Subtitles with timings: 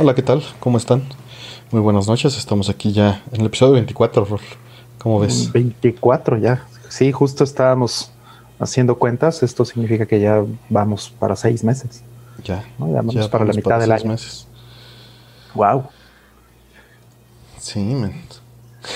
[0.00, 0.44] Hola, ¿qué tal?
[0.60, 1.02] ¿Cómo están?
[1.72, 2.36] Muy buenas noches.
[2.38, 4.40] Estamos aquí ya en el episodio 24, Rol.
[4.98, 5.50] ¿Cómo ves?
[5.52, 6.64] 24 ya.
[6.88, 8.12] Sí, justo estábamos
[8.60, 9.42] haciendo cuentas.
[9.42, 12.02] Esto significa que ya vamos para seis meses.
[12.44, 12.64] Ya.
[12.78, 12.86] ¿no?
[12.88, 14.10] Ya vamos para la mitad del seis año.
[14.12, 14.46] meses.
[15.54, 15.84] Wow.
[17.58, 18.22] Sí, men.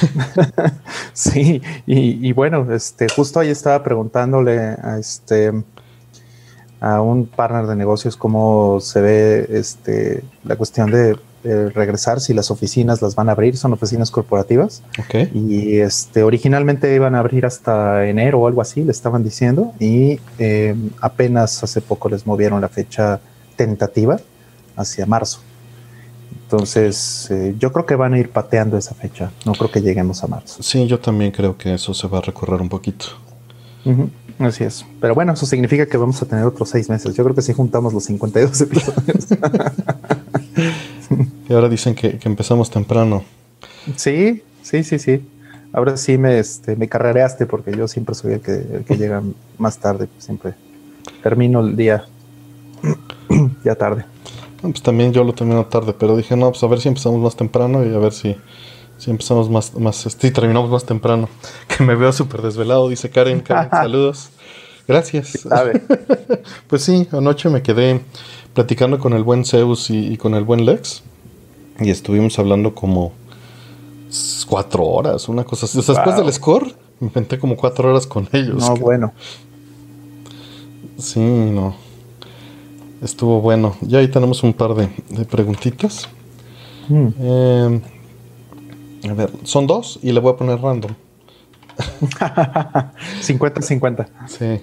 [1.13, 5.53] Sí, y, y bueno, este, justo ahí estaba preguntándole a este
[6.83, 12.35] a un partner de negocios cómo se ve este la cuestión de, de regresar, si
[12.35, 14.83] las oficinas las van a abrir, son oficinas corporativas.
[14.99, 15.31] Ok.
[15.33, 20.19] Y este, originalmente iban a abrir hasta enero o algo así, le estaban diciendo, y
[20.41, 23.21] eh, apenas hace poco les movieron la fecha
[23.55, 24.19] tentativa
[24.75, 25.39] hacia marzo.
[26.45, 29.31] Entonces, eh, yo creo que van a ir pateando esa fecha.
[29.47, 30.63] No creo que lleguemos a marzo.
[30.65, 33.07] Sí, yo también creo que eso se va a recorrer un poquito.
[34.43, 34.85] Así es.
[35.01, 37.15] Pero bueno, eso significa que vamos a tener otros seis meses.
[37.15, 39.27] Yo creo que si juntamos los 52 episodios.
[41.49, 43.25] Y ahora dicen que, que empezamos temprano.
[43.97, 45.21] sí, sí, sí, sí.
[45.73, 49.23] Ahora sí me, este, me carrereaste porque yo siempre soy el que, el que llega
[49.59, 50.09] más tarde.
[50.19, 50.55] Siempre
[51.23, 52.05] termino el día
[53.65, 54.05] ya tarde.
[54.61, 57.37] Pues también yo lo termino tarde, pero dije, no, pues a ver si empezamos más
[57.37, 58.37] temprano y a ver si,
[59.03, 61.29] si empezamos más, más, este, y terminamos más temprano.
[61.69, 63.41] Que me veo súper desvelado, dice Karen.
[63.41, 64.29] Karen, saludos.
[64.87, 65.31] Gracias.
[65.49, 65.83] ¿Sabe?
[66.69, 68.01] Pues sí, anoche me quedé
[68.55, 71.03] platicando con el buen Zeus y, y con el buen Lex.
[71.81, 73.13] Y estuvimos hablando como
[74.49, 75.79] cuatro horas, una cosa así.
[75.79, 78.57] O sea, después del score, me inventé como cuatro horas con ellos.
[78.69, 79.13] No, que- bueno.
[80.99, 81.75] Sí, no.
[83.03, 83.77] Estuvo bueno.
[83.81, 86.09] Ya ahí tenemos un par de, de preguntitas.
[86.89, 87.09] Mm.
[87.21, 87.81] Eh,
[89.09, 90.93] a ver, son dos y le voy a poner random.
[93.23, 94.07] 50-50.
[94.27, 94.61] Sí.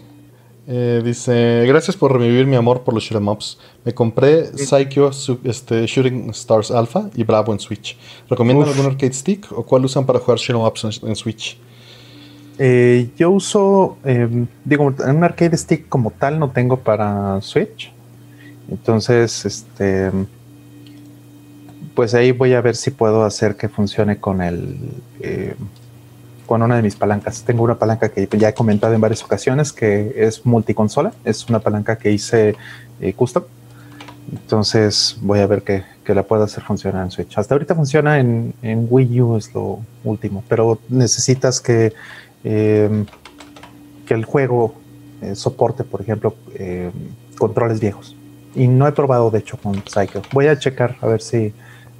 [0.71, 3.57] Eh, dice, gracias por revivir mi amor por los shoot'em ups.
[3.83, 5.09] Me compré Psycho
[5.43, 7.97] este, Shooting Stars Alpha y Bravo en Switch.
[8.29, 8.75] ¿Recomiendan Uf.
[8.75, 11.57] algún arcade stick o cuál usan para jugar shoot'em ups en, en Switch?
[12.59, 14.27] Eh, yo uso, eh,
[14.63, 17.91] digo, un arcade stick como tal no tengo para Switch.
[18.69, 20.11] Entonces, este,
[21.99, 24.77] pues ahí voy a ver si puedo hacer que funcione con el,
[25.19, 25.53] eh,
[26.45, 27.43] con una de mis palancas.
[27.43, 31.11] Tengo una palanca que ya he comentado en varias ocasiones que es multiconsola.
[31.25, 32.55] Es una palanca que hice
[33.01, 33.43] eh, custom.
[34.31, 37.37] Entonces voy a ver que, que la pueda hacer funcionar en Switch.
[37.37, 41.91] Hasta ahorita funciona en, Wii U, es lo último, pero necesitas que
[42.45, 43.03] eh,
[44.05, 44.73] que el juego
[45.21, 46.91] eh, soporte, por ejemplo, eh,
[47.37, 48.15] controles viejos.
[48.55, 50.21] Y no he probado, de hecho, con Psycho.
[50.31, 51.53] Voy a checar a ver si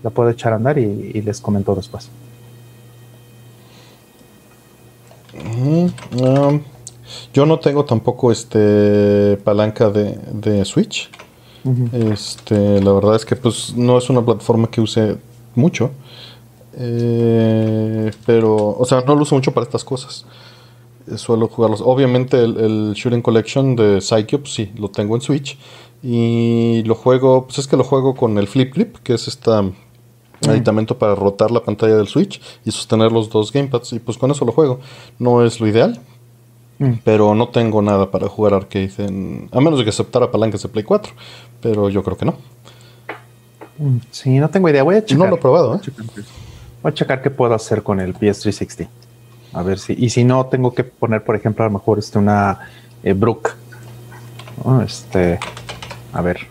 [0.04, 2.10] la puedo echar a andar y, y les comento después.
[5.34, 6.62] Um,
[7.34, 11.10] yo no tengo tampoco este palanca de, de Switch.
[11.92, 15.18] Este, la verdad es que pues no es una plataforma que use
[15.56, 15.92] mucho.
[16.78, 20.26] Eh, pero, o sea, no lo uso mucho para estas cosas.
[21.08, 21.82] Eh, Suelo jugarlos.
[21.84, 25.58] Obviamente el, el Shooting Collection de Psycho, pues sí, lo tengo en Switch.
[26.02, 29.28] Y lo juego, pues es que lo juego con el Flip Clip, que es
[30.40, 33.94] este aditamento para rotar la pantalla del Switch y sostener los dos gamepads.
[33.94, 34.80] Y pues con eso lo juego.
[35.18, 36.00] No es lo ideal,
[36.82, 36.94] Mm.
[37.04, 40.70] pero no tengo nada para jugar arcade en, a menos de que aceptara palancas de
[40.70, 41.12] Play 4.
[41.60, 42.36] Pero yo creo que no.
[43.78, 44.84] Mm, Sí, no tengo idea.
[44.84, 45.18] Voy a checar.
[45.26, 45.80] No lo he probado, ¿eh?
[46.82, 48.88] Voy a checar qué puedo hacer con el PS360.
[49.52, 49.94] A ver si.
[49.98, 52.60] Y si no, tengo que poner, por ejemplo, a lo mejor este, una
[53.04, 53.50] eh, Brook.
[54.64, 54.82] ¿no?
[54.82, 55.38] Este.
[56.14, 56.48] A ver.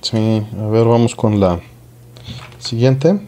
[0.00, 1.60] Sí, a ver, vamos con la
[2.62, 3.20] siguiente.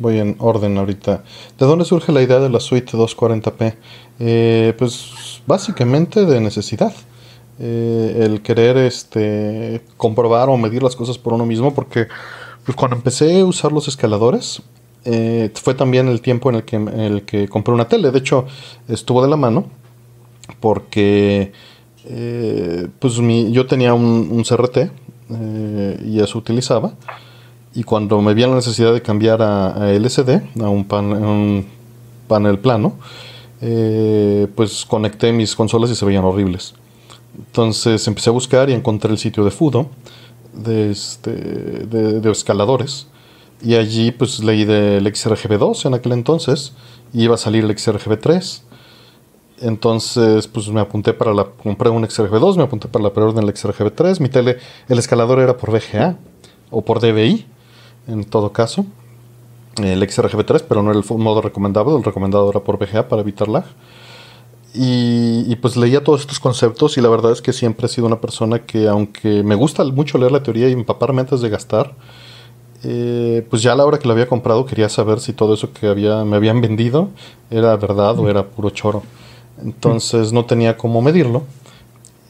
[0.00, 1.22] Voy, en orden ahorita.
[1.56, 3.76] ¿De dónde surge la idea de la suite 240p?
[4.18, 6.92] Eh, pues básicamente de necesidad.
[7.62, 12.08] Eh, el querer este, comprobar o medir las cosas por uno mismo, porque
[12.64, 14.62] pues, cuando empecé a usar los escaladores,
[15.04, 18.10] eh, fue también el tiempo en el, que, el que compré una tele.
[18.10, 18.46] De hecho,
[18.88, 19.66] estuvo de la mano
[20.58, 21.52] porque
[22.06, 24.90] eh, pues mi, yo tenía un, un CRT
[26.04, 26.94] y eso utilizaba.
[27.74, 31.64] Y cuando me vi la necesidad de cambiar a, a LCD, a un, pan-
[32.26, 32.94] panel plano,
[33.60, 36.74] eh, pues conecté mis consolas y se veían horribles.
[37.38, 39.88] Entonces empecé a buscar y encontré el sitio de Fudo,
[40.52, 43.06] de, este, de escaladores.
[43.62, 46.72] Y allí pues leí del XRGB2 en aquel entonces,
[47.12, 48.62] y iba a salir el XRGB3.
[49.60, 51.44] Entonces, pues me apunté para la.
[51.44, 54.18] Compré un XRGB2, me apunté para la preorden del XRGB3.
[54.20, 54.56] Mi tele,
[54.88, 56.16] el escalador era por VGA
[56.70, 57.44] o por DVI,
[58.06, 58.86] en todo caso.
[59.76, 61.96] El XRGB3, pero no era el modo recomendado.
[61.96, 63.64] El recomendado era por VGA para evitar lag.
[64.72, 68.06] Y, y, pues leía todos estos conceptos y la verdad es que siempre he sido
[68.06, 71.96] una persona que aunque me gusta mucho leer la teoría y empaparme antes de gastar,
[72.82, 75.72] eh, pues ya a la hora que lo había comprado quería saber si todo eso
[75.72, 77.10] que había, me habían vendido
[77.50, 79.02] era verdad o era puro choro.
[79.62, 81.42] Entonces no tenía cómo medirlo.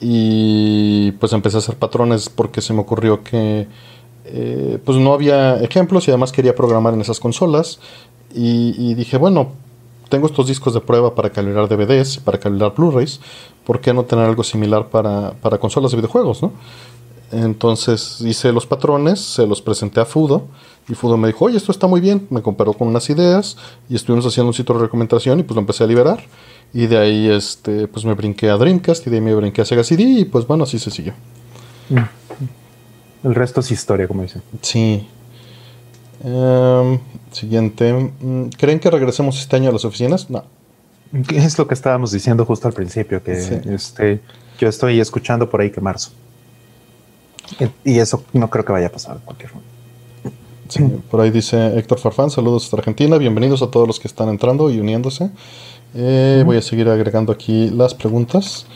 [0.01, 3.69] Y pues empecé a hacer patrones porque se me ocurrió que
[4.33, 7.81] eh, pues no había ejemplos y además quería programar en esas consolas.
[8.33, 9.49] Y, dije, bueno,
[10.09, 13.21] tengo estos discos de prueba para calibrar DVDs, para calibrar Blu-rays,
[13.65, 16.41] ¿por qué no tener algo similar para, para consolas de videojuegos?
[16.43, 16.53] ¿no?
[17.33, 20.47] Entonces hice los patrones, se los presenté a Fudo
[20.89, 23.57] y Fudo me dijo, oye, esto está muy bien, me comparó con unas ideas
[23.89, 26.25] y estuvimos haciendo un sitio de recomendación y pues lo empecé a liberar.
[26.73, 29.65] Y de ahí este, pues me brinqué a Dreamcast y de ahí me brinqué a
[29.65, 31.15] Sega CD y pues bueno, así se siguió.
[31.89, 32.20] Mm.
[33.23, 34.43] El resto es historia, como dicen.
[34.63, 35.07] Sí.
[36.25, 36.99] Em,
[37.33, 37.93] siguiente.
[37.93, 40.31] Mm, ¿Creen que regresemos este año a las oficinas?
[40.31, 40.45] No.
[41.35, 44.21] Es lo que estábamos diciendo justo al principio, que este,
[44.59, 46.13] yo estoy escuchando por ahí que marzo.
[47.85, 49.71] Y eso no creo que vaya a pasar en cualquier momento.
[50.69, 54.29] Sí, por ahí dice Héctor Farfán, saludos hasta Argentina, bienvenidos a todos los que están
[54.29, 55.31] entrando y uniéndose.
[55.95, 58.67] Eh, voy a seguir agregando aquí las preguntas.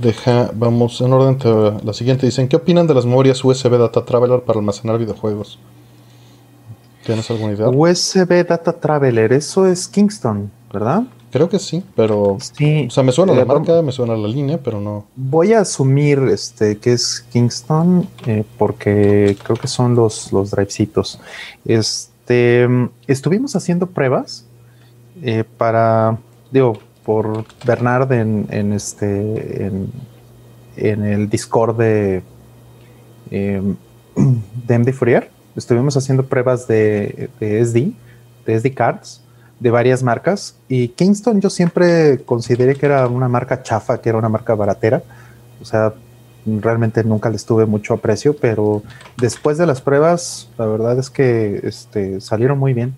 [0.00, 1.38] Deja, vamos en orden.
[1.84, 5.58] la siguiente dicen, ¿qué opinan de las memorias USB Data Traveler para almacenar videojuegos?
[7.04, 7.68] ¿Tienes alguna idea?
[7.68, 11.04] USB Data Traveler, eso es Kingston, ¿verdad?
[11.30, 12.38] Creo que sí, pero.
[12.40, 12.86] Sí.
[12.88, 15.04] O sea, me suena la eh, marca, me suena la línea, pero no.
[15.14, 21.20] Voy a asumir este que es Kingston, eh, porque creo que son los, los drivecitos.
[21.66, 22.66] Este
[23.06, 24.46] estuvimos haciendo pruebas
[25.22, 26.18] eh, para.
[26.50, 26.78] Digo,
[27.08, 29.72] por Bernard en, este.
[30.76, 32.22] En, el Discord de.
[33.30, 33.76] Em,
[34.66, 35.30] de MD Fourier.
[35.56, 37.92] Estuvimos haciendo pruebas de, de SD,
[38.44, 39.22] de SD cards
[39.58, 44.18] de varias marcas y Kingston yo siempre consideré que era una marca chafa, que era
[44.18, 45.02] una marca baratera.
[45.62, 45.94] O sea,
[46.44, 48.82] realmente nunca les tuve mucho aprecio, pero
[49.16, 52.94] después de las pruebas, la verdad es que este, salieron muy bien.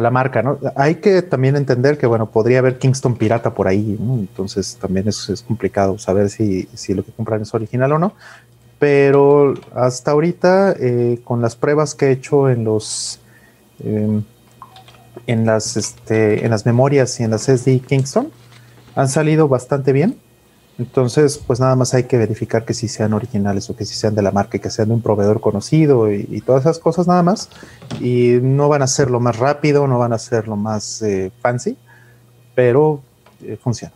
[0.00, 0.58] La marca, ¿no?
[0.76, 3.96] Hay que también entender que, bueno, podría haber Kingston pirata por ahí.
[4.00, 8.14] Entonces también es, es complicado saber si, si, lo que compran es original o no.
[8.78, 13.20] Pero hasta ahorita, eh, con las pruebas que he hecho en los...
[13.82, 14.22] Em,
[15.26, 18.30] en las, este, en las memorias y en las SD Kingston
[18.94, 20.16] han salido bastante bien.
[20.78, 24.14] Entonces, pues nada más hay que verificar que si sean originales o que si sean
[24.14, 27.22] de la marca y que sean de un proveedor conocido y, todas esas cosas nada
[27.22, 27.50] más.
[28.00, 31.30] Y no van a ser lo más rápido, no van a ser lo más eh,
[31.40, 31.76] fancy,
[32.54, 33.00] pero
[33.42, 33.94] eh, funciona.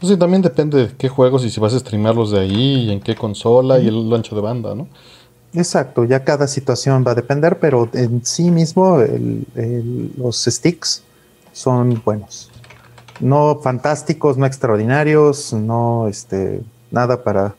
[0.00, 2.90] Pues sí, también depende de qué juegos y si vas a streamarlos de ahí y
[2.90, 4.88] en qué consola y el ancho de banda, ¿no?
[5.54, 8.98] Exacto, ya cada situación va a depender, pero en sí mismo
[10.16, 11.04] los sticks
[11.52, 12.51] son buenos.
[13.22, 16.60] No fantásticos, no extraordinarios, no este,
[16.90, 17.54] nada para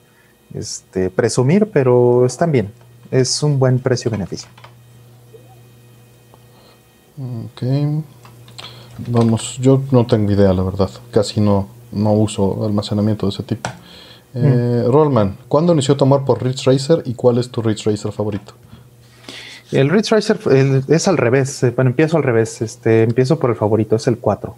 [0.53, 2.71] este, presumir, pero están bien.
[3.09, 4.49] Es un buen precio-beneficio.
[7.17, 7.63] Ok.
[9.07, 10.89] Vamos, yo no tengo idea, la verdad.
[11.11, 13.69] Casi no, no uso almacenamiento de ese tipo.
[14.35, 18.11] Eh, Rollman, ¿cuándo inició tu amor por Ridge Racer y cuál es tu Ridge Racer
[18.11, 18.53] favorito?
[19.71, 20.39] El Ridge Racer
[20.87, 21.63] es al revés.
[21.63, 22.61] Eh, bueno, empiezo al revés.
[22.61, 24.55] Este, empiezo por el favorito, es el 4.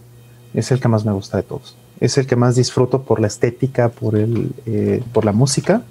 [0.55, 1.75] Es el que más me gusta de todos.
[1.99, 5.83] Es el que más disfruto por la estética, por, el, eh, por la música,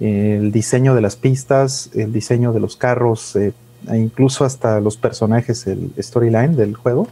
[0.00, 3.52] el diseño de las pistas, el diseño de los carros, e
[3.92, 7.08] incluso hasta los personajes, el storyline del juego.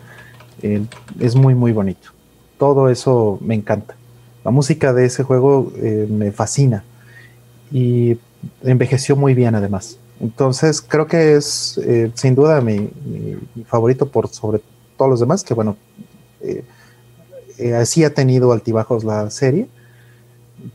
[0.62, 2.10] es muy, muy bonito.
[2.58, 3.94] Todo eso me encanta.
[4.44, 6.84] La música de ese juego eh, me fascina
[7.70, 8.18] y
[8.62, 9.98] envejeció muy bien además.
[10.20, 12.90] Entonces creo que es eh, sin duda mi,
[13.66, 14.60] favorito por sobre
[14.96, 15.76] todos los demás, que bueno,
[16.40, 16.64] eh,
[17.78, 19.68] así ha tenido altibajos la serie,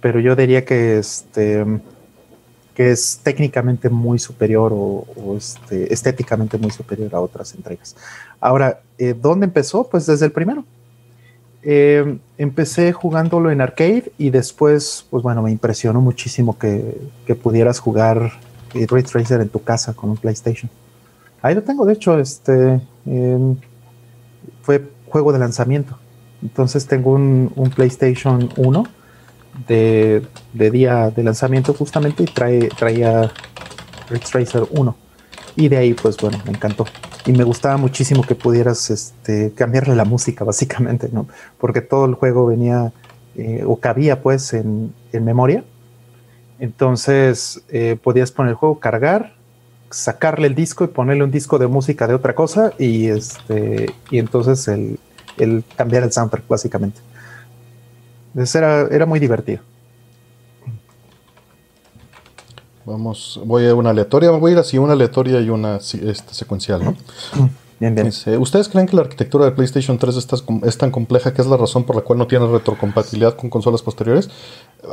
[0.02, 1.66] pero yo diría que este
[2.78, 7.96] que es técnicamente muy superior o, este, estéticamente muy superior a otras entregas.
[8.40, 8.82] Ahora,
[9.20, 9.90] ¿dónde empezó?
[9.90, 10.64] Pues desde el primero.
[11.64, 16.96] Eh, empecé jugándolo en arcade y después, pues bueno, me impresionó muchísimo que,
[17.42, 18.34] pudieras jugar
[18.74, 20.70] Ray Tracer en tu casa con un PlayStation.
[21.42, 22.80] Ahí lo tengo, de hecho, este
[24.62, 25.98] fue juego de lanzamiento.
[26.42, 28.84] Entonces tengo un, PlayStation 1
[29.68, 30.22] de,
[30.54, 33.32] día de lanzamiento justamente y trae, traía
[34.10, 34.96] Ray Tracer 1.
[35.56, 36.86] Y de ahí, pues bueno, me encantó
[37.28, 41.28] y me gustaba muchísimo que pudieras este, cambiarle la música, básicamente, ¿no?
[41.58, 42.94] Porque todo el juego venía
[43.36, 45.64] eh, o cabía pues en, memoria.
[46.60, 49.36] Entonces eh, podías poner el juego, cargar,
[49.90, 54.20] sacarle el disco y ponerle un disco de música de otra cosa y, este, y
[54.20, 55.00] entonces el,
[55.76, 57.00] cambiar el soundtrack, básicamente.
[58.30, 59.62] Entonces era, era muy divertido.
[62.86, 66.84] Vamos, voy a una aleatoria, voy a ir así, una aleatoria y una este, secuencial,
[66.84, 66.96] ¿no?
[67.80, 68.12] Bien, bien.
[68.40, 70.28] ¿Ustedes creen que la arquitectura de PlayStation 3
[70.64, 73.84] es tan compleja que es la razón por la cual no tiene retrocompatibilidad con consolas
[73.84, 74.32] posteriores?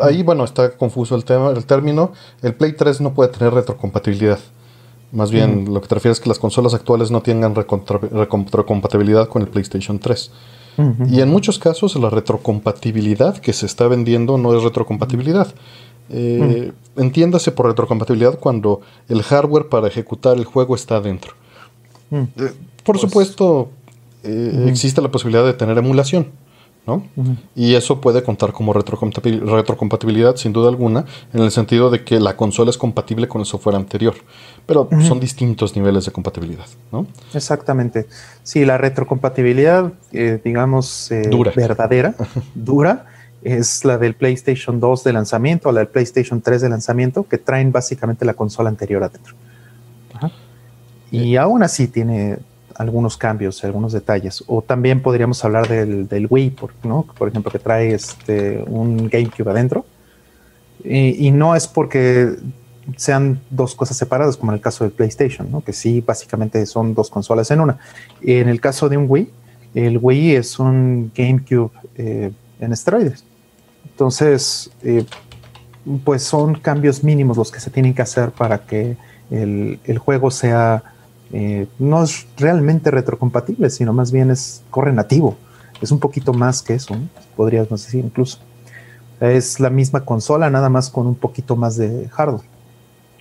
[0.02, 2.12] Ahí, bueno, está confuso el tema, el término.
[2.42, 4.38] El Play 3 no puede tener retrocompatibilidad.
[5.14, 9.42] Más bien, lo que te refieres es que las consolas actuales no tengan retrocompatibilidad con
[9.42, 10.30] el PlayStation 3.
[11.08, 15.54] Y en muchos casos la retrocompatibilidad que se está vendiendo no es retrocompatibilidad.
[16.10, 21.34] Eh, entiéndase por retrocompatibilidad cuando el hardware para ejecutar el juego está adentro.
[22.10, 22.26] Eh,
[22.82, 23.70] por pues supuesto,
[24.24, 26.26] eh, existe la posibilidad de tener emulación.
[26.86, 27.02] ¿no?
[27.54, 32.36] Y eso puede contar como retrocompatibilidad, sin duda alguna, en el sentido de que la
[32.36, 34.14] consola es compatible con el software anterior.
[34.66, 37.06] Pero son distintos niveles de compatibilidad, ¿no?
[37.34, 38.06] Exactamente.
[38.42, 41.10] Sí, la retrocompatibilidad, eh, digamos,
[41.54, 42.14] verdadera,
[42.54, 43.06] dura,
[43.42, 47.36] es la del PlayStation 2 de lanzamiento o la del PlayStation 3 de lanzamiento, que
[47.36, 49.34] traen básicamente la consola anterior adentro.
[51.10, 52.38] Y aún así tiene
[52.74, 54.42] algunos cambios, algunos detalles.
[54.46, 57.06] O también podríamos hablar del, del Wii, por, ¿no?
[57.16, 59.86] por ejemplo, que trae este, un GameCube adentro.
[60.82, 62.36] Y, no es porque
[62.96, 67.10] sean dos cosas separadas, como en el caso del PlayStation, que sí, básicamente son dos
[67.10, 67.78] consolas en una.
[68.20, 69.30] En el caso de un Wii,
[69.74, 73.24] el Wii es un GameCube eh, en esteroides.
[73.90, 75.04] Entonces, eh,
[76.04, 78.96] pues son cambios mínimos los que se tienen que hacer para que
[79.30, 80.82] el, el juego sea
[81.32, 85.36] eh, no es realmente retrocompatible, sino más bien es corre nativo.
[85.80, 86.94] Es un poquito más que eso,
[87.36, 88.38] podríamos decir incluso.
[89.20, 92.53] Es la misma consola, nada más con un poquito más de hardware.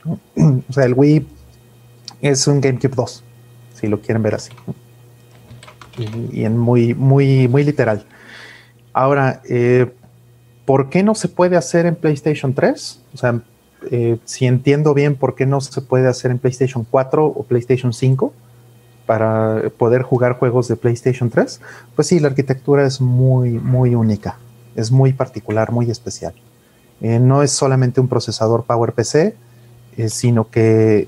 [0.70, 1.28] O sea, el Wii
[2.22, 3.24] es un GameCube 2,
[3.74, 4.52] si lo quieren ver así.
[6.32, 8.06] Y, en muy, muy, muy literal.
[8.94, 9.92] Ahora, eh,
[10.66, 13.02] ¿por qué no se puede hacer en PlayStation 3?
[13.14, 13.42] O sea,
[13.92, 17.94] eh, si entiendo bien por qué no se puede hacer en PlayStation 4 o PlayStation
[17.94, 18.34] 5
[19.06, 21.60] para poder jugar juegos de PlayStation 3,
[21.96, 24.38] pues sí, la arquitectura es muy, muy única,
[24.76, 26.34] es muy particular, muy especial.
[27.02, 29.36] Eh, no es solamente un procesador PowerPC,
[29.98, 31.08] eh, sino que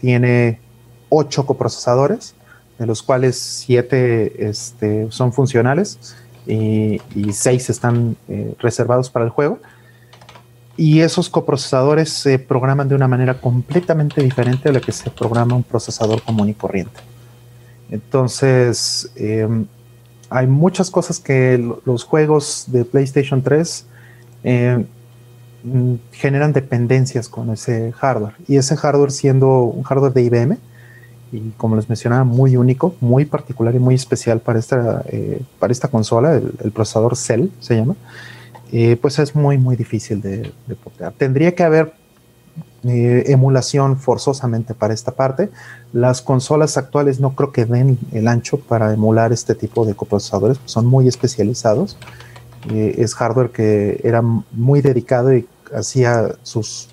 [0.00, 0.60] tiene
[1.08, 2.34] ocho coprocesadores,
[2.78, 6.16] de los cuales siete este, son funcionales
[6.46, 7.00] y,
[7.32, 8.16] seis están
[8.58, 9.58] reservados para el juego
[10.80, 15.54] y esos coprocesadores se programan de una manera completamente diferente a la que se programa
[15.54, 17.00] un procesador común y corriente.
[17.90, 19.66] Entonces, em,
[20.30, 23.86] hay muchas cosas que los juegos de PlayStation 3
[24.42, 24.86] em, mm,
[26.12, 28.34] generan dependencias con ese hardware.
[28.48, 30.58] Y ese hardware siendo un hardware de IBM,
[31.32, 35.72] y como les mencionaba, muy único, muy particular y muy especial para esta, eh, para
[35.72, 37.94] esta consola, el, procesador Cell se llama,
[38.72, 40.76] eh, pues es muy, muy difícil de, de
[41.16, 41.92] Tendría que haber
[42.82, 45.50] eh, emulación forzosamente para esta parte.
[45.92, 50.58] Las consolas actuales no creo que den el ancho para emular este tipo de coprocesadores,
[50.64, 51.98] son muy especializados.
[52.68, 56.88] Eh, es hardware que era muy dedicado y hacía sus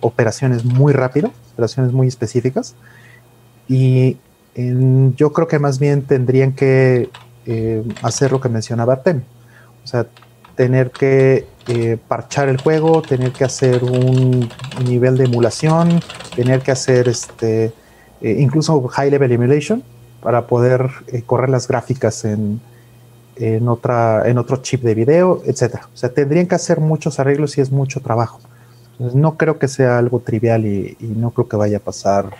[0.00, 2.74] operaciones muy rápido, operaciones muy específicas.
[3.68, 4.16] Y
[4.56, 7.10] yo creo que más bien tendrían que
[8.02, 9.22] hacer lo que mencionaba Artem.
[9.84, 10.08] O sea,
[10.58, 14.48] tener que eh, parchar el juego, tener que hacer un
[14.84, 16.00] nivel de emulación,
[16.34, 17.66] tener que hacer este,
[18.22, 19.84] eh, incluso high level emulation
[20.20, 22.60] para poder eh, correr las gráficas en,
[23.38, 25.80] en, otra, en otro chip de video, etc.
[25.92, 28.40] O sea, tendrían que hacer muchos arreglos y es mucho trabajo.
[28.98, 32.30] no creo que sea algo trivial y, no creo que vaya a pasar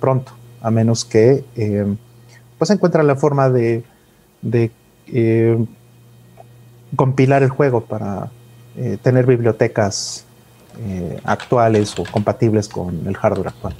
[0.00, 1.44] pronto, a menos que
[2.58, 3.84] pues encuentren la forma de,
[4.42, 4.70] de
[6.96, 8.30] compilar el juego para
[8.76, 10.24] eh, tener bibliotecas
[10.80, 13.74] eh, actuales o compatibles con el hardware actual.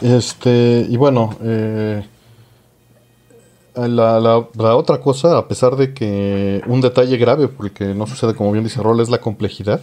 [0.00, 2.06] Este, y bueno, eh,
[3.88, 8.52] la, la, otra cosa, a pesar de que un detalle grave, porque no sucede como
[8.52, 9.80] bien dice Rol, es la complejidad.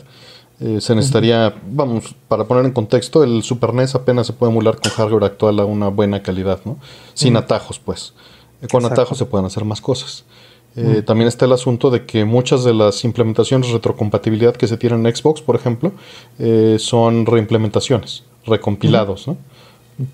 [0.60, 4.92] se necesitaría, vamos, para poner en contexto, el Super NES apenas se puede emular con
[4.92, 6.77] hardware actual a una buena calidad, ¿no?
[7.13, 8.13] Sin atajos, pues.
[8.72, 10.25] Con atajos se pueden hacer más cosas.
[10.77, 14.77] Eh, también está el asunto de que muchas de las implementaciones de retrocompatibilidad que se
[14.77, 15.92] tienen en Xbox, por ejemplo,
[16.38, 19.38] eh, son reimplementaciones, recompilados, ¿no?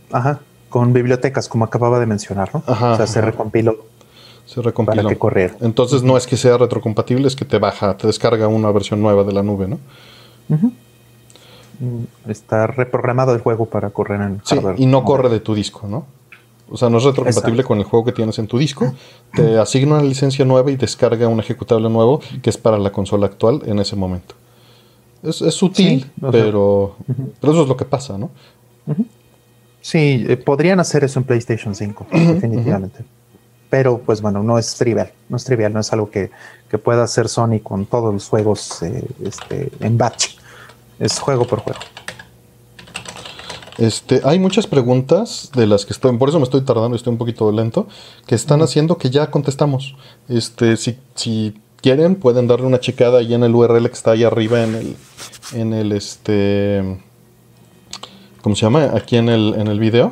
[0.09, 0.39] Ajá,
[0.73, 2.63] con bibliotecas, como acababa de mencionar, ¿no?
[2.65, 3.77] o sea, se recompiló.
[4.47, 5.03] Se recompiló.
[5.03, 5.53] Para que corriera.
[5.61, 9.23] Entonces no es que sea retrocompatible, es que te baja, te descarga una versión nueva
[9.23, 9.77] de la nube, ¿no?
[11.79, 15.87] Mm, está reprogramado el juego para correr en sí, Y no corre de tu disco,
[15.87, 16.07] ¿no?
[16.71, 18.95] O sea, no es retrocompatible con el juego que tienes en tu disco.
[19.35, 23.27] Te asigna una licencia nueva y descarga un ejecutable nuevo que es para la consola
[23.27, 24.33] actual en ese momento.
[25.21, 26.95] Es, sutil, pero,
[27.39, 28.31] pero eso es lo que pasa, ¿no?
[29.83, 33.03] Sí, eh, podrían hacer eso en PlayStation 5, definitivamente.
[33.69, 36.31] Pero pues bueno, no es trivial, no es trivial, no es algo que,
[36.81, 40.37] pueda hacer Sony con todos los juegos eh, este, en batch.
[40.99, 41.79] Es juego por juego.
[43.77, 47.17] Este, hay muchas preguntas de las que estoy, por eso me estoy tardando, estoy un
[47.17, 47.87] poquito lento,
[48.25, 49.97] que están haciendo que ya contestamos.
[50.29, 54.23] Este, si, si quieren, pueden darle una checada ahí en el URL que está ahí
[54.23, 54.95] arriba en el,
[55.53, 56.97] en el este,
[58.43, 58.91] ¿cómo se llama?
[58.93, 60.11] Aquí en el, en el video.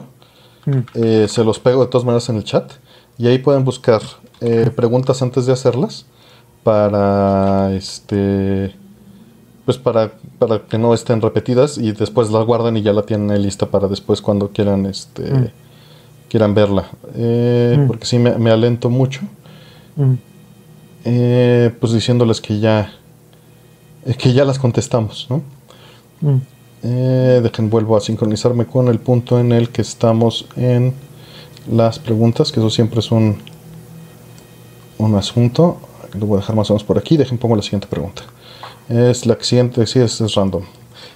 [0.66, 0.80] Mm.
[0.96, 2.72] Eh, se los pego de todas maneras en el chat.
[3.18, 4.02] Y ahí pueden buscar
[4.40, 6.06] eh, preguntas antes de hacerlas
[6.64, 8.74] para este
[9.66, 13.42] pues para, para que no estén repetidas y después la guardan y ya la tienen
[13.42, 15.48] lista para después cuando quieran este mm.
[16.30, 17.88] quieran verla eh, mm.
[17.88, 19.22] porque sí me, alento mucho
[21.04, 22.92] pues diciéndoles que ya
[24.18, 25.42] que ya las contestamos ¿no?
[26.84, 27.44] Mm.
[27.44, 30.94] dejen vuelvo a sincronizarme con el punto en el que estamos en
[31.72, 33.38] las preguntas que eso siempre es un
[34.98, 35.78] un asunto
[36.14, 38.24] lo voy a dejar más o menos por aquí dejen pongo la siguiente pregunta
[38.92, 40.64] es la siguiente, sí, es, es random.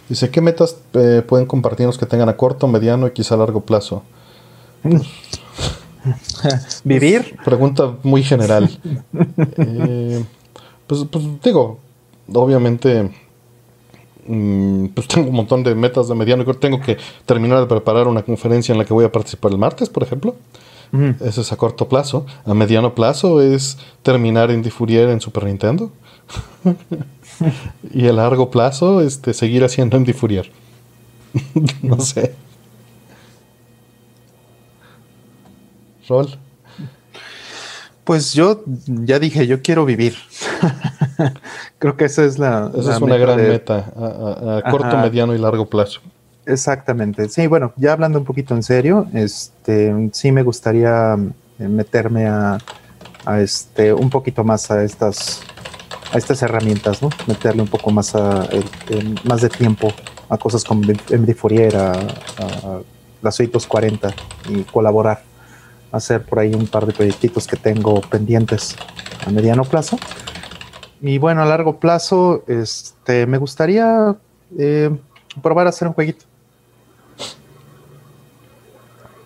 [0.08, 3.62] Dice, ¿qué metas eh, pueden compartirnos que tengan a corto, mediano y quizá a largo
[3.62, 4.04] plazo?
[6.84, 7.36] ¿Vivir?
[7.44, 8.70] Pregunta muy general.
[9.58, 10.24] Eh,
[10.88, 11.80] pues, pues, digo,
[12.32, 13.12] obviamente,
[14.26, 16.62] pues tengo un montón de metas de mediano y corto.
[16.62, 19.90] Tengo que terminar de preparar una conferencia en la que voy a participar el martes,
[19.90, 20.36] por ejemplo.
[21.20, 22.26] Eso es a corto plazo.
[22.46, 25.92] A mediano plazo es terminar en Fourier en Super Nintendo.
[27.94, 30.50] y a largo plazo, este, seguir haciendo en Fourier.
[31.82, 32.34] no sé.
[36.08, 36.38] Rol.
[38.04, 40.16] Pues yo ya dije, yo quiero vivir.
[41.80, 42.72] Creo que esa es la.
[42.78, 46.02] Esa es una gran meta a, corto, mediano y largo plazo.
[46.46, 47.28] Exactamente.
[47.30, 51.16] Sí, bueno, ya hablando un poquito en serio, este, sí me gustaría
[51.60, 52.60] eh, meterme a,
[53.26, 55.42] a este, un poquito más a estas
[56.14, 57.10] a estas herramientas, ¿no?
[57.28, 58.48] Meterle un poco más, a,
[59.24, 59.92] más de tiempo
[60.30, 62.80] a cosas como MD Fourier, a, a
[63.22, 64.14] la Suite 240
[64.50, 65.24] y colaborar,
[65.92, 68.76] hacer por ahí un par de proyectitos que tengo pendientes
[69.26, 69.98] a mediano plazo.
[71.08, 74.16] Y bueno, a largo plazo, este, me gustaría
[74.58, 74.90] eh,
[75.44, 76.26] probar a hacer un jueguito.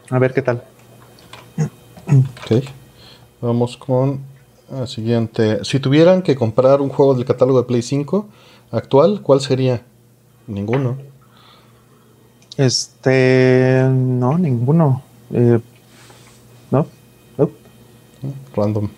[0.10, 0.62] A ver qué tal.
[2.08, 2.66] Ok.
[3.40, 4.20] Vamos con
[4.70, 5.64] Ah, siguiente.
[5.64, 8.28] Si tuvieran que comprar un juego del catálogo de Play 5
[8.72, 9.82] actual, ¿cuál sería?
[10.48, 10.98] Ninguno.
[12.58, 13.88] Este.
[13.90, 15.02] No, ninguno.
[15.32, 15.62] Eh,
[16.72, 16.86] no.
[18.54, 18.90] Random.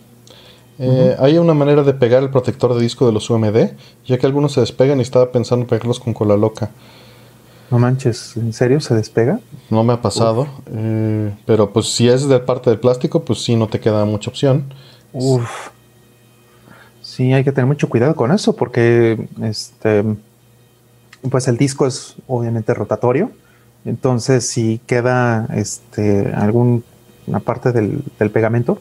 [0.83, 3.73] Eh, ¿Hay una manera de pegar el protector de disco de los UMD?
[4.05, 6.71] Ya que algunos se despegan y estaba pensando en pegarlos con cola loca.
[7.69, 9.39] No manches, ¿en serio se despega?
[9.69, 10.47] No me ha pasado.
[10.73, 14.31] Eh, pero pues si es de parte del plástico, pues sí, no te queda mucha
[14.31, 14.73] opción.
[15.13, 15.69] Uf.
[17.01, 20.03] Sí, hay que tener mucho cuidado con eso porque este,
[21.29, 23.31] pues el disco es obviamente rotatorio.
[23.85, 26.83] Entonces, si queda este, alguna
[27.43, 28.79] parte del, pegamento,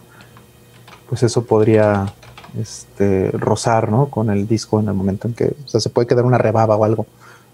[1.10, 2.14] pues eso podría
[2.58, 4.06] este, rozar ¿no?
[4.06, 6.76] con el disco en el momento en que o sea, se puede quedar una rebaba
[6.76, 7.04] o algo.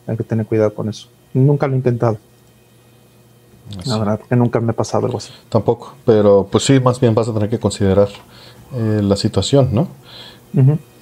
[0.07, 1.09] Hay que tener cuidado con eso.
[1.33, 2.19] Nunca lo he intentado.
[3.87, 5.33] La verdad que nunca me ha pasado algo así.
[5.49, 8.09] Tampoco, pero pues sí, más bien vas a tener que considerar
[8.75, 9.89] eh, la situación, ¿no?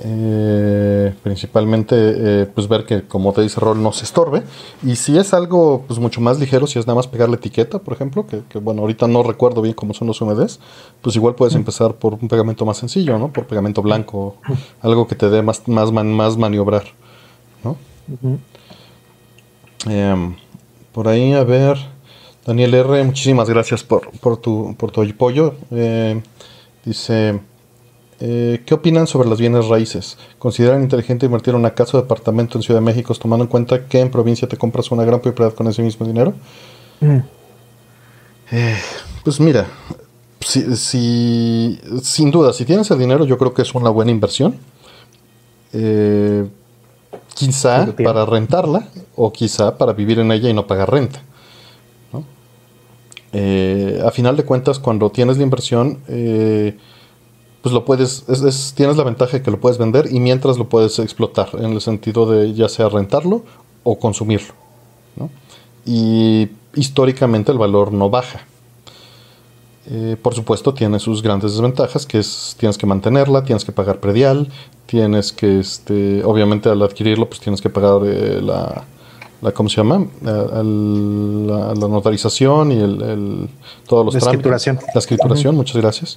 [0.00, 4.42] Eh, principalmente eh, pues ver que como te dice Rol no se estorbe.
[4.82, 7.78] Y si es algo pues mucho más ligero si es nada más pegar la etiqueta
[7.78, 10.58] por ejemplo que, bueno ahorita no recuerdo bien cómo son los UMDs
[11.00, 14.36] pues igual puedes empezar por un pegamento más sencillo no por pegamento blanco
[14.82, 16.84] algo que te dé más más más maniobrar
[17.62, 17.76] ¿no?
[19.88, 20.34] Em,
[20.92, 21.78] por ahí a ver
[22.44, 25.54] Daniel R muchísimas gracias por, por tu por tu apoyo.
[26.84, 27.40] Dice
[28.20, 30.16] eh, ¿Qué opinan sobre los bienes raíces?
[30.38, 33.86] ¿Consideran inteligente invertir en una casa o departamento en Ciudad de México tomando en cuenta
[33.86, 36.34] que en provincia te compras una gran propiedad con ese mismo dinero?
[37.00, 37.18] Mm.
[38.52, 38.78] Eh,
[39.24, 39.66] pues mira,
[40.40, 44.56] si, sin duda, si tienes el dinero, yo creo que es una buena inversión.
[45.72, 46.46] Eh,
[47.34, 51.20] quizá para rentarla o quizá para vivir en ella y no pagar renta.
[53.32, 55.98] a final de cuentas, cuando tienes la inversión,
[57.64, 58.26] pues lo puedes,
[58.74, 61.80] tienes la ventaja de que lo puedes vender y mientras lo puedes explotar, en el
[61.80, 63.42] sentido de ya sea rentarlo
[63.82, 64.52] o consumirlo.
[65.86, 68.40] Y históricamente el valor no baja.
[69.86, 73.98] Eh, por supuesto, tiene sus grandes desventajas, que es tienes que mantenerla, tienes que pagar
[73.98, 74.48] predial,
[74.84, 78.84] tienes que, este, obviamente al adquirirlo, pues tienes que pagar eh, la,
[79.40, 80.06] la, ¿cómo se llama?
[80.20, 83.48] la, notarización y el,
[83.88, 84.80] todos los la Escrituración.
[84.94, 86.14] La escrituración, muchas gracias.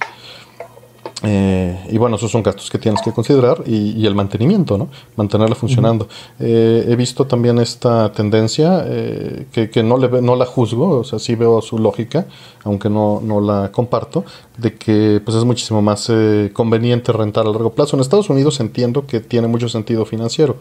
[1.24, 4.88] Eh, y bueno, esos son gastos que tienes que considerar y, el mantenimiento, ¿no?
[5.16, 6.08] Mantenerla funcionando.
[6.38, 11.18] Eh, he visto también esta tendencia eh, que, no, le, no la juzgo, o sea,
[11.18, 12.26] sí veo su lógica,
[12.62, 14.24] aunque no, no la comparto,
[14.56, 16.10] de que pues es muchísimo más
[16.52, 17.96] conveniente rentar a largo plazo.
[17.96, 20.56] En Estados Unidos entiendo que tiene mucho sentido financiero.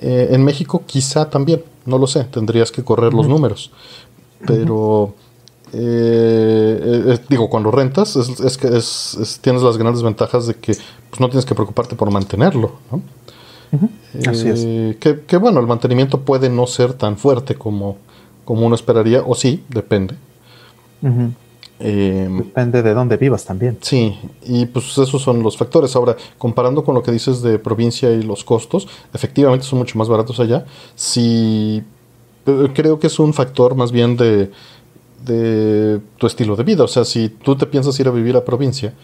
[0.00, 3.72] en México quizá también, no lo sé, tendrías que correr los números.
[4.46, 5.14] Pero...
[5.76, 10.74] Eh, digo, cuando rentas, es, que es, tienes las grandes ventajas de que
[11.10, 12.72] pues, no tienes que preocuparte por mantenerlo.
[14.26, 14.62] Así es.
[14.64, 17.96] Eh, que, bueno, el mantenimiento puede no ser tan fuerte como,
[18.44, 20.14] como uno esperaría, o sí, depende.
[21.78, 23.78] Depende de dónde vivas también.
[23.80, 25.96] Sí, y pues esos son los factores.
[25.96, 30.08] Ahora, comparando con lo que dices de provincia y los costos, efectivamente son mucho más
[30.08, 30.64] baratos allá.
[30.94, 31.82] Sí,
[32.46, 34.50] eh, creo que es un factor más bien de
[35.24, 36.84] de tu estilo de vida.
[36.84, 38.94] O sea, si tú te piensas ir a vivir a provincia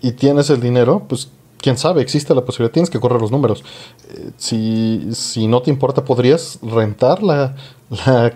[0.00, 1.28] y tienes el dinero, pues
[1.60, 3.64] quién sabe, existe la posibilidad, tienes que correr los números.
[4.08, 7.54] Eh, si, si, no te importa, podrías rentar la,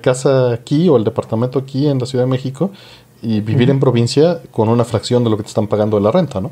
[0.00, 2.70] casa aquí o el departamento aquí en la Ciudad de México
[3.22, 6.11] y vivir en provincia con una fracción de lo que te están pagando de la
[6.11, 6.50] renta, ¿no?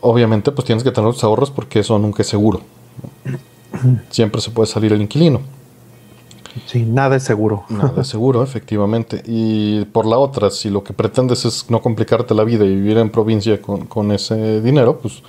[0.00, 2.60] Obviamente, pues tienes que tener los ahorros porque eso nunca es seguro.
[4.10, 5.40] Siempre se puede salir el inquilino.
[6.66, 7.64] Sí, nada es seguro.
[7.68, 9.22] Nada es seguro, efectivamente.
[9.26, 12.98] Y por la otra, si lo que pretendes es no complicarte la vida y vivir
[12.98, 15.22] en provincia con, ese dinero, pues,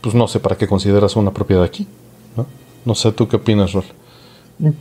[0.00, 1.86] pues no sé para qué consideras una propiedad aquí.
[2.36, 2.46] No,
[2.84, 3.84] no sé tú qué opinas, Rol.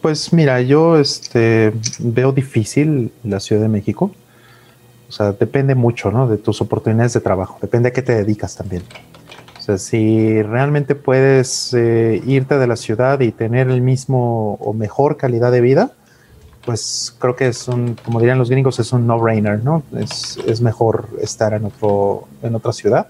[0.01, 4.11] Pues mira, yo este, veo difícil la Ciudad de México.
[5.07, 6.27] O sea, depende mucho ¿no?
[6.27, 8.83] de tus oportunidades de trabajo, depende a qué te dedicas también
[9.77, 15.51] si realmente puedes eh, irte de la ciudad y tener el mismo o mejor calidad
[15.51, 15.91] de vida,
[16.65, 19.83] pues creo que es un, como dirían los gringos, es un no-brainer, ¿no?
[19.97, 23.07] Es, mejor estar en, otro, en otra ciudad.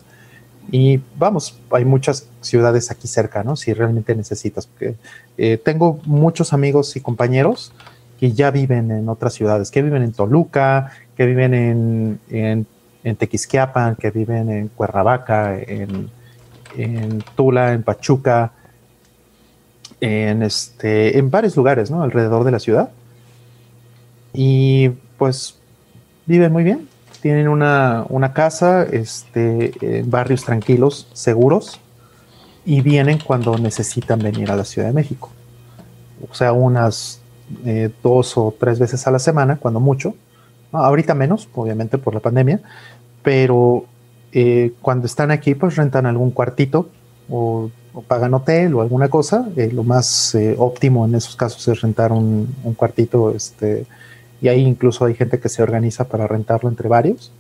[0.72, 3.56] Y vamos, hay muchas ciudades aquí cerca, ¿no?
[3.56, 4.68] Si realmente necesitas.
[4.68, 4.96] Porque,
[5.38, 7.74] eh, tengo muchos amigos y compañeros
[8.20, 12.68] que ya viven en otras ciudades, que viven en Toluca, que viven en, en,
[13.04, 16.12] en Tequisquiapan, que viven en Cuernavaca, en
[16.78, 18.52] en Tula, en Pachuca,
[20.02, 22.04] en, este, en varios lugares, ¿no?
[22.04, 22.92] Alrededor de la ciudad.
[24.34, 25.58] Y pues
[26.26, 26.88] viven muy bien.
[27.22, 31.82] Tienen una, casa este, en barrios tranquilos, seguros,
[32.66, 35.30] y vienen cuando necesitan venir a la Ciudad de México.
[36.30, 37.20] O sea, unas
[37.66, 40.16] eh, dos o tres veces a la semana, cuando mucho.
[40.72, 42.62] ahorita menos, obviamente por la pandemia,
[43.22, 43.86] pero
[44.32, 46.90] eh, cuando están aquí, pues rentan algún cuartito
[47.30, 47.72] o,
[48.08, 49.50] pagan hotel o alguna cosa.
[49.56, 53.86] Eh, lo más eh, óptimo en esos casos es rentar un, cuartito, este,
[54.42, 57.32] y ahí incluso hay gente que se organiza para rentarlo entre varios.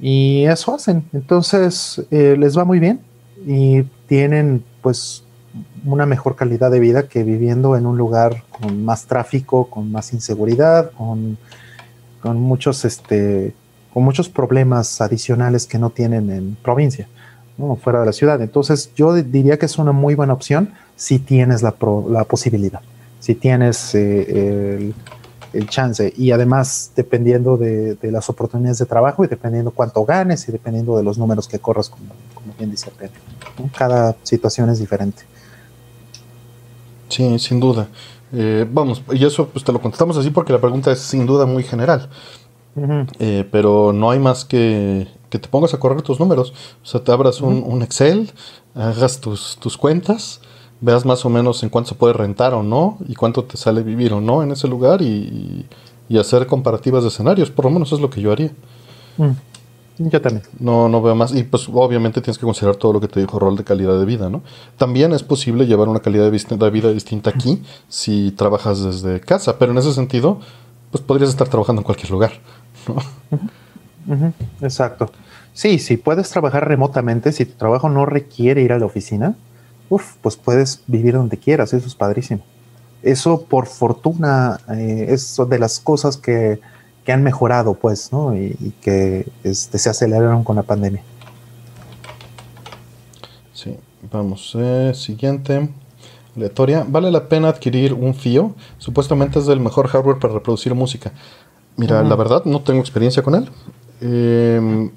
[0.00, 1.04] Y eso hacen.
[1.12, 3.00] Entonces les va muy bien
[3.46, 5.22] y tienen pues
[5.84, 10.12] una mejor calidad de vida que viviendo en un lugar con más tráfico, con más
[10.12, 11.38] inseguridad, con,
[12.20, 13.54] con muchos este,
[13.92, 17.08] con muchos problemas adicionales que no tienen en provincia,
[17.80, 18.40] fuera de la ciudad.
[18.40, 21.74] Entonces yo diría que es una muy buena opción si tienes la,
[22.08, 22.80] la posibilidad,
[23.20, 24.92] si tienes eh,
[25.52, 30.52] el, chance y además dependiendo de, las oportunidades de trabajo y dependiendo cuánto ganes y
[30.52, 32.06] dependiendo de los números que corras, como,
[32.58, 33.20] bien dice Pedro.
[33.76, 35.22] Cada situación es diferente.
[37.08, 37.88] Sí, sin duda.
[38.34, 41.44] Eh, vamos, y eso pues te lo contestamos así porque la pregunta es sin duda
[41.44, 42.08] muy general.
[43.18, 46.52] Eh, pero no hay más que que te pongas a correr tus números.
[46.82, 48.30] O sea, te abras un, Excel,
[48.74, 50.42] hagas tus, tus cuentas,
[50.82, 53.82] veas más o menos en cuánto se puede rentar o no y cuánto te sale
[53.82, 55.66] vivir o no en ese lugar y,
[56.20, 57.50] hacer comparativas de escenarios.
[57.50, 58.50] Por lo menos es lo que yo haría.
[59.96, 60.42] Yo también.
[60.60, 61.34] No, no veo más.
[61.34, 64.04] Y pues obviamente tienes que considerar todo lo que te dijo rol de calidad de
[64.04, 64.42] vida, ¿no?
[64.76, 69.72] También es posible llevar una calidad de vida distinta aquí si trabajas desde casa, pero
[69.72, 70.40] en ese sentido,
[70.90, 72.32] pues podrías estar trabajando en cualquier lugar.
[74.60, 75.10] Exacto.
[75.52, 79.34] Sí, si puedes trabajar remotamente, si tu trabajo no requiere ir a la oficina,
[79.88, 82.42] pues puedes vivir donde quieras, eso es padrísimo.
[83.02, 86.60] Eso, por fortuna, eh, es de las cosas que,
[87.08, 88.34] han mejorado, pues, ¿no?
[88.36, 91.02] Y, que este, se aceleraron con la pandemia.
[93.52, 93.76] Sí,
[94.10, 94.56] vamos.
[94.56, 95.68] Eh, siguiente.
[96.36, 96.86] Aleatoria.
[96.88, 98.54] ¿Vale la pena adquirir un FIO?
[98.78, 101.12] Supuestamente es el mejor hardware para reproducir música.
[101.76, 103.50] Mira, la verdad no tengo experiencia con él.
[104.00, 104.90] em,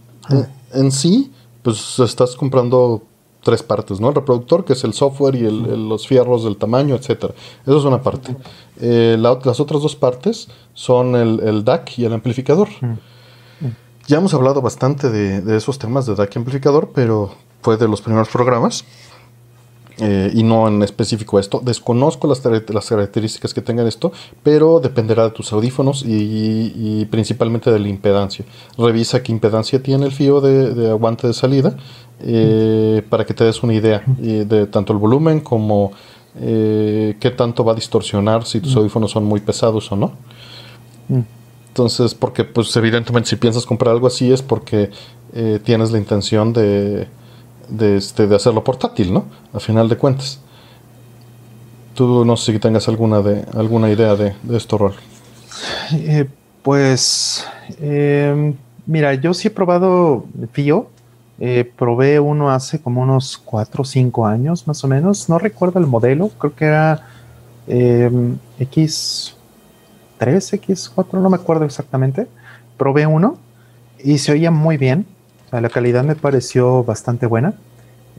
[0.74, 3.04] en, sí, pues estás comprando
[3.44, 4.10] tres partes, ¿no?
[4.10, 7.34] El reproductor, que es el software y los fierros del tamaño, etcétera.
[7.66, 8.36] Eso es una parte.
[8.82, 12.68] Eh, las otras dos partes son el, DAC y el amplificador.
[14.08, 17.88] Ya hemos hablado bastante de, de, esos temas de DAC y amplificador, pero fue de
[17.88, 18.86] los primeros programas.
[19.98, 21.62] Eh, y no en específico esto.
[21.64, 24.12] Desconozco las, las, características que tengan esto,
[24.44, 28.44] pero dependerá de tus audífonos y, principalmente de la impedancia.
[28.78, 31.78] Revisa qué impedancia tiene el fío de, aguante de salida
[32.20, 35.94] eh, para que te des una idea de tanto el volumen como
[36.42, 40.12] eh, qué tanto va a distorsionar si tus audífonos son muy pesados o no.
[41.70, 44.90] Entonces, porque pues evidentemente si piensas comprar algo así es porque
[45.64, 47.08] tienes la intención de
[47.70, 49.26] de, este, de hacerlo portátil, ¿no?
[49.54, 50.40] A final de cuentas.
[51.94, 54.94] Tú no sé si tengas alguna, de, alguna idea de, de esto, Rol.
[55.94, 56.28] Eh,
[56.62, 57.46] pues,
[57.80, 60.90] em, mira, yo sí he probado FIO.
[61.38, 65.30] Eh, probé uno hace como unos 4 o 5 años, más o menos.
[65.30, 67.08] No recuerdo el modelo, creo que era
[67.68, 69.36] X3,
[70.20, 72.28] X4, no me acuerdo exactamente.
[72.78, 73.38] Probé uno
[74.04, 75.06] y se oía muy bien
[75.52, 77.54] la calidad me pareció bastante buena.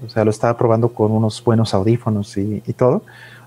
[0.05, 3.03] O sea, lo estaba probando con unos buenos audífonos y, todo.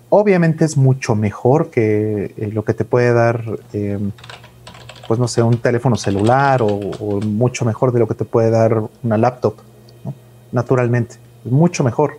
[0.09, 4.11] Obviamente es mucho mejor que eh, lo que te puede dar, em,
[5.07, 8.81] pues no sé, un teléfono celular o, mucho mejor de lo que te puede dar
[9.03, 9.55] una laptop,
[10.51, 11.17] naturalmente.
[11.45, 12.17] Mucho mejor.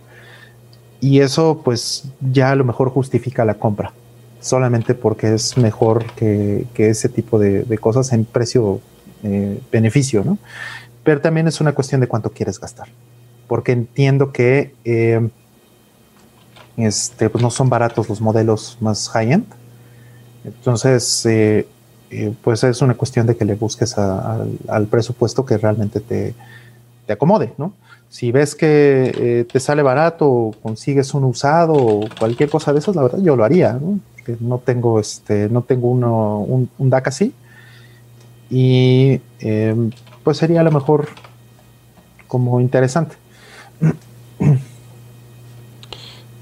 [1.01, 3.91] Y eso pues ya a lo mejor justifica la compra,
[4.39, 10.37] solamente porque es mejor que, ese tipo de, cosas en precio-beneficio, eh, ¿no?
[11.03, 12.87] Pero también es una cuestión de cuánto quieres gastar,
[13.47, 15.29] porque entiendo que eh,
[16.77, 19.45] este, pues no son baratos los modelos más high-end,
[20.43, 21.67] entonces eh,
[22.09, 26.33] eh, pues es una cuestión de que le busques al presupuesto que realmente te,
[27.05, 27.73] te acomode, ¿no?
[28.09, 33.03] Si ves que te sale barato consigues un usado o cualquier cosa de esas, la
[33.03, 33.99] verdad yo lo haría, ¿no?
[34.25, 37.33] Que no tengo este, no tengo uno, un, un DAC así.
[38.49, 39.21] Y
[40.23, 41.07] pues sería a lo mejor
[42.27, 43.15] como interesante.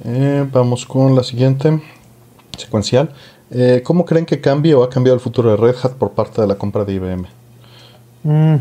[0.06, 1.82] Eh, vamos con la siguiente
[2.58, 3.14] secuencial.
[3.52, 6.42] Eh, ¿Cómo creen que cambie o ha cambiado el futuro de Red Hat por parte
[6.42, 7.28] de la compra de IBM?
[8.24, 8.56] Mm,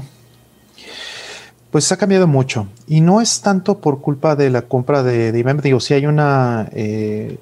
[1.70, 2.66] pues ha cambiado mucho.
[2.87, 5.61] Y no es tanto por culpa de la compra de, IBM.
[5.62, 6.68] Digo, sí hay una.
[6.72, 7.38] Eh,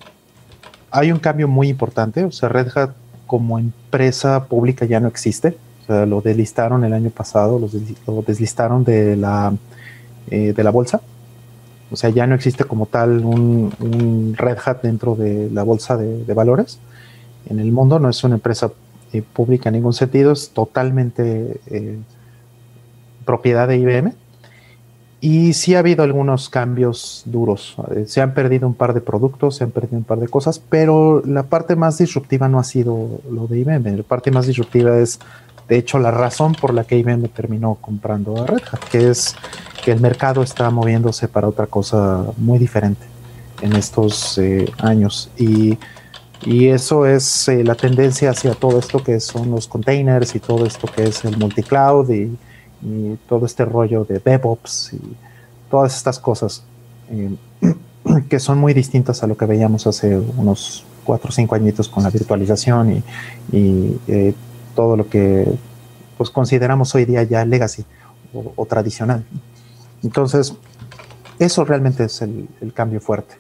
[0.91, 2.25] hay un cambio muy importante.
[2.25, 2.91] O sea, Red Hat
[3.27, 5.57] como empresa pública ya no existe
[5.89, 9.53] lo deslistaron el año pasado, lo deslistaron de la,
[10.31, 11.01] eh, de la bolsa.
[11.91, 16.35] O sea, ya no existe como tal un, Red Hat dentro de la bolsa de,
[16.35, 16.81] valores
[17.49, 18.01] en el mundo.
[18.01, 18.73] No es una empresa
[19.13, 21.99] eh, pública en ningún sentido, es totalmente eh,
[23.25, 24.15] propiedad de IBM.
[25.21, 27.77] Y sí ha habido algunos cambios duros.
[28.07, 31.23] Se han perdido un par de productos, se han perdido un par de cosas, pero
[31.25, 33.97] la parte más disruptiva no ha sido lo de IBM.
[33.97, 35.19] La parte más disruptiva es
[35.69, 39.35] de hecho, la razón por la que IBM terminó comprando a Red Hat, que es
[39.85, 43.05] que el mercado está moviéndose para otra cosa muy diferente
[43.61, 45.31] en estos eh, años.
[45.37, 45.79] Y,
[46.49, 50.87] eso es eh, la tendencia hacia todo esto que son los containers y todo esto
[50.87, 52.37] que es el multicloud y,
[52.83, 55.01] y todo este rollo de DevOps y
[55.71, 56.63] todas estas cosas
[57.11, 57.35] eh,
[58.29, 62.03] que son muy distintas a lo que veíamos hace unos cuatro o cinco añitos con
[62.03, 64.35] la virtualización y, y
[64.77, 65.45] todo lo que
[66.17, 67.85] pues, consideramos hoy día ya legacy
[68.33, 69.25] o, tradicional.
[70.05, 70.55] Entonces,
[71.41, 73.35] eso realmente es el, cambio fuerte.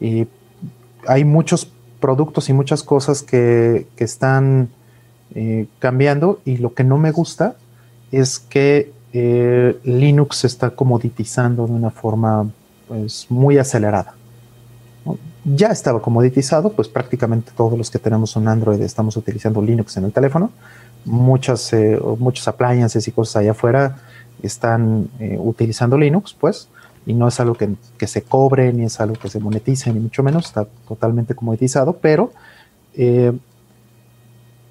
[0.00, 0.26] Y
[1.06, 4.70] hay muchos productos y muchas cosas que, están
[5.34, 7.56] eh, cambiando y lo que no me gusta
[8.10, 12.50] es que eh, Linux se está comoditizando de una forma
[12.88, 14.14] pues, muy acelerada.
[15.44, 20.04] Ya estaba comoditizado, pues prácticamente todos los que tenemos un Android estamos utilizando Linux en
[20.04, 20.50] el teléfono.
[21.04, 23.98] Muchas, eh, muchos appliances y cosas allá afuera
[24.42, 26.68] están eh, utilizando Linux, pues,
[27.04, 30.22] y no es algo que, se cobre, ni es algo que se monetice, ni mucho
[30.22, 32.32] menos, está totalmente comoditizado, pero
[32.94, 33.32] eh,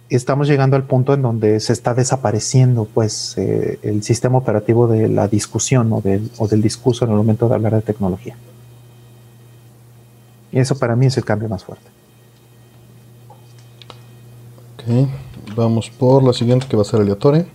[0.10, 5.28] estamos llegando al punto en donde se está desapareciendo, pues, el sistema operativo de la
[5.28, 8.36] discusión o del, o del discurso en el momento de hablar de tecnología.
[10.54, 11.90] Y eso para mí es el cambio más fuerte.
[14.76, 15.10] Ok,
[15.56, 17.46] vamos por la siguiente que va a ser aleatoria.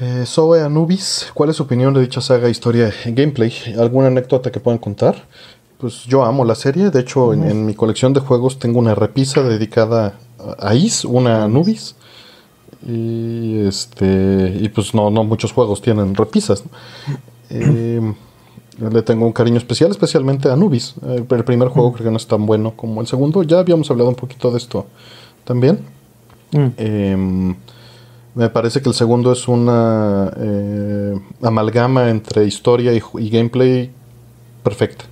[0.00, 3.52] Eh, Zoe Anubis, ¿cuál es su opinión de dicha saga, historia gameplay?
[3.78, 5.14] ¿Alguna anécdota que puedan contar?
[5.78, 8.94] Pues yo amo la serie, de hecho en, en mi colección de juegos tengo una
[8.94, 10.18] repisa dedicada
[10.58, 11.94] a Is, una Anubis.
[12.86, 16.64] y este y pues no, no muchos juegos tienen repisas.
[17.52, 18.14] Eh,
[18.80, 20.94] le tengo un cariño especial, especialmente a Nubis.
[21.06, 23.42] Eh, el primer juego creo que no es tan bueno como el segundo.
[23.42, 24.86] Ya habíamos hablado un poquito de esto
[25.44, 25.80] también.
[26.52, 27.54] Em,
[28.34, 30.32] me parece que el segundo es una
[31.42, 33.90] amalgama entre historia y, gameplay
[34.62, 35.04] perfecta.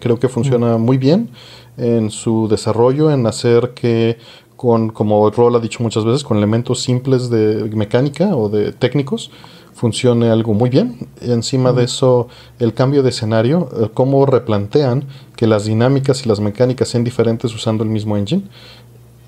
[0.00, 1.30] creo que funciona muy bien
[1.76, 4.18] en su desarrollo, en hacer que
[4.60, 9.30] con, como Roll ha dicho muchas veces, con elementos simples de mecánica o de técnicos,
[9.80, 11.08] funcione algo muy bien.
[11.22, 15.04] Y encima de eso, el cambio de escenario, eh, cómo replantean
[15.36, 18.42] que las dinámicas y las mecánicas sean diferentes usando el mismo engine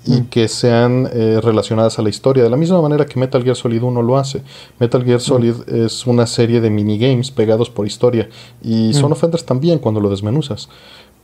[0.05, 3.55] y que sean eh, relacionadas a la historia, de la misma manera que Metal Gear
[3.55, 4.43] Solid 1 lo hace.
[4.79, 8.29] Metal Gear Solid es una serie de minigames pegados por historia
[8.61, 10.69] y Son Offenders también cuando lo desmenuzas.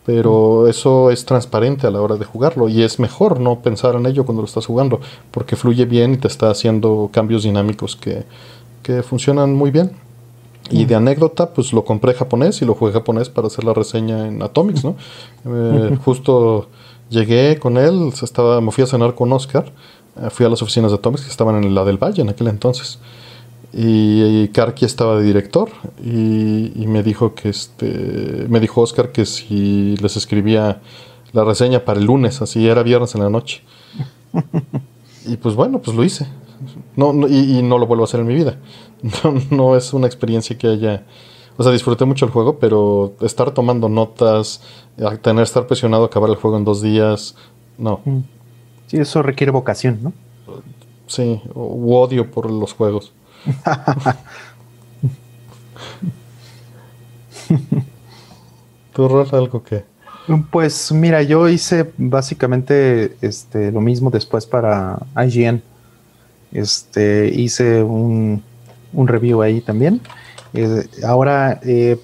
[0.05, 4.07] Pero eso es transparente a la hora de jugarlo y es mejor no pensar en
[4.07, 8.23] ello cuando lo estás jugando porque fluye bien y te está haciendo cambios dinámicos que,
[9.03, 9.91] funcionan muy bien.
[10.71, 14.27] Y de anécdota, pues lo compré japonés y lo jugué japonés para hacer la reseña
[14.27, 14.95] en Atomics, ¿no?
[15.45, 16.67] Eh, justo
[17.09, 19.71] llegué con él, estaba, me fui a cenar con Oscar,
[20.21, 22.47] eh, fui a las oficinas de Atomics que estaban en la del Valle en aquel
[22.47, 22.99] entonces.
[23.71, 25.69] Y, Karki estaba de director
[26.03, 30.81] y, me dijo que este me dijo Oscar que si les escribía
[31.33, 33.61] la reseña para el lunes, así era viernes en la noche.
[35.27, 36.27] y pues bueno, pues lo hice.
[36.99, 38.57] No, y, no lo vuelvo a hacer en mi vida.
[39.51, 41.05] No, es una experiencia que haya.
[41.55, 44.61] O sea, disfruté mucho el juego, pero estar tomando notas,
[45.21, 47.35] tener estar presionado a acabar el juego en dos días,
[47.77, 48.01] no.
[48.03, 48.19] Mm.
[48.87, 50.11] Sí, eso requiere vocación, ¿no?
[51.07, 53.13] Sí, u odio por los juegos.
[58.93, 59.85] ¿Tú rolas algo que?
[60.51, 65.63] Pues mira, yo hice básicamente este, lo mismo después para IGN.
[66.51, 68.43] Este, hice un,
[68.93, 70.01] review ahí también.
[70.53, 71.99] Eh, ahora, eh,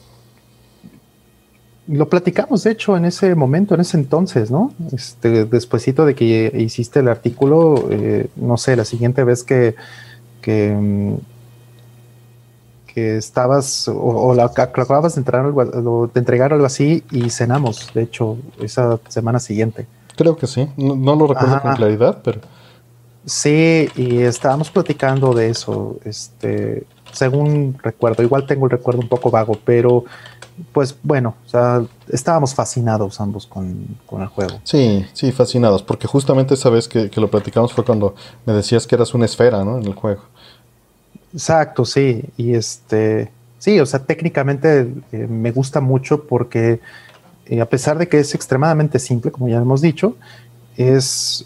[1.88, 4.73] lo platicamos, de hecho, en ese momento, en ese entonces, ¿no?
[4.91, 9.75] Este, despuésito de que hiciste el artículo, eh, no sé, la siguiente vez que
[10.45, 11.15] que, mm,
[12.93, 18.03] que estabas o, la, acababas de, entrar algo, de entregar algo así y cenamos, de
[18.03, 19.88] hecho, esa semana siguiente.
[20.15, 22.41] Creo que sí, no, lo recuerdo con claridad, pero...
[23.25, 29.31] Sí, y estábamos platicando de eso, este, según recuerdo, igual tengo el recuerdo un poco
[29.31, 30.05] vago, pero
[30.71, 34.59] pues bueno, o sea, estábamos fascinados ambos con, el juego.
[34.63, 38.88] Sí, sí, fascinados, porque justamente esa vez que, que, lo platicamos fue cuando me decías
[38.88, 39.79] que eras una esfera, ¿no?
[39.79, 40.21] En el juego.
[41.33, 42.23] Exacto, sí.
[42.38, 46.79] Y este, sí, o sea, técnicamente eh, me gusta mucho porque
[47.47, 50.15] eh, a pesar de que es extremadamente simple, como ya hemos dicho,
[50.77, 51.45] es,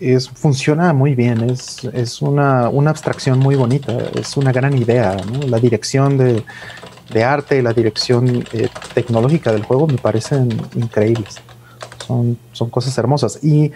[0.00, 5.58] es funciona muy bien, es, es una, abstracción muy bonita, es una gran idea, La
[5.58, 6.44] dirección de,
[7.24, 11.36] arte, la dirección eh, tecnológica del juego me parecen increíbles.
[12.06, 13.42] Son, son cosas hermosas.
[13.42, 13.72] Y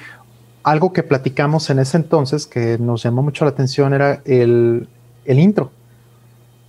[0.62, 4.86] algo que platicamos en ese entonces que nos llamó mucho la atención era el,
[5.24, 5.70] el intro.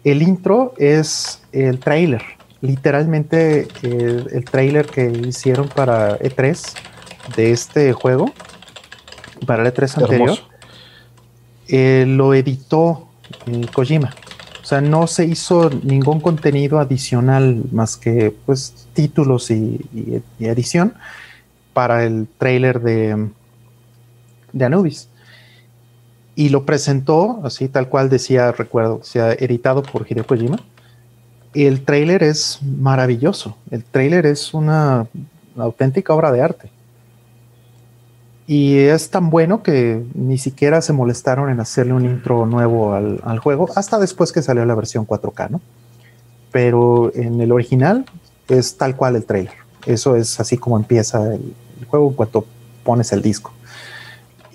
[0.04, 2.24] El intro es el trailer,
[2.62, 6.74] literalmente el, trailer que hicieron para E3
[7.38, 8.34] de este juego,
[9.45, 10.38] para el E3 anterior,
[11.67, 13.08] eh, lo editó
[13.47, 14.13] eh, Kojima.
[14.62, 19.82] O sea, no se hizo ningún contenido adicional más que pues títulos y,
[20.39, 20.93] edición
[21.73, 23.29] para el trailer de,
[24.53, 25.10] de Anubis
[26.36, 30.60] y lo presentó, así tal cual decía, recuerdo, sea editado por Hideo Kojima.
[31.53, 33.58] El trailer es maravilloso.
[33.69, 35.08] El trailer es una
[35.56, 36.71] auténtica obra de arte.
[38.45, 43.39] Y es tan bueno que ni siquiera se molestaron en hacerle un intro nuevo al,
[43.39, 45.62] juego, hasta después que salió la versión 4K, ¿no?
[46.51, 48.06] Pero en el original
[48.49, 49.53] es tal cual el trailer.
[49.86, 51.53] Eso es así como empieza el,
[51.88, 52.45] juego en cuanto
[52.84, 53.53] pones el disco.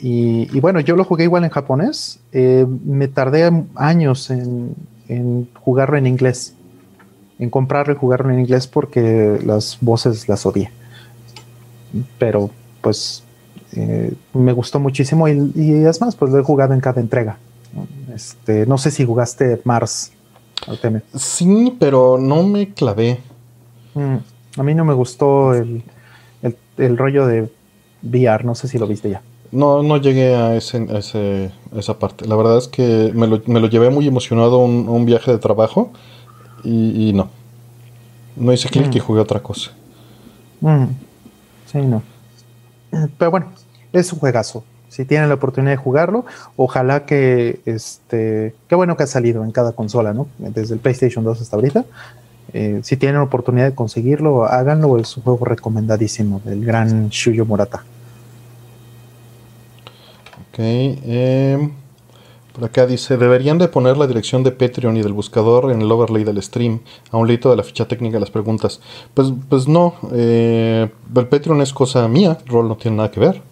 [0.01, 2.21] Y, bueno, yo lo jugué igual en japonés.
[2.31, 4.77] Eh, me tardé años en,
[5.55, 6.55] jugarlo en inglés,
[7.39, 10.71] en comprarlo y jugarlo en inglés porque las voces las odié.
[12.19, 13.25] Pero pues
[13.73, 17.39] eh, me gustó muchísimo y, es más, pues lo he jugado en cada entrega.
[18.15, 20.13] Este, no sé si jugaste Mars.
[21.15, 23.21] Sí, pero no me clavé.
[23.95, 24.17] Mm,
[24.57, 25.83] a mí no me gustó el,
[26.43, 27.51] el rollo de
[28.03, 29.23] VR, no sé si lo viste ya.
[29.51, 32.27] No, no llegué a, ese, ese, esa parte.
[32.27, 35.39] La verdad es que me lo, me lo llevé muy emocionado a un, viaje de
[35.39, 35.91] trabajo
[36.65, 37.31] y, no.
[38.37, 39.03] No hice clic y mm.
[39.03, 39.71] jugué otra cosa.
[40.61, 40.85] Mm.
[41.67, 42.03] Sí, no.
[43.19, 43.53] Pero bueno,
[43.93, 44.65] es un juegazo.
[44.89, 46.25] si tienen la oportunidad de jugarlo,
[46.57, 50.29] ojalá que, este, qué bueno que ha salido en cada consola, ¿no?
[50.39, 51.85] Desde el PlayStation 2 hasta ahorita.
[52.55, 57.45] Eh, si tienen la oportunidad de conseguirlo, háganlo, es un juego recomendadísimo del gran Shuyo
[57.45, 57.85] Morata.
[60.49, 61.71] Ok, eh,
[62.59, 65.93] por acá dice, deberían de poner la dirección de Patreon y del buscador en el
[65.93, 66.81] overlay del stream,
[67.13, 68.81] a un lito de la ficha técnica de las preguntas.
[69.15, 73.43] Pues, pues no, eh, el Patreon es cosa mía, rol no tiene nada que ver.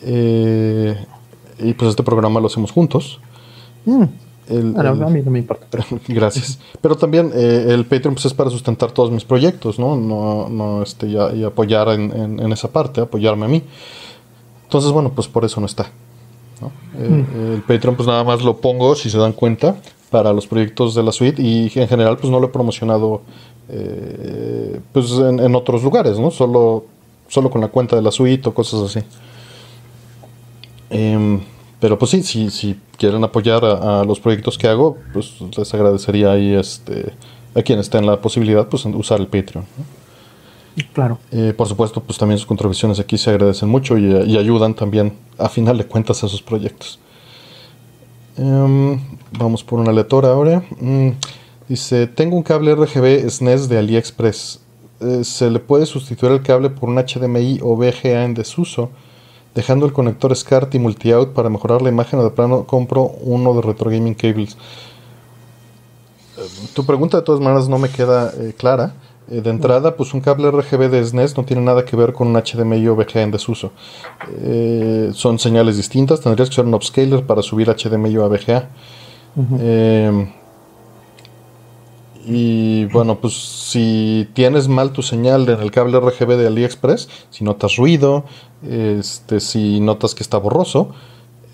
[0.00, 0.96] Eh,
[1.58, 3.20] y pues este programa lo hacemos juntos.
[3.84, 4.04] Mm.
[4.78, 5.66] a mí no me importa.
[6.08, 6.58] gracias.
[6.80, 9.94] Pero también eh, el Patreon pues, es para sustentar todos mis proyectos, ¿no?
[9.94, 13.62] no, no este, y, apoyar en, en, esa parte, apoyarme a mí.
[14.64, 15.90] Entonces, bueno, pues por eso no está.
[16.98, 19.76] Eh, el Patreon pues nada más lo pongo, si se dan cuenta,
[20.10, 23.22] para los proyectos de la suite y en general pues no lo he promocionado
[24.92, 26.30] pues en, en, otros lugares, ¿no?
[26.30, 26.84] Solo,
[27.28, 29.00] solo con la cuenta de la suite o cosas así.
[30.92, 31.40] Em,
[31.80, 36.30] pero pues sí, si, si quieren apoyar a, los proyectos que hago, pues les agradecería
[36.30, 37.12] ahí este,
[37.54, 39.64] a quienes estén la posibilidad, pues usar el Patreon.
[40.92, 41.18] Claro.
[41.30, 45.48] Eh, por supuesto, pues también sus contribuciones aquí se agradecen mucho y, ayudan también a
[45.48, 46.98] final de cuentas a esos proyectos.
[48.36, 48.98] Em,
[49.38, 50.62] vamos por una lectora ahora.
[50.80, 51.10] Mm,
[51.68, 54.60] dice, tengo un cable RGB SNES de AliExpress.
[55.00, 58.90] Eh, ¿Se le puede sustituir el cable por un HDMI o VGA en desuso?
[59.54, 63.54] dejando el conector SCART y multi-out para mejorar la imagen o de plano compro uno
[63.54, 64.56] de Retro Gaming Cables.
[66.38, 68.94] Eh, tu pregunta de todas maneras no me queda eh, clara.
[69.30, 72.28] Eh, de entrada, pues un cable RGB de SNES no tiene nada que ver con
[72.28, 73.72] un HDMI o VGA en desuso.
[75.14, 78.68] son señales distintas, tendrías que usar un upscaler para subir HDMI o a VGA.
[82.24, 87.42] Y bueno, pues si tienes mal tu señal en el cable RGB de AliExpress, si
[87.42, 88.24] notas ruido,
[88.68, 90.90] este, si notas que está borroso,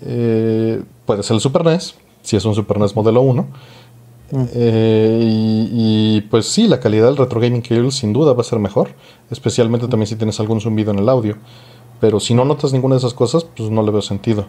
[0.01, 3.47] eh, puede ser el Super NES, si es un Super NES modelo 1.
[4.31, 4.43] Mm.
[4.53, 5.19] Eh,
[5.71, 8.89] y, pues sí, la calidad del Retro Gaming Cable sin duda va a ser mejor,
[9.31, 11.37] especialmente también si tienes algún zumbido en el audio.
[11.99, 14.45] Pero si no notas ninguna de esas cosas, pues no le veo sentido.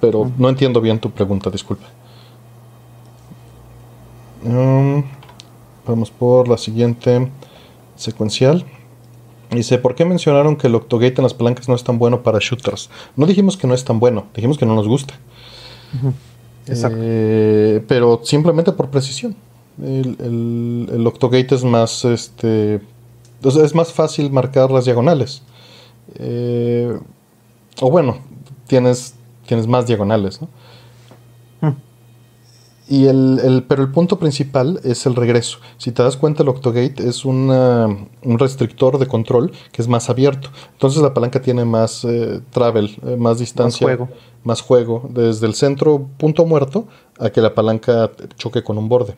[0.00, 0.32] Pero mm.
[0.38, 1.84] no entiendo bien tu pregunta, disculpe.
[4.44, 5.04] Um,
[5.86, 7.30] Vamos por la siguiente
[7.96, 8.64] secuencial.
[9.50, 12.38] Dice, ¿por qué mencionaron que el Octogate en las palancas no es tan bueno para
[12.40, 12.90] shooters?
[13.16, 15.14] No dijimos que no es tan bueno, dijimos que no nos gusta.
[16.70, 16.98] Exacto.
[17.00, 19.36] Eh, pero simplemente por precisión.
[19.82, 22.80] El, el, Octogate es más, este,
[23.42, 25.42] es más fácil marcar las diagonales.
[26.16, 26.98] Eh,
[27.80, 28.18] o bueno,
[28.66, 29.14] tienes,
[29.46, 30.48] tienes más diagonales, ¿no?
[32.90, 35.58] Y el, pero el punto principal es el regreso.
[35.78, 40.48] Si te das cuenta, el Octogate es un restrictor de control que es más abierto.
[40.72, 44.12] Entonces la palanca tiene más eh, travel, eh, más distancia, más juego.
[44.42, 46.88] más juego, desde el centro punto muerto
[47.20, 49.14] a que la palanca choque con un borde.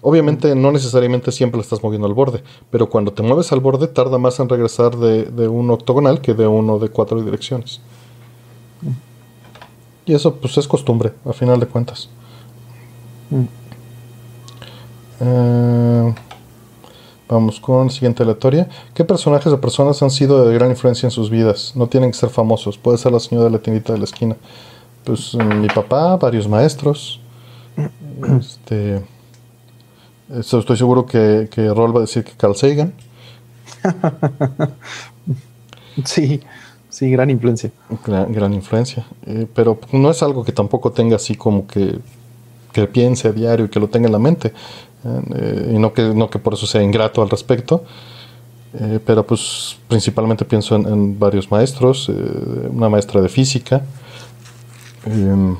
[0.00, 3.88] Obviamente no necesariamente siempre la estás moviendo al borde, pero cuando te mueves al borde
[3.88, 7.80] tarda más en regresar de, de un octogonal que de uno de cuatro direcciones.
[10.06, 12.10] Y eso pues es costumbre, a final de cuentas.
[15.20, 16.14] Eh,
[17.28, 18.68] vamos con la siguiente aleatoria.
[18.94, 21.72] ¿Qué personajes o personas han sido de gran influencia en sus vidas?
[21.74, 22.78] No tienen que ser famosos.
[22.78, 24.36] Puede ser la señora de la tiendita de la esquina.
[25.04, 27.20] Pues eh, mi papá, varios maestros.
[28.38, 29.02] Este,
[30.30, 32.92] estoy seguro que, que Rol va a decir que Carl Sagan.
[36.04, 36.40] sí,
[36.88, 37.70] sí, gran influencia.
[38.04, 39.06] Gran, influencia.
[39.26, 41.98] Eh, pero no es algo que tampoco tenga así como que
[42.72, 44.52] que piense a diario y que lo tenga en la mente.
[45.04, 47.84] Eh, y no que, no que por eso sea ingrato al respecto.
[48.74, 53.82] Eh, pero pues principalmente pienso en, varios maestros, eh, una maestra de física,
[55.06, 55.56] em,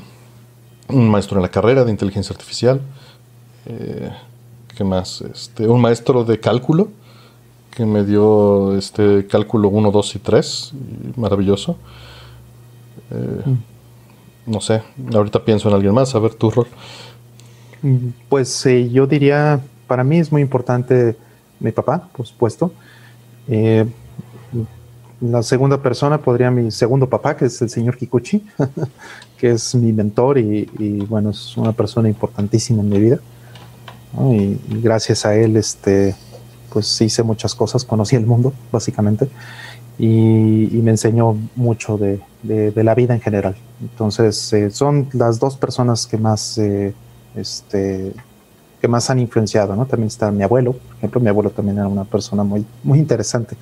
[0.89, 2.81] un maestro en la carrera de inteligencia artificial,
[4.75, 5.21] ¿qué más?
[5.21, 6.89] Este, un maestro de cálculo
[7.71, 10.73] que me dio este cálculo 1, 2 y 3,
[11.15, 11.77] maravilloso.
[13.11, 13.78] Mm.
[14.49, 14.81] No sé,
[15.13, 16.67] ahorita pienso en alguien más, a ver tu rol.
[18.27, 21.15] Pues eh, yo diría, para mí es muy importante
[21.59, 22.73] mi papá, por supuesto.
[23.47, 23.85] Eh,
[25.21, 28.43] la segunda persona podría mi segundo papá, que es el señor Kikuchi,
[29.37, 30.65] que es mi mentor y,
[31.07, 33.19] bueno, es una persona importantísima en mi vida.
[34.31, 36.15] Y, gracias a él, este,
[36.73, 39.29] pues hice muchas cosas, conocí el mundo, básicamente,
[39.99, 43.55] y, me enseñó mucho de, la vida en general.
[43.81, 46.59] Entonces, eh, son las dos personas que más
[47.35, 48.13] este,
[48.81, 49.85] que más han influenciado, ¿no?
[49.85, 53.55] También está mi abuelo, por ejemplo, mi abuelo también era una persona muy, muy interesante.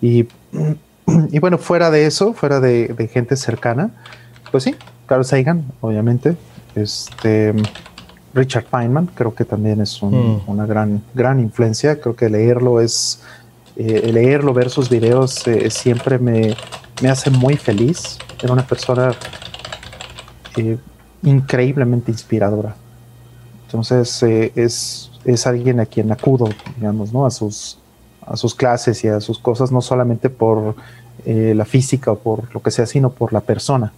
[0.00, 0.28] Y,
[1.30, 3.90] y bueno, fuera de eso, fuera de, gente cercana,
[4.50, 4.74] pues sí,
[5.06, 6.36] Carl Sagan, obviamente.
[6.74, 7.54] Este
[8.34, 10.42] Richard Feynman, creo que también es mm.
[10.46, 12.00] una gran, gran influencia.
[12.00, 13.20] Creo que leerlo es
[13.76, 16.56] eh, leerlo, ver sus videos eh, siempre me,
[17.08, 18.18] hace muy feliz.
[18.42, 19.12] Era una persona
[20.58, 20.78] eh,
[21.22, 22.74] increíblemente inspiradora.
[23.66, 24.22] Entonces
[24.56, 27.26] es, es alguien a quien acudo, digamos, ¿no?
[27.26, 27.78] A sus,
[28.26, 30.74] a sus clases y a sus cosas, no solamente por
[31.26, 33.92] la física o por lo que sea, sino por la persona.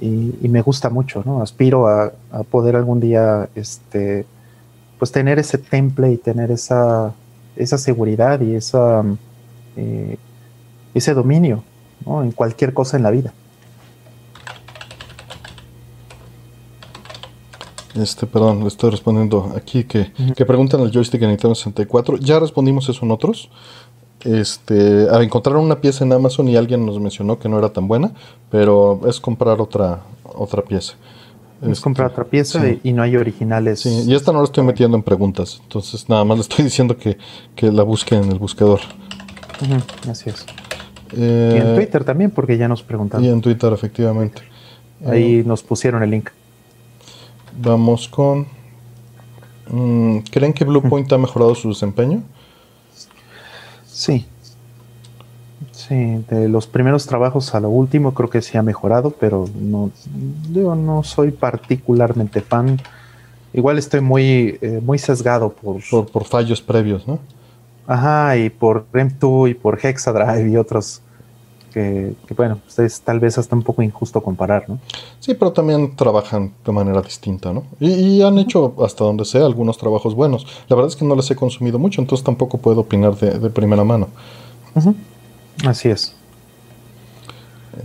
[0.00, 1.40] Y, me gusta mucho, ¿no?
[1.40, 2.12] Aspiro a,
[2.50, 4.26] poder algún día, este,
[4.98, 7.12] pues tener ese temple y tener esa,
[7.56, 9.02] esa seguridad y esa,
[9.76, 10.18] eh,
[10.94, 11.62] ese dominio
[12.06, 13.32] en cualquier cosa en la vida.
[17.94, 22.16] Este, perdón, le estoy respondiendo aquí que, que preguntan el joystick en Nintendo 64.
[22.18, 23.50] Ya respondimos eso en otros.
[24.24, 27.86] Este, a encontrar una pieza en Amazon y alguien nos mencionó que no era tan
[27.86, 28.12] buena,
[28.50, 30.94] pero es comprar otra, otra pieza.
[31.62, 33.80] Es comprar otra pieza y, no hay originales.
[33.80, 35.60] Sí, y esta no la estoy metiendo en preguntas.
[35.62, 37.16] Entonces, nada más le estoy diciendo que,
[37.70, 38.80] la busque en el buscador.
[40.10, 40.44] así es.
[41.12, 43.24] Eh, y en Twitter también, porque ya nos preguntaron.
[43.24, 44.42] Y en Twitter, efectivamente.
[45.06, 46.30] Ahí eh, nos pusieron el link.
[47.58, 48.46] Vamos con.
[49.70, 52.22] Mm, ¿Creen que Bluepoint ha mejorado su desempeño?
[53.86, 54.26] Sí,
[55.74, 59.90] Sí, de los primeros trabajos a lo último creo que sí ha mejorado, pero no,
[60.52, 62.80] yo no soy particularmente fan.
[63.52, 67.18] Igual estoy muy, eh, muy sesgado por, por, fallos previos, ¿no?
[67.86, 71.02] Ajá, y por REM2 y por Hexadrive y otros
[71.74, 74.78] que, bueno, pues es tal vez hasta un poco injusto comparar, ¿no?
[75.18, 77.64] Sí, pero también trabajan de manera distinta, ¿no?
[77.80, 80.46] Y, han hecho, hasta donde sé, algunos trabajos buenos.
[80.68, 83.82] La verdad es que no les he consumido mucho, entonces tampoco puedo opinar de, primera
[83.82, 84.06] mano.
[84.72, 84.94] Ajá.
[85.66, 86.14] Así es.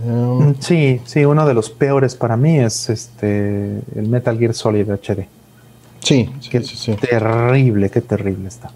[0.06, 4.88] Em, sí, sí, uno de los peores para mí es este el Metal Gear Solid
[4.88, 5.26] HD.
[6.00, 8.70] Sí, sí, sí, Terrible, qué terrible está.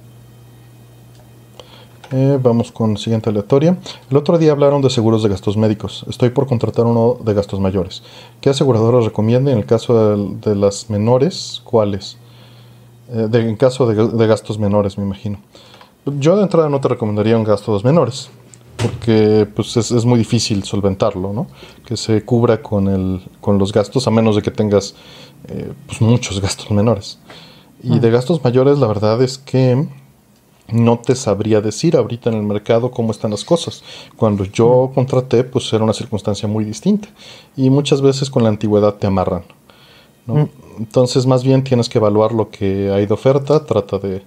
[2.17, 3.77] Eh, vamos con siguiente aleatoria.
[4.09, 6.07] El otro día hablaron de seguros de gastos médicos.
[6.09, 8.05] Estoy por contratar uno de gastos mayores.
[8.41, 11.61] ¿Qué aseguradora recomienda en el caso de, las menores?
[11.65, 12.17] ¿Cuáles?
[13.11, 15.41] Eh, en caso de, de, gastos menores, me imagino.
[16.07, 18.31] Yo de entrada no te recomendaría un gasto de menores
[18.77, 21.49] porque pues es, muy difícil solventarlo, ¿no?
[21.85, 24.95] Que se cubra con, el, con los gastos, a menos de que tengas
[25.49, 27.19] eh, pues muchos gastos menores.
[27.83, 29.89] Y de gastos mayores, la verdad es que
[30.69, 33.83] no te sabría decir ahorita en el mercado cómo están las cosas.
[34.17, 37.09] Cuando yo contraté, pues era una circunstancia muy distinta.
[37.57, 39.45] Y muchas veces con la antigüedad te amarran.
[40.27, 40.49] ¿no?
[40.79, 44.23] Entonces, más bien tienes que evaluar lo que hay de oferta, trata de,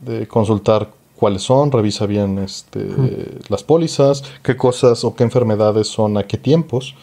[0.00, 2.88] de consultar cuáles son, revisa bien este,
[3.48, 6.94] las pólizas, qué cosas o qué enfermedades son a qué tiempos.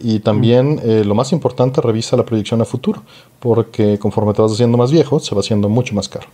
[0.00, 3.02] Y también, eh, lo más importante, revisa la proyección a futuro,
[3.38, 6.26] porque conforme te vas haciendo más viejo, se va haciendo mucho más caro.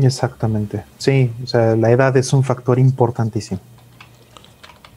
[0.00, 0.84] Exactamente.
[0.98, 3.60] Sí, o sea, la edad es un factor importantísimo.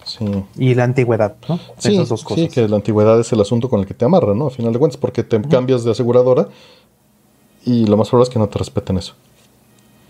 [0.05, 0.25] Sí.
[0.57, 1.59] Y la antigüedad, ¿no?
[1.77, 2.45] Sí, Esas dos cosas.
[2.45, 4.47] sí, que la antigüedad es el asunto con el que te amarra, ¿no?
[4.47, 6.49] A final de cuentas, porque te cambias de aseguradora
[7.65, 9.13] y lo más probable es que no te respeten eso.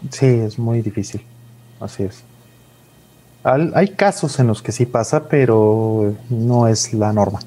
[0.10, 1.22] Sí, es muy difícil.
[1.80, 2.24] Así es.
[3.44, 7.40] hay casos en los que sí pasa, pero no es la norma.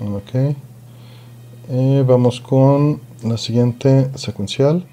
[0.00, 0.56] Ok.
[1.68, 4.86] Eh, vamos con la siguiente secuencial.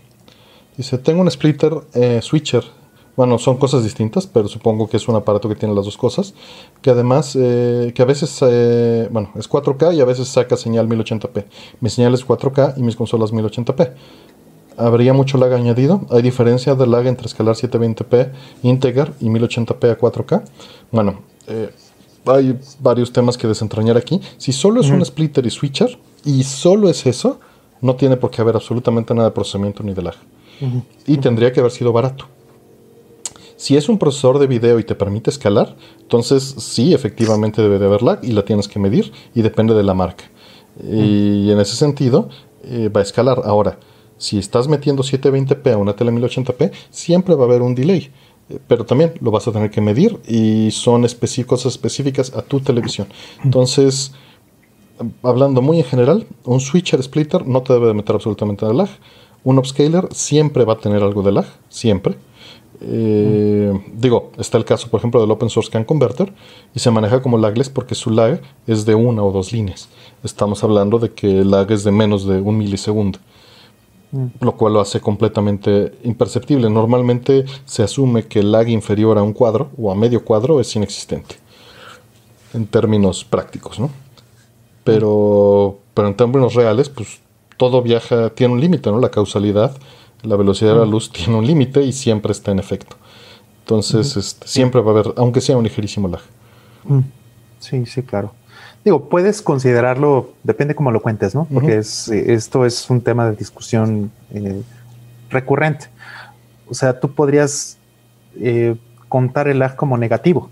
[0.78, 2.64] Dice, tengo un splitter eh, switcher.
[3.16, 6.34] Bueno, son cosas distintas, pero supongo que es un aparato que tiene las dos cosas.
[6.82, 8.40] Que además, eh, que a veces,
[9.12, 11.46] bueno, es 4K y a veces saca señal 1080p.
[11.82, 13.92] Mi señal es 4K y mis consolas 1080p
[14.80, 16.02] habría mucho lag añadido.
[16.10, 18.32] Hay diferencia de lag entre escalar 720p
[18.64, 20.44] Integer y 1080p a 4K.
[20.92, 21.70] Bueno, eh,
[22.26, 24.22] hay varios temas que desentrañar aquí.
[24.38, 27.40] Si solo es un splitter y switcher, y solo es eso,
[27.82, 30.16] no tiene por qué haber absolutamente nada de procesamiento ni de lag.
[31.08, 32.26] Y tendría que haber sido barato.
[33.56, 37.86] Si es un procesador de video y te permite escalar, entonces sí, efectivamente debe de
[37.86, 40.26] haber lag y la tienes que medir y depende de la marca.
[40.82, 42.30] Y en ese sentido,
[42.64, 43.42] eh, va a escalar.
[43.44, 43.78] Ahora,
[44.18, 48.12] si estás metiendo 720p a una tele 1080p, siempre va a haber un delay.
[48.50, 51.06] Eh, pero también lo vas a tener que medir y son
[51.46, 53.08] cosas específicas a tu televisión.
[53.44, 54.14] Entonces,
[55.24, 58.90] hablando muy en general, un switcher splitter no te debe de meter absolutamente de lag.
[59.44, 62.16] Un upscaler siempre va a tener algo de lag, siempre.
[62.82, 66.34] Eh, digo, está el caso, por ejemplo, del Open Source Can Converter
[66.74, 69.90] y se maneja como lagless porque su lag es de una o dos líneas.
[70.24, 73.20] Estamos hablando de que el lag es de menos de un milisegundo.
[74.12, 74.26] Mm.
[74.42, 76.70] lo cual lo hace completamente imperceptible.
[76.70, 80.76] Normalmente se asume que el lag inferior a un cuadro o a medio cuadro es
[80.76, 81.36] inexistente.
[82.52, 83.92] en términos prácticos, ¿no?
[84.84, 87.20] Pero, pero en términos reales, pues
[87.58, 89.00] todo viaja, tiene un límite, ¿no?
[89.00, 89.76] La causalidad,
[90.24, 92.96] la velocidad de la luz tiene un límite y siempre está en efecto.
[93.62, 96.22] Entonces, este, siempre va a haber, aunque sea un ligerísimo lag.
[97.60, 98.34] Sí, sí, claro.
[98.84, 101.46] Digo, puedes considerarlo, depende cómo lo cuentes, ¿no?
[101.54, 104.62] Porque es, esto es un tema de discusión eh,
[105.30, 105.88] recurrente.
[106.70, 107.78] O sea, tú podrías
[108.40, 108.76] eh,
[109.10, 110.50] contar el lag como negativo.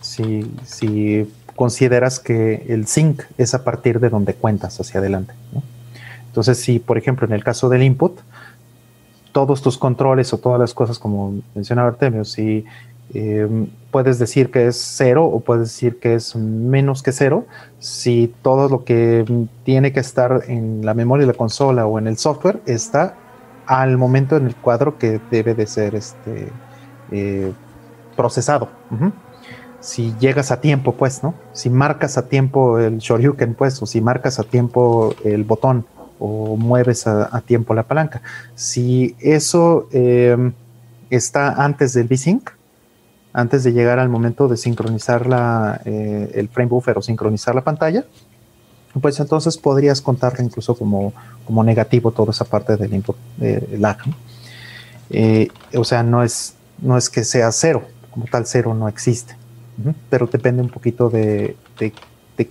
[0.00, 5.34] Si, si, consideras que el sync es a partir de donde cuentas hacia adelante.
[6.28, 8.20] Entonces, si por ejemplo en el caso del input,
[9.32, 12.64] todos tus controles o todas las cosas como mencionaba Artemio, si
[13.14, 13.48] eh,
[13.90, 17.46] puedes decir que es cero o puedes decir que es menos que cero,
[17.78, 19.24] si todo lo que
[19.64, 23.14] tiene que estar en la memoria de la consola o en el software está
[23.66, 26.48] al momento en el cuadro que debe de ser este,
[27.10, 27.52] eh,
[28.16, 28.68] procesado.
[29.86, 31.34] Si llegas a tiempo, pues, ¿no?
[31.52, 35.86] Si marcas a tiempo el shoryuken, pues, o si marcas a tiempo el botón
[36.18, 38.20] o mueves a, tiempo la palanca.
[38.56, 40.52] Si eso em,
[41.08, 42.50] está antes del V-Sync,
[43.32, 47.62] antes de llegar al momento de sincronizar la, eh, el frame buffer o sincronizar la
[47.62, 48.04] pantalla,
[49.00, 51.12] pues entonces podrías contarle incluso como,
[51.44, 53.98] como negativo toda esa parte del input eh, lag.
[55.10, 59.36] Eh, o sea, no es, no es que sea cero, como tal cero no existe,
[60.08, 61.56] pero depende un poquito de,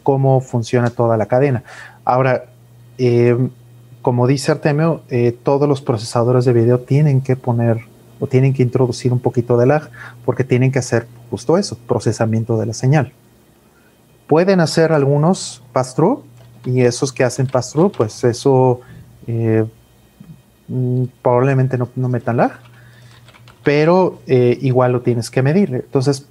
[0.04, 1.64] cómo funciona toda la cadena.
[2.04, 2.46] Ahora,
[2.98, 3.38] eh,
[4.02, 5.02] como dice Artemio,
[5.44, 7.82] todos los procesadores de video tienen que poner
[8.20, 9.90] o tienen que introducir un poquito de lag
[10.24, 13.14] porque tienen que hacer justo eso, procesamiento de la señal.
[14.28, 16.24] Pueden hacer algunos pass-through,
[16.66, 18.82] y esos que hacen pass-through, pues eso
[19.28, 19.66] eh,
[20.68, 22.54] mm, probablemente no, no, metan lag,
[23.64, 25.74] pero eh, igual lo tienes que medir.
[25.74, 26.28] Entonces,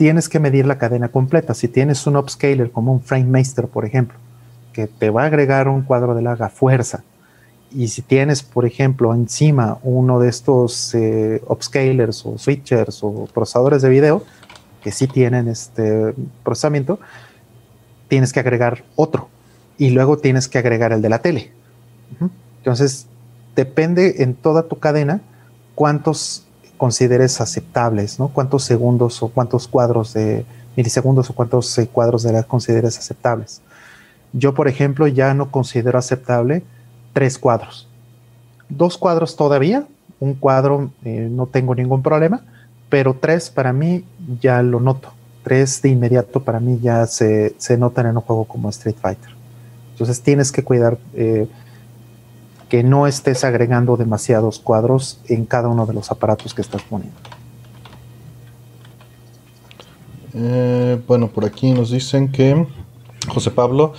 [0.00, 1.52] tienes que medir la cadena completa.
[1.52, 4.16] Si tienes un upscaler como un FrameMaster, por ejemplo,
[4.72, 7.04] que te va a agregar un cuadro de lag a fuerza,
[7.70, 13.82] y si tienes, por ejemplo, encima uno de estos eh, upscalers o switchers o procesadores
[13.82, 14.24] de video,
[14.82, 16.98] que sí tienen este procesamiento,
[18.08, 19.28] tienes que agregar otro
[19.76, 21.52] y luego tienes que agregar el de la tele.
[22.56, 23.06] Entonces,
[23.54, 25.20] depende en toda tu cadena
[25.74, 26.46] cuántos
[26.80, 28.28] consideres aceptables, ¿no?
[28.28, 33.60] Cuántos segundos o cuántos cuadros de milisegundos o cuántos eh, cuadros de la consideres aceptables.
[34.32, 36.62] Yo, por ejemplo, ya no considero aceptable
[37.12, 37.86] tres cuadros.
[38.70, 39.86] Dos cuadros todavía,
[40.20, 42.40] un cuadro eh, no tengo ningún problema,
[42.88, 44.06] pero tres para mí
[44.40, 45.12] ya lo noto.
[45.44, 49.28] Tres de inmediato para mí ya se, se notan en un juego como Street Fighter.
[49.92, 51.46] Entonces tienes que cuidar eh,
[52.70, 57.18] que no estés agregando demasiados cuadros en cada uno de los aparatos que estás poniendo.
[60.32, 62.66] Eh, bueno, por aquí nos dicen que
[63.28, 63.92] José Pablo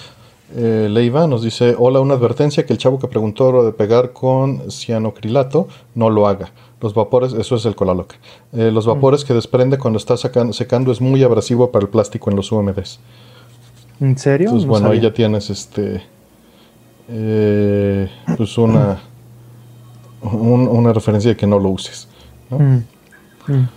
[0.55, 4.13] eh, Leiva nos dice, hola, una advertencia que el chavo que preguntó lo de pegar
[4.13, 6.51] con cianocrilato no lo haga.
[6.80, 8.15] Los vapores, eso es el colaloque.
[8.53, 12.51] los vapores que desprende cuando está secando es muy abrasivo para el plástico en los
[12.51, 12.99] UMDs.
[13.99, 14.47] ¿En serio?
[14.47, 16.01] Entonces, bueno, ahí ya tienes este.
[17.09, 19.01] Eh, pues una.
[20.21, 22.07] una referencia de que no lo uses.
[22.49, 22.77] Mm,
[23.47, 23.69] mm.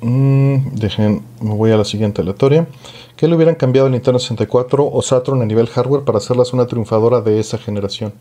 [0.00, 2.66] Mm, dejen, me voy a la siguiente aleatoria.
[3.16, 6.66] ¿Qué le hubieran cambiado al Nintendo 64 o Saturn a nivel hardware para hacerlas una
[6.66, 8.12] triunfadora de esa generación?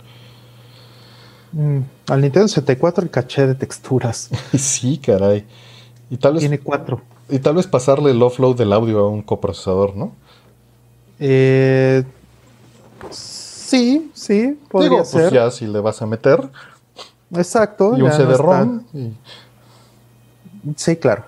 [2.07, 4.29] al Nintendo 64 el caché de texturas.
[4.57, 5.45] sí, caray.
[6.09, 7.01] Y tal vez, Tiene cuatro.
[7.29, 10.11] Y tal vez pasarle el offload del audio a un coprocesador, ¿no?
[11.19, 12.03] Eh,
[13.11, 16.49] sí, sí, podría Digo, pues ya si le vas a meter.
[17.33, 17.97] Exacto.
[17.97, 18.83] Y un CD-ROM.
[20.75, 21.25] Sí, claro.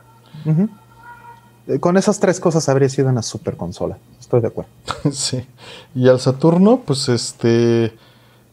[1.67, 3.97] Eh, con esas tres cosas habría sido una super consola.
[4.19, 4.71] Estoy de acuerdo.
[5.11, 5.45] sí.
[5.95, 7.93] Y al Saturno, pues este.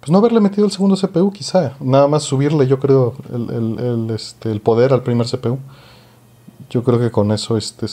[0.01, 1.73] Pues no haberle metido el segundo CPU, quizá.
[1.81, 5.59] Nada más subirle, yo creo, el, este, el poder al primer CPU.
[6.69, 7.87] Yo creo que con eso, este,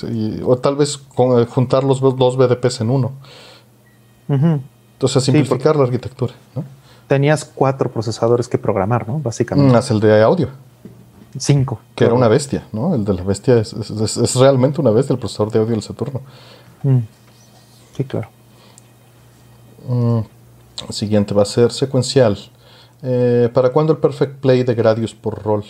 [0.43, 3.13] o tal vez con, eh, juntar los dos BDPs en uno.
[5.01, 6.31] Entonces, simplificar la arquitectura.
[7.07, 9.17] Tenías cuatro procesadores que programar, ¿no?
[9.17, 9.73] Básicamente.
[9.73, 10.49] Más el de audio.
[11.39, 11.79] Cinco.
[11.95, 12.93] Que era una bestia, ¿no?
[12.93, 16.21] El de la bestia es, realmente una bestia, el procesador de audio del Saturno.
[16.83, 16.99] Mm.
[17.97, 18.27] Sí, claro.
[19.87, 20.19] Mm,
[20.91, 22.37] siguiente va a ser secuencial.
[23.01, 25.63] Eh, ¿Para cuándo el Perfect Play de Gradius por rol?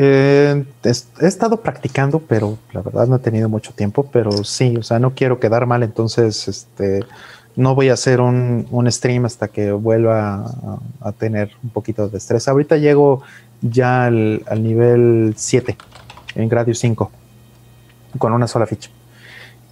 [0.00, 4.82] Eh, he estado practicando, pero la verdad no he tenido mucho tiempo, pero sí, o
[4.84, 7.00] sea, no quiero quedar mal, entonces este,
[7.56, 10.44] no voy a hacer un, stream hasta que vuelva
[11.00, 12.46] a, tener un poquito de estrés.
[12.46, 13.22] Ahorita llego
[13.60, 15.76] ya al, nivel 7
[16.36, 17.10] en Gradius 5.
[18.18, 18.90] con una sola ficha.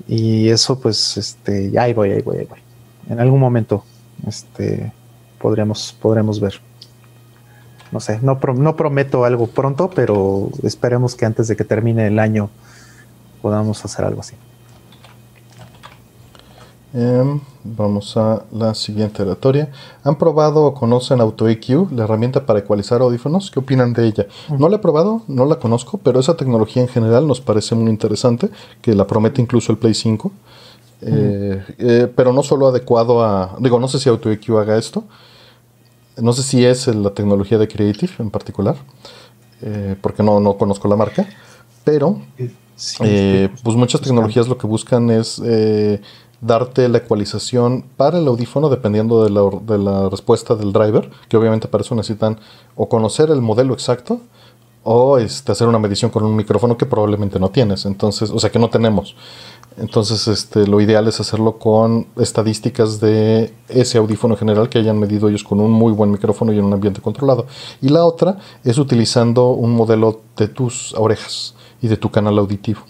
[0.08, 2.58] Y eso, pues, este, ahí voy, ahí voy, ahí voy.
[3.08, 3.84] En algún momento,
[4.26, 4.92] este,
[5.38, 6.65] podremos, podremos ver.
[7.92, 12.18] No sé, no, no prometo algo pronto, pero esperemos que antes de que termine el
[12.18, 12.50] año
[13.42, 14.34] podamos hacer algo así.
[16.94, 19.70] Em, vamos a la siguiente oratoria.
[20.02, 23.50] ¿Han probado o conocen AutoEQ, la herramienta para ecualizar audífonos?
[23.50, 24.26] ¿Qué opinan de ella?
[24.58, 27.90] No la he probado, no la conozco, pero esa tecnología en general nos parece muy
[27.90, 28.48] interesante,
[28.80, 30.32] que la promete incluso el Play 5.
[31.02, 33.56] Eh, eh, pero no solo adecuado a...
[33.60, 35.04] Digo, no sé si AutoEQ haga esto.
[36.16, 38.76] No sé si es la tecnología de Creative en particular,
[39.62, 41.26] eh, porque no, no conozco la marca.
[41.84, 45.40] Pero, pues muchas tecnologías lo que buscan es
[46.40, 51.36] darte la ecualización para el audífono dependiendo de la, de la, respuesta del driver, que
[51.36, 52.38] obviamente para eso necesitan
[52.74, 54.20] o conocer el modelo exacto
[54.88, 58.50] o este, hacer una medición con un micrófono que probablemente no tienes, entonces, o sea
[58.50, 59.16] que no tenemos.
[59.78, 65.28] Entonces, este, lo ideal es hacerlo con estadísticas de ese audífono general que hayan medido
[65.28, 67.46] ellos con un muy buen micrófono y en un ambiente controlado.
[67.82, 72.80] Y la otra es utilizando un modelo de tus orejas y de tu canal auditivo.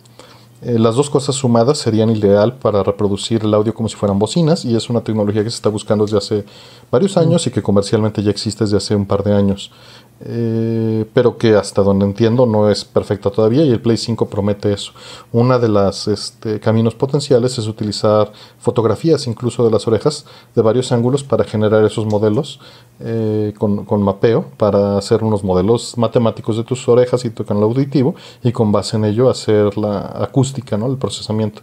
[0.62, 4.64] Eh, las dos cosas sumadas serían ideal para reproducir el audio como si fueran bocinas
[4.64, 6.44] y es una tecnología que se está buscando desde hace
[6.90, 9.70] varios años y que comercialmente ya existe desde hace un par de años.
[10.18, 14.72] Eh, pero que hasta donde entiendo no es perfecta todavía y el Play 5 promete
[14.72, 14.92] eso.
[15.30, 20.90] Una de las este, caminos potenciales es utilizar fotografías incluso de las orejas de varios
[20.90, 22.60] ángulos para generar esos modelos
[23.00, 28.14] eh, con, mapeo para hacer unos modelos matemáticos de tus orejas y tu canal auditivo
[28.42, 30.86] y con base en ello hacer la acústica, ¿no?
[30.86, 31.60] el procesamiento,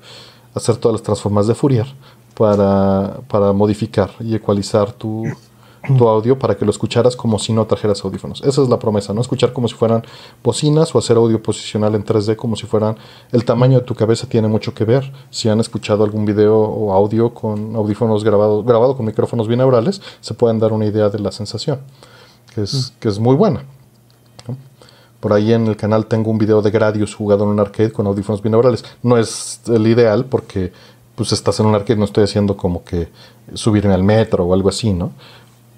[0.54, 1.88] hacer todas las transformas de Fourier
[2.38, 5.26] para, para modificar y ecualizar tu
[5.98, 8.42] tu audio para que lo escucharas como si no trajeras audífonos.
[8.42, 9.20] Esa es la promesa, ¿no?
[9.20, 10.04] Escuchar como si fueran
[10.42, 12.96] bocinas o hacer audio posicional en 3D como si fueran...
[13.32, 15.12] El tamaño de tu cabeza tiene mucho que ver.
[15.30, 20.34] Si han escuchado algún video o audio con audífonos grabados grabado con micrófonos binaurales, se
[20.34, 21.80] pueden dar una idea de la sensación,
[22.56, 23.00] que es, mm.
[23.00, 23.64] que es muy buena.
[25.20, 28.08] Por ahí en el canal tengo un video de Gradius jugado en un arcade con
[28.08, 28.84] audífonos binaurales.
[29.04, 30.74] No es el ideal porque
[31.16, 33.10] pues estás en un arcade, no estoy haciendo como que
[33.54, 35.12] subirme al metro o algo así, ¿no?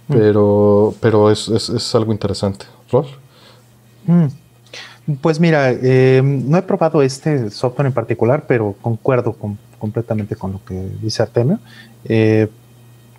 [0.07, 0.13] Mm.
[0.13, 2.65] Pero, pero es, es, algo interesante.
[2.91, 3.07] ¿Rol?
[4.05, 4.27] Mm.
[5.21, 9.35] Pues mira, eh, no he probado este software en particular, pero concuerdo
[9.79, 11.59] completamente con lo que dice Artemio.
[12.05, 12.47] Eh,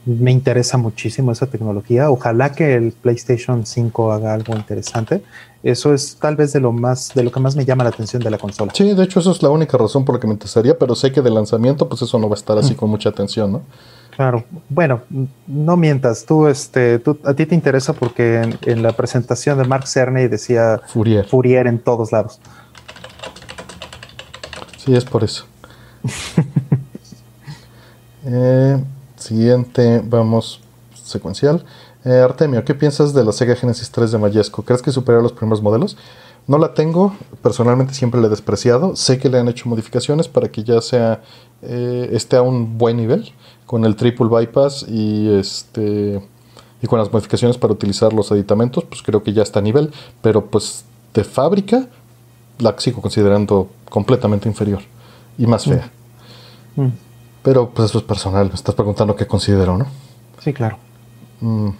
[0.05, 2.11] me interesa muchísimo esa tecnología.
[2.11, 5.22] Ojalá que el PlayStation 5 haga algo interesante.
[5.64, 8.22] Eso es tal vez de lo más, de lo que más me llama la atención
[8.22, 8.72] de la consola.
[8.74, 11.11] Sí, de hecho, eso es la única razón por la que me interesaría, pero sé
[11.11, 12.76] que de lanzamiento, pues eso no va a estar así mm.
[12.76, 13.62] con mucha atención, ¿no?
[14.17, 15.03] Claro, bueno,
[15.47, 19.87] no mientas, tú, este, tú, a ti te interesa porque en, la presentación de Mark
[19.87, 21.27] Cerny decía Fourier.
[21.27, 22.41] Fourier en todos lados.
[24.79, 25.45] Sí, es por eso.
[28.29, 28.83] Eh,
[29.14, 30.61] siguiente, vamos
[30.93, 31.64] secuencial.
[32.05, 34.64] Eh, Artemio, ¿qué piensas de la Sega Genesis 3 de Mayesco?
[34.64, 35.97] ¿Crees que supera los primeros modelos?
[36.49, 38.97] No la tengo, personalmente siempre la he despreciado.
[38.97, 41.23] Sé que le han hecho modificaciones para que ya sea
[41.62, 43.33] eh, esté a un buen nivel
[43.67, 46.23] con el triple bypass y este
[46.83, 49.93] y con las modificaciones para utilizar los aditamentos, pues creo que ya está a nivel,
[50.21, 51.89] pero pues de fábrica
[52.59, 54.81] la sigo considerando completamente inferior
[55.39, 55.91] y más fea.
[56.77, 56.83] Mm.
[56.83, 56.93] Mm.
[57.43, 59.87] Pero pues eso es personal, me estás preguntando qué considero, ¿no?
[60.41, 60.79] Sí, claro.
[61.41, 61.71] Mm.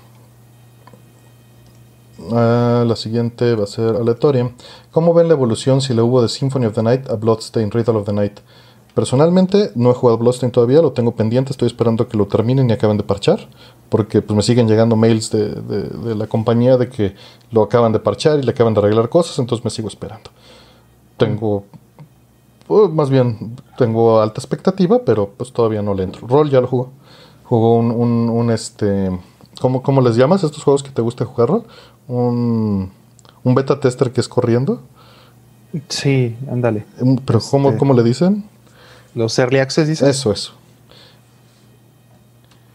[2.33, 4.51] Ah, la siguiente va a ser aleatoria.
[4.91, 7.99] ¿Cómo ven la evolución si le hubo de Symphony of the Night a Bloodstained Ritual
[7.99, 8.41] of the Night?
[8.97, 12.73] Personalmente no he jugado Bloodstained todavía, lo tengo pendiente, estoy esperando que lo terminen y
[12.73, 13.47] acaben de parchar,
[13.91, 17.15] porque pues me siguen llegando mails de, la compañía de que
[17.51, 20.31] lo acaban de parchar y le acaban de arreglar cosas, entonces me sigo esperando.
[21.19, 21.65] Tengo,
[22.67, 26.27] pues, más bien, tengo alta expectativa, pero pues todavía no le entro.
[26.27, 26.89] Roll ya lo jugó.
[27.45, 29.11] Jugó un, un, este,
[29.61, 31.65] ¿cómo, ¿cómo, les llamas estos juegos que te gusta jugar, Roll?
[32.09, 32.91] Un,
[33.45, 34.81] un beta tester que es corriendo.
[35.91, 36.87] Sí, ándale.
[37.27, 38.56] Pero ¿cómo, este ¿cómo le dicen?
[39.17, 40.07] Los early access, dices.
[40.07, 40.53] Eso, eso.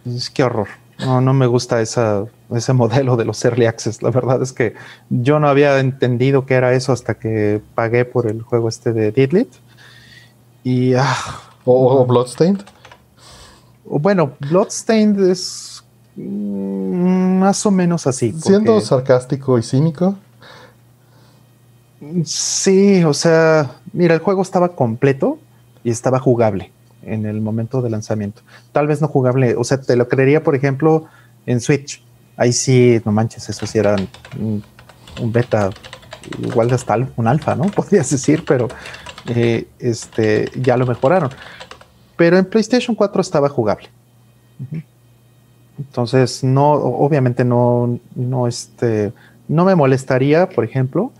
[0.07, 0.67] Es que horror.
[0.97, 4.01] No, no me gusta esa, ese modelo de los early access.
[4.01, 4.73] La verdad es que
[5.11, 9.11] yo no había entendido qué era eso hasta que pagué por el juego este de
[9.11, 9.49] Didlit.
[10.63, 10.95] Y.
[10.95, 11.15] Ah,
[11.63, 12.61] ¿O, Bloodstained?
[13.85, 15.83] Bueno, Bloodstained es
[16.15, 18.33] mm, más o menos así.
[18.33, 20.15] Siendo sarcástico y cínico.
[22.25, 25.37] Sí, o sea, mira, el juego estaba completo
[25.83, 26.71] y estaba jugable
[27.03, 28.41] en el momento de lanzamiento.
[28.71, 31.05] Tal vez no jugable, o sea, te lo creería, por ejemplo,
[31.45, 32.03] en Switch.
[32.37, 33.95] Ahí sí, no manches, eso sí era
[34.39, 34.63] un,
[35.31, 35.69] beta
[36.39, 37.63] igual hasta un alfa, ¿no?
[37.75, 38.67] Podrías decir, pero
[39.27, 41.29] eh, este, ya lo mejoraron.
[42.15, 43.89] Pero en PlayStation 4 estaba jugable.
[45.77, 49.11] Entonces, no, obviamente no, no, este,
[49.47, 51.11] no me molestaría, por ejemplo,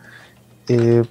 [0.68, 1.03] eh,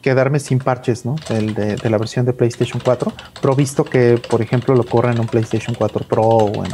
[0.00, 1.16] quedarme sin parches, ¿no?
[1.28, 5.26] El de, la versión de PlayStation 4, provisto que, por ejemplo, lo corra en un
[5.26, 6.72] PlayStation 4 Pro o en,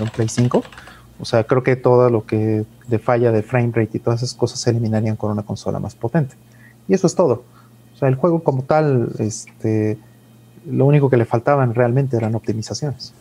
[0.00, 0.62] un Play 5.
[1.20, 4.36] O sea, creo que todo lo que de falla de frame rate y todas esas
[4.36, 6.36] cosas se eliminarían con una consola más potente.
[6.86, 7.42] Y eso es todo.
[7.94, 9.98] O sea, el juego como tal, este,
[10.70, 13.12] lo único que le faltaban realmente eran optimizaciones.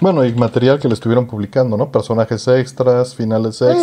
[0.00, 1.90] Bueno, y material que le estuvieron publicando, ¿no?
[1.90, 3.74] Personajes extras, finales eh.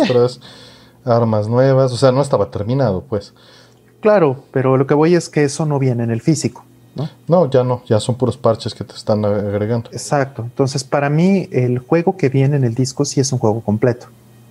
[1.04, 3.34] Armas nuevas, o sea, no estaba terminado, pues.
[4.00, 7.08] Claro, pero lo que voy es que eso no viene en el físico, ¿no?
[7.28, 9.90] No, ya no, ya son puros parches que te están agregando.
[9.92, 13.60] Exacto, entonces para mí el juego que viene en el disco sí es un juego
[13.60, 14.06] completo.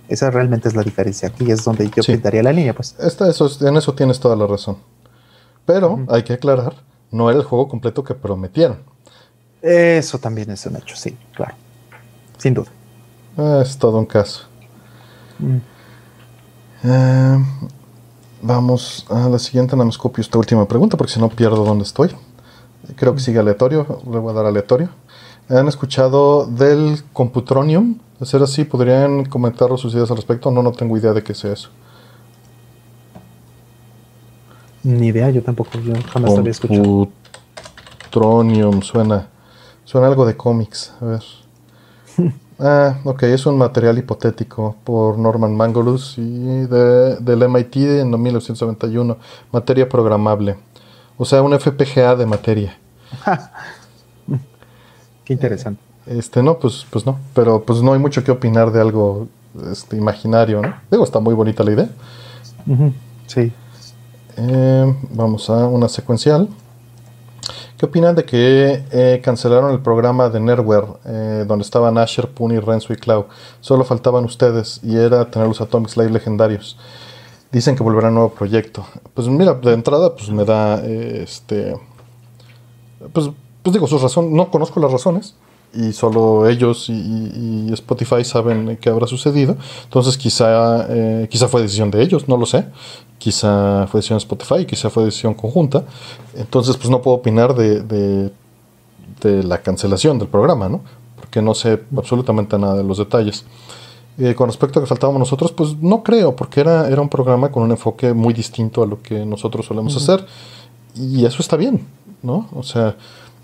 [0.08, 1.28] Esa realmente es la diferencia.
[1.28, 2.94] Aquí es donde yo pintaría la línea, pues.
[2.98, 4.76] Esta, eso, en eso tienes toda la razón.
[5.64, 6.74] Pero hay que aclarar,
[7.10, 8.78] no era el juego completo que prometieron.
[9.62, 11.54] Eso también es un hecho, sí, claro.
[12.36, 12.70] Sin duda.
[13.62, 14.44] es todo un caso.
[15.38, 15.71] Mm.
[16.84, 17.38] Eh,
[18.42, 21.84] vamos a la siguiente, nada más copio esta última pregunta porque si no pierdo dónde
[21.84, 22.10] estoy.
[22.96, 24.88] Creo que sigue aleatorio, le voy a dar aleatorio.
[25.48, 27.98] ¿Han escuchado del Computronium?
[28.18, 30.50] De ser así, ¿podrían comentar sus ideas al respecto?
[30.50, 31.70] No, no tengo idea de qué sea eso.
[34.82, 37.08] Ni idea, yo tampoco, yo jamás había escuchado.
[38.10, 39.28] Computronium, suena,
[39.84, 41.22] suena algo de cómics, a ver.
[42.64, 49.16] Ah, ok, es un material hipotético por Norman Mangolus y de, del MIT en 1991,
[49.50, 50.54] materia programable.
[51.18, 52.78] O sea, un FPGA de materia.
[55.24, 55.82] Qué interesante.
[56.06, 59.26] Este, no, pues, pues no, pero pues no hay mucho que opinar de algo
[59.72, 60.72] este, imaginario, ¿no?
[60.88, 61.88] Digo, está muy bonita la idea.
[63.26, 63.52] Sí.
[64.36, 66.48] Eh, vamos a una secuencial.
[67.82, 72.60] ¿Qué opinan de que eh, cancelaron el programa de Nerware, eh, donde estaban Asher, Puni,
[72.60, 73.26] Renzo y Clau?
[73.60, 76.78] Solo faltaban ustedes y era tener los Atomic Live legendarios.
[77.50, 78.86] Dicen que volverá un nuevo proyecto.
[79.14, 81.74] Pues mira, de entrada, pues me da eh, este.
[83.12, 83.30] Pues,
[83.64, 84.30] pues digo, sus razones.
[84.30, 85.34] No conozco las razones
[85.74, 89.56] y solo ellos y, Spotify saben qué habrá sucedido.
[89.84, 92.66] Entonces quizá, eh, quizá fue decisión de ellos, no lo sé.
[93.18, 95.84] Quizá fue decisión de Spotify, quizá fue decisión conjunta.
[96.36, 98.32] Entonces pues no puedo opinar de, de,
[99.44, 100.80] la cancelación del programa, ¿no?
[101.14, 103.44] Porque no sé absolutamente nada de los detalles.
[104.18, 107.50] Eh, con respecto a que faltábamos nosotros, pues no creo, porque era, era un programa
[107.50, 110.26] con un enfoque muy distinto a lo que nosotros solemos hacer.
[110.96, 111.86] Y eso está bien,
[112.22, 112.48] ¿no?
[112.52, 112.96] O sea,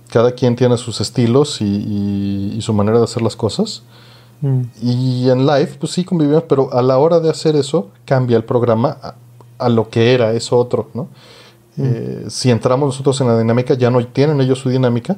[0.08, 3.82] cada quien tiene sus estilos y, su manera de hacer las cosas.
[4.40, 4.60] Mm.
[4.82, 8.44] Y en live, pues sí convivimos, pero a la hora de hacer eso, cambia el
[8.44, 8.98] programa
[9.58, 11.08] a, lo que era eso otro, ¿no?
[11.76, 11.82] Mm.
[11.84, 15.16] Eh, si entramos nosotros en la dinámica, ya no tienen ellos su dinámica,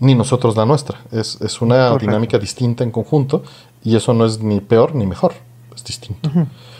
[0.00, 1.00] ni nosotros la nuestra.
[1.12, 3.42] Es, una dinámica distinta en conjunto
[3.82, 5.34] y eso no es ni peor ni mejor,
[5.74, 6.30] es distinto.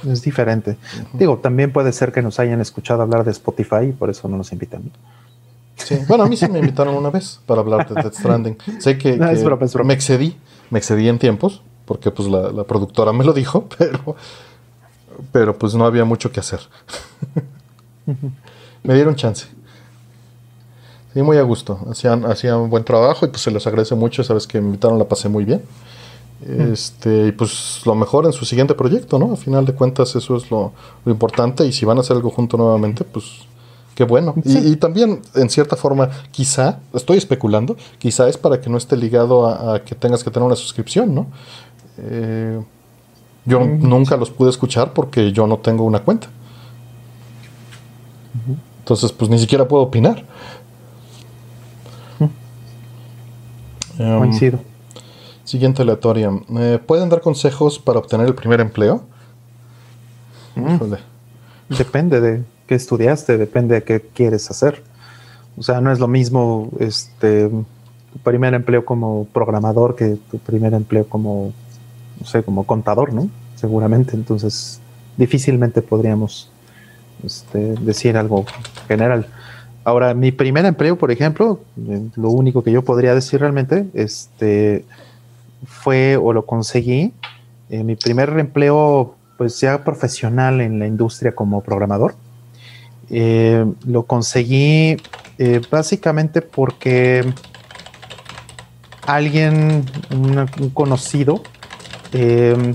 [0.07, 0.77] Es diferente.
[1.13, 4.37] Digo, también puede ser que nos hayan escuchado hablar de Spotify y por eso no
[4.37, 4.91] nos invitan.
[6.09, 8.57] Bueno, a mí sí me invitaron una vez para hablar de Death Stranding.
[8.79, 9.17] Sé que,
[9.85, 10.37] me excedí,
[10.71, 14.17] me excedí en tiempos, porque pues la, productora me lo dijo, pero,
[15.33, 16.61] pero pues no había mucho que hacer.
[18.83, 19.47] me dieron chance.
[21.13, 21.79] Sí, muy a gusto.
[21.91, 24.25] Hacían, hacían un buen trabajo y pues se les agradece mucho.
[24.25, 25.63] Sabes que me invitaron, la pasé muy bien.
[26.45, 29.33] Este, y pues lo mejor en su siguiente proyecto, ¿no?
[29.33, 30.73] A final de cuentas, eso es lo,
[31.05, 31.65] lo importante.
[31.65, 33.47] Y si van a hacer algo junto nuevamente, pues
[33.95, 34.35] Qué bueno.
[34.45, 39.47] Y, también, en cierta forma, quizá, estoy especulando, quizá es para que no esté ligado
[39.47, 41.27] a, que tengas que tener una suscripción, ¿no?
[41.99, 42.61] Eh,
[43.45, 46.27] yo mm, nunca los pude escuchar porque yo no tengo una cuenta.
[48.81, 50.25] Entonces, pues ni siquiera puedo opinar.
[53.99, 54.59] Em, Coincido.
[55.45, 56.33] Siguiente aleatoria.
[56.85, 59.05] ¿Pueden dar consejos para obtener el primer empleo?
[60.57, 60.95] Mm.
[61.69, 64.83] Depende de qué estudiaste, depende de qué quieres hacer.
[65.57, 70.75] O sea, no es lo mismo este, tu primer empleo como programador que tu primer
[70.75, 71.53] empleo como,
[72.21, 73.29] no sé, como contador, ¿no?
[73.55, 74.17] Seguramente.
[74.17, 74.81] Entonces,
[75.17, 76.51] difícilmente podríamos
[77.25, 78.45] este, decir algo
[78.89, 79.27] general.
[79.85, 84.85] Ahora, mi primer empleo, por ejemplo, eh, lo único que yo podría decir realmente, este,
[85.67, 87.13] fue o lo conseguí.
[87.71, 92.15] Eh, mi primer empleo, pues ya profesional en la industria como programador.
[93.17, 94.97] Eh, lo conseguí
[95.39, 97.25] eh, básicamente porque
[99.07, 101.41] alguien, un, conocido,
[102.13, 102.75] eh,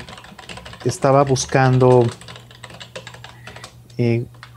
[0.85, 2.05] estaba buscando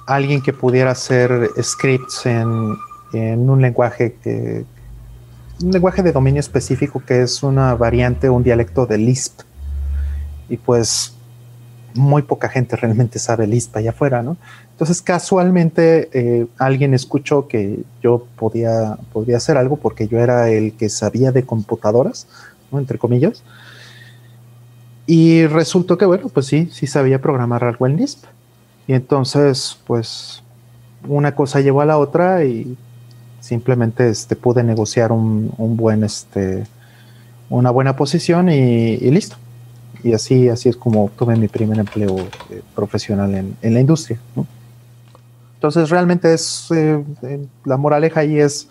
[0.07, 2.77] alguien que pudiera hacer scripts en,
[3.13, 4.65] en un lenguaje que
[5.65, 9.41] un lenguaje de dominio específico que es una variante un dialecto de Lisp.
[10.49, 11.17] Y pues
[11.95, 14.37] muy poca gente realmente sabe Lisp allá afuera, ¿no?
[14.71, 20.73] Entonces casualmente eh, alguien escuchó que yo podía, podía hacer algo porque yo era el
[20.73, 22.27] que sabía de computadoras,
[22.73, 23.43] entre comillas.
[25.07, 28.25] Y resultó que, bueno, pues sí, sí sabía programar algo en Lisp.
[28.87, 30.43] Y entonces, pues,
[31.07, 32.77] una cosa llevó a la otra y
[33.41, 36.65] simplemente este, pude negociar un, buen, este,
[37.51, 39.37] una buena posición y, listo.
[40.05, 42.19] Y así, así es como tuve mi primer empleo
[42.51, 44.19] eh, profesional en, la industria.
[45.55, 48.69] Entonces realmente es, eh, eh, la moraleja ahí es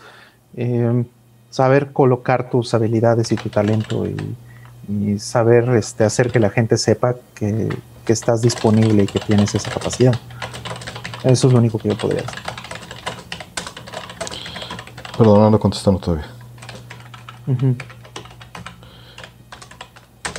[1.50, 4.36] saber colocar tus habilidades y tu talento y,
[5.20, 7.70] saber este, hacer que la gente sepa que,
[8.04, 10.14] que estás disponible y que tienes esa capacidad.
[11.24, 12.40] Eso es lo único que yo podría hacer.
[15.18, 16.26] Perdón, no contestando todavía.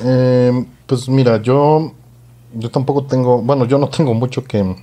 [0.05, 1.93] Em, pues mira, yo,
[2.55, 4.77] yo tampoco tengo, bueno, yo no tengo mucho que,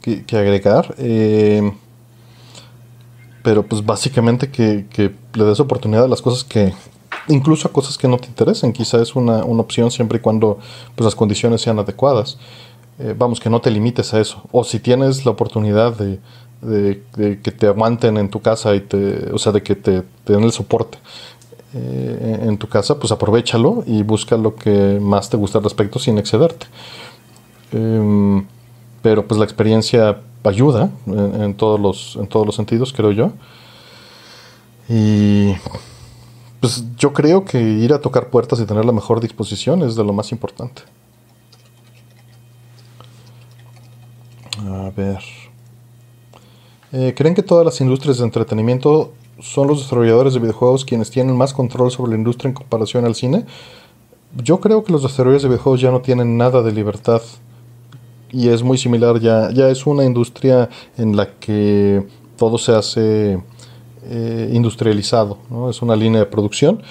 [0.00, 0.94] que, agregar.
[0.98, 1.72] Em,
[3.42, 4.86] pero pues básicamente que,
[5.34, 6.72] le des oportunidad a las cosas que,
[7.28, 8.72] incluso a cosas que no te interesen.
[8.72, 10.58] Quizá es una, opción siempre y cuando
[10.94, 12.38] pues, las condiciones sean adecuadas.
[12.98, 14.42] Eh, vamos, que no te limites a eso.
[14.52, 16.18] O si tienes la oportunidad de,
[16.60, 20.42] de, que te aguanten en tu casa y te, o sea, de que te, den
[20.42, 20.98] el soporte
[21.74, 25.98] eh, en tu casa, pues aprovechalo y busca lo que más te gusta al respecto
[25.98, 26.66] sin excederte.
[27.72, 28.46] Em,
[29.02, 33.32] pero pues la experiencia ayuda en, todos los, en todos los sentidos, creo yo.
[34.88, 35.52] Y
[36.60, 40.04] pues yo creo que ir a tocar puertas y tener la mejor disposición es de
[40.04, 40.82] lo más importante.
[44.66, 45.20] A ver.
[46.92, 51.36] Eh, ¿Creen que todas las industrias de entretenimiento son los desarrolladores de videojuegos quienes tienen
[51.36, 53.44] más control sobre la industria en comparación al cine?
[54.42, 57.22] Yo creo que los desarrolladores de videojuegos ya no tienen nada de libertad
[58.30, 63.42] y es muy similar, ya, ya es una industria en la que todo se hace
[64.04, 65.70] eh, industrializado, ¿no?
[65.70, 66.82] es una línea de producción.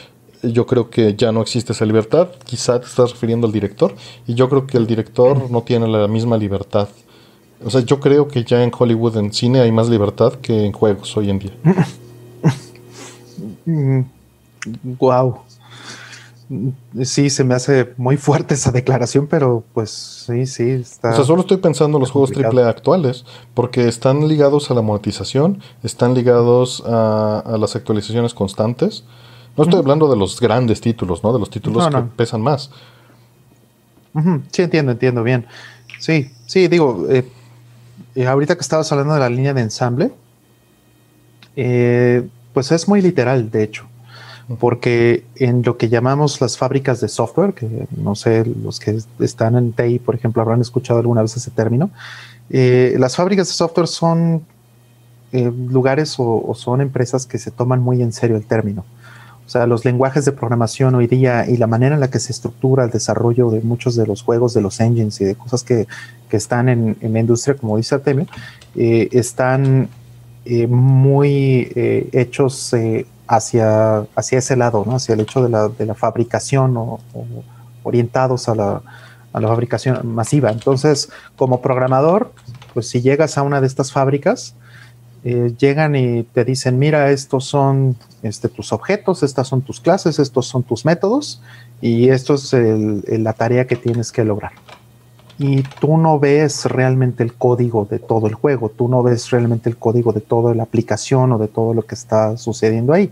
[0.41, 3.95] Yo creo que ya no existe esa libertad, quizá te estás refiriendo al director,
[4.28, 6.89] y yo creo que el director no tiene la misma libertad
[7.64, 10.72] o sea, yo creo que ya en Hollywood, en cine, hay más libertad que en
[10.72, 11.54] juegos hoy en día.
[14.99, 15.39] wow.
[17.03, 20.70] Sí, se me hace muy fuerte esa declaración, pero pues sí, sí.
[20.70, 24.74] Está o sea, solo estoy pensando en los juegos AAA actuales, porque están ligados a
[24.74, 29.03] la monetización, están ligados a, las actualizaciones constantes.
[29.57, 31.34] No estoy hablando de los grandes títulos, ¿no?
[31.34, 32.72] De los títulos que pesan más.
[34.51, 35.45] Sí, entiendo, entiendo bien.
[35.99, 37.26] Sí, sí, digo, eh,
[38.15, 40.11] eh, ahorita que estabas hablando de la línea de ensamble,
[41.55, 42.28] eh,
[42.58, 43.86] pues es muy literal, de hecho,
[44.58, 49.55] porque en lo que llamamos las fábricas de software, que no sé, los que están
[49.58, 51.91] en TI, por ejemplo, habrán escuchado alguna vez ese término,
[52.49, 54.43] eh, las fábricas de software son
[55.32, 58.86] lugares o, son empresas que se toman muy en serio el término.
[59.45, 62.32] O sea, los lenguajes de programación hoy día y la manera en la que se
[62.32, 65.86] estructura el desarrollo de muchos de los juegos, de los engines y de cosas que,
[66.32, 68.26] están en, la industria, como dice Artemio,
[68.76, 69.89] eh, están
[70.50, 72.74] eh, muy eh, hechos
[73.28, 74.95] hacia, hacia ese lado, ¿no?
[74.95, 77.00] hacia el hecho de la, de la fabricación o,
[77.84, 78.82] orientados a la,
[79.34, 80.50] a la fabricación masiva.
[80.52, 82.32] Entonces, como programador,
[82.74, 84.56] pues si llegas a una de estas fábricas,
[85.24, 90.20] eh, llegan y te dicen, mira, estos son este, tus objetos, estas son tus clases,
[90.20, 91.41] estos son tus métodos
[91.82, 94.52] y esto es la tarea que tienes que lograr.
[95.40, 99.70] Y tú no ves realmente el código de todo el juego, tú no ves realmente
[99.70, 103.12] el código de toda la aplicación o de todo lo que está sucediendo ahí.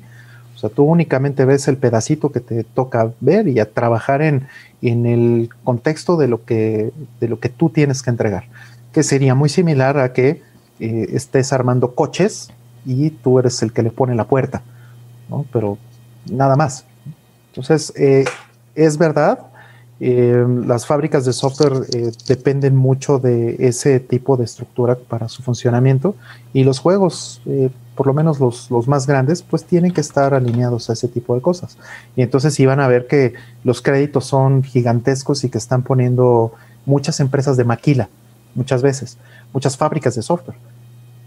[0.56, 4.48] O sea, tú únicamente ves el pedacito que te toca ver y a trabajar en,
[4.82, 8.46] en el contexto de lo, que, de lo que tú tienes que entregar,
[8.94, 10.42] que sería muy similar a que
[10.80, 12.50] eh, estés armando coches
[12.86, 14.64] y tú eres el que le pone la puerta,
[15.30, 15.46] ¿no?
[15.52, 15.78] Pero
[16.32, 16.86] nada más.
[17.50, 18.26] Entonces, eh,
[18.76, 19.40] es verdad,
[20.00, 21.88] eh, las fábricas de software
[22.28, 26.16] dependen mucho de ese tipo de estructura para su funcionamiento
[26.54, 27.41] y los juegos,
[27.96, 31.34] por lo menos los, los, más grandes, pues tienen que estar alineados a ese tipo
[31.36, 31.78] de cosas.
[32.16, 33.34] Y entonces iban a ver que
[33.64, 36.52] los créditos son gigantescos y que están poniendo
[36.86, 38.10] muchas empresas de maquila
[38.56, 39.18] muchas veces,
[39.54, 40.58] muchas fábricas de software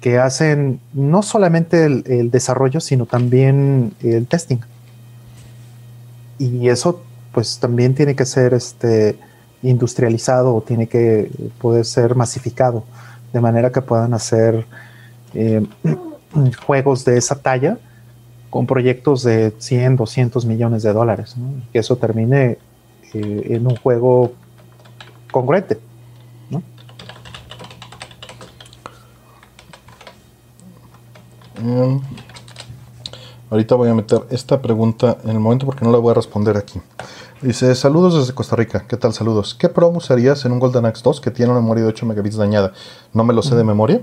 [0.01, 4.59] que hacen no solamente el, desarrollo, sino también el testing.
[6.39, 7.03] Y eso
[7.39, 9.17] pues también tiene que ser este,
[9.63, 11.31] industrializado o tiene que
[11.61, 12.83] poder ser masificado
[13.33, 14.67] de manera que puedan hacer
[15.35, 15.65] eh,
[16.67, 17.79] juegos de esa talla
[18.51, 21.37] con proyectos de 100, 200 millones de dólares,
[21.73, 22.59] que eso termine
[23.15, 24.33] eh, en un juego
[25.31, 25.79] congruente.
[31.63, 31.99] Mm.
[33.51, 36.57] ahorita voy a meter esta pregunta en el momento porque no la voy a responder
[36.57, 36.81] aquí.
[37.41, 38.85] Dice, saludos desde Costa Rica.
[38.89, 39.13] ¿Qué tal?
[39.13, 39.55] Saludos.
[39.55, 42.37] ¿Qué PROM usarías en un Golden Axe 2 que tiene una memoria de 8 megabits
[42.37, 42.73] dañada?
[43.13, 44.03] No me lo sé de memoria,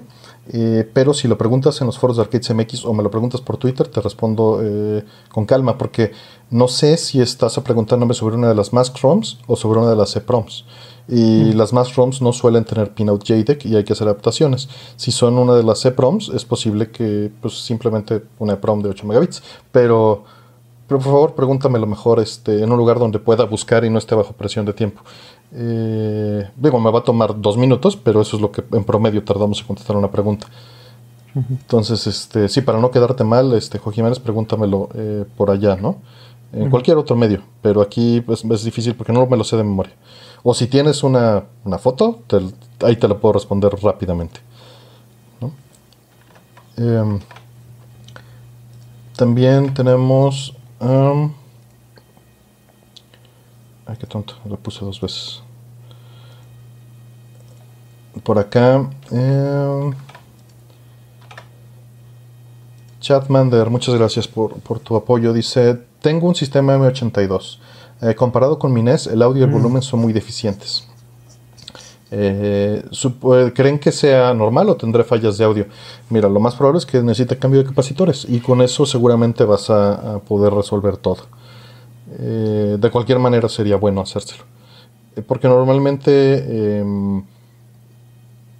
[0.54, 3.42] eh, pero si lo preguntas en los foros de Arcades MX o me lo preguntas
[3.42, 6.14] por Twitter, te respondo eh, con calma, porque
[6.50, 9.98] no sé si estás preguntándome sobre una de las Mask ROMs o sobre una de
[9.98, 10.64] las EPROMs.
[11.10, 14.70] Y las Mask ROMs no suelen tener pinout JDEC y hay que hacer adaptaciones.
[14.96, 19.06] Si son una de las EPROMs, es posible que pues, simplemente una EPROM de 8
[19.06, 20.24] megabits, pero
[20.88, 24.14] pero por favor, pregúntamelo mejor este, en un lugar donde pueda buscar y no esté
[24.14, 25.02] bajo presión de tiempo.
[25.52, 29.24] Eh, digo, me va a tomar dos minutos, pero eso es lo que en promedio
[29.24, 30.48] tardamos en contestar una pregunta.
[31.36, 35.98] Entonces, este, sí, para no quedarte mal, este, Jo Jiménez, pregúntamelo eh, por allá, ¿no?
[36.54, 39.64] En cualquier otro medio, pero aquí pues, es difícil porque no me lo sé de
[39.64, 39.94] memoria.
[40.44, 41.44] O si tienes una,
[41.80, 42.22] foto,
[42.82, 44.40] ahí te lo puedo responder rápidamente.
[46.78, 47.20] Em,
[49.18, 51.32] también tenemos ay,
[54.00, 55.42] qué tonto, lo puse dos veces.
[58.24, 58.90] Por acá.
[59.12, 59.92] Eh,
[63.00, 65.34] Chatmander, muchas gracias por, tu apoyo.
[65.34, 67.60] Dice: Tengo un sistema M82.
[68.02, 69.54] Eh, comparado con mi NES, el audio y el mm.
[69.54, 70.88] volumen son muy deficientes.
[72.12, 72.84] Eh,
[73.54, 75.66] ¿Creen que sea normal o tendré fallas de audio?
[76.10, 79.70] Mira, lo más probable es que necesite cambio de capacitores y con eso seguramente vas
[79.70, 81.24] a, poder resolver todo.
[82.20, 84.44] Eh, de cualquier manera sería bueno hacérselo.
[85.16, 87.24] Eh, porque normalmente em,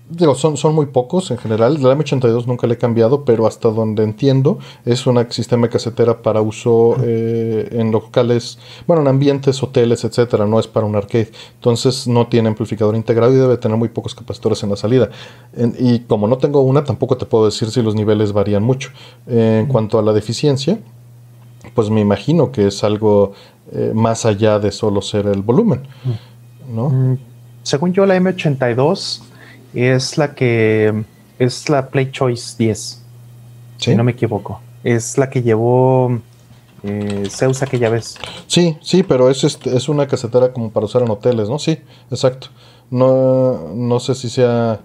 [0.08, 1.82] Digo, son, son muy pocos en general.
[1.82, 6.42] La M82 nunca le he cambiado, pero hasta donde entiendo es un sistema casetera para
[6.42, 10.46] uso eh, en locales, bueno, en ambientes, hoteles, etcétera.
[10.46, 11.32] No es para un arcade.
[11.56, 15.10] Entonces no tiene amplificador integrado y debe tener muy pocos capacitores en la salida.
[15.80, 18.92] y como no tengo una, tampoco te puedo decir si los niveles varían mucho.
[19.28, 20.80] en cuanto a la deficiencia,
[21.74, 23.34] pues me imagino que es algo
[23.72, 25.82] eh, más allá de solo ser el volumen.
[26.72, 26.90] ¿no?
[26.90, 27.18] Mm,
[27.64, 29.22] según yo, la M82
[29.76, 31.04] es la que
[31.40, 33.02] es la Play Choice 10.
[33.78, 34.62] Si no me equivoco.
[34.84, 36.20] Es la que llevó
[36.84, 38.16] eh, Zeus aquella vez.
[38.48, 41.60] Sí, sí, pero es, este, es una casetera como para usar en hoteles, ¿no?
[41.60, 42.48] Sí, exacto.
[42.90, 44.80] No, no sé si sea.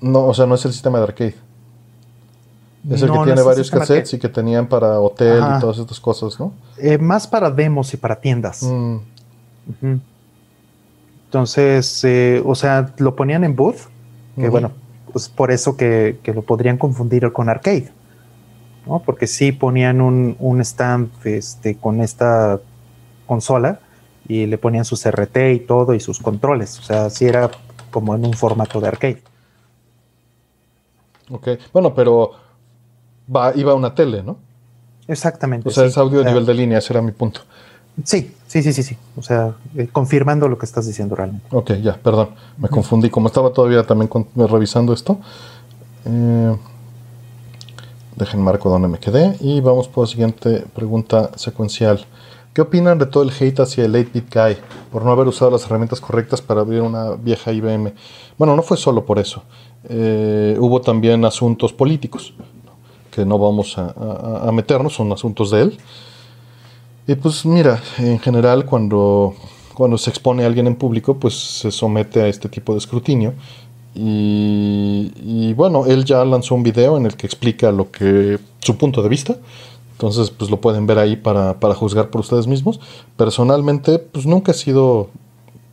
[0.00, 1.34] No, o sea, no es el sistema de arcade.
[2.90, 6.38] Es el que tiene varios cassettes y que tenían para hotel y todas estas cosas,
[6.38, 6.52] ¿no?
[6.76, 8.62] Eh, más para demos y para tiendas.
[8.62, 8.98] Mm.
[11.34, 13.88] Entonces, eh, o sea, lo ponían en booth,
[14.36, 14.70] que bueno,
[15.12, 17.90] pues por eso que, lo podrían confundir con arcade,
[18.86, 19.02] ¿no?
[19.04, 22.60] Porque sí ponían un, un stand este, con esta
[23.26, 23.80] consola
[24.28, 27.50] y le ponían su CRT y todo y sus controles, o sea, sí era
[27.90, 29.22] como en un formato de arcade.
[31.30, 32.30] Ok, bueno, pero
[33.34, 34.38] va, iba a una tele, ¿no?
[35.08, 35.68] Exactamente.
[35.68, 37.40] O sea, es audio a nivel de línea, ese era mi punto.
[38.02, 38.96] Sí, sí, sí, sí, sí.
[39.16, 41.46] O sea, eh, confirmando lo que estás diciendo realmente.
[41.52, 42.30] Ok, ya, perdón.
[42.58, 43.08] Me confundí.
[43.08, 45.18] Como estaba todavía también revisando esto.
[46.04, 46.56] Eh,
[48.16, 49.36] dejen marco donde me quedé.
[49.40, 52.04] Y vamos por la siguiente pregunta secuencial.
[52.52, 54.56] ¿Qué opinan de todo el hate hacia el 8-bit guy
[54.92, 57.92] por no haber usado las herramientas correctas para abrir una vieja IBM?
[58.38, 59.42] Bueno, no fue solo por eso.
[59.88, 62.32] Eh, hubo también asuntos políticos,
[63.10, 65.78] que no vamos a meternos, son asuntos de él.
[67.06, 69.34] Y pues mira, en general cuando,
[69.74, 73.34] cuando se expone alguien en público, pues se somete a este tipo de escrutinio.
[73.96, 79.02] Y, bueno, él ya lanzó un video en el que explica lo que su punto
[79.02, 79.36] de vista.
[79.92, 82.80] Entonces, pues lo pueden ver ahí para, juzgar por ustedes mismos.
[83.16, 85.10] Personalmente, pues nunca he sido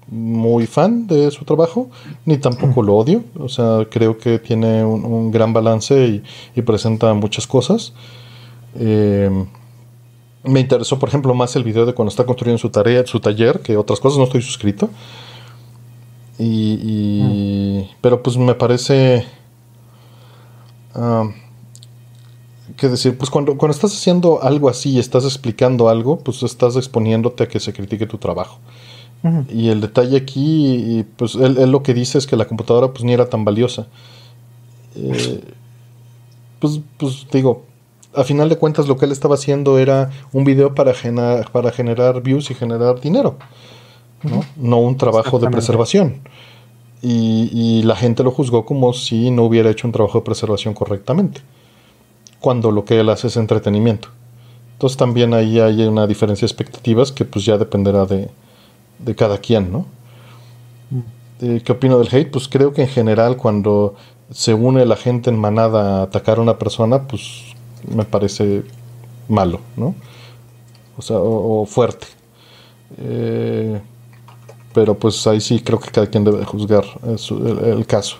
[0.07, 1.89] muy fan de su trabajo,
[2.25, 3.23] ni tampoco lo odio.
[3.39, 6.23] O sea, creo que tiene un, gran balance y,
[6.55, 7.93] y, presenta muchas cosas.
[8.75, 9.31] Eh,
[10.43, 13.59] me interesó, por ejemplo, más el video de cuando está construyendo su tarea, su taller,
[13.59, 14.17] que otras cosas.
[14.17, 14.89] No estoy suscrito.
[16.39, 17.97] Y, mm.
[18.01, 19.27] pero pues me parece
[20.95, 21.29] uh,
[22.77, 26.75] qué decir, pues cuando, cuando estás haciendo algo así y estás explicando algo, pues estás
[26.77, 28.59] exponiéndote a que se critique tu trabajo.
[29.53, 33.13] Y el detalle aquí, pues él, lo que dice es que la computadora pues ni
[33.13, 33.85] era tan valiosa.
[34.95, 35.43] Eh,
[36.57, 37.63] pues, pues digo,
[38.13, 40.93] a final de cuentas lo que él estaba haciendo era un video para,
[41.51, 43.37] para generar views y generar dinero.
[44.23, 44.43] ¿no?
[44.55, 46.21] no un trabajo de preservación.
[47.01, 50.75] Y, y, la gente lo juzgó como si no hubiera hecho un trabajo de preservación
[50.75, 51.41] correctamente,
[52.39, 54.09] cuando lo que él hace es entretenimiento.
[54.73, 58.29] Entonces también ahí hay una diferencia de expectativas que pues ya dependerá de,
[58.99, 59.85] de cada quien, ¿no?
[61.41, 62.31] Eh, ¿Qué opino del hate?
[62.31, 63.95] Pues creo que en general cuando
[64.29, 67.50] se une la gente en manada a atacar a una persona, pues
[67.87, 68.63] me parece
[69.27, 69.95] malo, ¿no?
[70.97, 72.07] O sea, o, fuerte.
[72.97, 73.79] Eh,
[74.73, 78.17] pero pues ahí sí creo que cada quien debe juzgar el, caso.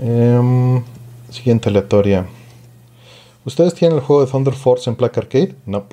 [0.00, 0.82] Em,
[1.30, 2.26] siguiente aleatoria.
[3.44, 5.54] ¿Ustedes tienen el juego de Thunder Force en placa arcade?
[5.66, 5.84] No.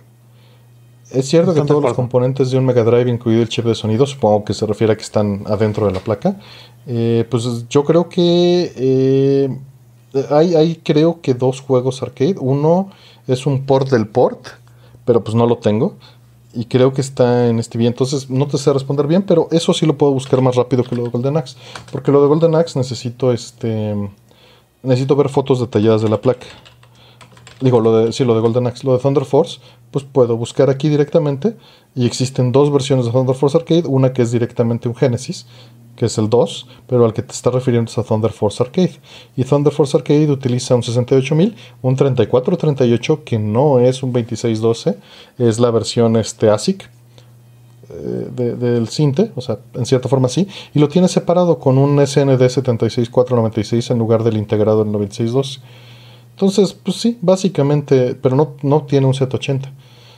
[1.12, 4.06] Es cierto que todos los componentes de un Mega Drive, incluido el chip de sonido,
[4.06, 6.38] supongo que se refiere a que están adentro de la placa.
[6.86, 9.58] Eh, pues yo creo que eh,
[10.30, 12.35] hay, hay, creo que dos juegos arcade.
[12.39, 12.89] Uno
[13.27, 14.48] es un port del port,
[15.06, 15.95] pero pues no lo tengo.
[16.53, 17.94] Y creo que está en este bien.
[17.94, 20.95] Entonces no te sé responder bien, pero eso sí lo puedo buscar más rápido que
[20.95, 21.57] lo de Golden Axe.
[21.91, 23.95] Porque lo de Golden Axe necesito este.
[24.84, 26.48] Necesito ver fotos detalladas de la placa.
[27.60, 28.85] Digo, lo de, sí, lo de Golden Axe.
[28.85, 29.60] Lo de Thunder Force
[29.91, 31.55] pues puedo buscar aquí directamente
[31.95, 35.47] y existen dos versiones de Thunder Force Arcade, una que es directamente un Genesis,
[35.95, 38.93] que es el 2, pero al que te está refiriendo es a Thunder Force Arcade.
[39.35, 44.97] Y Thunder Force Arcade utiliza un 68000, un 3438 que no es un 2612,
[45.39, 46.88] es la versión este ASIC
[47.89, 52.05] eh, del Cinte, o sea, en cierta forma sí, y lo tiene separado con un
[52.05, 55.61] SND 76496 en lugar del integrado en 9612.
[56.38, 59.73] Entonces, pues sí, básicamente, pero no, no tiene un 780.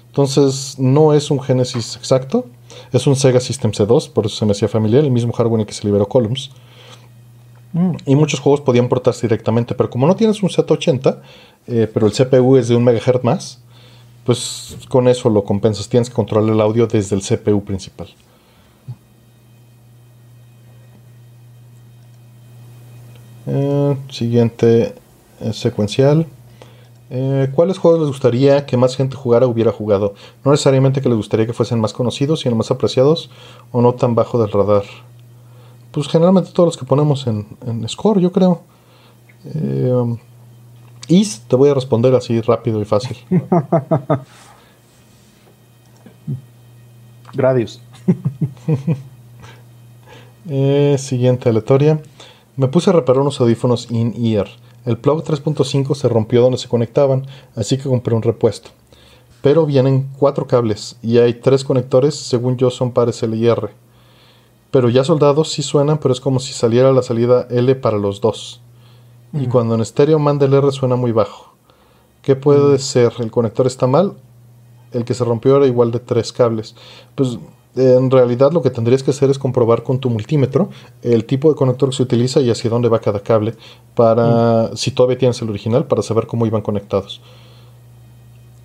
[0.07, 2.45] Entonces, no es un Genesis exacto.
[2.91, 5.61] Es un Sega System C2, por eso se me hacía familiar, el mismo hardware en
[5.61, 6.51] el que se liberó Columns.
[7.71, 7.91] Mm.
[8.05, 11.21] Y muchos juegos podían portarse directamente, pero como no tienes un Z80,
[11.67, 13.61] eh, pero el CPU es de un MHz más,
[14.25, 15.87] pues con eso lo compensas.
[15.87, 18.09] Tienes que controlar el audio desde el CPU principal.
[23.47, 24.95] Eh, siguiente
[25.53, 26.28] secuencial.
[27.11, 30.14] Eh, ¿Cuáles juegos les gustaría que más gente jugara o hubiera jugado?
[30.45, 33.32] No necesariamente que les gustaría que fuesen más conocidos, sino más apreciados
[33.72, 34.84] o no tan bajo del radar.
[35.91, 37.48] Pues generalmente todos los que ponemos en,
[37.90, 38.61] score, yo creo.
[39.45, 40.18] Eh,
[41.07, 43.18] Is, te voy a responder así rápido y fácil.
[47.34, 47.82] Gradius.
[50.48, 51.99] eh, siguiente aleatoria.
[52.56, 54.48] Me puse a reparar unos audífonos in-ear
[54.90, 58.72] el plug 3.5 se rompió donde se conectaban, así que compré un repuesto.
[59.44, 63.70] Pero vienen cuatro cables y hay tres conectores, según yo son pares L y R.
[64.72, 68.20] Pero ya soldados sí suenan, pero es como si saliera la salida L para los
[68.20, 68.61] dos.
[69.32, 71.53] Y cuando en estéreo manda el R suena muy bajo.
[72.24, 73.14] ¿Qué puede ser?
[73.20, 74.14] ¿El conector está mal?
[74.91, 76.74] El que se rompió era igual de tres cables.
[77.14, 77.38] Pues
[77.75, 80.69] en realidad lo que tendrías que hacer es comprobar con tu multímetro
[81.01, 83.55] el tipo de conector que se utiliza y hacia dónde va cada cable
[83.95, 84.77] para, mm.
[84.77, 87.21] si todavía tienes el original, para saber cómo iban conectados.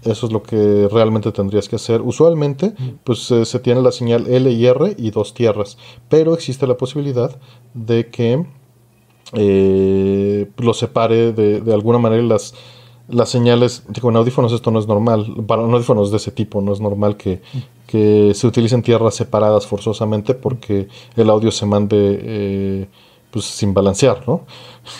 [0.02, 2.02] Eso es lo que realmente tendrías que hacer.
[2.02, 2.88] Usualmente, mm.
[3.04, 5.78] pues eh, se tiene la señal L y R y dos tierras,
[6.08, 7.38] pero existe la posibilidad
[7.74, 8.46] de que
[9.32, 12.54] eh, lo separe de, de alguna manera las,
[13.08, 16.72] las señales, digo, en audífonos esto no es normal, para audífonos de ese tipo no
[16.72, 17.42] es normal que,
[18.34, 22.88] se utilicen tierras separadas forzosamente porque el audio se mande eh,
[23.30, 24.42] pues sin balancear, ¿no?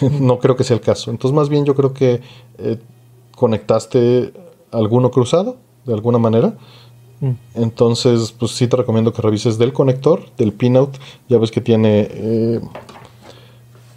[0.21, 1.11] no creo que sea el caso.
[1.11, 2.21] Entonces más bien yo creo que
[2.59, 2.79] eh,
[3.35, 4.33] conectaste
[4.71, 6.57] alguno cruzado de alguna manera.
[7.21, 7.31] Mm.
[7.55, 10.97] Entonces, pues sí te recomiendo que revises del conector, del pinout.
[11.29, 12.61] Ya ves que tiene eh,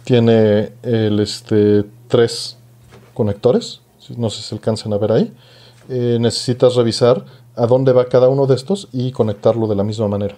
[0.04, 2.56] tiene el este tres
[3.14, 3.80] conectores
[4.16, 5.32] no sé si se alcanzan a ver ahí,
[5.88, 7.24] eh, necesitas revisar
[7.58, 10.36] a dónde va cada uno de estos y conectarlo de la misma manera.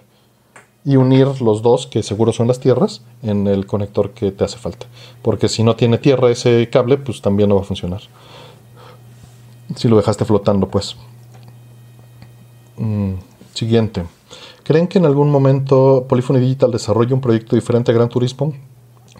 [0.83, 4.57] Y unir los dos, que seguro son las tierras, en el conector que te hace
[4.57, 4.87] falta.
[5.21, 8.01] Porque si no tiene tierra ese cable, pues también no va a funcionar.
[9.75, 10.95] Si lo dejaste flotando, pues.
[12.77, 13.13] Mm,
[13.53, 14.05] siguiente.
[14.63, 18.53] ¿Creen que en algún momento Polyphony Digital desarrolle un proyecto diferente a Gran Turismo?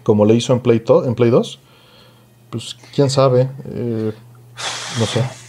[0.03, 1.59] Como le hizo en Play, en Play 2?
[2.49, 3.49] Pues quién sabe.
[3.65, 4.11] Eh,
[4.99, 5.40] no sé.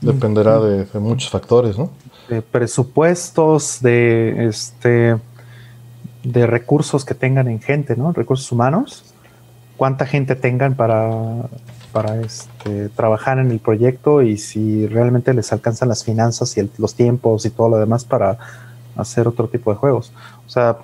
[0.00, 1.90] Dependerá de, muchos factores, ¿no?
[2.28, 5.16] De presupuestos, de este
[6.22, 8.12] de recursos que tengan en gente, ¿no?
[8.12, 9.04] Recursos humanos.
[9.76, 11.48] Cuánta gente tengan para,
[11.92, 16.94] para este, trabajar en el proyecto y si realmente les alcanzan las finanzas y los
[16.94, 18.38] tiempos y todo lo demás para
[18.96, 20.12] hacer otro tipo de juegos.
[20.46, 20.78] O sea,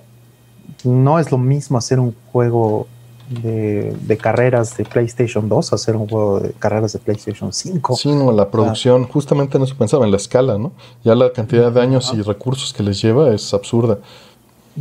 [0.84, 2.86] no es lo mismo hacer un juego
[3.28, 7.96] de, carreras de PlayStation 2 a hacer un juego de carreras de PlayStation 5.
[7.96, 10.72] Sí, no, la producción, justamente en eso pensaba, en la escala, ¿no?
[11.02, 13.98] Ya la cantidad de años y recursos que les lleva es absurda.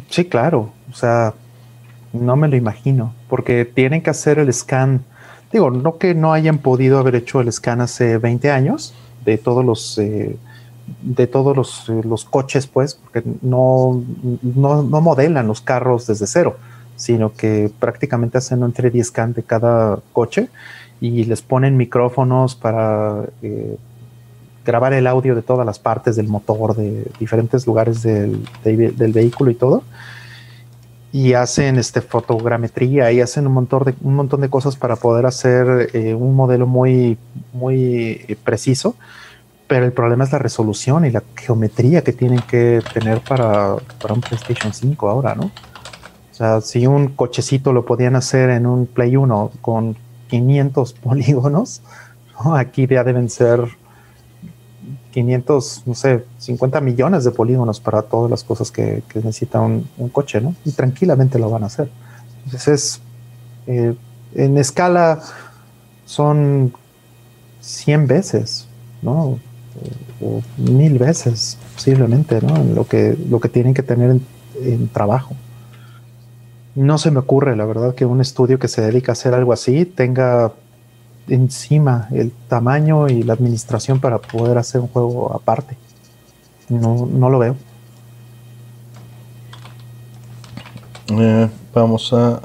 [0.09, 1.33] Sí, claro, o sea,
[2.11, 5.05] no me lo imagino, porque tienen que hacer el scan.
[5.51, 8.93] Digo, no que no hayan podido haber hecho el scan hace 20 años
[9.25, 9.97] de todos los...
[9.97, 10.37] Eh,
[11.01, 14.03] de todos los, eh, los, coches, pues, porque no,
[14.41, 16.57] no, no modelan los carros desde cero
[16.95, 20.49] sino que prácticamente hacen un 3D scan de cada coche
[21.01, 23.77] y les ponen micrófonos para eh,
[24.65, 29.55] grabar el audio de todas las partes del motor, de diferentes lugares del, vehículo y
[29.55, 29.83] todo.
[31.11, 35.25] Y hacen este, fotogrametría y hacen un montón de, un montón de cosas para poder
[35.25, 37.17] hacer eh, un modelo muy,
[37.51, 38.95] muy eh, preciso.
[39.67, 44.13] Pero el problema es la resolución y la geometría que tienen que tener para, para
[44.13, 45.51] un PlayStation 5 ahora, ¿no?
[46.61, 49.95] Si un cochecito lo podían hacer en un Play 1 con
[50.29, 51.81] 500 polígonos,
[52.53, 53.67] aquí ya deben ser
[55.11, 60.41] 500, no sé, 50 millones de polígonos para todas las cosas que, necesita un, coche,
[60.41, 60.55] ¿no?
[60.65, 61.89] Y tranquilamente lo van a hacer.
[62.45, 62.99] Entonces,
[63.67, 63.95] eh,
[64.35, 65.21] en escala
[66.05, 66.73] son
[67.61, 68.67] 100 veces,
[69.01, 69.39] ¿no?
[70.21, 72.63] O, mil veces, posiblemente, ¿no?
[72.63, 74.19] Lo que, lo que tienen que tener
[74.61, 75.35] en trabajo
[76.75, 79.53] no se me ocurre, la verdad, que un estudio que se dedica a hacer algo
[79.53, 80.53] así tenga
[81.27, 85.77] encima el tamaño y la administración para poder hacer un juego aparte.
[86.69, 87.55] No, no lo veo.
[91.09, 92.41] Eh, vamos a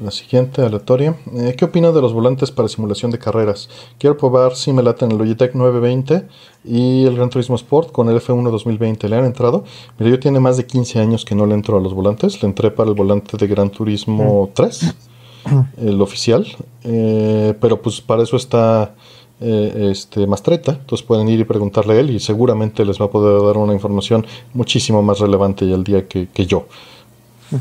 [0.00, 1.16] la siguiente aleatoria.
[1.34, 3.68] Eh, ¿Qué opina de los volantes para simulación de carreras?
[3.98, 6.26] Quiero probar si me late en el Logitech 920
[6.64, 9.08] y el Gran Turismo Sport con el F1 2020.
[9.08, 9.64] ¿Le han entrado?
[9.98, 12.40] Mira, yo tiene más de 15 años que no le entro a los volantes.
[12.42, 14.94] Le entré para el volante de Gran Turismo 3,
[15.78, 16.46] el oficial.
[16.84, 18.94] Eh, pero pues para eso está
[19.40, 20.72] eh, este, Mastreta.
[20.72, 23.72] Entonces pueden ir y preguntarle a él y seguramente les va a poder dar una
[23.72, 26.66] información muchísimo más relevante y al día que yo.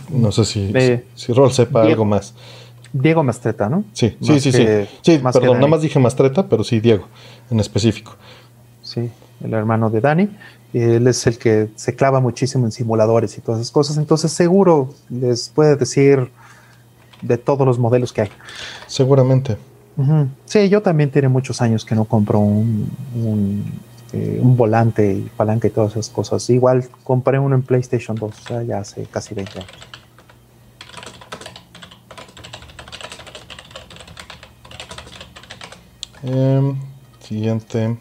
[0.09, 0.73] No sé si,
[1.15, 2.33] si, Rol sepa algo más.
[2.93, 3.83] Diego Mastreta, ¿no?
[3.93, 4.65] Sí, sí, sí, sí.
[5.01, 7.07] Sí, perdón, nada más dije Mastreta, pero sí Diego,
[7.49, 8.15] en específico.
[8.81, 9.09] Sí,
[9.43, 10.29] el hermano de Dani.
[10.73, 13.97] Él es el que se clava muchísimo en simuladores y todas esas cosas.
[13.97, 16.29] Entonces, seguro les puede decir
[17.21, 18.29] de todos los modelos que hay.
[18.85, 19.57] Seguramente.
[20.45, 22.91] Sí, yo también tiene muchos años que no compro un,
[24.13, 26.49] eh, un volante y palanca y todas esas cosas.
[26.49, 28.35] Igual compré uno en PlayStation 2,
[28.67, 29.71] ya hace casi 20 años.
[36.23, 36.75] Em,
[37.19, 37.97] siguiente.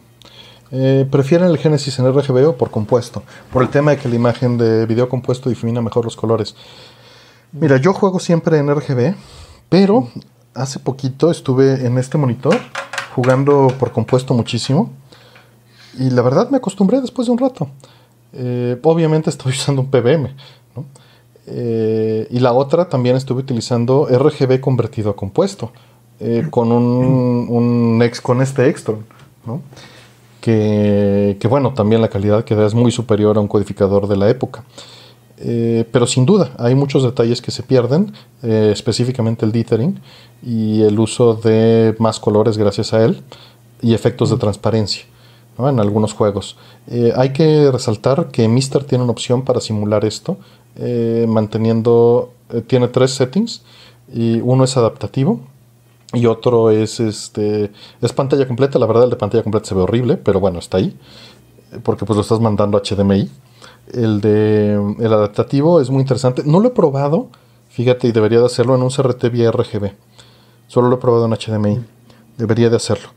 [0.71, 3.23] Eh, ¿Prefieren el Genesis en RGB o por compuesto?
[3.53, 6.55] Por el tema de que la imagen de video compuesto difumina mejor los colores.
[7.53, 9.15] Mira, yo juego siempre en RGB,
[9.69, 10.09] pero
[10.53, 12.57] hace poquito estuve en este monitor
[13.15, 14.91] jugando por compuesto muchísimo.
[15.99, 17.69] Y la verdad me acostumbré después de un rato.
[18.33, 20.29] Eh, obviamente estoy usando un PBM.
[21.49, 25.71] Eh, y la otra también estuve utilizando RGB convertido a compuesto.
[26.19, 29.05] Eh, con un, ex, con este Extron.
[30.41, 34.17] Que, que, bueno, también la calidad que da es muy superior a un codificador de
[34.17, 34.63] la época.
[35.91, 39.99] pero sin duda, hay muchos detalles que se pierden, específicamente el dithering
[40.41, 43.21] y el uso de más colores gracias a él
[43.81, 45.05] y efectos de transparencia
[45.59, 46.55] en algunos juegos.
[46.87, 50.37] Eh, hay que resaltar que Mister tiene una opción para simular esto,
[50.75, 53.63] eh, manteniendo, eh, tiene tres settings,
[54.13, 55.39] y uno es adaptativo,
[56.13, 57.71] y otro es, este,
[58.01, 60.77] es pantalla completa, la verdad el de pantalla completa se ve horrible, pero bueno, está
[60.77, 60.95] ahí,
[61.83, 63.29] porque pues lo estás mandando HDMI.
[63.93, 67.27] El de el adaptativo es muy interesante, no lo he probado,
[67.69, 69.91] fíjate, y debería de hacerlo en un CRT vía RGB,
[70.67, 71.79] solo lo he probado en HDMI,
[72.37, 73.16] debería de hacerlo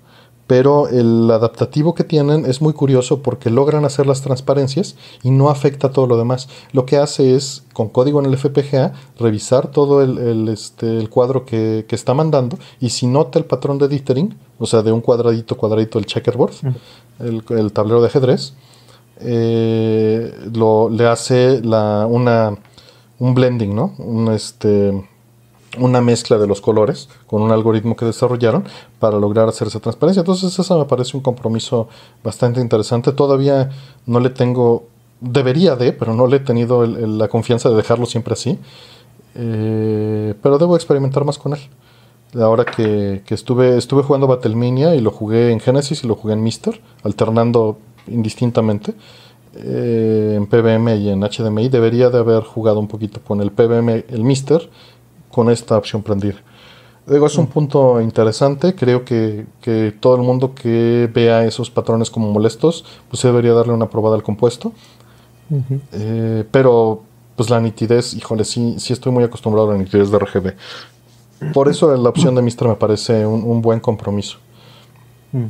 [0.50, 5.48] pero el adaptativo que tienen es muy curioso porque logran hacer las transparencias y no
[5.48, 6.48] afecta todo lo demás.
[6.72, 11.86] Lo que hace es, con código en el FPGA, revisar todo el, este, cuadro que,
[11.90, 16.00] está mandando y si nota el patrón de dithering, o sea, de un cuadradito, cuadradito
[16.00, 16.54] el checkerboard,
[17.20, 18.54] el, tablero de ajedrez,
[19.20, 22.58] eh, lo, le hace la, una,
[23.20, 23.94] un blending, ¿no?
[23.98, 25.00] Un, este,
[25.78, 28.64] una mezcla de los colores con un algoritmo que desarrollaron
[28.98, 30.20] para lograr hacer esa transparencia.
[30.20, 31.88] Entonces eso me parece un compromiso
[32.24, 33.12] bastante interesante.
[33.12, 33.70] Todavía
[34.06, 34.84] no le tengo,
[35.20, 38.58] debería de, pero no le he tenido la confianza de dejarlo siempre así.
[39.34, 41.60] Eh, pero debo experimentar más con él.
[42.40, 46.42] Ahora que, estuve, estuve jugando Battlemania y lo jugué en Genesis y lo jugué en
[46.42, 48.94] Mister, alternando indistintamente.
[49.56, 54.04] Eh, en PBM y en HDMI debería de haber jugado un poquito con el PBM,
[54.08, 54.70] el Mister
[55.30, 56.36] con esta opción prendida.
[57.06, 57.48] Digo, es un mm.
[57.48, 58.74] punto interesante.
[58.74, 59.46] Creo que,
[60.00, 64.22] todo el mundo que vea esos patrones como molestos, pues debería darle una probada al
[64.22, 64.72] compuesto.
[65.92, 67.02] Eh, pero,
[67.34, 70.54] pues la nitidez, híjole, sí, sí estoy muy acostumbrado a la nitidez de RGB.
[71.52, 74.38] Por eso la opción de Mistra me parece un, buen compromiso.
[75.32, 75.46] Mm.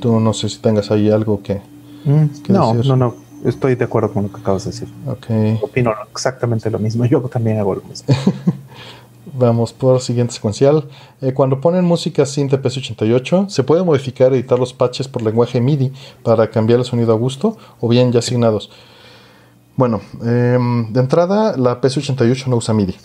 [0.00, 1.60] Tú no sé si tengas ahí algo que.
[2.04, 3.29] Mm, no, no, no.
[3.44, 4.88] Estoy de acuerdo con lo que acabas de decir.
[5.06, 5.62] Ok.
[5.62, 7.04] Opino exactamente lo mismo.
[7.06, 8.14] Yo también hago lo mismo.
[9.32, 10.88] Vamos por siguiente secuencial.
[11.22, 15.22] Eh, cuando ponen música synth de PS88, se puede modificar y editar los patches por
[15.22, 15.92] lenguaje MIDI
[16.22, 18.70] para cambiar el sonido a gusto o bien ya asignados.
[19.76, 22.96] Bueno, em, de entrada la PS88 no usa MIDI.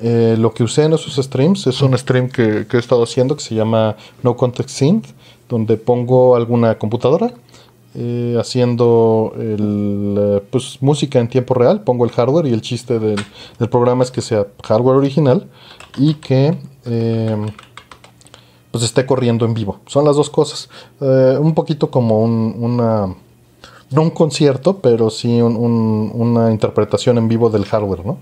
[0.00, 3.34] Eh, lo que usé en esos streams es un stream que, que, he estado haciendo
[3.34, 5.06] que se llama No Context Synth,
[5.48, 7.32] donde pongo alguna computadora
[8.00, 13.00] eh, haciendo el, eh, pues, música en tiempo real, pongo el hardware y el chiste
[13.00, 13.18] del,
[13.72, 15.48] programa es que sea hardware original
[15.96, 17.46] y que em,
[18.70, 19.80] pues esté corriendo en vivo.
[19.86, 20.70] Son las dos cosas.
[21.00, 23.12] Eh, un poquito como un, una,
[23.90, 28.18] no un concierto, pero sí una interpretación en vivo del hardware, ¿no?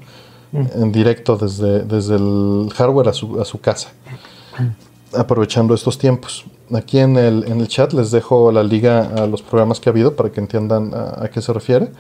[0.53, 0.83] Mm.
[0.85, 3.93] En directo desde, desde el hardware a su, a su casa,
[4.59, 5.21] mm.
[5.21, 9.43] aprovechando estos tiempos aquí en el, en el chat les dejo la liga a los
[9.43, 11.91] programas que ha habido para que entiendan a, qué se refiere.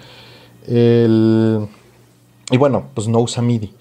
[0.68, 3.72] y bueno, pues no usa MIDI.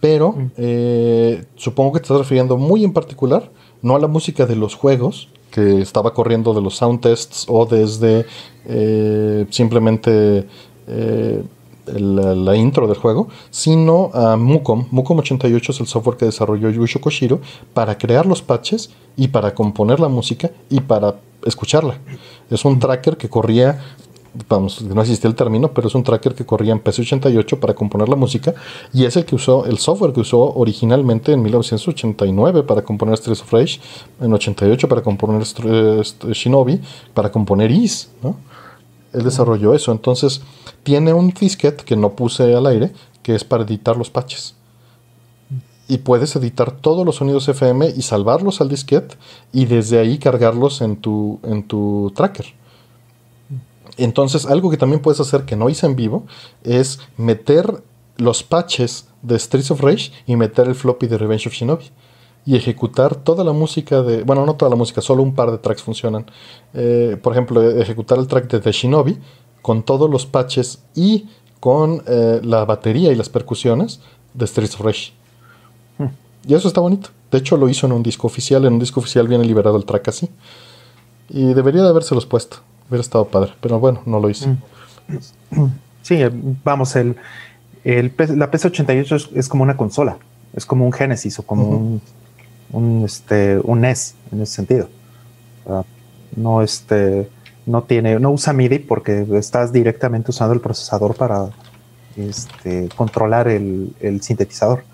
[0.00, 0.50] Pero mm.
[0.58, 3.50] eh, supongo que te estás refiriendo muy en particular,
[3.80, 7.64] no a la música de los juegos, que estaba corriendo de los sound tests o
[7.64, 8.26] desde
[8.66, 10.46] eh, simplemente
[10.88, 11.42] eh,
[11.86, 14.86] la, intro del juego, sino a Mucom.
[14.90, 17.40] Mucom 88 es el software que desarrolló Yusho Koshiro
[17.72, 21.98] para crear los patches y para componer la música y para escucharla.
[22.50, 23.80] Es un tracker que corría,
[24.48, 28.08] vamos, no existía el término, pero es un tracker que corría en PC88 para componer
[28.08, 28.54] la música
[28.92, 33.42] y es el que usó, el software que usó originalmente en 1989 para componer Streets
[33.42, 33.80] of Rage,
[34.20, 36.02] en 88 para componer eh,
[36.32, 36.80] Shinobi,
[37.12, 38.36] para componer Is, ¿no?
[39.14, 40.42] Él desarrolló eso, entonces
[40.82, 42.92] tiene un disquete que no puse al aire,
[43.22, 44.54] que es para editar los patches.
[45.86, 49.16] Y puedes editar todos los sonidos FM y salvarlos al disquete
[49.52, 52.46] y desde ahí cargarlos en tu, en tu tracker.
[53.96, 56.26] Entonces, algo que también puedes hacer que no hice en vivo
[56.64, 57.82] es meter
[58.16, 61.90] los patches de Streets of Rage y meter el floppy de Revenge of Shinobi
[62.46, 64.22] y ejecutar toda la música de.
[64.22, 66.26] Bueno, no toda la música, solo un par de tracks funcionan.
[66.74, 69.18] Eh, por ejemplo, ejecutar el track de The Shinobi
[69.62, 71.26] con todos los patches y
[71.60, 74.00] con eh, la batería y las percusiones
[74.34, 75.12] de Streets of Rage.
[76.46, 77.08] Y eso está bonito.
[77.30, 78.66] De hecho, lo hizo en un disco oficial.
[78.66, 80.28] En un disco oficial viene liberado el track así.
[81.30, 82.58] Y debería de habérselos puesto.
[82.88, 83.54] Hubiera estado padre.
[83.62, 84.48] Pero bueno, no lo hice.
[84.48, 85.66] Mm.
[86.04, 86.30] Sí, eh,
[86.62, 87.16] vamos, el,
[87.82, 90.18] el la PS88 es, como una consola.
[90.52, 92.02] Es como un Genesis o como un,
[92.74, 94.88] un, este, un NES en ese sentido.
[96.36, 97.28] no, este,
[97.66, 101.48] no tiene, no usa MIDI porque estás directamente usando el procesador para
[102.16, 104.84] este, controlar el, el sintetizador.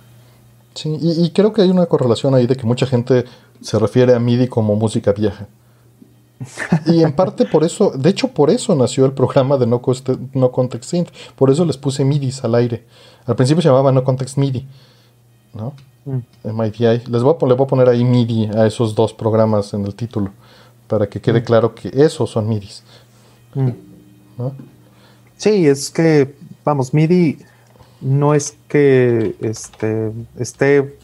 [0.74, 3.24] Sí, y, creo que hay una correlación ahí de que mucha gente
[3.60, 5.48] se refiere a MIDI como música vieja.
[6.86, 9.82] Y en parte por eso, de hecho por eso nació el programa de No,
[10.32, 12.84] no Context Synth, por eso les puse MIDIs al aire.
[13.26, 14.66] Al principio se llamaba No Context MIDI,
[15.52, 15.74] ¿no?
[16.04, 16.18] Mm.
[16.44, 17.02] MIDI.
[17.08, 20.30] Les voy, a, voy a poner ahí MIDI a esos dos programas en el título,
[20.86, 21.44] para que quede mm.
[21.44, 22.82] claro que esos son MIDIs.
[23.54, 23.70] Mm.
[25.36, 27.38] Sí, es que, vamos, MIDI
[28.00, 30.98] no es que este, esté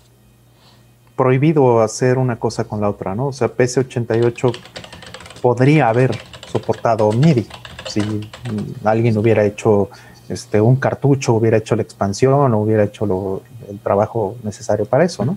[1.17, 3.29] prohibido hacer una cosa con la otra, ¿no?
[3.29, 4.57] O sea, PC88
[5.41, 6.19] podría haber
[6.51, 7.47] soportado MIDI
[7.89, 8.01] si
[8.85, 9.89] alguien hubiera hecho
[10.29, 15.25] este, un cartucho, hubiera hecho la expansión o hubiera hecho el trabajo necesario para eso,
[15.25, 15.37] ¿no?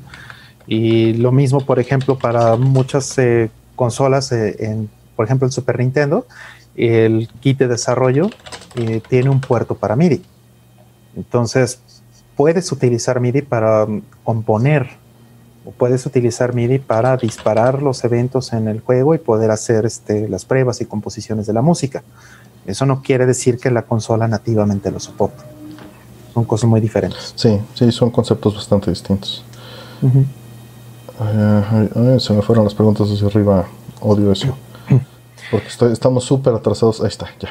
[0.68, 5.80] Y lo mismo, por ejemplo, para muchas eh, consolas, eh, en, por ejemplo, el Super
[5.80, 6.28] Nintendo,
[6.76, 8.30] el kit de desarrollo
[8.76, 10.22] eh, tiene un puerto para MIDI.
[11.16, 11.82] Entonces,
[12.36, 14.90] puedes utilizar MIDI para mm, componer
[15.66, 20.30] o puedes utilizar MIDI para disparar los eventos en el juego y poder hacer este,
[20.30, 22.04] las pruebas y composiciones de la música.
[22.70, 25.44] Eso no quiere decir que la consola nativamente lo soporte.
[26.34, 27.34] Son cosas muy diferentes.
[27.36, 29.44] Sí, sí, son conceptos bastante distintos.
[32.20, 33.66] se me fueron las preguntas hacia arriba.
[34.02, 34.56] Odio eso.
[35.52, 37.02] Porque estamos súper atrasados.
[37.02, 37.50] Ahí está, ya.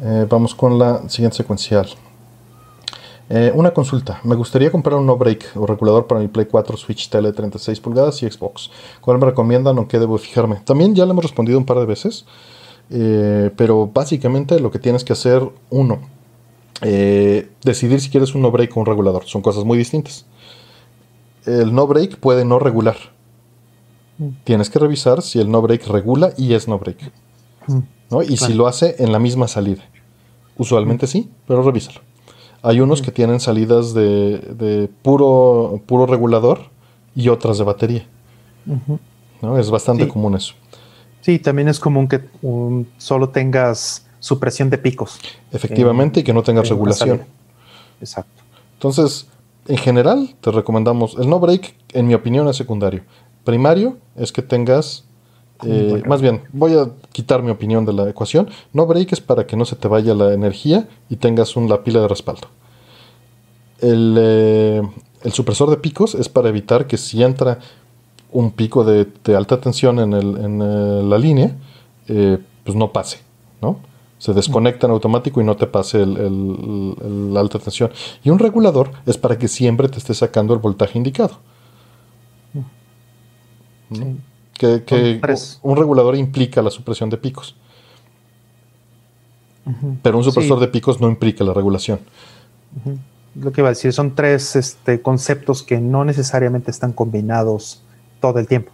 [0.00, 1.88] Eh, vamos con la siguiente secuencial.
[3.30, 4.20] Eh, una consulta.
[4.24, 7.78] Me gustaría comprar un no break o regulador para mi Play 4, Switch, Tele 36
[7.80, 8.70] pulgadas y Xbox.
[9.02, 10.56] ¿Cuál me recomiendan o qué debo fijarme?
[10.64, 12.24] También ya le hemos respondido un par de veces.
[12.90, 16.00] Eh, pero básicamente lo que tienes que hacer, uno,
[16.82, 19.24] eh, decidir si quieres un no break o un regulador.
[19.26, 20.26] Son cosas muy distintas.
[21.44, 22.96] El no break puede no regular.
[24.18, 24.28] Mm.
[24.44, 27.12] Tienes que revisar si el no break regula y es no break.
[27.66, 27.78] Mm.
[28.10, 28.22] ¿no?
[28.22, 29.82] Y si lo hace en la misma salida.
[30.56, 32.00] Usualmente sí, pero revísalo.
[32.62, 36.70] Hay unos que tienen salidas de, de puro, puro regulador
[37.14, 38.06] y otras de batería.
[39.40, 39.58] ¿no?
[39.58, 40.10] Es bastante Sí.
[40.10, 40.54] común eso.
[41.28, 42.22] Sí, también es común que
[42.96, 45.20] solo tengas supresión de picos.
[45.52, 47.22] Efectivamente, y que no tengas en una regulación.
[48.00, 48.42] Exacto.
[48.72, 49.26] Entonces,
[49.66, 51.16] en general, te recomendamos.
[51.18, 53.02] El no break, en mi opinión, es secundario.
[53.44, 55.04] Primario es que tengas.
[55.66, 56.06] eh, Bueno.
[56.06, 58.48] más bien, voy a quitar mi opinión de la ecuación.
[58.72, 61.84] No break es para que no se te vaya la energía y tengas un, la
[61.84, 62.48] pila de respaldo.
[63.80, 64.82] El, eh,
[65.24, 67.58] el supresor de picos es para evitar que si entra
[68.32, 71.56] un pico de, de alta tensión en, el- en, eh, la línea,
[72.08, 73.18] eh, pues no pase,
[73.62, 73.78] ¿no?
[74.18, 77.90] Se desconecta en automático y no te pase el, el- el- la alta tensión.
[78.24, 81.38] Y un regulador es para que siempre te esté sacando el voltaje indicado.
[84.58, 85.20] Que,
[85.62, 87.54] un regulador implica la supresión de picos,
[90.02, 90.64] pero un supresor Sí.
[90.64, 92.00] de picos no implica la regulación.
[93.36, 97.82] Lo que iba a decir, son tres este, conceptos que no necesariamente están combinados
[98.20, 98.72] todo el tiempo.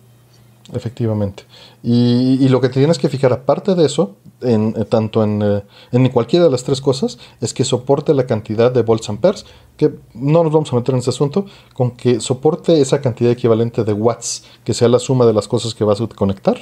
[0.73, 1.45] Efectivamente.
[1.83, 5.43] Y, y lo que te tienes que fijar, aparte de eso, en, eh, tanto en,
[5.43, 5.62] eh,
[5.93, 9.45] en cualquiera de las tres cosas, es que soporte la cantidad de volts amperes,
[9.77, 11.45] que no nos vamos a meter en ese asunto,
[11.75, 15.75] con que soporte esa cantidad equivalente de watts, que sea la suma de las cosas
[15.75, 16.57] que vas a conectar,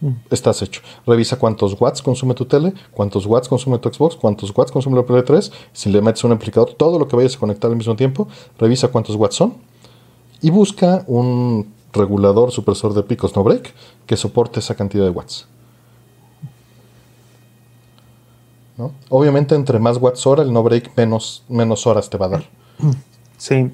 [0.00, 0.10] Mm.
[0.30, 0.80] estás hecho.
[1.06, 5.04] Revisa cuántos watts consume tu tele, cuántos watts consume tu Xbox, cuántos watts consume la
[5.04, 7.96] Play 3, si le metes un amplificador, todo lo que vayas a conectar al mismo
[7.96, 8.28] tiempo,
[8.58, 9.54] revisa cuántos watts son
[10.40, 13.72] y busca un regulador supresor de picos no break
[14.06, 15.46] que soporte esa cantidad de watts.
[18.76, 18.92] ¿No?
[19.08, 22.44] Obviamente entre más watts hora el no break menos, menos horas te va a dar.
[23.36, 23.70] Sí.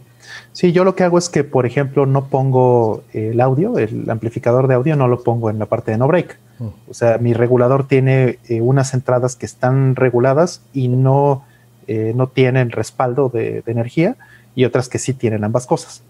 [0.53, 4.69] Sí, yo lo que hago es que, por ejemplo, no pongo el audio, el amplificador
[4.69, 6.39] de audio, no lo pongo en la parte de no break.
[6.59, 6.69] Mm.
[6.89, 11.45] O sea, mi regulador tiene eh, unas entradas que están reguladas y no,
[11.87, 14.17] eh, no tienen respaldo de, de energía
[14.55, 16.03] y otras que sí tienen ambas cosas.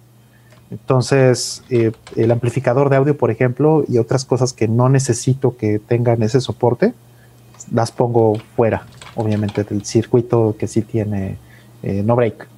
[0.70, 5.78] Entonces, eh, el amplificador de audio, por ejemplo, y otras cosas que no necesito que
[5.78, 6.94] tengan ese soporte,
[7.72, 11.38] las pongo fuera, obviamente, del circuito que sí tiene
[11.82, 12.48] eh, no break.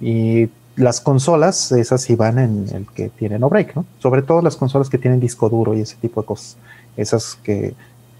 [0.00, 3.84] Y las consolas, esas sí van en el que tiene no break, ¿no?
[3.98, 6.56] Sobre todo las consolas que tienen disco duro y ese tipo de cosas.
[6.96, 7.74] Esas que,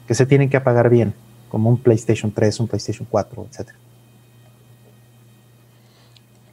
[0.06, 1.14] que se tienen que apagar bien,
[1.50, 3.68] como un PlayStation 3, un PlayStation 4, etc.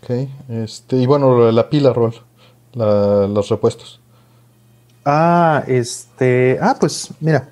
[0.01, 2.13] Ok, este, y bueno, la pila, Rol,
[2.73, 3.99] la- los repuestos.
[5.05, 6.57] Ah, este.
[6.61, 7.49] Ah, pues mira,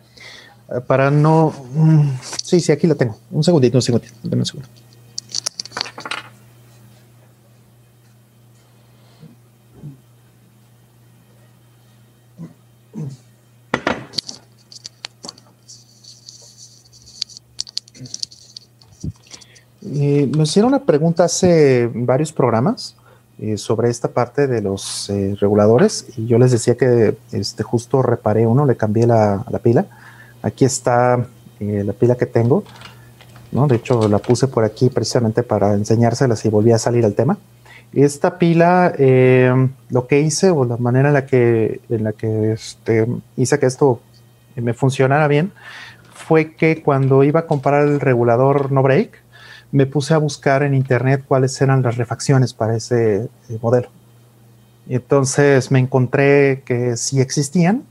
[0.88, 1.54] para no.
[1.74, 2.10] mm,
[2.44, 3.18] Sí, sí, aquí la tengo.
[3.32, 4.14] Un segundito, un segundito.
[4.24, 4.70] Dame un segundo.
[19.86, 22.96] Eh, nos hicieron una pregunta hace varios programas
[23.40, 28.02] eh, sobre esta parte de los eh, reguladores y yo les decía que este, justo
[28.02, 29.86] reparé uno, le cambié la, la pila.
[30.42, 31.28] Aquí está
[31.60, 32.64] eh, la pila que tengo,
[33.52, 33.68] ¿no?
[33.68, 37.38] De hecho, la puse por aquí precisamente para enseñárselas y volví a salir al tema.
[37.94, 38.94] Esta pila,
[39.90, 43.08] lo que hice o la manera en la que, en la que este,
[43.38, 44.02] hice que esto
[44.56, 45.52] me funcionara bien
[46.12, 49.27] fue que cuando iba a comprar el regulador no break,
[49.72, 53.90] me puse a buscar en internet cuáles eran las refacciones para ese eh, modelo.
[54.88, 57.84] Entonces me encontré que sí existían.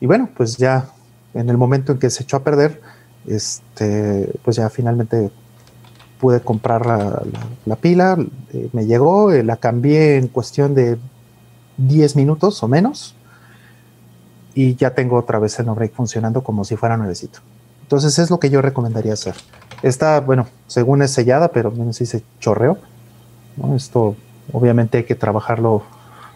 [0.00, 0.90] Y bueno, pues ya
[1.34, 2.80] en el momento en que se echó a perder,
[3.26, 5.30] este, pues ya finalmente
[6.20, 6.86] pude comprar
[7.64, 8.16] la pila,
[8.52, 10.98] eh, me llegó, eh, la cambié en cuestión de
[11.78, 13.16] 10 minutos o menos.
[14.54, 17.40] Y ya tengo otra vez el no break funcionando como si fuera nuevecito.
[17.82, 19.34] Entonces es lo que yo recomendaría hacer.
[19.82, 22.78] Esta, bueno, según es sellada, pero menos si se chorreó.
[23.56, 23.74] ¿no?
[23.76, 24.16] Esto
[24.52, 25.82] obviamente hay que trabajarlo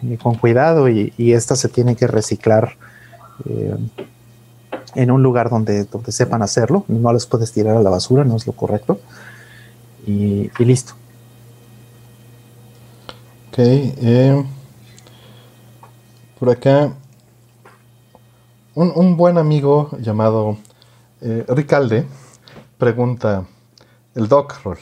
[0.03, 2.75] eh, con cuidado y, esta se tiene que reciclar
[3.47, 3.75] eh,
[4.95, 6.85] en un lugar donde, donde sepan hacerlo.
[6.87, 8.99] No les puedes tirar a la basura, no es lo correcto.
[10.07, 10.93] Y, y listo.
[13.49, 14.43] Ok, eh,
[16.39, 16.91] por acá,
[18.73, 20.57] un, un buen amigo llamado
[21.21, 22.05] eh, Ricalde
[22.85, 23.45] pregunta,
[24.13, 24.77] el doc roll.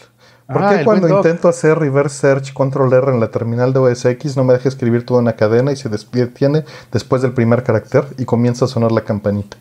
[0.46, 4.04] ¿Por Ah, qué cuando intento hacer reverse search control R en la terminal de OS
[4.04, 8.04] X no me deja escribir toda una cadena y se detiene después del primer carácter
[8.18, 9.56] y comienza a sonar la campanita?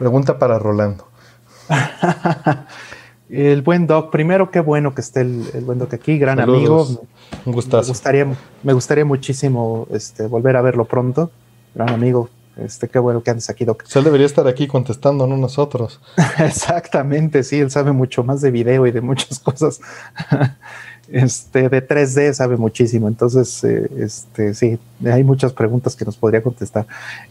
[0.00, 1.06] Pregunta para Rolando.
[3.30, 6.86] El buen Doc, primero qué bueno que esté el, buen Doc aquí, gran amigo.
[7.46, 7.84] Un gustazo.
[7.84, 8.26] Me gustaría,
[8.62, 11.30] me gustaría muchísimo este, volver a verlo pronto.
[11.74, 13.84] Gran amigo, este, qué bueno que andes aquí, Doc.
[13.94, 16.00] él debería estar aquí contestando, no nosotros.
[16.38, 19.80] Exactamente, sí, él sabe mucho más de video y de muchas cosas.
[21.08, 23.08] este, de 3D sabe muchísimo.
[23.08, 26.86] Entonces, eh, este, sí, hay muchas preguntas que nos podría contestar.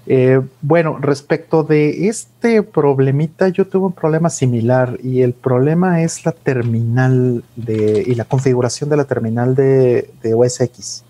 [0.07, 6.25] Eh, bueno, respecto de este problemita, yo tuve un problema similar y el problema es
[6.25, 11.03] la terminal de, y la configuración de la terminal de, de OS X.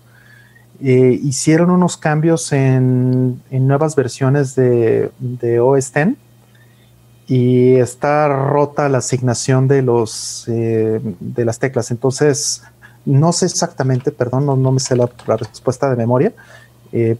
[0.82, 6.16] Eh, hicieron unos cambios en, nuevas versiones de, de OS X
[7.26, 11.90] y está rota la asignación de los eh, de las teclas.
[11.90, 12.62] Entonces,
[13.04, 16.32] no sé exactamente, perdón, no, me sé la, respuesta de memoria,
[16.92, 17.16] eh,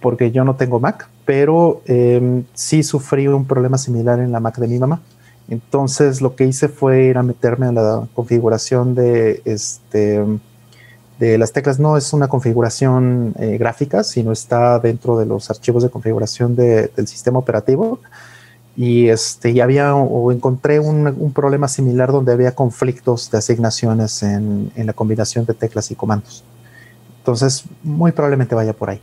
[0.00, 4.58] porque yo no tengo Mac, pero em, sí sufrí un problema similar en la Mac
[4.58, 5.00] de mi mamá.
[5.48, 10.22] Entonces, lo que hice fue ir a meterme a la configuración de este
[11.18, 15.82] de las teclas no es una configuración eh, gráfica, sino está dentro de los archivos
[15.82, 18.00] de configuración del sistema operativo
[18.76, 24.70] y este y había o encontré un, problema similar donde había conflictos de asignaciones en,
[24.76, 26.44] la combinación de teclas y comandos.
[27.18, 29.00] Entonces, muy probablemente vaya por ahí.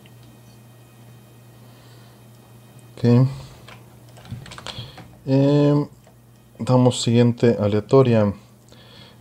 [2.96, 3.28] Ok.
[5.26, 5.86] Eh,
[6.60, 8.34] damos siguiente aleatoria.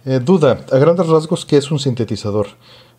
[0.05, 2.47] Eh, duda, a grandes rasgos, ¿qué es un sintetizador?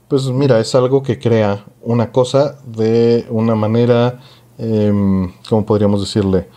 [0.07, 4.19] Pues mira, es algo que crea una cosa de una manera,
[4.59, 4.93] eh,
[5.49, 6.47] ¿cómo podríamos decirle?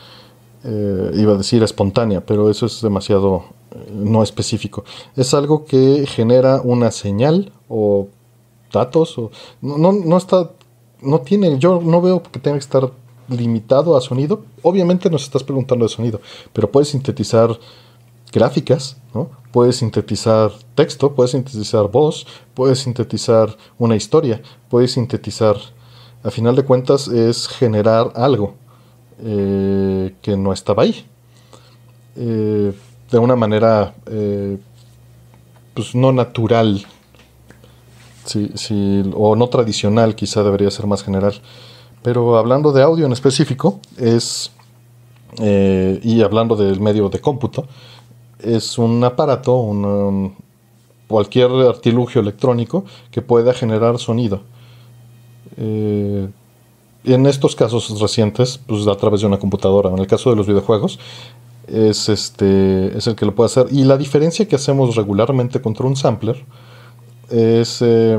[0.64, 4.84] Eh, iba a decir espontánea, pero eso es demasiado eh, no específico.
[5.16, 8.08] Es algo que genera una señal o
[8.70, 9.30] datos o
[9.62, 10.50] no, no, está
[11.00, 12.90] no tiene yo no veo que tenga que estar
[13.28, 14.42] limitado a sonido.
[14.62, 16.20] Obviamente nos estás preguntando de sonido,
[16.52, 17.58] pero puedes sintetizar
[18.30, 19.30] gráficas, ¿no?
[19.52, 25.56] Puedes sintetizar texto, puedes sintetizar voz, puedes sintetizar una historia, puedes sintetizar,
[26.22, 28.54] a final de cuentas es generar algo.
[29.20, 31.04] Eh, que no estaba ahí.
[32.14, 32.72] Eh,
[33.10, 34.58] de una manera eh,
[35.74, 36.86] pues no natural
[39.14, 41.34] o no tradicional, quizá debería ser más general.
[42.02, 44.52] Pero hablando de audio en específico, es,
[45.40, 47.66] y hablando del medio de cómputo,
[48.40, 50.34] es un aparato, un,
[51.06, 54.42] cualquier artilugio electrónico que pueda generar sonido
[57.14, 59.90] en estos casos recientes, pues a través de una computadora.
[59.90, 60.98] En el caso de los videojuegos,
[61.66, 63.66] es, este, es el que lo puede hacer.
[63.70, 66.44] Y la diferencia que hacemos regularmente contra un sampler
[67.30, 68.18] es, eh,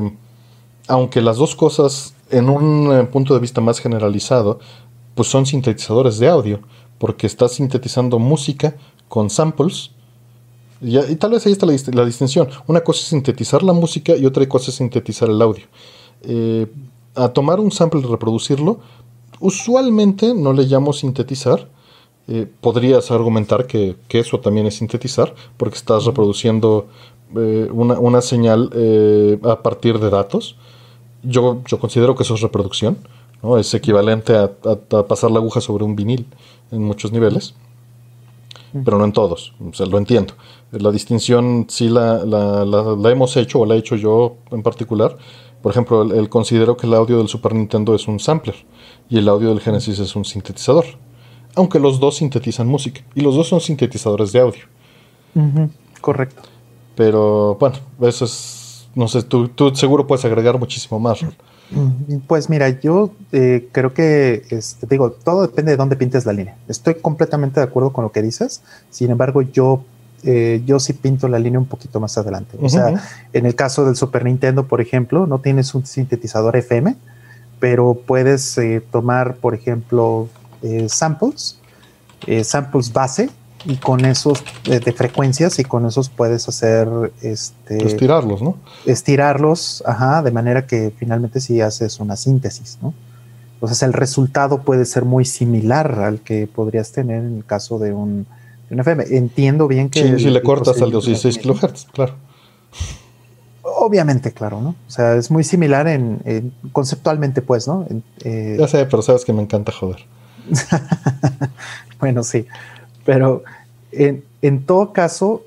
[0.87, 4.59] aunque las dos cosas en un eh, punto de vista más generalizado,
[5.15, 6.59] pues son sintetizadores de audio,
[6.97, 8.75] porque estás sintetizando música
[9.07, 9.91] con samples.
[10.81, 12.47] Y, y tal vez ahí está la, la, distinción.
[12.67, 15.65] Una cosa es sintetizar la música y otra cosa es sintetizar el audio.
[16.23, 16.67] Eh,
[17.15, 18.79] a tomar un sample y reproducirlo,
[19.39, 21.67] usualmente no le llamo sintetizar.
[22.27, 26.87] Eh, podrías argumentar que, eso también es sintetizar, porque estás reproduciendo
[27.35, 30.55] eh, una, señal eh, a partir de datos.
[31.23, 32.97] Yo, yo considero que eso es reproducción,
[33.41, 33.57] ¿no?
[33.57, 34.51] es equivalente a,
[35.07, 36.27] pasar la aguja sobre un vinil
[36.71, 37.55] en muchos niveles,
[38.85, 40.35] pero no en todos, o sea, lo entiendo.
[40.71, 45.17] La distinción sí la, la hemos hecho, o la he hecho yo en particular,
[45.61, 48.55] por ejemplo, el, considero que el audio del Super Nintendo es un sampler
[49.09, 50.85] y el audio del Genesis es un sintetizador.
[51.55, 54.61] Aunque los dos sintetizan música y los dos son sintetizadores de audio.
[55.99, 56.43] correcto.
[56.95, 58.87] Pero bueno, eso es.
[58.95, 61.19] No sé, tú, seguro puedes agregar muchísimo más.
[62.27, 66.57] Pues mira, yo eh, creo que, este, digo, todo depende de dónde pintes la línea.
[66.67, 68.63] Estoy completamente de acuerdo con lo que dices.
[68.89, 69.83] Sin embargo, yo
[70.23, 72.57] eh, yo sí pinto la línea un poquito más adelante.
[72.61, 73.01] O sea,
[73.33, 76.95] en el caso del Super Nintendo, por ejemplo, no tienes un sintetizador FM,
[77.59, 80.27] pero puedes eh, tomar, por ejemplo,
[80.61, 81.59] eh, samples,
[82.43, 83.29] samples base,
[83.65, 86.87] y con esos de, frecuencias, y con esos puedes hacer
[87.21, 87.85] este.
[87.85, 88.57] Estirarlos, ¿no?
[88.85, 92.93] Estirarlos, ajá, de manera que finalmente sí haces una síntesis, ¿no?
[93.55, 97.93] Entonces el resultado puede ser muy similar al que podrías tener en el caso de
[97.93, 98.25] un
[98.77, 99.05] FM.
[99.09, 100.03] Entiendo bien que.
[100.03, 102.15] Sí, si le cortas al 16 kHz, claro.
[103.61, 104.69] Obviamente, claro, ¿no?
[104.87, 107.87] O sea, es muy similar en, conceptualmente, pues, ¿no?
[108.23, 110.05] Eh, ya sé, pero sabes que me encanta joder.
[111.99, 112.45] bueno, sí.
[113.05, 113.43] Pero
[113.91, 115.43] en, todo caso,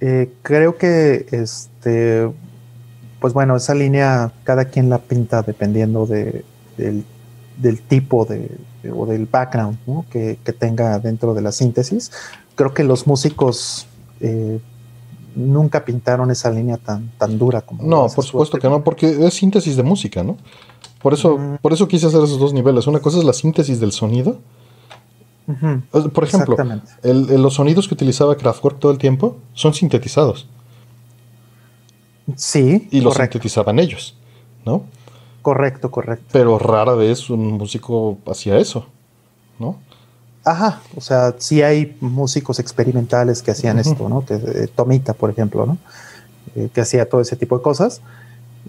[0.00, 2.30] eh, creo que este.
[3.20, 6.44] Pues bueno, esa línea cada quien la pinta dependiendo de,
[6.76, 7.04] del,
[7.56, 8.58] del tipo de,
[8.94, 9.78] o del background
[10.10, 12.10] que, tenga dentro de la síntesis.
[12.54, 13.86] Creo que los músicos,
[14.20, 14.60] eh,
[15.34, 17.82] nunca pintaron esa línea tan, tan dura como.
[17.82, 20.36] No, por supuesto que no, porque es síntesis de música, ¿no?
[21.00, 22.86] Por eso, por eso quise hacer esos dos niveles.
[22.86, 24.38] Una cosa es la síntesis del sonido.
[26.14, 26.56] Por ejemplo,
[27.02, 30.48] los sonidos que utilizaba Kraftwerk todo el tiempo son sintetizados.
[32.36, 32.88] Sí.
[32.90, 34.16] Y los sintetizaban ellos,
[34.64, 34.84] ¿no?
[35.44, 36.24] Correcto, correcto.
[36.32, 38.86] Pero rara vez un músico hacía eso,
[39.58, 39.76] ¿no?
[40.42, 44.24] Ajá, o sea, sí hay músicos experimentales que hacían esto, ¿no?
[44.24, 45.76] Que, eh, Tomita, por ejemplo, ¿no?
[46.56, 48.00] Eh, que hacía todo ese tipo de cosas.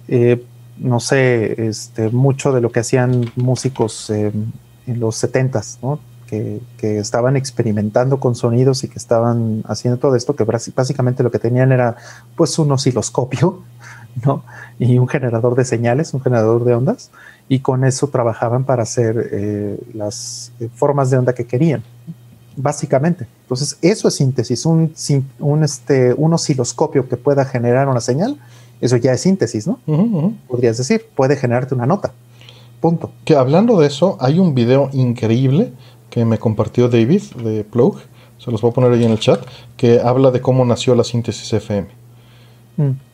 [0.10, 0.43] Eh,
[0.77, 4.52] no sé, este, mucho de lo que hacían músicos en
[4.85, 5.99] los setentas, ¿no?
[6.27, 11.31] Que, que, estaban experimentando con sonidos y que estaban haciendo todo esto, que básicamente lo
[11.31, 11.95] que tenían era
[12.35, 13.64] pues un osciloscopio,
[14.24, 14.44] ¿no?
[14.80, 17.12] Y un generador de señales, un generador de ondas,
[17.50, 21.84] y con eso trabajaban para hacer eh, las eh, formas de onda que querían,
[22.56, 23.28] básicamente.
[23.42, 24.94] Entonces, eso es síntesis, un,
[25.40, 28.38] un, este, un osciloscopio que pueda generar una señal,
[28.82, 29.80] eso ya es síntesis, ¿no?
[30.48, 32.12] Podrías decir, puede generarte una nota.
[32.82, 33.12] Punto.
[33.24, 35.72] Que hablando de eso, hay un video increíble
[36.10, 37.98] que me compartió David de Plug,
[38.38, 39.46] se los voy a poner ahí en el chat,
[39.78, 41.88] que habla de cómo nació la síntesis FM.
[42.78, 43.05] Mm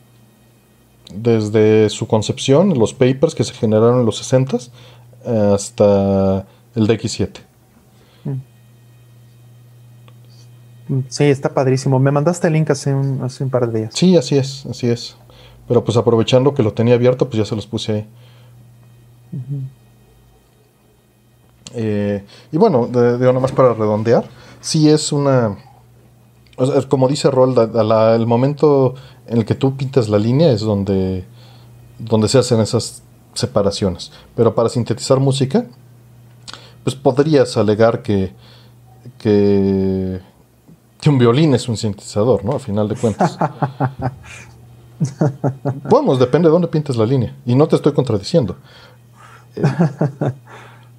[1.14, 4.58] desde su concepción, los papers que se generaron en los 60
[5.54, 7.40] hasta el DX7.
[10.88, 11.00] Mm.
[11.08, 11.98] Sí, está padrísimo.
[11.98, 13.94] Me mandaste el link hace un, hace un par de días.
[13.94, 15.16] Sí, así es, así es.
[15.68, 18.08] Pero pues aprovechando que lo tenía abierto, pues ya se los puse ahí.
[21.74, 24.24] Eh, y bueno, digo más para redondear,
[24.60, 25.56] sí es una...
[26.88, 28.94] como dice Rold, el momento
[29.26, 31.24] en el que tú pintas la línea es donde,
[31.98, 33.02] donde se hacen esas
[33.34, 34.12] separaciones.
[34.36, 35.66] Pero para sintetizar música,
[36.84, 38.32] pues podrías alegar que,
[39.18, 40.20] que,
[41.06, 42.52] un violín es un sintetizador, ¿no?
[42.52, 43.38] A final de cuentas.
[45.90, 47.36] Vamos, depende de dónde pintes la línea.
[47.44, 48.56] Y no te estoy contradiciendo.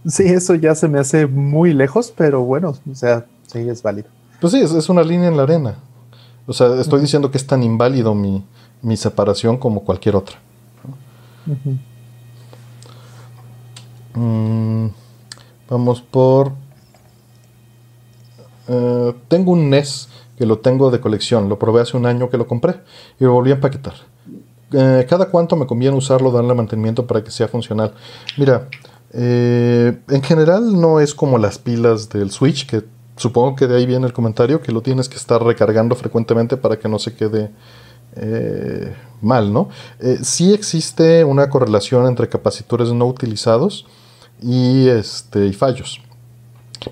[0.06, 4.10] Sí, eso ya se me hace muy lejos, pero bueno, o sea, sí, es válido.
[4.44, 5.76] Pues sí, es una línea en la arena.
[6.45, 8.44] O sea, estoy diciendo que es tan inválido mi,
[8.98, 10.36] separación como cualquier otra.
[14.14, 14.88] Mm,
[15.70, 16.52] vamos por...
[18.68, 21.48] Eh, tengo un NES que lo tengo de colección.
[21.48, 22.82] Lo probé hace un año que lo compré
[23.22, 23.94] y lo volví a empaquetar.
[24.74, 27.94] Eh, ¿Cada cuánto me conviene usarlo, darle mantenimiento para que sea funcional?
[28.36, 28.68] Mira,
[29.14, 32.84] eh, en general no es como las pilas del Switch que
[33.15, 36.77] supongo que de ahí viene el comentario, que lo tienes que estar recargando frecuentemente para
[36.77, 37.52] que no se quede
[38.15, 39.69] eh, mal, ¿no?
[39.99, 43.85] Eh, sí existe una correlación entre capacitores no utilizados
[44.41, 46.02] y, este, y fallos.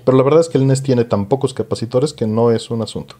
[0.04, 2.82] Pero la verdad es que el NES tiene tan pocos capacitores que no es un
[2.82, 3.16] asunto.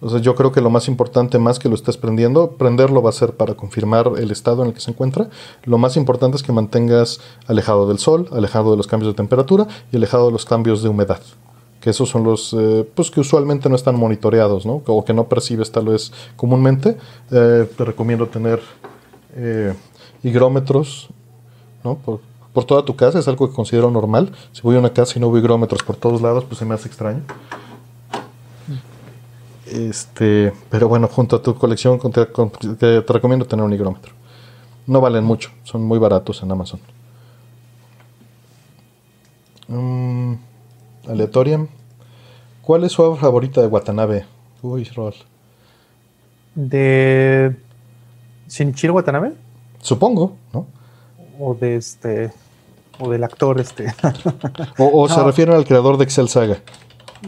[0.00, 3.10] O sea, yo creo que lo más importante, más que lo estés prendiendo, prenderlo va
[3.10, 5.30] a ser para confirmar el estado en el que se encuentra.
[5.62, 9.68] Lo más importante es que mantengas alejado del sol, alejado de los cambios de temperatura
[9.92, 11.20] y alejado de los cambios de humedad
[11.82, 14.82] que esos son los eh, pues que usualmente no están monitoreados, ¿no?
[14.86, 16.96] O que no percibes tal vez comúnmente.
[17.32, 18.60] Eh, te recomiendo tener
[19.34, 19.74] eh,
[20.22, 21.08] higrómetros,
[21.82, 21.96] ¿no?
[21.96, 22.20] Por,
[22.64, 24.30] toda tu casa, es algo que considero normal.
[24.52, 26.74] Si voy a una casa y no veo higrómetros por todos lados, pues se me
[26.74, 27.22] hace extraño.
[29.66, 34.12] Este, pero bueno, junto a tu colección te, recomiendo tener un higrómetro.
[34.86, 36.78] No valen mucho, son muy baratos en Amazon.
[39.66, 40.34] Mm,
[41.08, 41.66] aleatoria.
[42.62, 44.24] ¿Cuál es su obra favorita de Watanabe?
[44.62, 45.14] Uy, Rol.
[46.54, 47.56] ¿De
[48.48, 49.32] Shinichiro Watanabe?
[49.80, 50.66] Supongo, ¿no?
[51.38, 52.32] O de este.
[52.98, 53.92] O del actor este.
[54.78, 56.58] o, se refieren al creador de Excel Saga.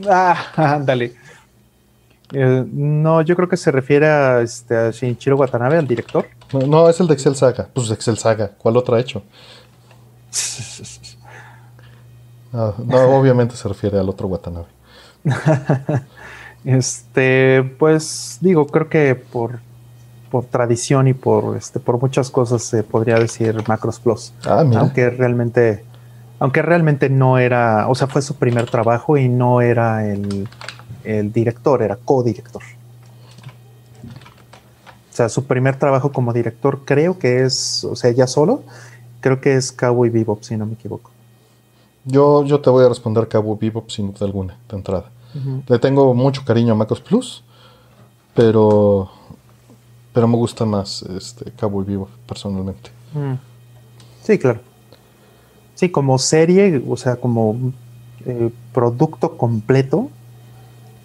[0.09, 1.15] Ah, ándale.
[2.33, 6.27] Eh, no, yo creo que se refiere a, este, a Shinichiro Watanabe, al director.
[6.53, 7.69] No, no, es el de Excel Saga.
[7.73, 8.53] Pues Excel Saga.
[8.57, 9.23] ¿Cuál otro ha hecho?
[12.55, 14.66] Ah, no, obviamente se refiere al otro Watanabe.
[16.64, 19.59] este, pues digo, creo que por,
[20.31, 24.32] por tradición y por, este, por muchas cosas se podría decir Macros Plus.
[24.47, 25.85] Ah, aunque realmente,
[26.39, 30.48] aunque realmente no era, o sea, fue su primer trabajo y no era el,
[31.02, 32.62] el director, era co-director.
[35.10, 38.62] O sea, su primer trabajo como director creo que es, o sea, ya solo,
[39.20, 41.14] creo que es Cowboy Bebop, si no me equivoco.
[42.05, 45.10] Yo, yo te voy a responder Cabo Bebop sin duda alguna, de entrada.
[45.66, 47.43] Le tengo mucho cariño a Macos Plus,
[48.35, 49.10] pero,
[50.12, 52.90] pero me gusta más este Cabo Vivo personalmente.
[53.14, 53.35] Mm.
[54.22, 54.60] Sí, claro.
[55.74, 57.72] Sí, como serie, o sea, como
[58.26, 60.09] eh, producto completo,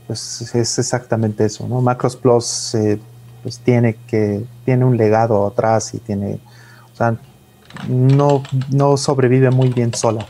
[0.05, 1.81] pues es exactamente eso, ¿no?
[1.81, 2.99] Macros Plus, eh,
[3.41, 6.39] pues tiene que, tiene un legado atrás y tiene,
[6.93, 7.17] o sea,
[7.87, 10.25] no, no sobrevive muy bien sola.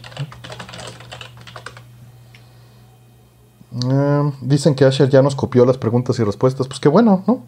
[3.71, 6.67] Eh, dicen que Asher ya nos copió las preguntas y respuestas.
[6.67, 7.43] Pues qué bueno, ¿no?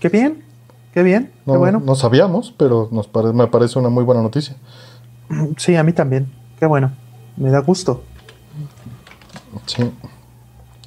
[0.00, 0.44] Qué bien,
[0.92, 1.82] qué bien, no, qué bueno.
[1.84, 4.56] No sabíamos, pero nos me parece una muy buena noticia.
[5.56, 6.32] Sí, a mí también.
[6.58, 6.92] Qué bueno.
[7.36, 8.02] Me da gusto.
[9.66, 9.90] Sí.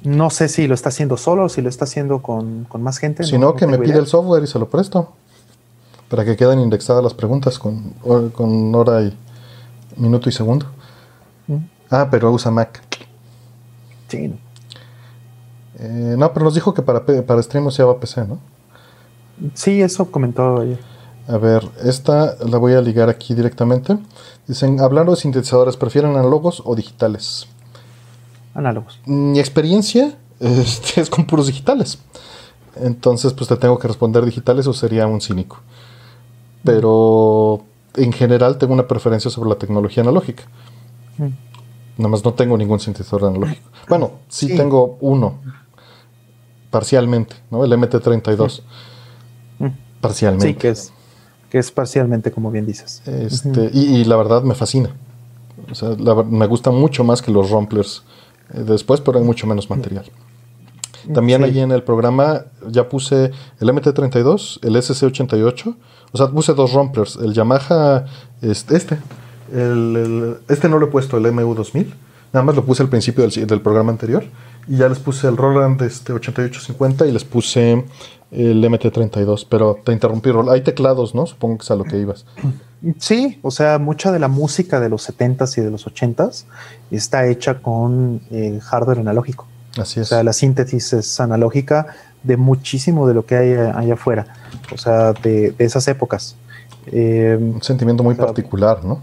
[0.02, 3.24] No sé si lo está haciendo solo o si lo está haciendo con, más gente.
[3.24, 5.12] Si no, que me pide el software y se lo presto.
[6.08, 7.90] Para que queden indexadas las preguntas con,
[8.32, 9.16] con hora y
[9.96, 10.66] minuto y segundo.
[11.46, 11.56] Mm.
[11.90, 12.82] Ah, pero usa Mac.
[14.08, 14.32] Sí.
[15.80, 18.38] Eh, no, pero nos dijo que para, para stream usaba PC, ¿no?
[19.54, 20.78] Sí, eso comentó ayer.
[21.26, 23.96] A ver, esta la voy a ligar aquí directamente.
[24.46, 27.46] Dicen, hablando de sintetizadores, ¿prefieren análogos o digitales?
[28.52, 29.00] Análogos.
[29.06, 31.98] Mi experiencia este, es con puros digitales.
[32.76, 35.60] Entonces, pues te tengo que responder digitales o sería un cínico.
[36.62, 37.62] Pero
[37.94, 40.44] en general tengo una preferencia sobre la tecnología analógica.
[41.16, 41.28] Mm.
[41.98, 43.68] Nada más no tengo ningún sintetizador analógico.
[43.88, 45.38] Bueno, sí, tengo uno,
[46.70, 47.64] parcialmente, ¿no?
[47.64, 48.62] El MT32.
[49.58, 49.66] Mm.
[50.00, 50.48] Parcialmente.
[50.48, 50.92] Sí, que es,
[51.50, 53.02] que es parcialmente, como bien dices.
[53.06, 54.90] Este, y, la verdad me fascina.
[55.70, 58.02] O sea, me gusta mucho más que los Romplers
[58.54, 60.06] eh, después, pero hay mucho menos material.
[61.14, 65.74] También allí en el programa ya puse el MT32, el SC88.
[66.12, 67.16] O sea, puse dos Romplers.
[67.16, 68.04] El Yamaha,
[68.42, 68.98] este, este
[70.48, 71.86] este no lo he puesto, el MU2000.
[72.32, 74.24] Nada más lo puse al principio del, programa anterior.
[74.68, 77.84] Y ya les puse el Roland este 8850 y les puse
[78.30, 79.46] el MT32.
[79.48, 81.26] Pero te interrumpí, Hay teclados, ¿no?
[81.26, 82.24] Supongo que es a lo que ibas.
[82.98, 86.46] Sí, o sea, mucha de la música de los 70s y de los 80s
[86.90, 89.46] está hecha con eh, hardware analógico.
[89.78, 90.06] Así es.
[90.06, 91.88] O sea, la síntesis es analógica
[92.22, 94.26] de muchísimo de lo que hay allá afuera.
[94.72, 96.36] O sea, de, esas épocas.
[96.86, 99.02] Eh, Un sentimiento muy particular, ¿no?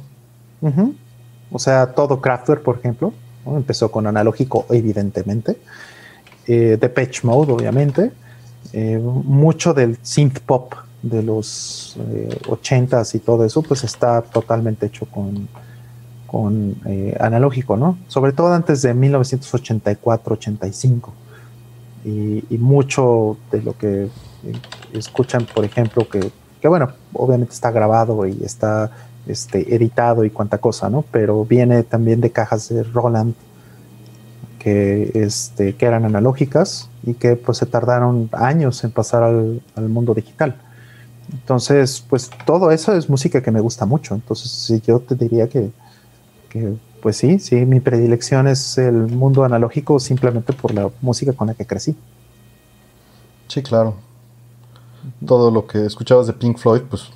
[1.51, 3.13] O sea, todo Kraftwerk, por ejemplo,
[3.55, 5.57] empezó con analógico, evidentemente.
[6.47, 8.11] Eh, Depeche Mode, obviamente.
[8.73, 14.85] Eh, mucho del synth pop de los eh, 80s y todo eso, pues está totalmente
[14.87, 15.47] hecho con,
[16.25, 17.97] con eh, analógico, ¿no?
[18.07, 21.09] Sobre todo antes de 1984-85.
[22.05, 24.09] Y, y, mucho de lo que eh,
[24.93, 28.91] escuchan, por ejemplo, que, que, bueno, obviamente está grabado y está
[29.27, 31.03] este, editado y cuanta cosa, ¿no?
[31.11, 33.33] Pero viene también de cajas de Roland
[34.59, 40.13] que, este, que eran analógicas y que pues se tardaron años en pasar al, mundo
[40.13, 40.57] digital.
[41.31, 44.15] Entonces, pues todo eso es música que me gusta mucho.
[44.15, 45.71] Entonces, yo te diría que,
[47.01, 51.53] pues sí, sí, mi predilección es el mundo analógico simplemente por la música con la
[51.53, 51.95] que crecí.
[53.47, 53.95] Sí, claro.
[55.25, 57.09] Todo lo que escuchabas de Pink Floyd, pues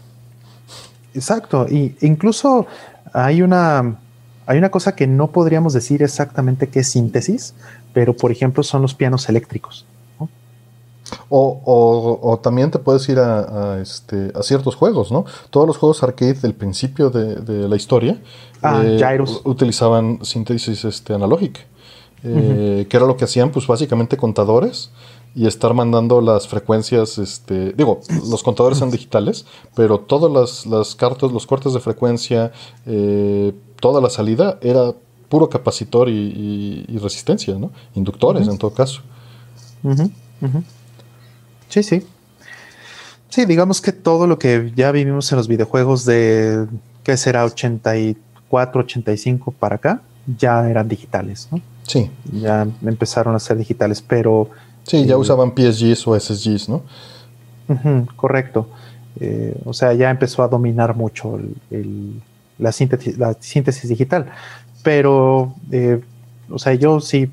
[1.14, 2.68] Exacto, y incluso
[3.14, 3.98] hay una,
[4.46, 7.54] hay una cosa que no podríamos decir exactamente qué es síntesis,
[7.94, 9.86] pero por ejemplo son los pianos eléctricos.
[11.30, 15.26] O, también te puedes ir a, este, a ciertos juegos, ¿no?
[15.50, 18.18] Todos los juegos arcade del principio de, la historia
[18.62, 21.62] ah, eh, utilizaban síntesis este, analógica,
[22.24, 24.92] eh, que era lo que hacían, pues básicamente contadores
[25.34, 29.46] y estar mandando las frecuencias, este, digo, los contadores son digitales,
[29.76, 32.52] pero todas las, las cartas, los cortes de frecuencia,
[32.86, 34.94] eh, toda la salida era
[35.30, 37.72] puro capacitor y, resistencia, ¿no?
[37.96, 39.02] Inductores en todo caso.
[41.70, 42.06] Sí, sí.
[43.30, 46.68] Sí, digamos que todo lo que ya vivimos en los videojuegos de,
[47.04, 47.46] ¿qué será?
[47.46, 50.02] 84, 85 para acá,
[50.38, 51.62] ya eran digitales, ¿no?
[51.84, 52.12] Sí.
[52.34, 54.50] Ya empezaron a ser digitales, pero
[54.84, 56.84] Sí, ya usaban PSGs o SSGs, ¿no?
[58.16, 58.68] correcto.
[59.20, 61.40] Eh, o sea, ya empezó a dominar mucho
[62.58, 64.28] la, síntesis, la síntesis digital.
[64.84, 66.02] Pero, eh,
[66.50, 67.30] o sea, yo sí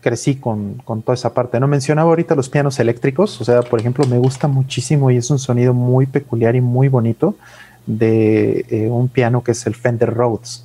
[0.00, 1.58] crecí con, toda esa parte.
[1.58, 3.40] No mencionaba ahorita los pianos eléctricos.
[3.40, 6.88] O sea, por ejemplo, me gusta muchísimo y es un sonido muy peculiar y muy
[6.88, 7.36] bonito
[7.86, 10.64] de eh, un piano que es el Fender Rhodes,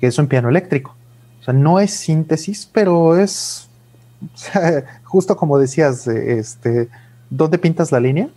[0.00, 0.94] que es un piano eléctrico.
[1.40, 3.67] O sea, no es síntesis, pero es
[5.04, 6.88] justo como decías, este,
[7.30, 8.28] ¿dónde pintas la línea?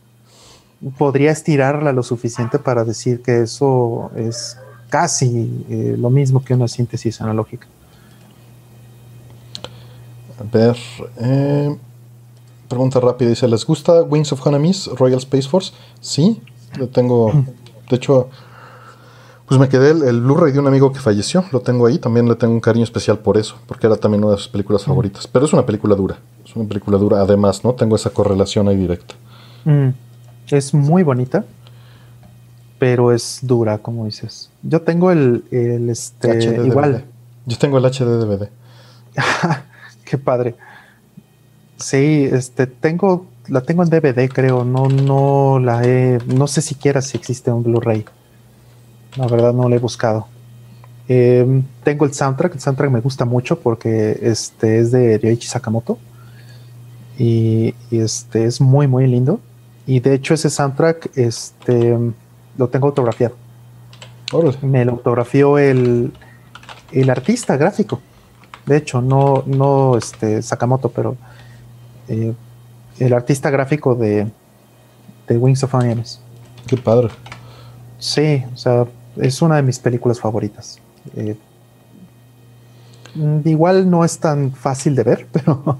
[0.97, 4.57] Podría estirarla lo suficiente para decir que eso es
[4.89, 7.67] casi eh, lo mismo que una síntesis analógica.
[10.39, 10.75] A ver,
[11.19, 11.77] eh,
[12.67, 15.71] pregunta rápida, dice, ¿les gusta Wings of Hanamis, Royal Space Force?
[15.99, 16.41] Sí,
[16.77, 17.31] lo tengo,
[17.89, 18.29] de hecho,
[19.51, 22.35] pues me quedé el, Blu-ray de un amigo que falleció, lo tengo ahí, también le
[22.35, 25.27] tengo un cariño especial por eso, porque era también una de sus películas favoritas.
[25.27, 27.73] Pero es una película dura, es una película dura, además, ¿no?
[27.73, 29.13] Tengo esa correlación ahí directa.
[29.65, 29.89] Mm,
[30.51, 31.43] es muy bonita,
[32.79, 34.49] pero es dura, como dices.
[34.63, 37.03] Yo tengo el, el este, igual.
[37.45, 38.47] Yo tengo el HD DVD.
[40.05, 40.55] Qué padre.
[41.75, 44.63] Sí, este, tengo, la tengo en DVD, creo.
[44.63, 48.05] No, no la he, no sé siquiera si existe un Blu-ray.
[49.17, 50.27] La verdad no la he buscado.
[51.07, 55.97] Em, tengo el soundtrack, el soundtrack me gusta mucho porque este es de Ryoichi Sakamoto
[57.17, 59.41] y, este es muy muy lindo
[59.85, 61.97] y de hecho ese soundtrack este
[62.57, 63.35] lo tengo autografiado.
[64.61, 66.13] Me lo autografió el,
[66.93, 67.99] el artista gráfico.
[68.65, 71.17] De hecho, no, no este Sakamoto, pero
[72.07, 72.33] eh,
[72.99, 74.31] el artista gráfico de,
[75.27, 76.21] de Wings of Onions.
[76.67, 77.09] Qué padre.
[77.99, 78.85] Sí, o sea,
[79.17, 80.79] es una de mis películas favoritas.
[81.15, 81.35] Eh,
[83.45, 85.77] igual no es tan fácil de ver, pero,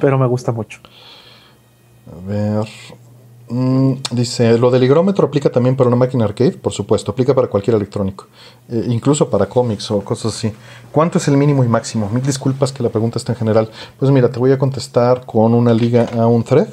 [0.00, 0.80] pero me gusta mucho.
[2.10, 2.68] A ver.
[3.46, 7.46] Mm, dice, lo del higrómetro aplica también para una máquina arcade, por supuesto, aplica para
[7.46, 8.26] cualquier electrónico,
[8.70, 10.52] eh, incluso para cómics o cosas así.
[10.90, 12.08] ¿Cuánto es el mínimo y máximo?
[12.08, 13.68] Mil disculpas que la pregunta está en general.
[13.98, 16.68] Pues mira, te voy a contestar con una liga a un thread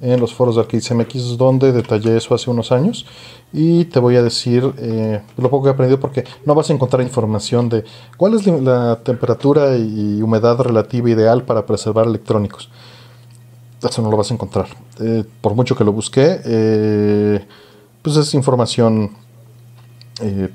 [0.00, 3.06] en los foros de Arcade MX donde detallé eso hace unos años
[3.52, 6.72] y te voy a decir eh, lo poco que he aprendido porque no vas a
[6.72, 7.84] encontrar información de
[8.16, 12.68] cuál es la temperatura y humedad relativa ideal para preservar electrónicos.
[13.82, 14.66] Eso no lo vas a encontrar.
[15.00, 17.46] Eh, por mucho que lo busqué, eh,
[18.02, 19.12] pues es información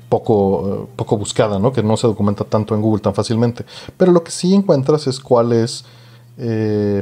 [0.08, 1.72] poco, poco buscada, ¿no?
[1.72, 3.64] que no se documenta tanto en Google tan fácilmente.
[3.96, 5.84] Pero lo que sí encuentras es cuál es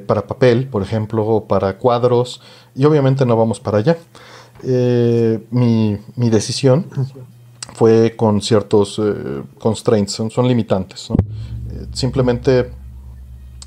[0.07, 2.43] para papel, por ejemplo, o para cuadros,
[2.75, 3.97] y obviamente no vamos para allá.
[4.63, 5.99] Eh, mi,
[6.31, 6.87] decisión
[7.75, 11.09] fue con ciertos eh, constraints, son, limitantes.
[11.93, 12.71] simplemente,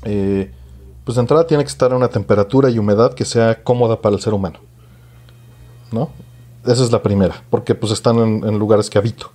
[0.02, 4.14] pues de entrada tiene que estar a una temperatura y humedad que sea cómoda para
[4.14, 4.58] el ser humano.
[5.92, 6.10] ¿no?
[6.64, 9.30] Esa es la primera, porque pues están en lugares que habito.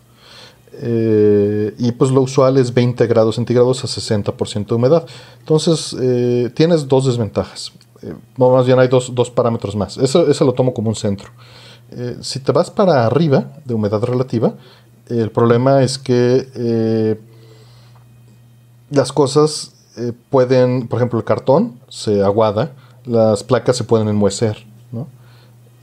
[0.82, 5.06] Eh, y pues lo usual es 20 grados centígrados a 60% de humedad.
[5.40, 7.74] Entonces eh, tienes dos desventajas.
[8.02, 9.98] Eh, más bien hay dos, parámetros más.
[9.98, 11.30] Eso, lo tomo como un centro.
[12.22, 14.54] si te vas para arriba de humedad relativa,
[15.08, 17.18] el problema es que
[18.92, 19.74] las cosas
[20.30, 22.74] pueden, por ejemplo, el cartón se aguada,
[23.06, 24.70] las placas se pueden enmuecer.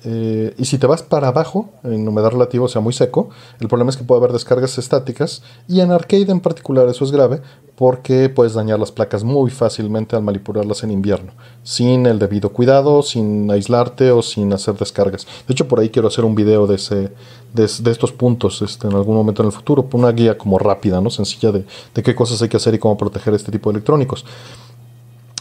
[0.08, 3.66] Eh, y si te vas para abajo, en humedad relativa, o sea, muy seco, el
[3.66, 5.42] problema es que puede haber descargas estáticas.
[5.66, 7.40] Y en arcade en particular eso es grave
[7.74, 13.02] porque puedes dañar las placas muy fácilmente al manipularlas en invierno, sin el debido cuidado,
[13.02, 15.26] sin aislarte o sin hacer descargas.
[15.46, 17.12] De hecho, por ahí quiero hacer un video de, ese,
[17.52, 21.10] de, estos puntos este, en algún momento en el futuro, una guía como rápida, ¿no?
[21.10, 24.24] sencilla de, de qué cosas hay que hacer y cómo proteger este tipo de electrónicos.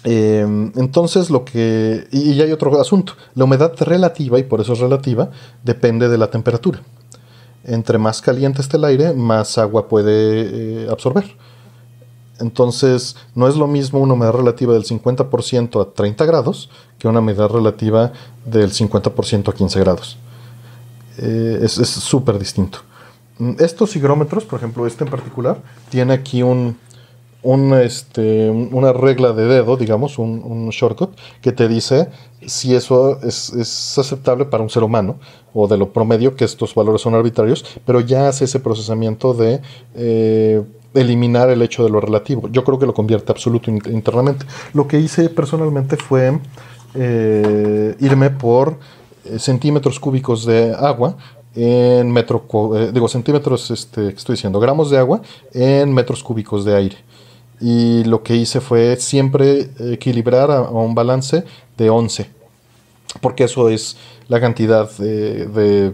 [0.05, 2.07] Em, entonces lo que...
[2.11, 3.13] Y, hay otro asunto.
[3.33, 5.31] La humedad relativa, y por eso es relativa,
[5.63, 6.81] depende de la temperatura.
[7.63, 11.25] Entre más caliente esté el aire, más agua puede eh, absorber.
[12.39, 16.69] Entonces, no es lo mismo una humedad relativa del 50% a 30 grados
[16.99, 18.13] que una humedad relativa
[18.45, 20.17] del 50% a 15 grados.
[21.17, 22.79] Eh, es súper distinto.
[23.59, 25.57] Estos higrómetros, por ejemplo, este en particular,
[25.89, 26.77] tiene aquí un,
[27.45, 31.11] este, una regla de dedo, digamos, un, shortcut,
[31.41, 32.09] que te dice
[32.45, 35.17] si eso es, aceptable para un ser humano
[35.53, 39.61] o de lo promedio, que estos valores son arbitrarios, pero ya hace ese procesamiento de
[39.95, 40.63] eh,
[40.95, 42.49] eliminar el hecho de lo relativo.
[42.51, 44.45] Yo creo que lo convierte absoluto internamente.
[44.73, 46.39] Lo que hice personalmente fue
[46.95, 48.77] eh, irme por
[49.25, 51.15] eh, centímetros cúbicos de agua
[51.55, 52.43] en metro,
[52.91, 55.21] digo centímetros, este, estoy diciendo, gramos de agua
[55.53, 56.97] en metros cúbicos de aire
[57.59, 61.43] y lo que hice fue siempre equilibrar a, un balance
[61.77, 62.29] de 11,
[63.21, 65.93] porque eso es la cantidad de,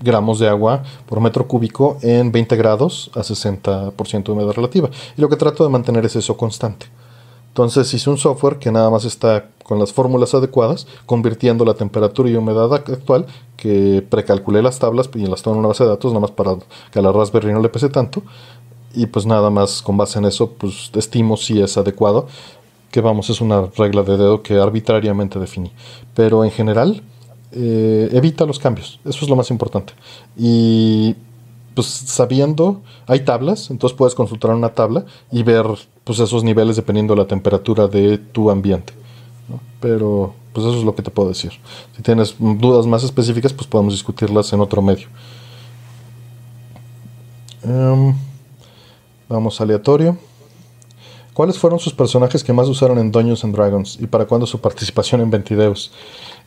[0.00, 4.90] gramos de agua por metro cúbico en 20 grados a 60% de humedad relativa.
[5.16, 6.86] Y lo que trato de mantener es eso constante.
[7.48, 12.30] Entonces hice un software que nada más está con las fórmulas adecuadas, convirtiendo la temperatura
[12.30, 13.26] y humedad actual,
[13.56, 16.56] que precalculé las tablas y las tengo en una base de datos, nada más para
[16.90, 18.22] que a la Raspberry no le pese tanto,
[18.94, 22.26] y pues nada más con base en eso pues estimo si es adecuado
[22.90, 25.70] que vamos es una regla de dedo que arbitrariamente definí.
[26.14, 27.02] Pero en general
[27.52, 29.92] eh, evita los cambios eso es lo más importante.
[30.36, 31.14] Y
[31.74, 35.66] pues sabiendo hay tablas entonces puedes consultar una tabla y ver
[36.04, 38.92] pues esos niveles dependiendo de la temperatura de tu ambiente
[39.80, 41.52] pero pues eso es lo que te puedo decir.
[41.96, 45.08] Si tienes dudas más específicas pues podemos discutirlas en otro medio.
[47.62, 48.14] Em,
[49.30, 50.18] Vamos aleatorio.
[51.32, 54.60] ¿Cuáles fueron sus personajes que más usaron en Dungeons and Dragons y para cuándo su
[54.60, 55.92] participación en Ventideus?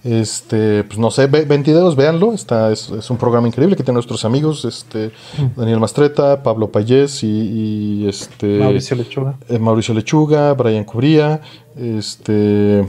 [0.04, 2.34] Este, pues no sé, 22, véanlo.
[2.34, 5.60] Está, es, un programa increíble que tienen nuestros amigos, este, mm.
[5.60, 8.60] Daniel Mastreta, Pablo Payés y, este.
[8.60, 9.36] Mauricio Lechuga.
[9.48, 11.40] Eh, Mauricio Lechuga, Brian Cubría.
[11.78, 12.82] Este.
[12.82, 12.86] Eh,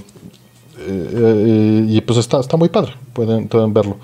[0.78, 2.94] eh, y pues está, está muy padre.
[3.12, 3.96] Pueden, pueden verlo.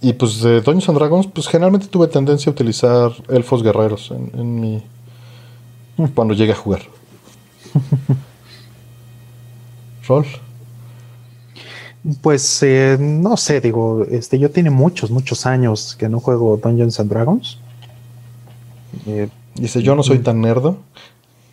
[0.00, 4.30] Y pues de Dungeons and Dragons, pues generalmente tuve tendencia a utilizar elfos guerreros en,
[4.38, 4.82] en mi.
[6.14, 6.82] Cuando llegue a jugar.
[10.08, 10.26] Rol.
[12.22, 17.00] Pues eh, no sé, digo, este, yo tiene muchos, muchos años que no juego Dungeons
[17.00, 17.58] and Dragons.
[19.06, 20.22] Eh, dice, yo no soy mm.
[20.22, 20.78] tan nerdo.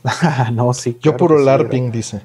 [0.53, 0.97] no, sí.
[1.01, 2.21] Yo puro LARPing, dice.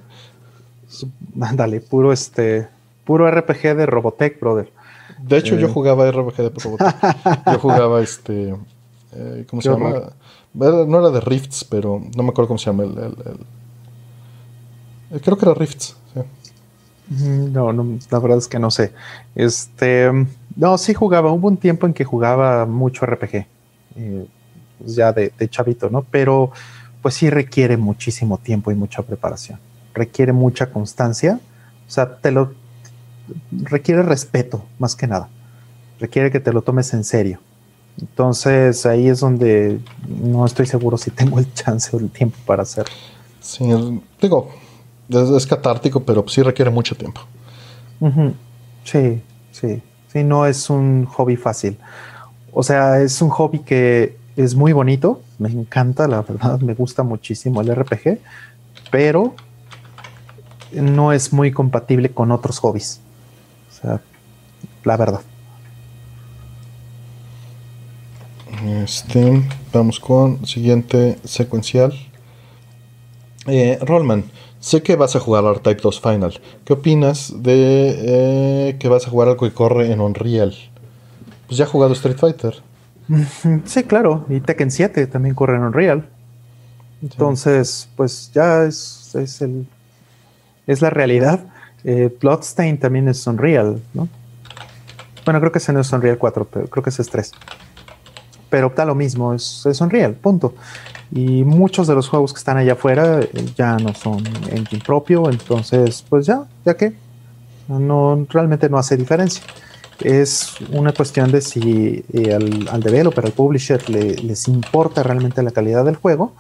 [1.41, 2.69] Ándale, puro este,
[3.05, 4.71] puro RPG de Robotech, brother.
[5.23, 5.71] De hecho, yo eh.
[5.73, 6.97] jugaba RPG de Robotech.
[7.47, 8.55] yo jugaba este,
[9.49, 10.13] ¿cómo se llama?
[10.55, 13.15] No era de Rifts, pero no me acuerdo cómo se llama el
[15.19, 15.97] creo que era Rifts.
[17.09, 18.93] No, no, la verdad es que no sé.
[19.35, 20.11] Este,
[20.55, 21.33] no, sí jugaba.
[21.33, 23.47] Hubo un tiempo en que jugaba mucho RPG,
[23.97, 24.27] eh,
[24.87, 26.03] ya de, chavito, ¿no?
[26.03, 26.53] Pero
[27.03, 29.59] pues sí requiere muchísimo tiempo y mucha preparación.
[29.93, 31.41] Requiere mucha constancia.
[31.89, 32.53] O sea, te lo
[33.51, 35.29] requiere respeto, más que nada.
[35.99, 37.41] Requiere que te lo tomes en serio.
[38.01, 42.63] Entonces ahí es donde no estoy seguro si tengo el chance o el tiempo para
[42.63, 42.95] hacerlo.
[43.41, 43.65] Sí,
[44.21, 44.51] digo,
[45.09, 47.23] es, catártico, pero sí requiere mucho tiempo.
[48.85, 49.83] Sí, sí.
[50.13, 51.79] Sí, no es un hobby fácil.
[52.53, 55.21] O sea, es un hobby que es muy bonito.
[55.39, 58.19] Me encanta, la verdad, me gusta muchísimo el RPG,
[58.91, 59.35] pero
[60.73, 63.01] no es muy compatible con otros hobbies.
[63.81, 64.01] O sea,
[64.85, 65.21] la verdad.
[68.83, 69.43] Este,
[69.73, 71.95] vamos con siguiente secuencial.
[73.47, 74.25] Eh, Rollman,
[74.61, 76.39] Sé que vas a jugar R-Type 2 Final.
[76.67, 80.55] ¿Qué opinas de eh, que vas a jugar algo que corre en Unreal?
[81.47, 82.55] Pues ya has jugado Street Fighter.
[83.65, 84.27] Sí, claro.
[84.29, 86.07] Y Tekken 7 también corre en Unreal.
[87.03, 89.67] Entonces, pues ya es, es, el,
[90.67, 91.41] es la realidad.
[91.85, 94.09] Eh, Bloodstain también es Unreal, ¿no?
[95.25, 97.33] Bueno, creo que ese no es Unreal 4, pero creo que ese es 3.
[98.49, 100.55] Pero da lo mismo, es, es Unreal, punto.
[101.13, 105.29] Y muchos de los juegos que están allá afuera eh, ya no son engine propio,
[105.29, 106.95] entonces pues ya, ya que
[107.69, 109.43] no realmente no hace diferencia.
[110.01, 115.51] Es una cuestión de si eh, al, al, developer, al publisher les importa realmente la
[115.51, 116.33] calidad del juego,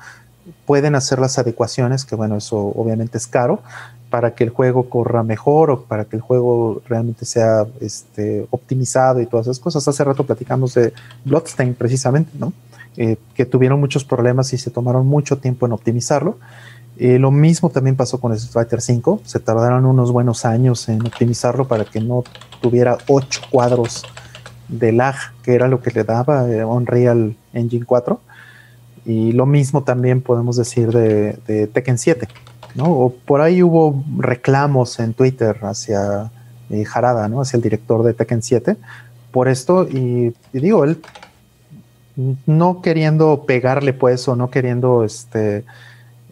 [0.64, 3.62] pueden hacer las adecuaciones, que bueno, eso obviamente es caro,
[4.10, 9.20] para que el juego corra mejor o para que el juego realmente sea este, optimizado
[9.20, 9.86] y todas esas cosas.
[9.86, 10.92] Hace rato platicamos de
[11.24, 12.52] Bloodstain precisamente, ¿no?
[12.96, 16.38] Eh, que tuvieron muchos problemas y se tomaron mucho tiempo en optimizarlo.
[16.98, 19.22] Eh, lo mismo también pasó con Street Fighter 5.
[19.24, 22.24] Se tardaron unos buenos años en optimizarlo para que no
[22.60, 24.04] tuviera 8 cuadros
[24.68, 28.20] de lag, que era lo que le daba eh, Unreal Engine 4.
[29.06, 32.28] Y lo mismo también podemos decir de, Tekken 7.
[32.74, 33.12] ¿No?
[33.24, 36.30] por ahí hubo reclamos en Twitter hacia
[36.94, 37.40] Harada, ¿no?
[37.40, 38.76] hacia el director de Tekken 7,
[39.32, 39.88] por esto.
[39.88, 41.01] y digo, él
[42.47, 45.64] no queriendo pegarle pues o no queriendo este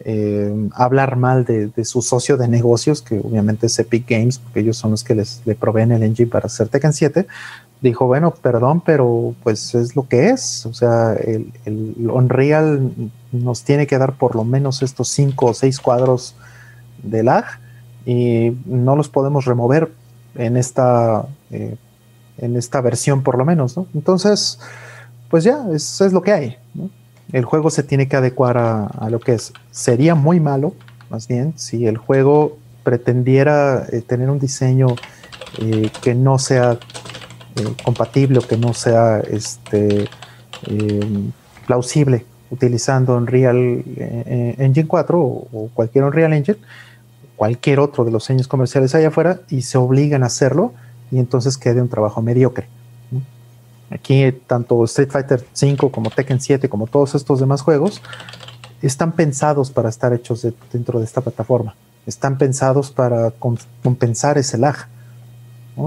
[0.05, 4.77] eh, hablar mal de, su socio de negocios, que obviamente es Epic Games, porque ellos
[4.77, 7.27] son los que les le proveen el engine para hacer Tekken 7,
[7.81, 10.65] dijo, bueno, perdón, pero pues es lo que es.
[10.65, 12.91] O sea, el, el Unreal
[13.31, 16.35] nos tiene que dar por lo menos estos cinco o seis cuadros
[17.03, 17.45] de lag
[18.05, 19.91] y no los podemos remover
[20.35, 21.75] en esta, eh,
[22.37, 23.87] en esta versión por lo menos, ¿no?
[23.93, 24.59] Entonces,
[25.29, 26.57] pues ya, eso es lo que hay.
[27.31, 29.53] El juego se tiene que adecuar a, lo que es.
[29.69, 30.73] Sería muy malo,
[31.09, 34.87] más bien, si el juego pretendiera eh, tener un diseño
[35.59, 36.79] eh, que no sea
[37.59, 40.07] eh, compatible o que no sea este,
[41.67, 43.83] plausible utilizando Unreal
[44.57, 46.57] Engine 4 o, o, cualquier Unreal Engine,
[47.35, 50.73] cualquier otro de los diseños comerciales allá afuera, y se obligan a hacerlo,
[51.11, 52.67] y entonces quede un trabajo mediocre.
[53.91, 58.01] Aquí tanto Street Fighter 5 como Tekken 7 como todos estos demás juegos
[58.81, 61.75] están pensados para estar hechos dentro de esta plataforma.
[62.05, 64.87] Están pensados para compensar ese lag.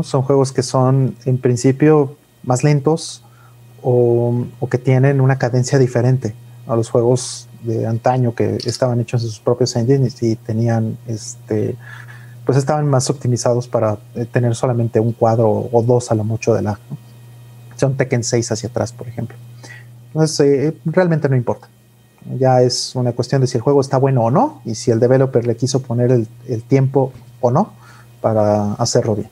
[0.02, 3.22] Son juegos que son en principio más lentos
[3.82, 6.34] o, que tienen una cadencia diferente
[6.66, 11.76] a los juegos de antaño que estaban hechos en sus propios engines y tenían este
[12.44, 16.54] pues estaban más optimizados para eh, tener solamente un cuadro o dos a lo mucho
[16.54, 16.78] de lag
[17.86, 19.36] un Tekken 6 hacia atrás, por ejemplo.
[20.08, 21.68] Entonces, eh, realmente no importa.
[22.38, 25.00] Ya es una cuestión de si el juego está bueno o no, y si el
[25.00, 27.72] developer le quiso poner el, tiempo o no,
[28.20, 29.30] para hacerlo bien.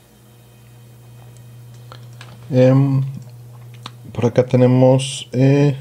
[2.51, 3.03] Em,
[4.13, 5.77] por acá tenemos eh,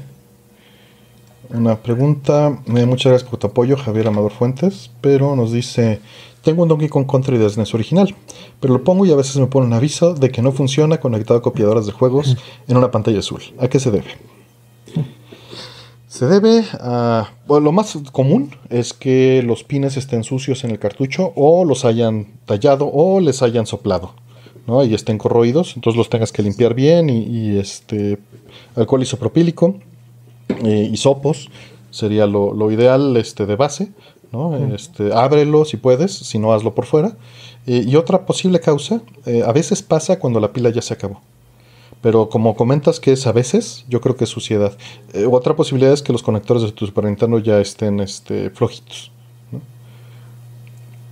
[1.50, 2.58] una pregunta.
[2.66, 4.90] Eh, muchas gracias por tu apoyo, Javier Amador Fuentes.
[5.00, 6.00] Pero nos dice:
[6.42, 8.14] Tengo un Donkey Kong Country de SNES original,
[8.60, 11.40] pero lo pongo y a veces me pone un aviso de que no funciona conectado
[11.40, 12.36] a copiadoras de juegos
[12.68, 13.42] en una pantalla azul.
[13.58, 14.10] ¿A qué se debe?
[16.06, 17.30] Se debe a.
[17.46, 21.84] Bueno, lo más común es que los pines estén sucios en el cartucho o los
[21.84, 24.14] hayan tallado o les hayan soplado.
[24.70, 24.84] ¿No?
[24.84, 28.18] Y estén corroídos, entonces los tengas que limpiar bien y, este
[28.76, 29.74] alcohol isopropílico
[30.64, 31.50] eh, y sopos
[31.90, 33.90] sería lo, ideal este, de base.
[34.32, 34.56] ¿no?
[34.72, 37.16] Este, ábrelo si puedes, si no hazlo por fuera.
[37.66, 41.20] Eh, y otra posible causa, eh, a veces pasa cuando la pila ya se acabó.
[42.00, 44.72] Pero como comentas que es a veces, yo creo que es suciedad.
[45.30, 49.10] otra posibilidad es que los conectores de tu Super Nintendo ya estén este, flojitos.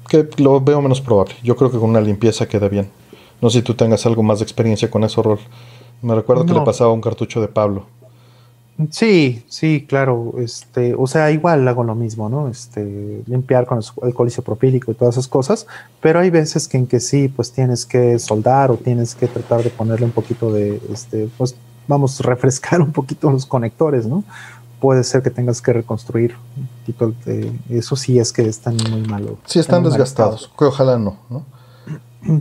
[0.09, 1.35] Que lo veo menos probable.
[1.43, 2.89] Yo creo que con una limpieza queda bien.
[3.41, 5.39] No sé si tú tengas algo más de experiencia con eso, Rol.
[6.03, 7.87] Me recuerdo que le pasaba un cartucho de Pablo.
[8.91, 10.35] Sí, sí, claro.
[10.39, 12.49] Este, o sea, igual hago lo mismo, ¿no?
[12.49, 15.67] Este, limpiar con el colicio propílico y todas esas cosas.
[16.01, 19.65] Pero hay veces que en que sí, pues tienes que soldar o tienes que tratar
[19.65, 21.57] de ponerle un poquito de, este, pues
[21.89, 24.23] vamos, refrescar un poquito los conectores, ¿no?
[24.81, 26.37] Puede ser que tengas que reconstruir.
[27.69, 29.39] eso sí es que están muy malos.
[29.45, 30.53] Sí, están, desgastados.
[30.57, 31.45] Que ojalá no, ¿no?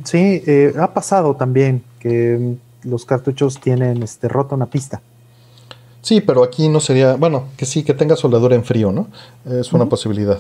[0.04, 5.02] Sí, eh, ha pasado también que los cartuchos tienen este, rota una pista.
[6.02, 9.08] Sí, pero aquí no sería, bueno, que sí, que tenga soldadura en frío, ¿no?
[9.46, 10.40] Es una posibilidad.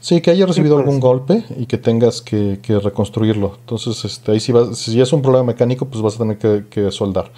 [0.00, 3.56] Sí, que haya recibido algún golpe y que tengas que, reconstruirlo.
[3.60, 6.90] Entonces, este, ahí si, vas, si es un problema mecánico, pues vas a tener que,
[6.90, 7.30] soldar.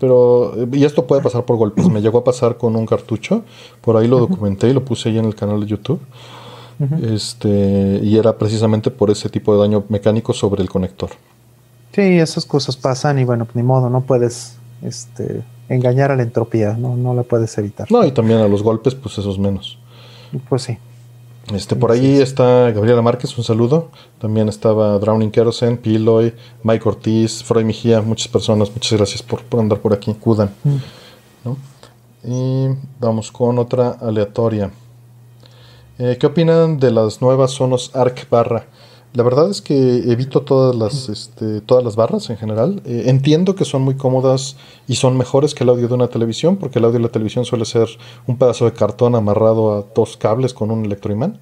[0.00, 1.88] Pero, y esto puede pasar por golpes.
[1.88, 3.44] Me llegó a pasar con un cartucho,
[3.80, 6.00] por ahí lo documenté y lo puse ahí en el canal de YouTube
[7.02, 11.10] este, y era precisamente por ese tipo de daño mecánico sobre el conector.
[11.92, 16.74] Sí, esas cosas pasan y bueno, ni modo, no puedes este, engañar a la entropía,
[16.74, 17.90] no, no la puedes evitar.
[17.90, 19.78] No, y también a los golpes, pues esos menos.
[20.48, 20.78] Pues sí.
[21.52, 23.90] Este, por ahí está Gabriela Márquez, un saludo.
[24.18, 26.32] También estaba Drowning Kerosene, Piloy,
[26.62, 28.70] Mike Ortiz, Freud Mejía, muchas personas.
[28.70, 30.14] Muchas gracias por, andar por aquí.
[30.14, 30.50] Cudan.
[30.64, 31.50] Mm.
[32.26, 32.68] Y
[32.98, 34.70] vamos con otra aleatoria.
[35.98, 38.66] Eh, ¿Qué opinan de las nuevas Sonos Arc barra?
[39.12, 42.82] La verdad es que evito todas las, este, todas las barras en general.
[42.84, 44.56] Eh, entiendo que son muy cómodas
[44.88, 47.44] y son mejores que el audio de una televisión, porque el audio de la televisión
[47.44, 47.88] suele ser
[48.26, 51.38] un pedazo de cartón amarrado a dos cables con un electroimán.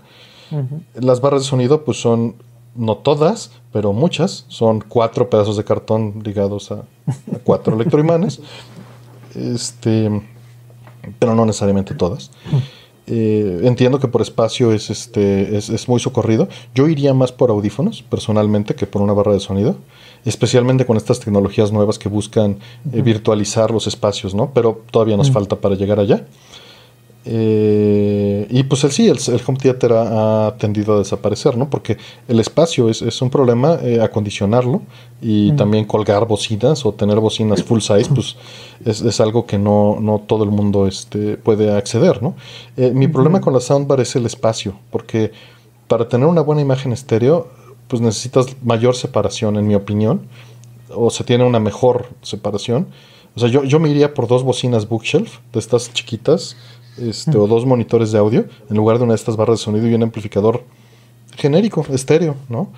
[0.95, 2.35] Las barras de sonido, pues son,
[2.75, 8.39] no todas, pero muchas, son cuatro pedazos de cartón ligados a, a cuatro electroimanes.
[9.35, 10.11] Este,
[11.19, 12.31] pero no necesariamente todas.
[13.07, 16.49] Eh, entiendo que por espacio es, este, es, muy socorrido.
[16.75, 19.77] Yo iría más por audífonos, personalmente, que por una barra de sonido.
[20.25, 22.59] Especialmente con estas tecnologías nuevas que buscan
[22.93, 24.53] eh, virtualizar los espacios, ¿no?
[24.55, 26.27] Pero todavía nos falta para llegar allá.
[27.25, 31.71] Eh, y pues el sí, el, home theater ha, tendido a desaparecer, ¿no?
[31.71, 31.97] Porque
[32.27, 34.83] el espacio es, un problema, eh, acondicionarlo
[35.21, 38.37] y también colgar bocinas o tener bocinas full size, pues
[38.85, 42.35] es, algo que no, no, todo el mundo este, puede acceder, ¿no?
[42.77, 45.31] Eh, mi problema con la soundbar es el espacio, porque
[45.87, 47.49] para tener una buena imagen estéreo,
[47.87, 50.23] pues necesitas mayor separación, en mi opinión,
[50.95, 52.89] o se tiene una mejor separación.
[53.35, 56.57] O sea, yo, yo me iría por dos bocinas bookshelf, de estas chiquitas,
[56.99, 59.89] este, o dos monitores de audio en lugar de una de estas barras de sonido
[59.89, 60.65] y un amplificador
[61.37, 62.69] genérico, estéreo, ¿no?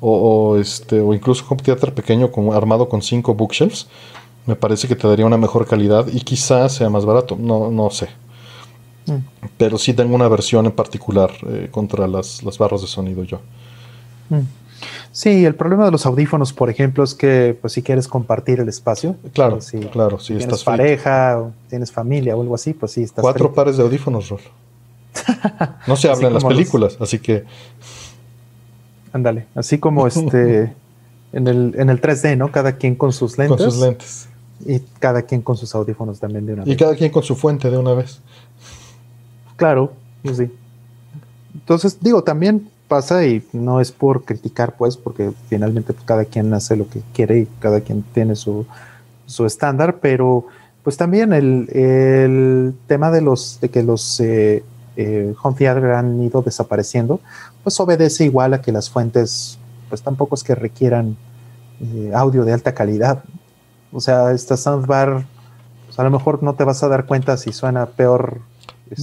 [0.00, 3.86] O, este, o incluso un teatro pequeño como, armado con cinco bookshelves,
[4.46, 7.90] me parece que te daría una mejor calidad y quizás sea más barato, no, no
[7.90, 8.08] sé.
[9.06, 9.48] Mm.
[9.58, 13.40] Pero sí tengo una versión en particular eh, contra las, las, barras de sonido yo.
[14.30, 14.40] Mm.
[15.12, 18.68] Sí, el problema de los audífonos, por ejemplo, es que pues si quieres compartir el
[18.68, 23.02] espacio, claro, si, claro, si, tienes pareja, o tienes familia o algo así, pues sí
[23.02, 24.40] estás cuatro pares de audífonos, Rol.
[25.88, 27.44] No se habla en las películas, así que
[29.12, 30.74] ándale, así como este
[31.32, 32.52] en el en el 3D, ¿no?
[32.52, 33.56] Cada quien con sus lentes.
[33.56, 34.28] Con sus lentes.
[34.64, 36.72] Y cada quien con sus audífonos también de una vez.
[36.72, 38.20] Y cada quien con su fuente de una vez.
[39.56, 39.92] Claro,
[40.22, 40.50] pues sí.
[41.54, 46.52] Entonces, digo, también pasa y no es por criticar, pues, porque finalmente pues, cada quien
[46.52, 48.66] hace lo que quiere y cada quien tiene su,
[49.26, 50.46] su estándar, pero
[50.82, 54.64] pues también el, el, tema de los de que los eh,
[54.96, 57.20] eh, home theater han ido desapareciendo,
[57.62, 59.58] pues obedece igual a que las fuentes,
[59.88, 61.16] pues tampoco es que requieran
[61.80, 63.22] eh, audio de alta calidad.
[63.92, 65.26] O sea, esta soundbar,
[65.86, 68.40] pues a lo mejor no te vas a dar cuenta si suena peor.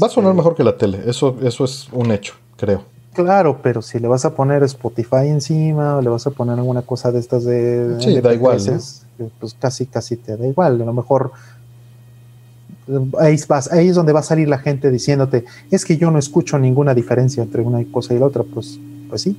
[0.01, 2.96] Va a sonar este, mejor que la tele, eso, eso es un hecho, creo.
[3.23, 6.81] Claro, pero si le vas a poner Spotify encima o le vas a poner alguna
[6.81, 7.97] cosa de estas de...
[7.99, 8.57] Sí, da igual.
[9.39, 10.81] Pues casi, casi te da igual.
[10.81, 11.31] A lo mejor
[13.19, 16.19] ahí, vas, ahí es donde va a salir la gente diciéndote, es que yo no
[16.19, 18.43] escucho ninguna diferencia entre una cosa y la otra.
[18.43, 18.79] Pues,
[19.09, 19.37] pues sí,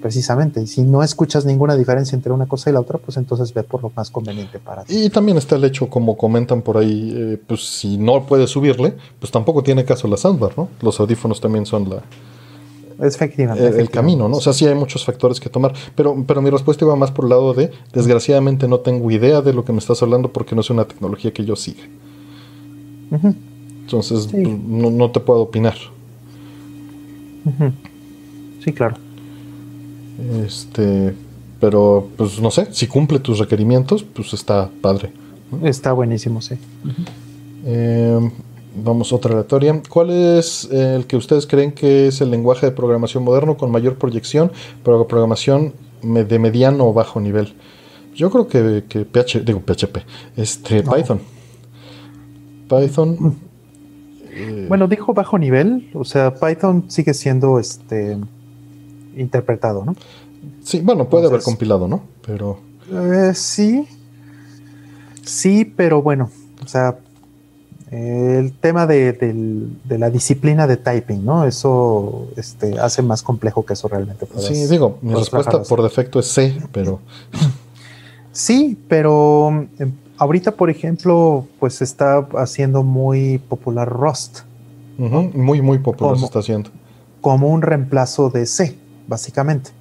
[0.00, 0.62] precisamente.
[0.62, 3.62] Y si no escuchas ninguna diferencia entre una cosa y la otra, pues entonces ve
[3.62, 5.04] por lo más conveniente para ti.
[5.04, 8.94] Y también está el hecho, como comentan por ahí, eh, pues si no puedes subirle,
[9.18, 10.68] pues tampoco tiene caso la soundbar, ¿no?
[10.80, 12.02] Los audífonos también son la...
[13.02, 14.36] Efectivamente, el, camino, ¿no?
[14.36, 17.24] O sea, sí hay muchos factores que tomar, pero, pero mi respuesta iba más por
[17.24, 20.60] el lado de, desgraciadamente no tengo idea de lo que me estás hablando porque no
[20.60, 21.82] es una tecnología que yo siga.
[23.10, 25.74] Entonces, pues, no, no, te puedo opinar.
[28.64, 28.96] Sí, claro.
[30.46, 31.14] Este,
[31.60, 35.12] pero pues no sé, si cumple tus requerimientos, pues está padre.
[35.62, 36.56] Está buenísimo, sí.
[37.64, 38.30] Em,
[38.74, 39.82] vamos, otra aleatoria.
[39.88, 43.96] ¿Cuál es el que ustedes creen que es el lenguaje de programación moderno con mayor
[43.96, 44.52] proyección,
[44.84, 45.72] pero programación
[46.02, 47.54] de mediano o bajo nivel?
[48.14, 49.98] Yo creo que, que PH, digo PHP,
[50.36, 51.20] este, Python.
[52.68, 53.16] Python.
[53.18, 53.50] Mm.
[54.32, 58.16] Eh, bueno, dijo bajo nivel, o sea, Python sigue siendo este
[59.16, 59.94] interpretado, ¿no?
[60.62, 62.02] Sí, bueno, puede haber compilado, ¿no?
[62.24, 62.58] Pero.
[62.92, 63.86] Eh, sí.
[65.24, 66.30] Sí, pero bueno,
[66.64, 66.98] o sea,
[67.90, 71.44] el tema de, la disciplina de typing, ¿no?
[71.44, 74.26] Eso este, hace más complejo que eso realmente.
[74.38, 77.00] sí, digo, mi respuesta por defecto es C, pero.
[78.32, 84.42] Sí, pero em, ahorita, por ejemplo, pues está haciendo muy popular Rust.
[84.96, 86.70] Muy, muy popular se está haciendo.
[87.20, 88.78] Como un reemplazo de C
[89.10, 89.72] básicamente.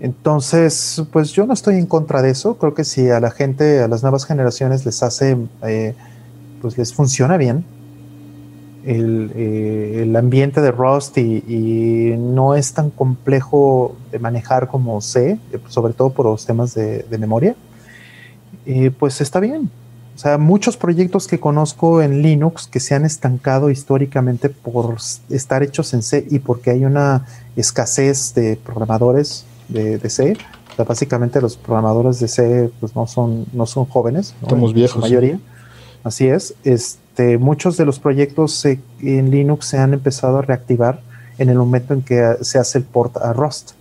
[0.00, 2.56] Entonces, pues yo no estoy en contra de eso.
[2.56, 5.94] Creo que si a la gente, a las nuevas generaciones les hace, eh,
[6.60, 7.64] pues les funciona bien
[8.84, 15.38] el, eh, ambiente de Rust y, no es tan complejo de manejar como C,
[15.68, 17.54] sobre todo por los temas de, memoria,
[18.66, 19.70] eh, pues está bien.
[20.14, 24.96] O sea, muchos proyectos que conozco en Linux que se han estancado históricamente por
[25.30, 27.24] estar hechos en C y porque hay una
[27.56, 30.36] escasez de programadores de, C.
[30.72, 34.34] O sea, básicamente los programadores de C pues, no, son, no son jóvenes.
[34.46, 34.96] Somos viejos.
[34.96, 35.40] La mayoría.
[36.02, 36.54] Así es.
[36.64, 41.02] Este, muchos de los proyectos en Linux se han empezado a reactivar
[41.38, 43.72] en el momento en que se hace el port a Rust.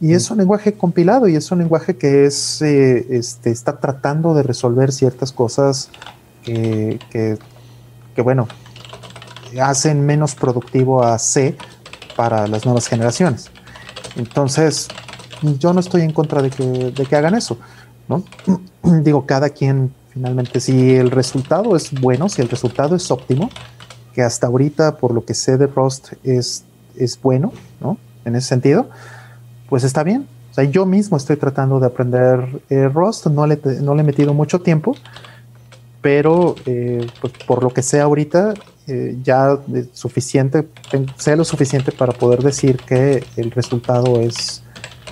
[0.00, 4.34] Y es un lenguaje compilado y es un lenguaje que es, eh, este, está tratando
[4.34, 5.88] de resolver ciertas cosas
[6.42, 8.48] que, que, bueno,
[9.62, 11.56] hacen menos productivo a C
[12.16, 13.50] para las nuevas generaciones.
[14.16, 14.88] Entonces,
[15.58, 17.56] yo no estoy en contra de que, de que hagan eso,
[18.08, 18.24] ¿no?
[19.02, 23.50] Digo, cada quien finalmente, si el resultado es bueno, si el resultado es óptimo,
[24.14, 26.64] que hasta ahorita, por lo que sé de Rust, es,
[26.96, 27.98] es bueno, ¿no?
[28.24, 28.88] En ese sentido,
[29.68, 30.26] pues está bien.
[30.52, 34.04] O sea, yo mismo estoy tratando de aprender eh, Rust, no le, no le he
[34.04, 34.94] metido mucho tiempo,
[36.00, 38.54] pero eh, pues por lo que sé ahorita,
[38.86, 39.58] eh, ya
[39.92, 40.68] suficiente,
[41.16, 44.62] sé lo suficiente para poder decir que el resultado es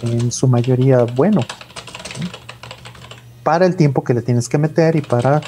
[0.03, 1.41] en su mayoría bueno.
[3.43, 5.41] Para el tiempo que le tienes que meter y para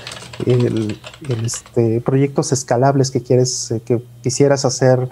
[1.44, 5.08] este, proyectos escalables que quieres, que quisieras hacer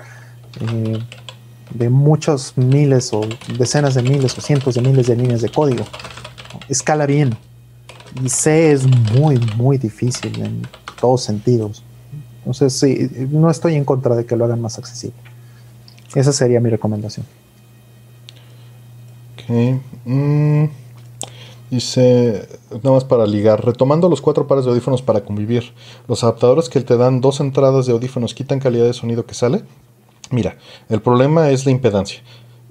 [1.74, 3.22] de muchos miles o
[3.59, 5.84] decenas de miles o cientos de miles de líneas de código.
[6.68, 7.36] Escala bien.
[8.22, 10.66] Y C es muy, muy difícil en
[11.00, 11.82] todos sentidos.
[12.38, 15.16] Entonces, sí, no estoy en contra de que lo hagan más accesible.
[16.14, 17.24] Esa sería mi recomendación.
[19.34, 19.80] Ok.
[20.04, 20.64] Mm,
[21.72, 25.72] dice, nada más para ligar, retomando los cuatro pares de audífonos para convivir,
[26.06, 29.62] los adaptadores que te dan dos entradas de audífonos quitan calidad de sonido que sale.
[30.30, 30.58] Mira,
[30.90, 32.20] el problema es la impedancia.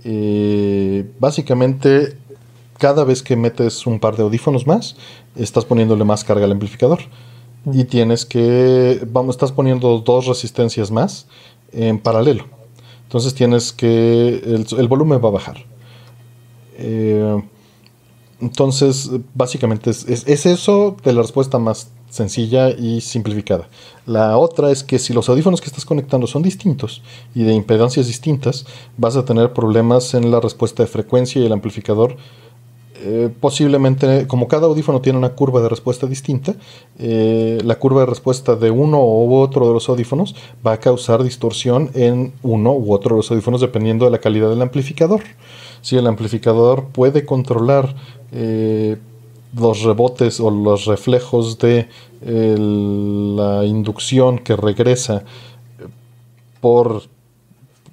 [0.04, 2.16] Eh, básicamente,
[2.78, 4.96] cada vez que metes un par de audífonos más,
[5.36, 7.00] estás poniéndole más carga al amplificador.
[7.74, 11.28] Y tienes que, vamos, estás poniendo dos resistencias más
[11.72, 12.46] en paralelo.
[13.04, 15.66] Entonces tienes que, el, volumen va a bajar.
[16.78, 17.42] Eh,
[18.42, 23.70] entonces, básicamente es, es, eso de la respuesta más sencilla y simplificada.
[24.06, 27.04] La otra es que si los audífonos que estás conectando son distintos
[27.36, 28.66] y de impedancias distintas,
[28.98, 32.18] vas a tener problemas en la respuesta de frecuencia y el amplificador.
[33.04, 36.56] Eh, posiblemente, como cada audífono tiene una curva de respuesta distinta,
[37.00, 40.36] eh, la curva de respuesta de uno u otro de los audífonos
[40.66, 44.50] va a causar distorsión en uno u otro de los audífonos dependiendo de la calidad
[44.50, 45.22] del amplificador.
[45.82, 47.96] Si el amplificador puede controlar
[48.32, 48.98] eh,
[49.58, 51.90] los rebotes o los reflejos de
[52.24, 55.24] la inducción que regresa
[56.62, 57.04] por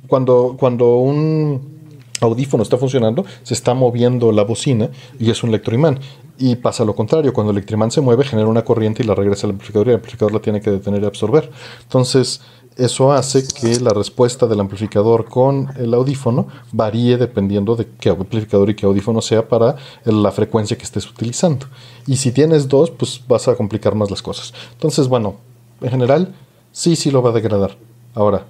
[0.06, 1.78] cuando, cuando un
[2.20, 6.00] audífono está funcionando, se está moviendo la bocina y es un electroimán.
[6.38, 9.46] Y pasa lo contrario, cuando el electroimán se mueve, genera una corriente y la regresa
[9.46, 11.50] al amplificador y el amplificador la tiene que detener y absorber.
[11.82, 12.40] Entonces,
[12.78, 18.70] eso hace que la respuesta del amplificador con el audífono varíe dependiendo de qué amplificador
[18.70, 19.74] y qué audífono sea para
[20.04, 21.66] la frecuencia que estés utilizando.
[22.06, 24.54] Y si tienes dos, pues vas a complicar más las cosas.
[24.72, 25.36] Entonces, bueno,
[25.80, 26.34] en general,
[26.70, 27.76] sí, sí lo va a degradar.
[28.14, 28.46] Ahora,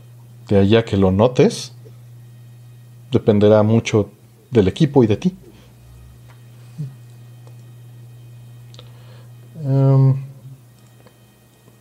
[0.46, 1.72] de allá que lo notes,
[3.10, 4.10] dependerá mucho
[4.50, 5.36] del equipo y de ti.
[9.64, 10.14] Em,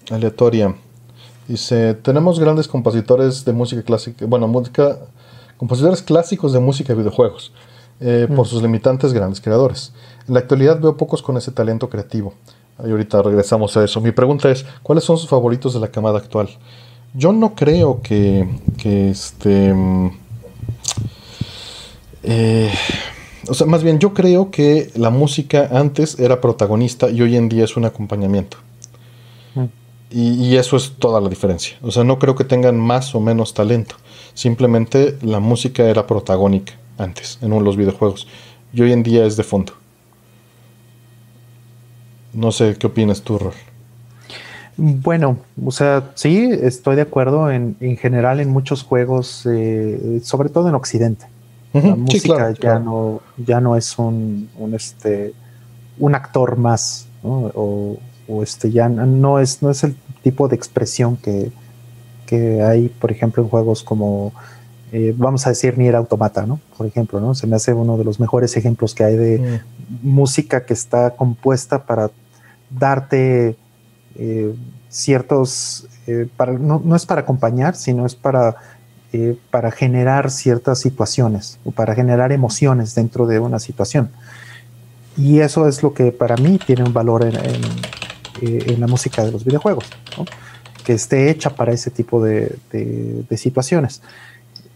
[0.10, 0.87] aleatoria.
[1.48, 4.98] Dice, tenemos grandes compositores de música clásica, bueno, música,
[5.58, 7.54] compositores clásicos de música y videojuegos,
[8.02, 8.50] eh, por mm.
[8.50, 9.94] sus limitantes grandes creadores.
[10.28, 12.34] En la actualidad veo pocos con ese talento creativo.
[12.86, 14.02] Y ahorita regresamos a eso.
[14.02, 16.50] Mi pregunta es, ¿cuáles son sus favoritos de la camada actual?
[17.14, 18.48] Yo no creo que,
[18.78, 19.74] que este...
[19.74, 20.12] Mm,
[22.24, 22.74] eh,
[23.48, 27.48] o sea, más bien yo creo que la música antes era protagonista y hoy en
[27.48, 28.58] día es un acompañamiento.
[30.10, 31.78] Y, eso es toda la diferencia.
[31.82, 33.96] O sea, no creo que tengan más o menos talento.
[34.34, 38.28] Simplemente la música era protagónica antes en los videojuegos.
[38.74, 39.74] Y hoy en día es de fondo.
[42.34, 43.54] No sé qué opinas tú, Rol.
[44.78, 50.50] Bueno, o sea, sí, estoy de acuerdo en, en general en muchos juegos, eh, sobre
[50.50, 51.28] todo en Occidente
[51.74, 55.34] la música ya no ya no es un, este
[56.00, 57.98] un actor más o,
[58.28, 61.52] este ya no es no es el tipo de expresión que,
[62.62, 64.34] hay por ejemplo en juegos como
[64.92, 68.04] eh, vamos a decir Nier Automata no por ejemplo no se me hace uno de
[68.04, 70.08] los mejores ejemplos que hay de mm.
[70.10, 72.12] música que está compuesta para
[72.70, 73.56] darte
[74.16, 74.54] eh,
[74.90, 78.58] ciertos eh, para no, no es para acompañar sino es para
[79.52, 84.12] para generar ciertas situaciones o para generar emociones dentro de una situación.
[85.18, 87.36] Y eso es lo que para mí tiene un valor en,
[88.42, 89.86] eh, la música de los videojuegos,
[90.84, 92.58] que esté hecha para ese tipo de,
[93.36, 94.02] situaciones.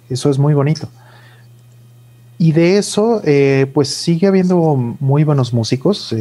[0.09, 0.89] Eso es muy bonito.
[2.37, 6.15] Y de eso, eh, pues sigue habiendo muy buenos músicos,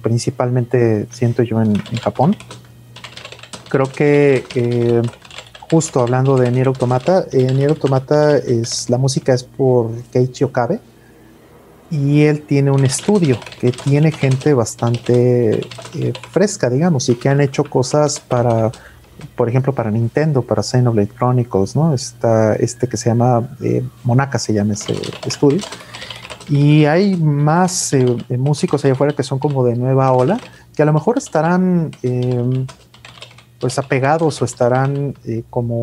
[0.00, 2.36] principalmente siento yo en, en Japón.
[3.68, 4.44] Creo que
[5.70, 10.80] justo hablando de Nier Automata, eh, Nier Automata es la música es por Keiichi Okabe
[11.90, 15.60] y él tiene un estudio que tiene gente bastante
[15.94, 18.72] eh, fresca, digamos, y que han hecho cosas para,
[19.36, 21.94] por ejemplo, para Nintendo, para Xenoblade Chronicles, ¿no?
[21.94, 24.94] Está este que se llama eh, Monaka, se llama ese
[25.26, 25.60] estudio.
[26.48, 30.38] Y hay más eh, músicos allá afuera que son como de nueva ola,
[30.74, 31.90] que a lo mejor estarán
[33.58, 35.14] pues apegados o estarán
[35.50, 35.80] como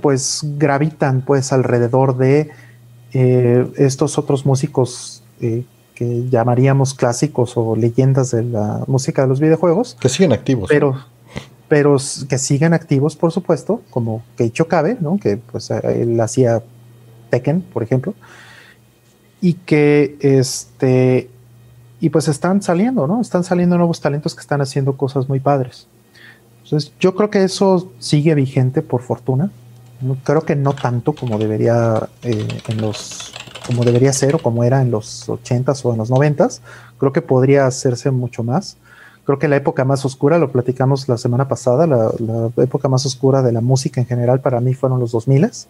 [0.00, 2.50] pues gravitan pues alrededor de
[3.12, 9.96] eh, estos otros músicos que llamaríamos clásicos o leyendas de la música de los videojuegos
[10.00, 10.96] que siguen activos pero
[11.68, 11.96] pero
[12.28, 15.18] que siguen activos por supuesto como Keicho Kabe ¿no?
[15.18, 16.62] que pues él hacía
[17.30, 18.14] Tekken por ejemplo
[19.40, 21.28] y que este
[22.00, 23.20] y pues están saliendo, ¿no?
[23.20, 25.88] Están saliendo nuevos talentos que están haciendo cosas muy padres.
[26.66, 29.50] Entonces, yo creo que eso sigue vigente por fortuna.
[30.24, 33.32] Creo que no tanto como debería eh, en los
[33.66, 36.60] como debería ser o como era en los 80s o en los 90s.
[36.98, 38.76] Creo que podría hacerse mucho más.
[39.24, 43.04] Creo que la época más oscura, lo platicamos la semana pasada, la, la época más
[43.06, 45.66] oscura de la música en general para mí fueron los 2000s,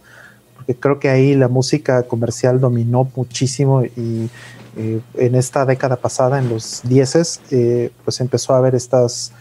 [0.57, 4.29] porque creo que ahí la música comercial dominó muchísimo y
[4.77, 9.33] eh, en esta década pasada, en los 10, eh, pues empezó a haber estas,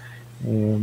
[0.46, 0.78] eh,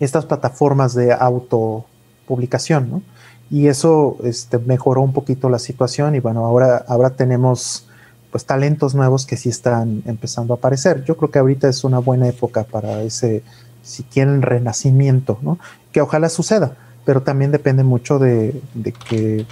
[0.00, 3.02] estas plataformas de autopublicación, ¿no?
[3.50, 7.86] Y eso este, mejoró un poquito la situación y bueno, ahora, ahora tenemos
[8.30, 11.02] pues talentos nuevos que sí están empezando a aparecer.
[11.04, 13.42] Yo creo que ahorita es una buena época para ese,
[13.82, 15.58] si quieren, renacimiento, ¿no?
[15.92, 16.76] Que ojalá suceda,
[17.06, 18.60] pero también depende mucho de,
[19.08, 19.46] que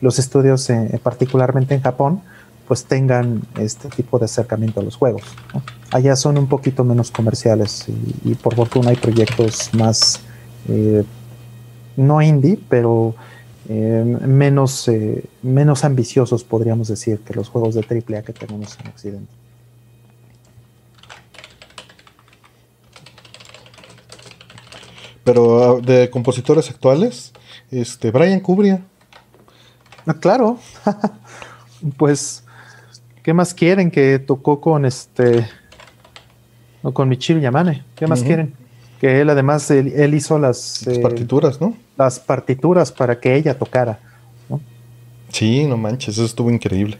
[0.00, 0.68] los estudios,
[1.02, 2.22] particularmente en Japón,
[2.66, 5.22] pues tengan este tipo de acercamiento a los juegos.
[5.90, 7.86] Allá son un poquito menos comerciales
[8.24, 10.20] y, por fortuna hay proyectos más,
[10.68, 11.04] eh,
[11.96, 13.14] no indie, pero
[13.68, 18.88] eh, menos, eh, menos ambiciosos, podríamos decir, que los juegos de AAA que tenemos en
[18.88, 19.32] Occidente.
[25.24, 27.32] Pero ah, de compositores actuales,
[27.70, 28.84] este Brian Cubria.
[30.06, 30.58] Ah, claro.
[31.96, 32.44] pues
[33.22, 35.46] ¿Qué más quieren que tocó con este
[36.82, 37.84] o con Michiru Yamane?
[37.94, 38.54] ¿Qué más quieren?
[39.00, 41.76] Que él además, él, hizo las, las partituras, ¿no?
[41.96, 44.00] Las partituras para que ella tocara.
[44.48, 44.60] ¿no?
[45.28, 46.98] Sí, no manches, eso estuvo increíble.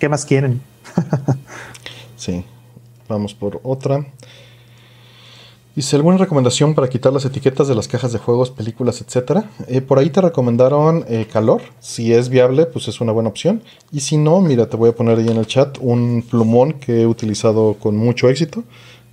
[0.00, 0.60] ¿Qué más quieren?
[2.16, 2.44] sí,
[3.08, 4.04] vamos por otra.
[5.74, 9.50] Dice, ¿alguna recomendación para quitar las etiquetas de las cajas de juegos, películas, etcétera?
[9.66, 11.62] Eh, por ahí te recomendaron eh, calor.
[11.80, 13.60] Si es viable, pues es una buena opción.
[13.90, 17.02] Y si no, mira, te voy a poner ahí en el chat un plumón que
[17.02, 18.62] he utilizado con mucho éxito.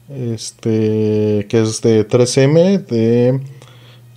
[0.08, 3.40] Este, que es de 3M, de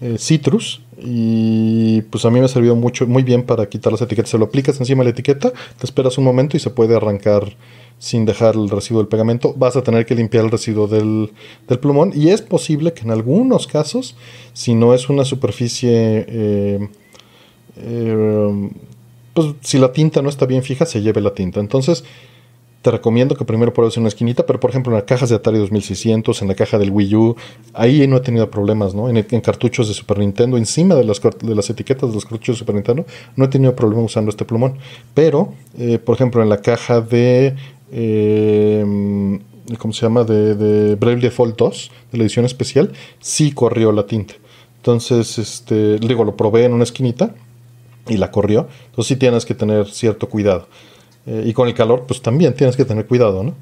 [0.02, 0.82] eh, Citrus.
[0.98, 4.30] Y pues a mí me ha servido mucho, muy bien para quitar las etiquetas.
[4.30, 7.56] Se lo aplicas encima de la etiqueta, te esperas un momento y se puede arrancar
[7.98, 9.54] sin dejar el residuo del pegamento.
[9.56, 11.32] Vas a tener que limpiar el residuo del,
[11.80, 14.16] plumón y es posible que en algunos casos,
[14.52, 16.88] si no es una superficie, eh,
[17.76, 18.70] eh,
[19.32, 21.60] pues si la tinta no está bien fija, se lleve la tinta.
[21.60, 22.04] Entonces,
[22.84, 25.56] te recomiendo que primero pruebes una esquinita, pero por ejemplo en las cajas de Atari
[25.56, 27.34] 2600, en la caja del Wii U,
[27.72, 29.08] ahí no he tenido problemas, ¿no?
[29.08, 32.58] En, cartuchos de Super Nintendo, encima de las, de las etiquetas de los cartuchos de
[32.58, 33.06] Super Nintendo,
[33.36, 34.76] no he tenido problemas usando este plumón.
[35.14, 37.54] Pero, eh, por ejemplo, en la caja de
[37.92, 38.84] eh,
[39.78, 40.24] ¿cómo se llama?
[40.24, 44.34] De, Brave Default 2, de la edición especial, sí corrió la tinta.
[44.76, 47.34] Entonces, este, digo, lo probé en una esquinita
[48.08, 48.68] y la corrió.
[48.86, 50.68] Entonces sí tienes que tener cierto cuidado.
[51.26, 53.54] Eh, y con el calor, pues también tienes que tener cuidado, ¿no?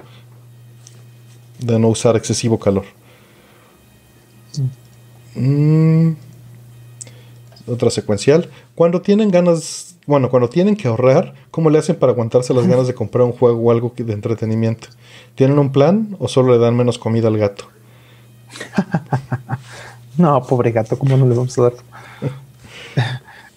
[1.61, 2.85] De no usar excesivo calor.
[5.35, 6.13] Mm.
[7.69, 8.51] Otra secuencial.
[8.75, 12.87] Cuando tienen ganas bueno, cuando tienen que ahorrar, ¿cómo le hacen para aguantarse las ganas
[12.87, 14.89] de comprar un juego o algo de entretenimiento?
[15.35, 17.67] ¿Tienen un plan o solo le dan menos comida al gato?
[20.17, 21.73] no, pobre gato, ¿cómo no le vamos a dar?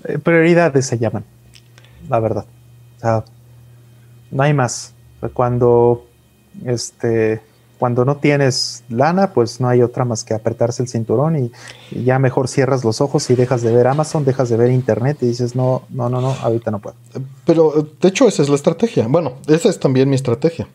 [0.23, 1.25] Prioridades se llaman,
[2.07, 2.45] la verdad.
[2.97, 3.25] O sea,
[4.31, 4.93] no hay más.
[5.33, 6.05] Cuando
[6.63, 7.41] este
[7.85, 11.51] cuando no tienes lana, pues no hay otra más que apretarse el cinturón y,
[12.03, 15.27] ya mejor cierras los ojos y dejas de ver Amazon, dejas de ver Internet y
[15.27, 16.95] dices, no, no, no, no, ahorita no puedo.
[17.45, 19.05] Pero de hecho esa es la estrategia.
[19.07, 20.67] Bueno, esa es también mi estrategia.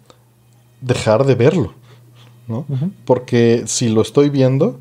[0.80, 1.74] Dejar de verlo.
[2.46, 2.64] ¿no?
[3.04, 4.78] Porque si lo estoy viendo,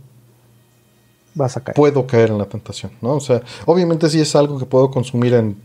[1.33, 1.73] vas a caer.
[1.75, 3.15] Puedo caer en la tentación, ¿no?
[3.15, 5.57] O sea, obviamente si es algo que puedo consumir en...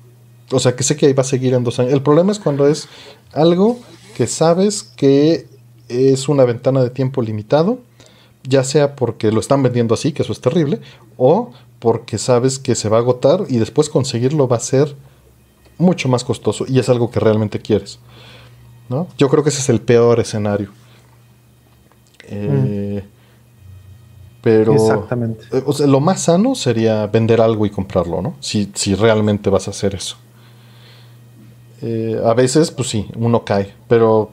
[0.50, 1.92] O sea, que sé que va a seguir en dos años.
[1.92, 2.88] El problema es cuando es
[3.34, 3.78] algo
[4.16, 5.52] que sabes que
[5.88, 7.78] es una ventana de tiempo limitado,
[8.42, 10.80] ya sea porque lo están vendiendo así, que eso es terrible,
[11.16, 14.94] o porque sabes que se va a agotar y después conseguirlo va a ser
[15.78, 17.98] mucho más costoso y es algo que realmente quieres.
[18.88, 19.08] ¿no?
[19.18, 20.70] Yo creo que ese es el peor escenario.
[22.28, 23.08] Eh, mm.
[24.42, 25.44] Pero Exactamente.
[25.52, 28.34] Eh, lo más sano sería vender algo y comprarlo, ¿no?
[28.40, 30.16] Si, si realmente vas a hacer eso.
[31.80, 34.30] Eh, a veces, pues sí, uno cae, pero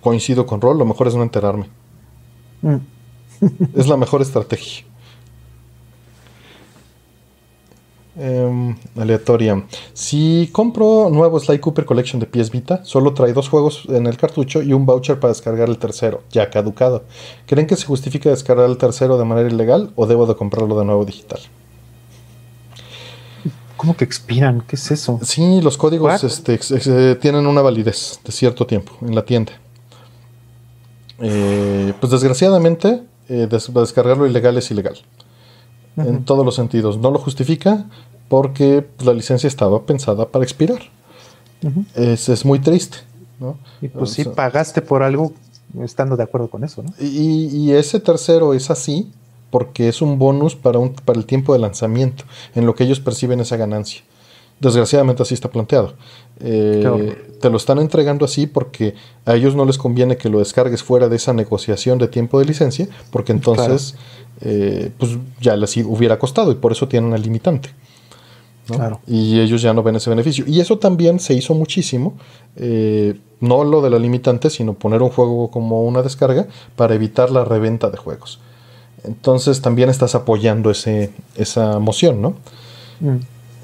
[0.00, 1.68] coincido con Rol, lo mejor es no enterarme.
[2.62, 2.76] Mm.
[3.74, 4.84] es la mejor estrategia.
[8.16, 9.64] Em, aleatoria.
[9.94, 14.18] Si compro nuevo Sly Cooper Collection de PS Vita, solo trae dos juegos en el
[14.18, 17.04] cartucho y un voucher para descargar el tercero, ya caducado.
[17.46, 20.84] ¿Creen que se justifica descargar el tercero de manera ilegal o debo de comprarlo de
[20.84, 21.40] nuevo digital?
[23.78, 24.60] ¿Cómo que expiran?
[24.68, 25.18] ¿Qué es eso?
[25.22, 29.52] Sí, los códigos este, eh, tienen una validez de cierto tiempo en la tienda.
[31.20, 34.96] Eh, pues desgraciadamente, eh, descargarlo ilegal es ilegal.
[35.96, 36.98] En todos los sentidos.
[36.98, 37.84] No lo justifica
[38.28, 40.80] porque la licencia estaba pensada para expirar.
[41.94, 42.98] es, muy triste.
[43.82, 45.32] Y pues si pagaste por algo
[45.82, 46.92] estando de acuerdo con eso, ¿no?
[46.98, 49.10] Y, ese tercero es así
[49.50, 52.24] porque es un bonus para, un, para el tiempo de lanzamiento,
[52.54, 54.02] en lo que ellos perciben esa ganancia.
[54.60, 55.94] Desgraciadamente así está planteado.
[56.40, 60.82] Eh, te lo están entregando así porque a ellos no les conviene que lo descargues
[60.82, 63.94] fuera de esa negociación de tiempo de licencia, porque entonces
[64.42, 67.70] eh, pues ya les hubiera costado y por eso tienen una limitante.
[69.06, 70.44] Y ellos ya no ven ese beneficio.
[70.46, 72.14] Y eso también se hizo muchísimo,
[72.56, 76.46] eh, no lo de la limitante, sino poner un juego como una descarga
[76.76, 78.38] para evitar la reventa de juegos.
[79.04, 82.34] Entonces también estás apoyando ese, esa moción, ¿no?
[83.00, 83.16] Mm.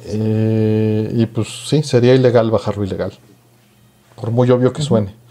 [0.08, 3.12] Eh, y pues sí, sería ilegal bajarlo ilegal.
[4.14, 5.14] Por muy obvio que suene.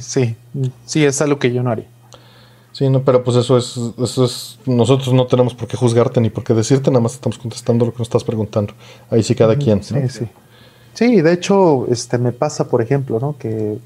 [0.00, 0.36] Sí,
[0.84, 1.86] sí, es algo que yo no haría.
[2.72, 6.30] Sí, no, pero pues eso es, eso es, nosotros no tenemos por qué juzgarte ni
[6.30, 8.74] por qué decirte, nada más estamos contestando lo que nos estás preguntando.
[9.10, 9.82] Ahí sí cada quien.
[9.82, 10.26] Sí, sí.
[10.94, 13.36] Sí, de hecho, este me pasa, por ejemplo, ¿no?
[13.38, 13.78] Que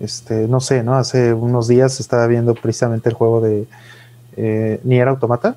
[0.00, 0.94] este, no sé, ¿no?
[0.94, 3.66] Hace unos días estaba viendo precisamente el juego de
[4.36, 5.56] eh, Nier Automata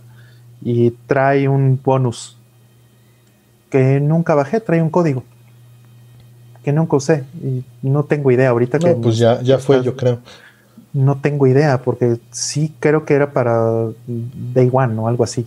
[0.62, 2.35] y trae un bonus
[3.76, 5.24] que nunca bajé, trae un código
[6.64, 10.20] que nunca usé y no tengo idea ahorita no, Pues ya, ya fue, yo creo.
[10.94, 15.46] no tengo idea, porque sí creo que era para Day One o algo así.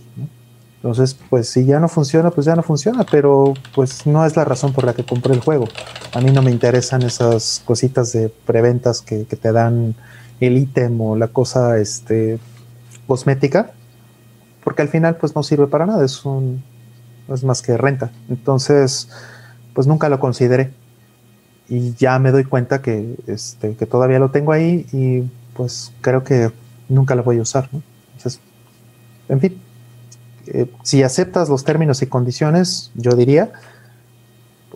[0.77, 4.45] Entonces, pues si ya no funciona, pues ya no funciona, pero pues no es la
[4.45, 5.67] razón por la que compré el juego.
[6.13, 9.95] A mí no me interesan esas cositas de preventas que, que te dan
[10.39, 12.39] el ítem o la cosa este,
[13.07, 13.71] cosmética,
[14.63, 16.63] porque al final pues no sirve para nada, es, un,
[17.33, 18.11] es más que renta.
[18.29, 19.09] Entonces,
[19.73, 20.73] pues nunca lo consideré.
[21.67, 26.23] Y ya me doy cuenta que, este, que todavía lo tengo ahí y pues creo
[26.23, 26.51] que
[26.87, 27.69] nunca lo voy a usar.
[28.15, 28.39] Entonces,
[29.27, 29.61] en fin,
[30.47, 33.51] eh, si aceptas los términos y condiciones, yo diría,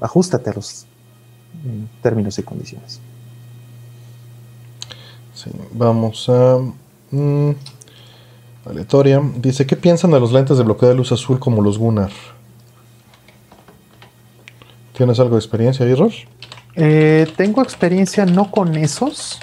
[0.01, 0.85] ajustate a los
[2.01, 3.01] términos y condiciones.
[5.73, 6.59] Vamos a...
[7.11, 7.51] Mm,
[8.65, 9.21] aleatoria.
[9.37, 12.11] Dice, ¿qué piensan de los lentes de bloqueo de luz azul como los Gunnar?
[14.93, 15.95] ¿Tienes algo de experiencia ahí,
[16.75, 19.39] eh, tengo experiencia no con esos,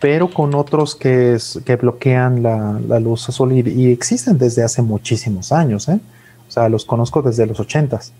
[0.00, 5.88] pero con otros que, que bloquean la, luz azul y, existen desde hace muchísimos años.
[5.88, 6.00] ¿eh?
[6.48, 8.12] O sea, los conozco desde los ochentas.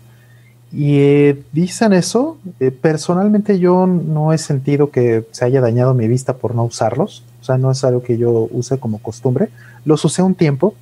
[0.71, 2.37] Y eh, dicen eso,
[2.81, 7.43] personalmente yo no he sentido que se haya dañado mi vista por no usarlos, o
[7.45, 9.49] sea, no es algo que yo use como costumbre.
[9.85, 10.75] Los usé un tiempo,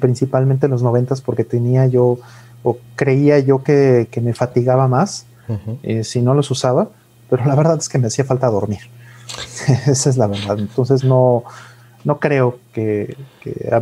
[0.00, 2.18] principalmente en los noventas, porque tenía yo,
[2.62, 5.26] o creía yo que, me fatigaba más
[6.04, 6.90] si no los usaba,
[7.28, 8.80] pero la verdad es que me hacía falta dormir.
[9.86, 10.58] Esa es la verdad.
[10.58, 11.44] Entonces no,
[12.04, 13.16] no creo que,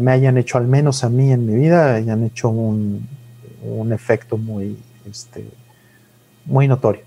[0.01, 3.07] me hayan hecho, al menos a mí en mi vida, hayan hecho un,
[3.93, 4.79] efecto muy,
[5.09, 5.49] este,
[6.45, 7.03] muy notorio.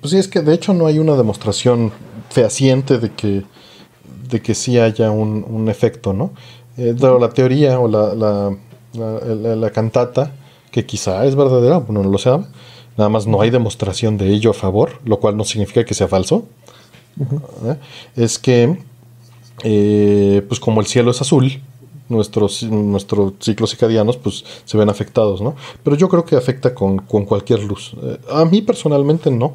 [0.00, 1.92] Pues sí, es que de hecho no hay una demostración
[2.30, 3.44] fehaciente de que,
[4.28, 6.32] de que sí haya un, efecto, ¿no?
[6.76, 8.56] Eh, la teoría o la, la,
[8.94, 10.32] la, cantata,
[10.70, 12.44] que quizá es verdadera, bueno, no lo sabe,
[12.96, 16.08] Nada más no hay demostración de ello a favor, lo cual no significa que sea
[16.08, 16.44] falso.
[17.64, 17.76] ¿Eh?
[18.16, 18.78] Es que,
[19.64, 21.60] eh, pues como el cielo es azul,
[22.08, 25.56] nuestros, nuestros ciclos circadianos pues se ven afectados, ¿no?
[25.82, 27.94] Pero yo creo que afecta con, cualquier luz.
[28.02, 29.54] Eh, a mí personalmente no.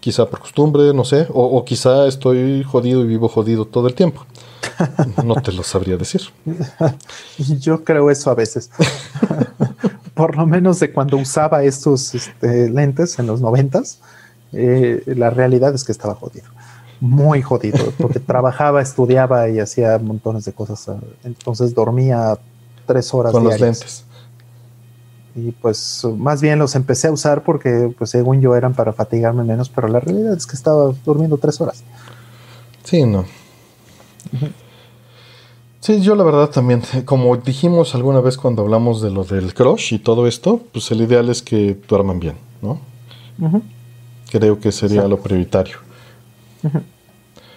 [0.00, 1.26] Quizá por costumbre, no sé.
[1.32, 4.24] O, o, quizá estoy jodido y vivo jodido todo el tiempo.
[5.24, 6.22] No te lo sabría decir.
[7.38, 8.70] Yo creo eso a veces.
[10.14, 14.00] por lo menos de cuando usaba estos este, lentes en los noventas,
[14.52, 16.46] eh, la realidad es que estaba jodido.
[17.00, 20.88] Muy jodido, porque trabajaba, estudiaba y hacía montones de cosas.
[21.24, 22.38] Entonces dormía
[22.86, 23.32] tres horas.
[23.32, 24.04] Con los lentes.
[25.34, 29.42] Y pues más bien los empecé a usar porque, pues según yo, eran para fatigarme
[29.42, 31.82] menos, pero la realidad es que estaba durmiendo tres horas.
[32.84, 33.24] Sí, no.
[35.80, 39.92] Sí, yo la verdad también, como dijimos alguna vez cuando hablamos de lo del crush
[39.92, 42.80] y todo esto, pues el ideal es que duerman bien, ¿no?
[44.30, 45.76] Creo que sería lo prioritario.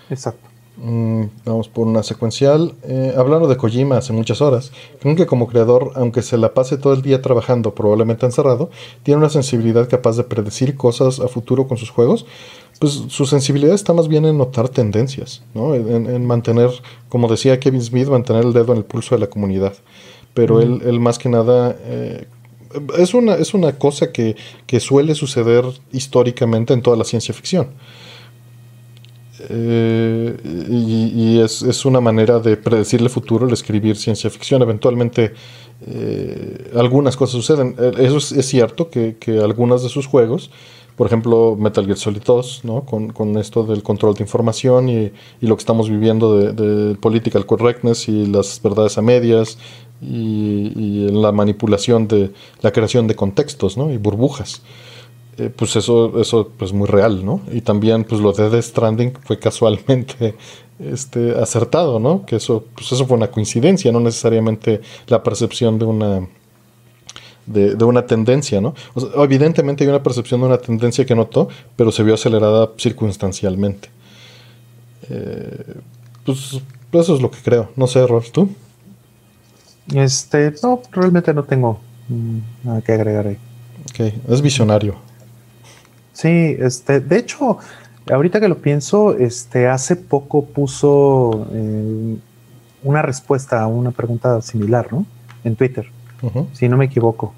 [0.09, 0.45] Exacto.
[0.77, 2.75] Mm, vamos por una secuencial.
[2.83, 6.77] Eh, hablando de Kojima hace muchas horas, creo que como creador, aunque se la pase
[6.77, 8.69] todo el día trabajando, probablemente encerrado,
[9.03, 12.27] tiene una sensibilidad capaz de predecir cosas a futuro con sus juegos,
[12.79, 15.73] pues su sensibilidad está más bien en notar tendencias, ¿no?
[15.73, 16.69] en, mantener,
[17.09, 19.73] como decía Kevin Smith, mantener el dedo en el pulso de la comunidad.
[20.35, 22.27] Pero él, más que nada eh,
[22.99, 24.35] es, una, es una cosa que,
[24.79, 27.69] suele suceder históricamente en toda la ciencia ficción.
[29.49, 30.35] Eh,
[30.69, 34.61] y, es, una manera de predecir el futuro el escribir ciencia ficción.
[34.61, 35.33] Eventualmente
[35.87, 37.75] eh, algunas cosas suceden.
[37.97, 40.49] Eso es, cierto que, que algunas de sus juegos
[40.97, 42.83] por ejemplo, Metal Gear Solid 2, ¿no?
[42.83, 48.25] con, esto del control de información y, lo que estamos viviendo de, political correctness y
[48.25, 49.59] las verdades a medias
[50.01, 53.93] y, la manipulación de la creación de contextos ¿no?
[53.93, 54.63] y burbujas.
[55.37, 57.41] Eh, pues eso, eso es muy real, ¿no?
[57.51, 60.35] Y también pues lo de Death Stranding fue casualmente
[60.79, 62.25] este, acertado, ¿no?
[62.25, 66.27] Que eso, pues eso fue una coincidencia, no necesariamente la percepción de una
[67.45, 68.75] de, una tendencia, ¿no?
[69.15, 73.89] evidentemente hay una percepción de una tendencia que notó, pero se vio acelerada circunstancialmente.
[75.09, 75.75] Eh,
[76.25, 76.59] pues,
[76.91, 77.69] eso es lo que creo.
[77.77, 78.49] No sé, Rolf, ¿tú?
[79.95, 83.37] Este, no, realmente no tengo mm, nada que agregar ahí.
[83.91, 84.95] Ok, es visionario.
[86.17, 87.59] Sí, este, de hecho,
[88.11, 92.17] ahorita que lo pienso, este, hace poco puso eh,
[92.81, 95.05] una respuesta a una pregunta similar, ¿no?
[95.43, 95.87] En Twitter
[96.53, 97.35] si no me equivoco.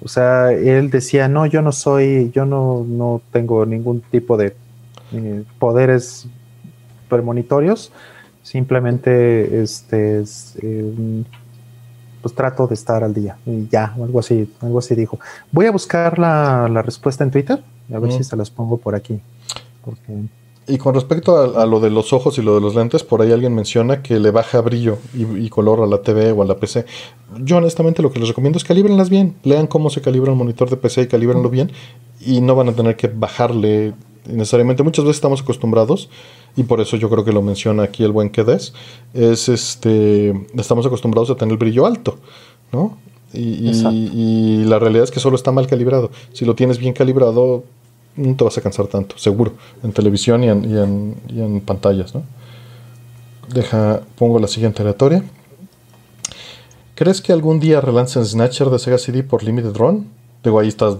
[0.00, 4.54] O sea, él decía, no, yo no soy, yo no, no tengo ningún tipo de
[5.12, 6.28] eh, poderes
[7.08, 7.90] premonitorios,
[8.44, 10.22] simplemente este,
[10.62, 11.24] eh,
[12.22, 15.18] pues trato de estar al día y ya, algo así, algo así dijo.
[15.52, 19.20] Voy a buscar la, respuesta en Twitter, a ver si se las pongo por aquí.
[19.84, 20.24] Porque
[20.66, 23.32] Y con respecto a, lo de los ojos y lo de los lentes, por ahí
[23.32, 26.84] alguien menciona que le baja brillo y, color a la TV o a la PC.
[27.38, 29.36] Yo honestamente lo que les recomiendo es calibrenlas bien.
[29.42, 31.72] Lean cómo se calibra un monitor de PC y calibrenlo bien.
[32.20, 33.94] Y no van a tener que bajarle
[34.26, 34.82] necesariamente.
[34.82, 36.08] Muchas veces estamos acostumbrados,
[36.56, 38.72] y por eso yo creo que lo menciona aquí el buen Kedes,
[39.14, 42.18] es este, estamos acostumbrados a tener el brillo alto,
[42.72, 42.98] ¿no?
[43.32, 46.10] Y, y, la realidad es que solo está mal calibrado.
[46.32, 47.62] Si lo tienes bien calibrado,
[48.16, 52.14] no te vas a cansar tanto, seguro, en televisión y en, y en, pantallas.
[52.14, 52.24] ¿no?
[53.52, 55.22] Deja, pongo la siguiente aleatoria.
[56.96, 60.08] ¿Crees que algún día relancen Snatcher de Sega CD por Limited Run?
[60.42, 60.96] Digo, ahí estás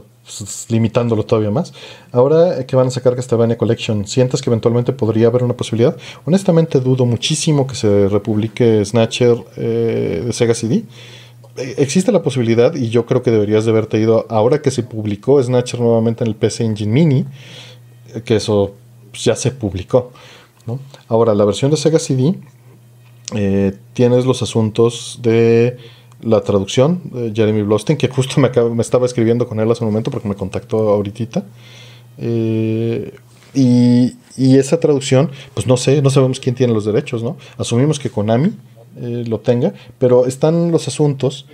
[0.68, 1.73] limitándolo todavía más.
[2.12, 5.97] Ahora que van a sacar Castlevania Collection, ¿sientes que eventualmente podría haber una posibilidad?
[6.24, 10.84] Honestamente dudo muchísimo que se republique Snatcher eh, de Sega CD
[11.76, 15.42] existe la posibilidad, y yo creo que deberías de haberte ido, ahora que se publicó
[15.42, 17.24] Snatcher nuevamente en el PC Engine Mini,
[18.24, 18.74] que eso
[19.12, 20.12] ya se publicó.
[21.08, 22.36] Ahora, la versión de Sega CD
[23.34, 25.76] eh, tienes los asuntos de
[26.23, 28.50] la traducción de Jeremy Blostein, que justo me,
[28.81, 31.44] estaba escribiendo con él hace un momento porque me contactó ahorita.
[32.18, 33.15] Eh,
[33.55, 37.36] y, y, esa traducción, pues no sé, no sabemos quién tiene los derechos, ¿no?
[37.58, 38.52] Asumimos que Konami
[38.97, 41.47] eh, lo tenga, pero están los asuntos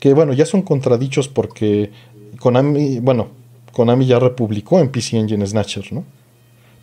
[0.00, 1.90] que, bueno, ya son contradichos porque
[2.38, 3.28] Konami, bueno,
[3.72, 6.04] Konami ya republicó en PC Engine Snatcher, ¿no?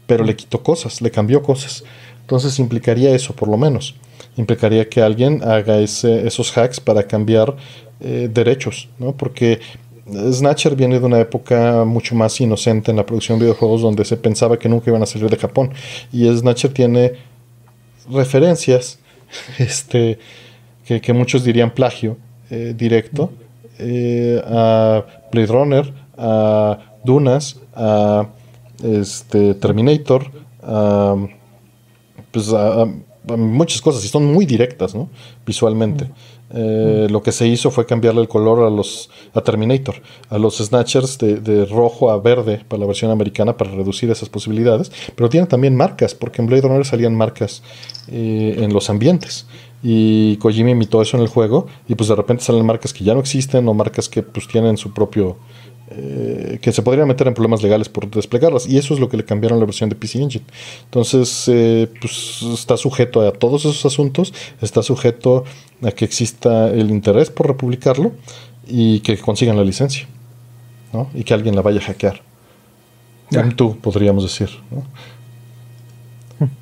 [0.08, 1.84] Pero le quitó cosas, le cambió cosas.
[2.22, 3.96] Entonces implicaría eso, por lo menos.
[4.38, 7.56] Implicaría que alguien haga esos hacks para cambiar
[8.00, 9.12] eh, derechos, ¿no?
[9.12, 9.60] Porque
[10.10, 14.18] Snatcher viene de una época mucho más inocente en la producción de videojuegos donde se
[14.18, 15.72] pensaba que nunca iban a salir de Japón.
[16.12, 17.14] Y Snatcher tiene
[18.10, 19.00] referencias
[19.60, 20.18] este,
[20.86, 22.18] que, muchos dirían plagio
[22.50, 23.32] eh, directo,
[23.80, 28.28] eh, a Blade Runner, a Dunas, a
[28.84, 30.32] este, Terminator,
[32.32, 32.88] pues a,
[33.24, 35.10] muchas cosas y son muy directas, ¿no?
[35.46, 36.08] Visualmente.
[36.54, 39.96] Eh, lo que se hizo fue cambiarle el color a los a Terminator,
[40.30, 44.92] a los Snatchers de, rojo a verde para la versión americana para reducir esas posibilidades,
[45.16, 47.64] pero tienen también marcas, porque en Blade Runner salían marcas
[48.10, 49.46] eh, en los ambientes.
[49.84, 53.14] Y Kojima imitó eso en el juego, y pues de repente salen marcas que ya
[53.14, 55.38] no existen o marcas que pues tienen su propio
[55.94, 58.68] eh, que se podrían meter en problemas legales por desplegarlas.
[58.68, 60.46] Y eso es lo que le cambiaron la versión de PC Engine.
[60.86, 65.44] Entonces, eh, pues está sujeto a todos esos asuntos, está sujeto
[65.84, 68.14] a que exista el interés por republicarlo
[68.68, 70.08] y que consigan la licencia.
[70.94, 71.10] ¿no?
[71.14, 72.22] Y que alguien la vaya a hackear.
[73.32, 74.50] En tú, podríamos decir.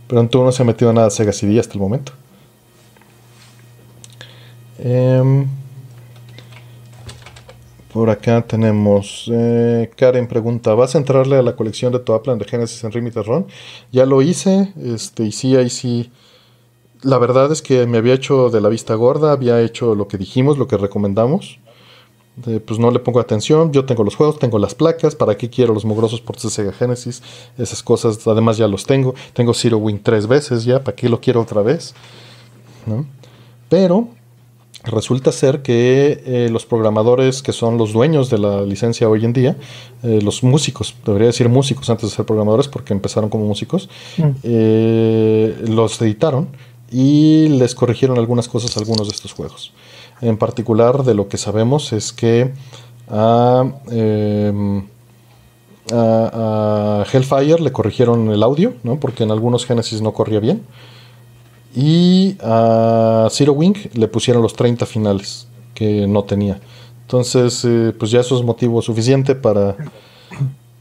[0.07, 2.13] Pero en tú no se ha metido nada Sega CD hasta el momento.
[4.79, 5.45] Eh,
[7.93, 9.29] por acá tenemos.
[9.31, 13.23] Eh, Karen pregunta: ¿Vas a entrarle a la colección de Toaplan de Genesis en Limited
[13.23, 13.47] Run?
[13.91, 16.11] Ya lo hice, este, y sí, ahí sí.
[17.01, 20.17] La verdad es que me había hecho de la vista gorda, había hecho lo que
[20.17, 21.59] dijimos, lo que recomendamos.
[22.65, 23.71] pues no le pongo atención.
[23.71, 25.15] Yo tengo los juegos, tengo las placas.
[25.15, 27.21] ¿Para qué quiero los mugrosos por Sega Genesis?
[27.57, 29.15] Esas cosas, además ya los tengo.
[29.33, 30.83] Tengo Zero Wing tres veces ya.
[30.83, 31.93] ¿Para qué lo quiero otra vez?
[32.85, 33.05] ¿No?
[33.69, 34.09] Pero
[34.83, 39.33] Resulta ser que eh, los programadores que son los dueños de la licencia hoy en
[39.33, 39.57] día,
[40.03, 44.23] eh, los músicos, debería decir músicos antes de ser programadores porque empezaron como músicos, mm.
[44.43, 46.47] eh, los editaron
[46.89, 49.73] y les corrigieron algunas cosas a algunos de estos juegos.
[50.21, 52.53] En particular, de lo que sabemos es que
[53.09, 54.87] a, em,
[55.91, 58.97] a Hellfire le corrigieron el audio, ¿no?
[58.97, 60.63] porque en algunos Genesis no corría bien.
[61.75, 66.59] Y a Zero Wing le pusieron los 30 finales que no tenía.
[67.01, 69.77] Entonces, eh, pues ya eso es motivo suficiente para,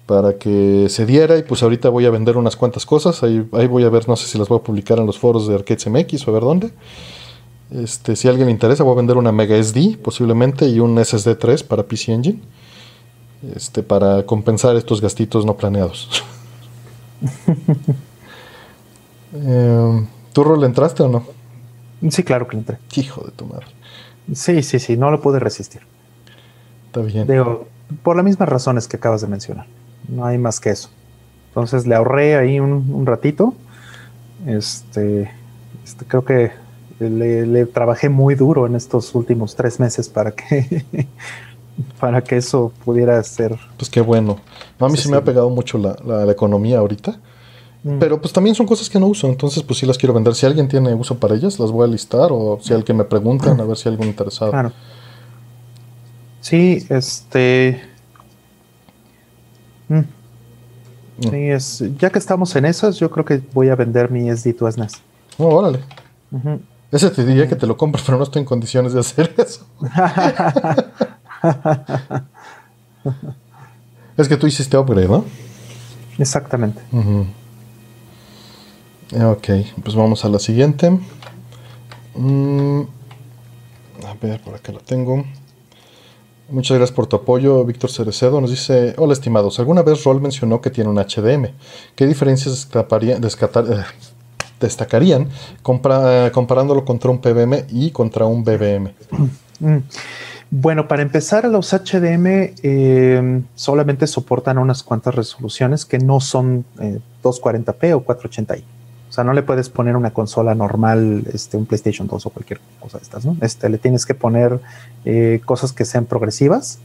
[0.07, 1.39] para que se diera.
[1.39, 3.23] Y pues ahorita voy a vender unas cuantas cosas.
[3.23, 5.47] Ahí, ahí voy a ver, no sé si las voy a publicar en los foros
[5.47, 6.73] de Arcades MX o a ver dónde.
[7.71, 11.03] Este, si a alguien le interesa, voy a vender una Mega SD posiblemente y un
[11.03, 12.41] SSD 3 para PC Engine.
[13.55, 16.09] Este, para compensar estos gastitos no planeados.
[19.35, 20.07] eh,
[20.45, 21.25] ¿Tú, le entraste o no?
[22.11, 22.79] Sí, claro que le entré.
[22.95, 23.67] Hijo de tu madre.
[24.33, 25.83] Sí, sí, sí, no lo pude resistir.
[26.87, 27.27] Está bien.
[27.27, 27.67] Digo,
[28.05, 29.67] por las mismas razones que acabas de mencionar.
[30.09, 30.91] No hay más que eso.
[31.49, 33.55] Entonces le ahorré ahí un, ratito.
[34.47, 35.29] Este,
[35.85, 36.53] este, creo que
[37.01, 40.85] le, trabajé muy duro en estos últimos tres meses para que
[42.01, 43.59] para que eso pudiera ser.
[43.77, 44.39] Pues qué bueno.
[44.79, 47.19] a mí sí, me ha pegado mucho la economía ahorita.
[47.89, 47.99] Mm.
[47.99, 50.35] Pero pues también son cosas que no uso, entonces pues sí las quiero vender.
[50.35, 53.59] Si alguien tiene uso para ellas, las voy a listar o si alguien me preguntan
[53.59, 54.51] a ver si hay algún interesado.
[54.51, 54.73] Claro.
[56.43, 57.81] Sí, este...
[59.89, 60.01] Mm.
[61.21, 64.53] Sí, es, ya que estamos en esas, yo creo que voy a vender mi SD
[64.53, 64.93] to SNES.
[65.39, 65.81] Oh, órale.
[66.93, 69.67] Ese te diría que te lo compro, pero no estoy en condiciones de hacer eso.
[74.17, 75.25] es que tú hiciste upgrade, ¿no?
[76.19, 76.83] Exactamente.
[79.15, 79.49] Ok,
[79.83, 80.91] pues vamos a la siguiente.
[82.15, 82.83] Mm,
[84.07, 85.25] a ver, por acá la tengo.
[86.51, 88.41] Muchas gracias por tu apoyo, Víctor Cerecedo.
[88.41, 91.53] Nos dice, hola estimados, ¿alguna vez Roll mencionó que tiene un HDM?
[91.95, 93.85] ¿Qué diferencias eh,
[94.61, 98.93] destacarían eh, comparándolo contra un PBM y contra un BBM?
[99.61, 99.79] Mm.
[100.53, 106.65] Bueno, para empezar, los HDM eh, solamente soportan unas cuantas resoluciones que no son
[107.25, 108.63] 240p o 480i.
[109.19, 112.61] O sea, no le puedes poner una consola normal, este, un PlayStation 2 o cualquier
[112.79, 113.37] cosa de estas, ¿no?
[113.41, 114.61] Este, le tienes que poner
[115.05, 116.79] eh, cosas que sean progresivas,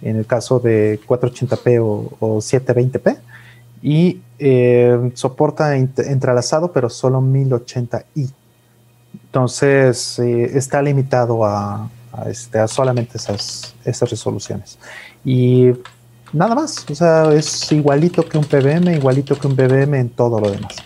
[0.00, 1.80] en el caso de 480p
[2.20, 3.18] o, 720p,
[3.82, 8.30] y eh, soporta entrelazado, pero solo 1080i.
[9.24, 11.90] Entonces, eh, está limitado a,
[12.28, 14.78] este, a solamente esas, esas resoluciones.
[15.24, 15.72] Y
[16.32, 20.38] nada más, o sea, es igualito que un PBM, igualito que un BBM en todo
[20.38, 20.76] lo demás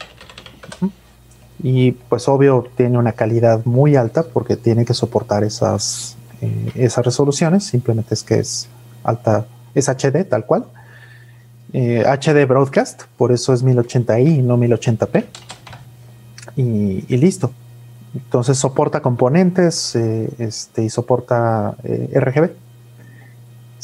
[1.62, 7.04] y pues obvio tiene una calidad muy alta porque tiene que soportar esas, eh, esas
[7.04, 8.68] resoluciones, simplemente es que es
[9.02, 10.64] alta, es HD tal cual.
[11.72, 15.24] HD eh, Broadcast, por eso es 1080i y no 1080p.
[16.56, 17.50] Y, listo.
[18.14, 22.63] Entonces soporta componentes eh, este, y soporta RGB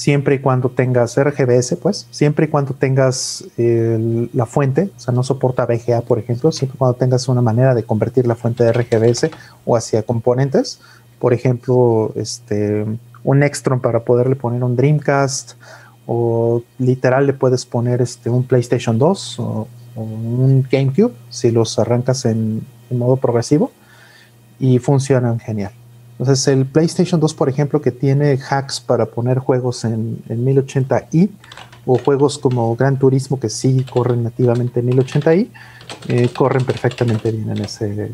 [0.01, 5.23] siempre y cuando tengas RGBS, pues, siempre y cuando tengas la fuente, o sea, no
[5.23, 8.73] soporta VGA, por ejemplo, siempre y cuando tengas una manera de convertir la fuente de
[8.73, 9.31] RGBS
[9.67, 10.81] o hacia componentes,
[11.19, 12.87] por ejemplo, este,
[13.25, 15.53] un Extron para poderle poner un Dreamcast,
[16.07, 22.25] o literal le puedes poner este, un PlayStation 2 o, un GameCube si los arrancas
[22.25, 23.71] en modo progresivo
[24.59, 25.73] y funcionan genial.
[26.21, 31.31] Entonces, el PlayStation 2, por ejemplo, que tiene hacks para poner juegos en, 1080i
[31.87, 35.49] o juegos como Gran Turismo que sí corren nativamente en 1080i,
[36.09, 38.13] eh, corren perfectamente bien en ese,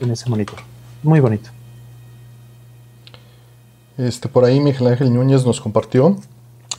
[0.00, 0.58] en ese monitor.
[1.02, 1.50] Muy bonito.
[3.98, 6.16] Este, por ahí Miguel Ángel Núñez nos compartió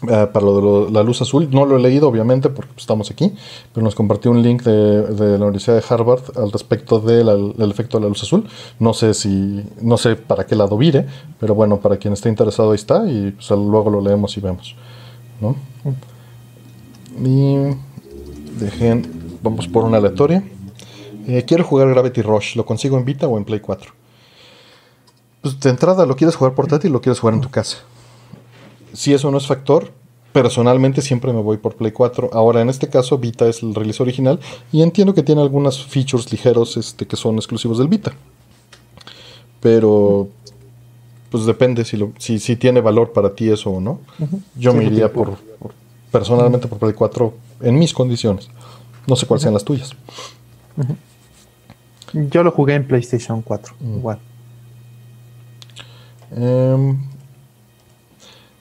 [0.08, 1.50] eh, para lo de la luz azul.
[1.52, 3.34] No lo he leído, obviamente, porque estamos aquí,
[3.74, 8.04] pero nos compartió un link de, la Universidad de Harvard al respecto del efecto de
[8.04, 8.48] la luz azul.
[8.80, 11.06] No sé si, no sé para qué lado vire,
[11.40, 14.76] pero bueno, para quien esté interesado ahí está y pues, luego lo leemos y vemos.
[15.42, 15.56] ¿no?
[17.22, 17.76] Y
[19.42, 20.44] vamos por una aleatoria.
[21.28, 23.92] Eh, quiero jugar Gravity Rush, ¿lo consigo en Vita o en Play 4?
[25.42, 27.80] Pues de entrada lo quieres jugar portátil, lo quieres jugar en tu casa
[28.94, 29.92] si eso no es factor,
[30.32, 32.30] personalmente siempre me voy por Play 4.
[32.34, 34.40] Ahora, en este caso, Vita es el release original
[34.72, 38.14] y entiendo que tiene algunos features ligeros este, que son exclusivos del Vita.
[39.60, 40.30] Pero,
[41.30, 44.00] pues depende si, lo, si, si tiene valor para ti eso o no.
[44.56, 45.38] Yo me iría por,
[46.12, 48.50] personalmente por Play 4 en mis condiciones.
[49.08, 49.92] No sé cuáles sean las tuyas.
[52.14, 54.20] Yo lo jugué en PlayStation 4, igual.
[56.32, 56.96] Eh,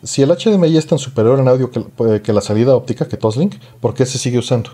[0.03, 3.95] si el HDMI es tan superior en audio que, la salida óptica que Toslink, ¿por
[3.95, 4.71] qué se sigue usando?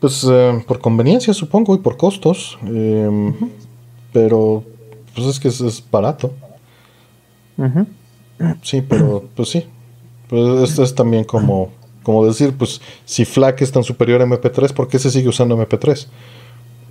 [0.00, 2.58] Pues eh, por conveniencia supongo y por costos.
[2.64, 3.34] Em,
[4.12, 4.62] pero
[5.14, 6.32] pues es que es, barato.
[8.62, 9.66] Sí, pero pues sí.
[10.28, 11.70] Pues esto es también como,
[12.02, 15.56] como decir, pues si FLAC es tan superior a MP3, ¿por qué se sigue usando
[15.56, 16.08] MP3?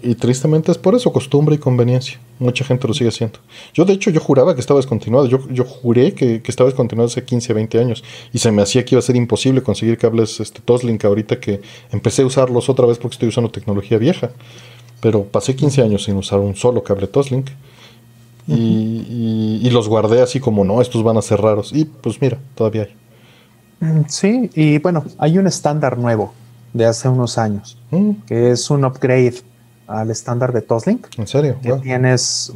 [0.02, 2.20] Y tristemente es por eso, costumbre y conveniencia.
[2.38, 3.40] Mucha gente lo sigue haciendo.
[3.74, 5.26] Yo, de hecho, yo juraba que estaba descontinuado.
[5.28, 8.04] Yo, yo juré que, estaba descontinuado hace 15, 20 años.
[8.34, 11.62] Y se me hacía que iba a ser imposible conseguir cables este, Toslink ahorita que
[11.92, 14.32] empecé a usarlos otra vez porque estoy usando tecnología vieja.
[15.02, 17.50] Pero pasé 15 años sin usar un solo cable Toslink.
[18.48, 21.72] y, los guardé así como, no, estos van a ser raros.
[21.74, 22.96] Y pues mira, todavía hay.
[23.80, 26.34] Mm, sí, y bueno, hay un estándar nuevo
[26.74, 28.12] de hace unos años, mm.
[28.28, 29.36] que es un upgrade
[29.88, 31.08] al estándar de Toslink.
[31.18, 31.58] ¿En serio?
[31.82, 32.52] tienes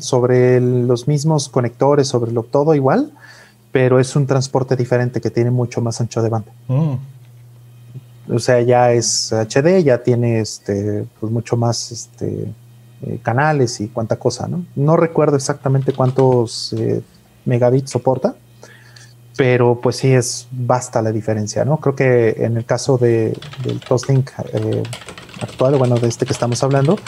[0.00, 3.12] sobre los mismos conectores, sobre lo todo igual,
[3.72, 6.52] pero es un transporte diferente que tiene mucho más ancho de banda.
[6.68, 6.94] Mm.
[8.30, 12.52] O sea, ya es HD, ya tiene este, pues mucho más este,
[13.02, 14.64] eh, canales y cuánta cosa, ¿no?
[14.76, 17.02] No recuerdo exactamente cuántos eh,
[17.44, 18.34] megabits soporta,
[19.36, 21.78] pero pues sí es basta la diferencia, ¿no?
[21.78, 24.82] Creo que en el caso de, del Toslink eh,
[25.40, 26.98] actual, bueno, de este que estamos hablando,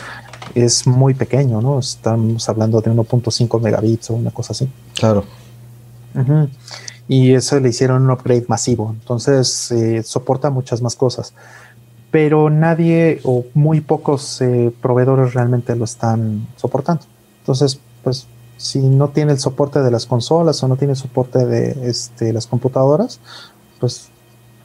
[0.54, 1.78] es muy pequeño, ¿no?
[1.78, 4.68] Estamos hablando de 1.5 megabits o una cosa así.
[4.94, 5.24] Claro.
[7.08, 11.34] Y eso le hicieron un upgrade masivo, entonces eh, soporta muchas más cosas.
[12.10, 17.02] pero nadie o muy pocos eh, proveedores realmente lo están soportando.
[17.40, 21.88] Entonces, pues si no tiene el soporte de las consolas o no tiene soporte de
[21.88, 23.20] este, las computadoras,
[23.80, 24.08] pues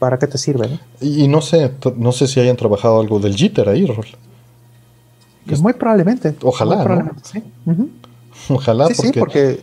[0.02, 0.80] ¿para qué te sirve?
[1.00, 4.04] Y, no sé, no sé si hayan trabajado algo del jitter ahí, Rol.
[5.60, 6.34] muy probablemente.
[6.42, 7.12] Ojalá.
[7.22, 7.40] sí.
[8.48, 8.88] Ojalá.
[8.88, 9.12] Sí, porque...
[9.12, 9.62] sí, porque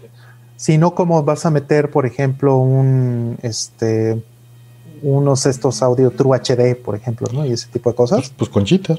[0.55, 4.23] si no, ¿cómo vas a meter, por ejemplo, un este
[5.01, 7.45] unos estos audio True HD, por ejemplo, ¿no?
[7.45, 8.19] Y ese tipo de cosas.
[8.19, 8.97] Pues, pues con jitter.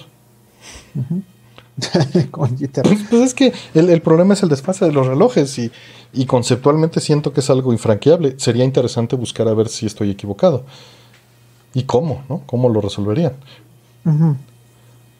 [2.30, 2.84] con jitter.
[2.84, 5.72] Pues, pues, es que el, problema es el desfase de los relojes y,
[6.12, 8.34] y, conceptualmente siento que es algo infranqueable.
[8.36, 10.66] Sería interesante buscar a ver si estoy equivocado.
[11.74, 12.24] ¿Y cómo?
[12.28, 12.42] ¿no?
[12.46, 13.34] ¿Cómo lo resolverían?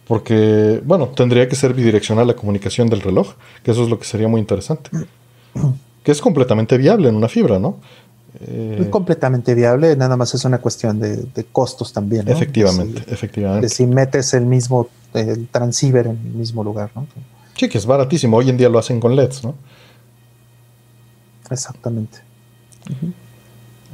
[0.07, 4.05] Porque, bueno, tendría que ser bidireccional la comunicación del reloj, que eso es lo que
[4.05, 4.91] sería muy interesante.
[6.03, 7.79] que es completamente viable en una fibra, ¿no?
[8.41, 12.29] es completamente viable, nada más es una cuestión de, costos también.
[12.29, 13.67] Efectivamente, efectivamente.
[13.67, 17.07] De si metes el mismo, el transceiver en el mismo lugar, ¿no?
[17.57, 18.37] Sí, que es baratísimo.
[18.37, 19.55] Hoy en día lo hacen con LEDs, ¿no?
[21.51, 22.19] Exactamente.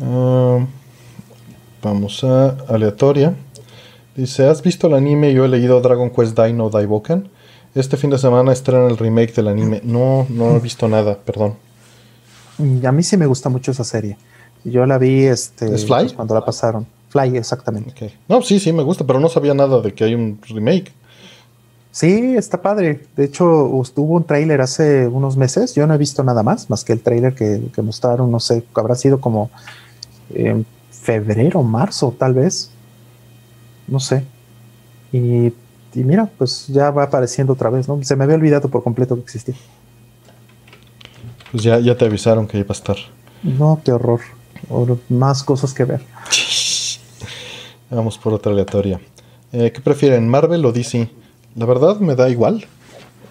[0.03, 0.65] Ah,
[1.87, 3.35] vamos a aleatoria.
[4.15, 5.33] Dice, ¿has visto el anime?
[5.33, 7.29] Yo he leído Dragon Quest Dino Daiboken.
[7.75, 9.81] Este fin de semana estrenan el remake del anime.
[9.85, 11.55] No, no he visto nada, perdón.
[12.85, 14.17] A mí sí me gusta mucho esa serie.
[14.65, 16.05] Yo la vi este, ¿Es Fly?
[16.05, 16.87] Pues, cuando la pasaron.
[17.11, 18.15] Fly, exactamente.
[18.29, 20.93] No, sí, sí, me gusta, pero no sabía nada de que hay un remake.
[21.93, 23.07] Sí, está padre.
[23.17, 25.75] De hecho, hubo un tráiler hace unos meses.
[25.75, 28.95] Yo no he visto nada más, más que el tráiler que, mostraron, no sé, habrá
[28.95, 29.51] sido como
[30.35, 30.67] en
[31.07, 32.71] febrero, marzo, tal vez.
[33.87, 34.25] No sé.
[35.13, 35.47] Y,
[35.95, 38.03] y, mira, pues ya va apareciendo otra vez, ¿no?
[38.03, 39.55] Se me había olvidado por completo que existía.
[41.53, 42.97] Pues ya, ya te avisaron que iba a estar.
[43.45, 44.21] No, qué horror.
[45.09, 46.03] más cosas que ver.
[47.91, 49.01] Vamos por otra aleatoria.
[49.53, 51.09] Eh, ¿Qué prefieren, Marvel o DC?
[51.55, 52.67] La verdad me da igual.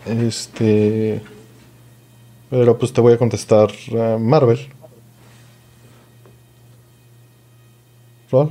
[0.05, 1.21] Este.
[2.49, 4.59] Pero pues te voy a contestar uh, Marvel.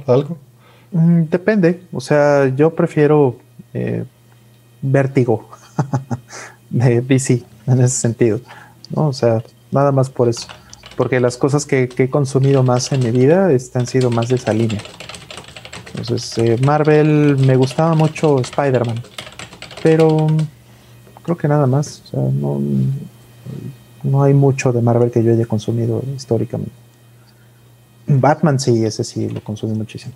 [0.07, 0.39] ¿Algo?
[0.93, 1.83] Mm, depende.
[1.93, 3.37] O sea, yo prefiero
[3.73, 4.05] eh,
[4.81, 5.49] Vértigo
[6.71, 8.41] de DC en ese sentido.
[8.95, 9.09] ¿no?
[9.09, 10.47] O sea, nada más por eso.
[10.97, 14.37] Porque las cosas que, he consumido más en mi vida este, han sido más de
[14.37, 14.81] esa línea.
[15.97, 19.03] Entonces, eh, Marvel me gustaba mucho Spider-Man.
[19.83, 20.29] Pero
[21.23, 22.03] creo que nada más.
[22.05, 22.61] O sea, no,
[24.05, 26.84] no hay mucho de Marvel que yo haya consumido históricamente.
[28.07, 30.15] Batman sí, ese sí lo consumí muchísimo.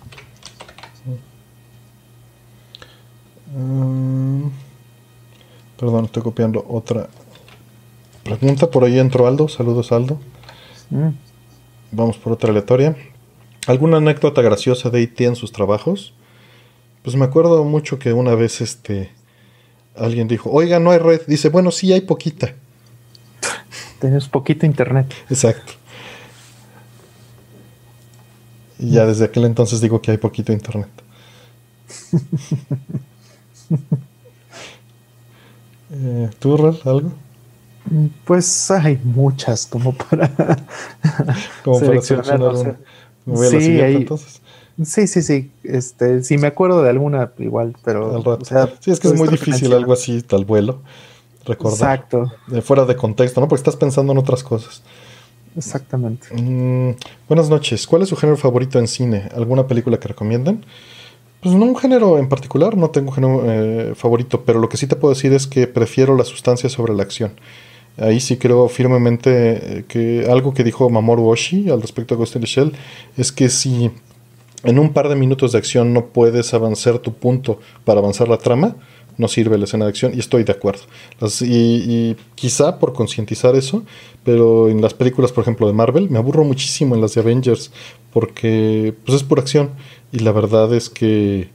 [3.55, 4.47] Mm,
[5.77, 7.09] perdón, estoy copiando otra
[8.37, 9.47] Pregunta por ahí entró Aldo.
[9.47, 10.19] Saludos, Aldo.
[10.91, 11.09] Mm.
[11.91, 12.95] Vamos por otra aleatoria.
[13.65, 16.13] ¿Alguna anécdota graciosa de IT en sus trabajos?
[17.01, 19.09] Pues me acuerdo mucho que una vez este
[19.95, 21.21] alguien dijo, oiga, no hay red.
[21.27, 22.53] Dice, bueno, sí hay poquita.
[23.99, 25.13] Tienes poquito internet.
[25.29, 25.73] Exacto.
[28.79, 30.89] Y ya desde aquel entonces digo que hay poquito internet.
[35.91, 37.11] eh, ¿Tú, algo?
[38.23, 40.29] Pues hay muchas como para,
[41.63, 42.77] como seleccionar.
[44.85, 48.39] sí, sí, sí, Este, si me acuerdo de alguna, igual, pero.
[48.79, 50.81] sí, es que es muy difícil algo así, tal vuelo.
[51.45, 51.95] Recordar.
[51.97, 52.31] Exacto.
[52.47, 53.47] De fuera de contexto, ¿no?
[53.47, 54.83] Porque estás pensando en otras cosas.
[55.55, 56.27] Exactamente.
[56.33, 56.95] Mm,
[57.27, 57.87] buenas noches.
[57.87, 59.29] ¿Cuál es su género favorito en cine?
[59.35, 60.65] ¿Alguna película que recomienden?
[61.41, 64.77] Pues no un género en particular, no tengo un género eh, favorito, pero lo que
[64.77, 67.31] sí te puedo decir es que prefiero la sustancia sobre la acción.
[67.97, 72.35] Ahí sí creo firmemente eh, que algo que dijo Mamoru Oshii al respecto de Ghost
[72.35, 72.73] in
[73.17, 73.91] es que si
[74.63, 78.37] en un par de minutos de acción no puedes avanzar tu punto para avanzar la
[78.37, 78.75] trama,
[79.19, 80.81] no sirve la escena de acción y estoy de acuerdo.
[81.41, 83.83] y, quizá por concientizar eso,
[84.23, 87.71] pero en las películas, por ejemplo, de Marvel, me aburro muchísimo en las de Avengers
[88.11, 89.71] porque pues es pura acción
[90.11, 91.49] y la verdad es que,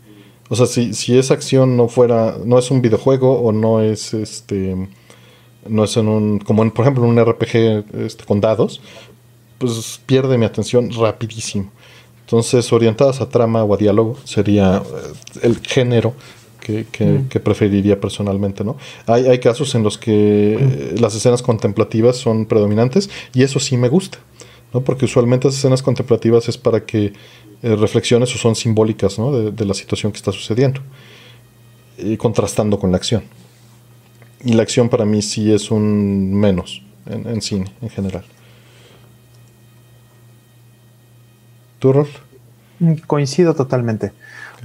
[0.50, 4.14] o sea, si, si esa acción no fuera, no es un videojuego o no es
[4.14, 4.76] este
[5.66, 8.82] no es en un, como en, por ejemplo en un RPG este, con dados,
[9.58, 11.70] pues pierde mi atención rapidísimo.
[12.20, 15.12] Entonces, orientadas a trama o a diálogo sería eh,
[15.42, 16.14] el género
[16.64, 17.28] que, mm.
[17.28, 18.76] que, preferiría personalmente, ¿no?
[19.06, 23.76] Hay, hay, casos en los que eh, las escenas contemplativas son predominantes y eso sí
[23.76, 24.18] me gusta,
[24.72, 24.80] ¿no?
[24.80, 27.12] Porque usualmente las escenas contemplativas es para que
[27.62, 29.30] eh, reflexiones o son simbólicas, ¿no?
[29.30, 30.80] De, de, la situación que está sucediendo
[31.98, 33.22] y contrastando con la acción.
[34.44, 38.24] Y la acción para mí sí es un menos en, cine en general.
[41.78, 42.08] ¿Tu rol?
[42.78, 44.12] Mm, coincido totalmente.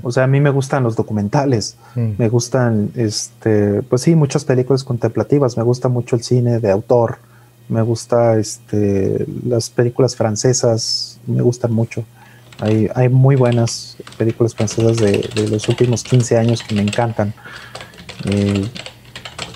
[0.03, 2.11] O sea, a mí me gustan los documentales, Mm.
[2.17, 7.17] me gustan, este, pues sí, muchas películas contemplativas, me gusta mucho el cine de autor,
[7.67, 12.03] me gusta, este, las películas francesas, me gustan mucho.
[12.59, 17.33] Hay, hay muy buenas películas francesas de, de los últimos 15 años que me encantan.
[18.25, 18.67] Eh,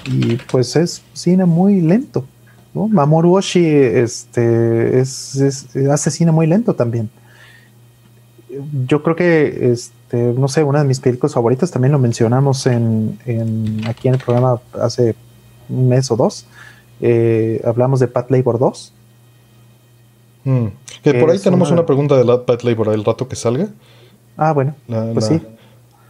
[0.05, 2.25] y pues es cine muy lento.
[2.73, 2.88] ¿no?
[2.88, 7.09] Mamoru Oshii este, es, es- hace cine muy lento también.
[8.88, 9.72] Yo creo que,
[10.14, 14.14] este, no sé, una de mis películas favoritas, también lo mencionamos en, en- aquí en
[14.16, 15.16] el programa hace
[15.69, 16.45] un mes o dos.
[17.06, 18.93] eh, hablamos de Pat Labor 2.
[20.45, 20.66] Mm.
[21.03, 23.67] Que por ahí tenemos una- una pregunta de la Pat Labor el rato que salga.
[24.38, 25.45] Ah, bueno, La- pues la- sí.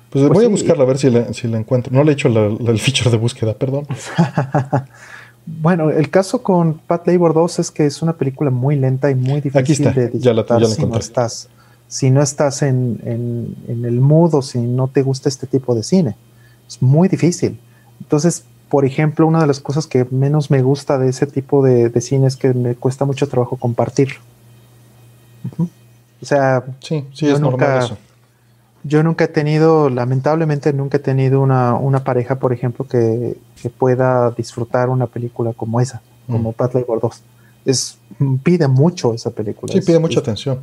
[0.09, 0.51] Pues, Pues voy a sí.
[0.51, 1.91] buscarla a ver si la, si la encuentro.
[1.91, 3.87] No le he hecho el feature de búsqueda, perdón.
[5.45, 9.15] Bueno, el caso con Pat Labor 2 es que es una película muy lenta y
[9.15, 10.99] muy difícil Aquí está, de ya la- ya la si no encontré.
[10.99, 11.49] estás,
[11.93, 15.75] si no estás en, en- en el mood o si no te gusta este tipo
[15.75, 16.15] de cine.
[16.67, 17.59] Es muy difícil.
[18.01, 21.89] Entonces, por ejemplo, una de las cosas que menos me gusta de ese tipo de,
[21.89, 24.19] de cine es que me cuesta mucho trabajo compartirlo.
[25.59, 27.97] O sea, Sí, sí, Yo es normal nunca- eso.
[28.83, 33.69] yo nunca he tenido, lamentablemente nunca he tenido una, una pareja, por ejemplo, que, que
[33.69, 36.53] pueda disfrutar una película como esa, como.
[36.53, 37.21] Pat Labor 2.
[37.65, 37.97] Es,
[38.43, 39.71] pide mucho esa película.
[39.73, 40.59] Sí, es, pide mucha es- atención.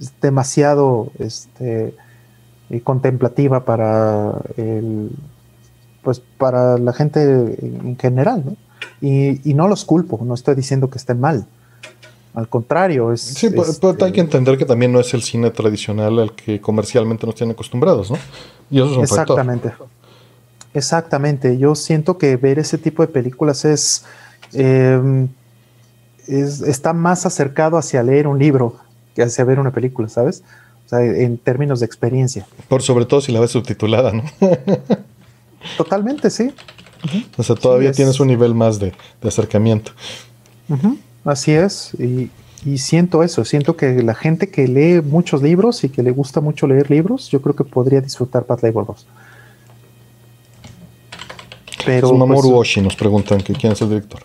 [0.00, 1.94] Es demasiado este,
[2.70, 5.10] eh, contemplativa para el,
[6.02, 7.22] pues para la gente
[7.62, 8.56] en general, ¿no?
[9.00, 11.46] Y, y no los culpo, no estoy diciendo que estén mal.
[12.34, 13.20] Al contrario, es.
[13.20, 16.60] Sí, pero, pero hay que entender que también no es el cine tradicional al que
[16.60, 18.18] comercialmente nos tienen acostumbrados, ¿no?
[18.70, 19.38] Y eso es un factor.
[19.38, 19.72] Exactamente.
[20.74, 21.58] Exactamente.
[21.58, 24.04] Yo siento que ver ese tipo de películas es,
[24.52, 25.28] eh,
[26.26, 28.76] es- está más acercado hacia leer un libro
[29.14, 30.42] que hacia ver una película, ¿sabes?
[30.86, 32.46] O sea, en términos de experiencia.
[32.68, 34.22] Por sobre todo si la ves subtitulada, ¿no?
[35.76, 36.52] Totalmente, sí.
[37.36, 39.92] O sea, todavía es- tienes un nivel más de, de acercamiento.
[40.68, 41.92] Ujú, Así es.
[41.98, 42.30] Y,
[42.66, 43.44] y siento eso.
[43.44, 47.30] Siento que la gente que lee muchos libros y que le gusta mucho leer libros,
[47.30, 49.06] yo creo que podría disfrutar Pat Labor 2.
[51.84, 54.22] Pero es Mamoru pues, Oshii, nos preguntan que quién es el director.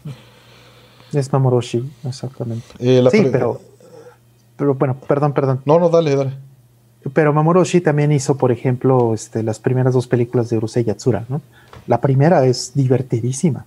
[1.11, 2.65] es Mamoroshi, exactamente.
[2.79, 3.59] Eh, la sí, pero,
[4.59, 5.61] pero bueno, perdón, perdón.
[5.65, 6.33] No, no, dale, dale.
[7.13, 11.25] Pero Mamoru Oshii también hizo, por ejemplo, este, las primeras dos películas de Urusei Yatsura,
[11.29, 11.41] ¿no?
[11.87, 13.65] La primera es divertidísima.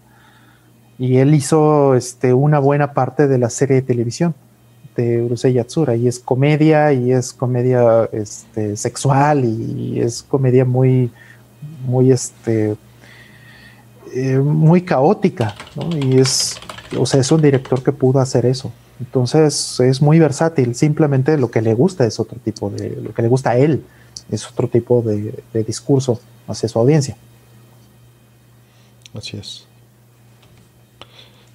[0.99, 4.35] Y él hizo este, una buena parte de la serie de televisión
[4.95, 5.97] de Urusei Yatsura.
[5.97, 11.11] Y es comedia, y es comedia este, sexual, y es comedia muy,
[11.87, 12.77] muy, este,
[14.15, 15.97] eh, muy caótica, ¿no?
[15.97, 16.61] Y es,
[16.99, 18.71] o sea, es un director que pudo hacer eso.
[19.03, 23.23] Entonces es muy versátil, simplemente lo que le gusta es otro tipo de, lo que
[23.23, 23.83] le gusta a él
[24.31, 27.17] es otro tipo de, de discurso hacia su audiencia.
[29.13, 29.67] Así es.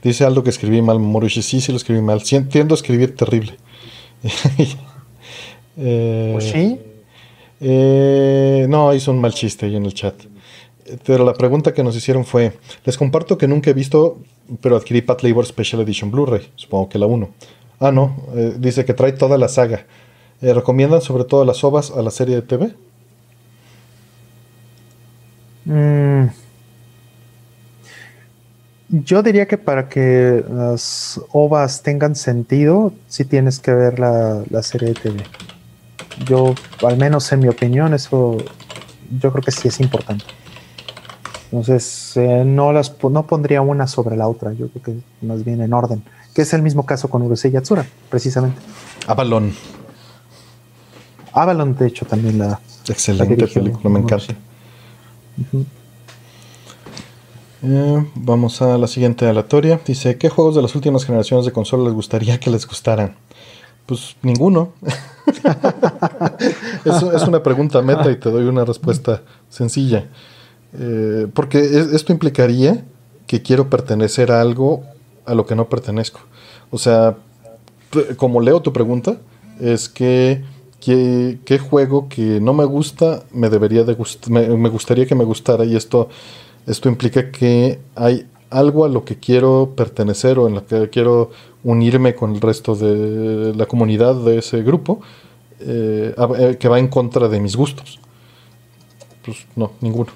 [0.03, 1.41] Dice algo que escribí mal, Mamoru Oshii.
[1.41, 2.21] Sí, sí lo escribí mal.
[2.21, 3.57] Sí, tiendo a escribir terrible.
[5.79, 6.79] Eh, sí,
[7.61, 10.15] Eh, no, hizo un mal chiste ahí en el chat.
[11.05, 12.53] Pero la pregunta que nos hicieron fue:
[12.83, 14.17] Les comparto que nunca he visto,
[14.61, 16.51] pero adquirí Pat Labor Special Edition Blu-ray.
[16.55, 17.29] Supongo que la 1.
[17.79, 18.15] Ah, no.
[18.33, 19.85] eh, dice que trae toda la saga.
[20.41, 22.73] Eh, ¿Recomiendan sobre todo las ovas a la serie de TV?
[25.65, 26.27] Mm.
[28.89, 34.63] Yo diría que para que las ovas tengan sentido, sí tienes que ver la, la
[34.63, 35.23] serie de TV.
[36.25, 38.37] Yo, al menos en mi opinión, eso
[39.19, 40.23] yo creo que sí es importante.
[41.51, 45.61] Entonces, eh, no las no pondría una sobre la otra, yo creo que más bien
[45.61, 46.03] en orden,
[46.33, 48.59] que es el mismo caso con Urusei Yatsura, precisamente.
[49.07, 49.53] Avalon.
[51.31, 52.59] Avalon, de hecho, también la,
[52.89, 54.35] Excelente película, me encanta.
[57.63, 59.79] Eh, vamos a la siguiente aleatoria.
[59.85, 63.15] Dice: ¿Qué juegos de las últimas generaciones de consola les gustaría que les gustaran?
[63.85, 64.73] Pues ninguno.
[66.85, 70.05] es, es una pregunta meta y te doy una respuesta sencilla.
[70.73, 72.83] Eh, porque es- esto implicaría
[73.25, 74.83] que quiero pertenecer a algo
[75.25, 76.19] a lo que no pertenezco.
[76.71, 77.17] O sea,
[78.17, 79.17] como leo tu pregunta,
[79.59, 80.43] es que
[80.79, 85.65] ¿qué, juego que no me gusta me debería de gust- me, gustaría que me gustara
[85.65, 86.07] y esto
[86.67, 91.31] esto implica que hay algo a lo que quiero pertenecer o en lo que quiero
[91.63, 95.01] unirme con el resto de la comunidad de ese grupo
[95.59, 97.99] eh, eh, que va en contra de mis gustos.
[99.25, 100.11] Pues no, ninguno.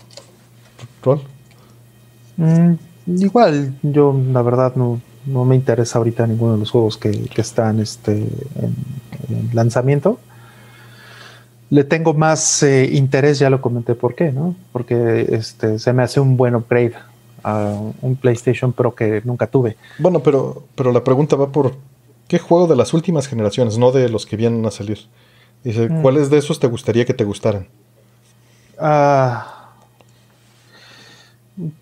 [1.04, 1.22] ¿Rol?
[2.38, 2.74] Mm,
[3.20, 7.42] igual, yo la verdad no, no me interesa ahorita ninguno de los juegos que, que
[7.42, 8.14] están este,
[8.56, 8.76] en,
[9.30, 10.20] en lanzamiento.
[11.70, 14.56] le tengo más eh, interés, ya lo comenté por qué, ¿no?
[14.72, 16.94] Porque este, se me hace un buen upgrade
[17.44, 19.78] a un PlayStation Pro que nunca tuve.
[19.98, 21.76] Bueno, pero, pero la pregunta va por
[22.28, 25.00] ¿qué juego de las últimas generaciones, no de los que vienen a salir?
[25.64, 26.02] Dice, Mm.
[26.02, 27.68] ¿cuáles de esos te gustaría que te gustaran?
[28.78, 29.61] Ah,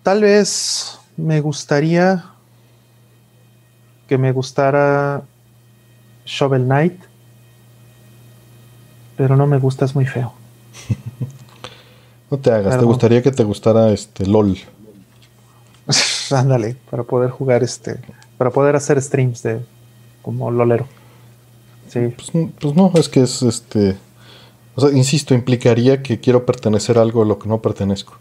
[0.02, 2.24] tal vez me gustaría
[4.08, 5.22] que me gustara
[6.24, 7.00] Shovel Knight,
[9.16, 10.32] pero no me gusta, es muy feo.
[12.30, 14.56] No te hagas, te gustaría que te gustara este LOL.
[16.30, 17.98] Ándale, para poder jugar este,
[18.38, 19.60] para poder hacer streams de
[20.22, 20.86] como lolero.
[21.88, 23.96] Sí, Pues, pues no, es que es este.
[24.76, 28.14] O sea, insisto, implicaría que quiero pertenecer a algo a lo que no pertenezco.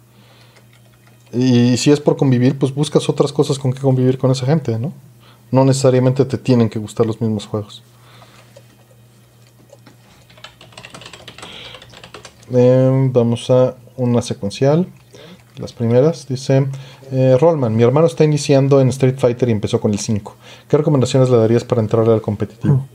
[1.33, 4.77] Y si es por convivir, pues buscas otras cosas con que convivir con esa gente,
[4.79, 4.93] ¿no?
[5.51, 7.83] No necesariamente te tienen que gustar los mismos juegos.
[12.51, 14.87] Em, vamos a una secuencial.
[15.57, 16.67] Las primeras, dice
[17.11, 20.35] eh, Rollman, mi hermano está iniciando en Street Fighter y empezó con el 5.
[20.67, 22.87] ¿Qué recomendaciones le darías para entrar al competitivo?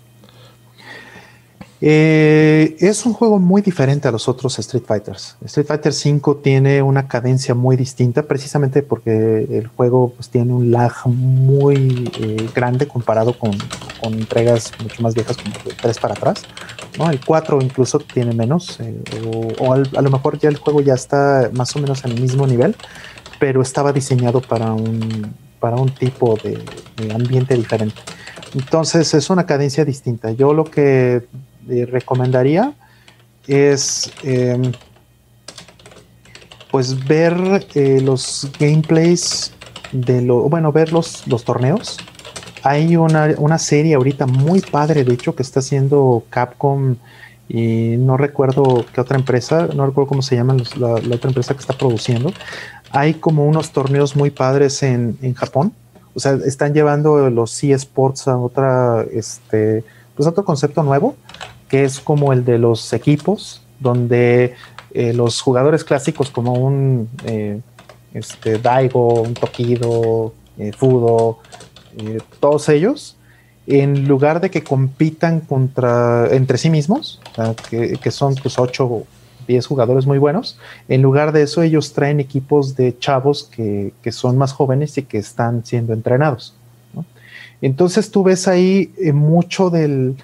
[1.86, 5.36] Eh, es un juego muy diferente a los otros Street Fighters.
[5.44, 10.70] Street Fighter V tiene una cadencia muy distinta, precisamente porque el juego pues, tiene un
[10.70, 13.50] lag muy eh, grande comparado con,
[14.02, 16.44] entregas mucho más viejas como de 3 para atrás.
[17.10, 19.02] El 4 incluso tiene menos, eh,
[19.58, 22.46] o, a lo mejor ya el juego ya está más o menos en el mismo
[22.46, 22.74] nivel,
[23.38, 28.00] pero estaba diseñado para un, para un tipo de ambiente diferente.
[28.54, 30.30] Entonces es una cadencia distinta.
[30.30, 31.26] Yo lo que
[31.67, 32.75] recomendaría
[33.47, 34.73] es eh,
[36.70, 39.52] pues ver eh, los gameplays
[39.93, 41.99] de lo bueno ver los, los torneos.
[42.62, 46.97] Hay una, una serie ahorita muy padre de hecho que está haciendo Capcom
[47.49, 51.60] y no recuerdo qué otra empresa no recuerdo cómo se llama la, otra empresa que
[51.60, 52.33] está produciendo.
[52.91, 55.75] Hay como unos torneos muy padres en, en Japón.
[56.15, 59.84] O sea están llevando los eSports a otra este
[60.17, 61.17] pues otro concepto nuevo
[61.75, 64.55] que es como el de los equipos, donde
[64.93, 67.61] eh, los jugadores clásicos como un eh,
[68.12, 71.41] este, Daigo, un Tokido, eh, Fudo,
[72.39, 73.17] todos ellos,
[73.67, 77.20] en lugar de que compitan contra, entre sí mismos,
[77.69, 79.05] que, son pues 8 o
[79.49, 80.57] 10 jugadores muy buenos,
[80.89, 85.03] en lugar de eso ellos traen equipos de chavos que, que son más jóvenes y
[85.03, 86.55] que están siendo entrenados.
[87.61, 90.17] Entonces tú ves ahí mucho del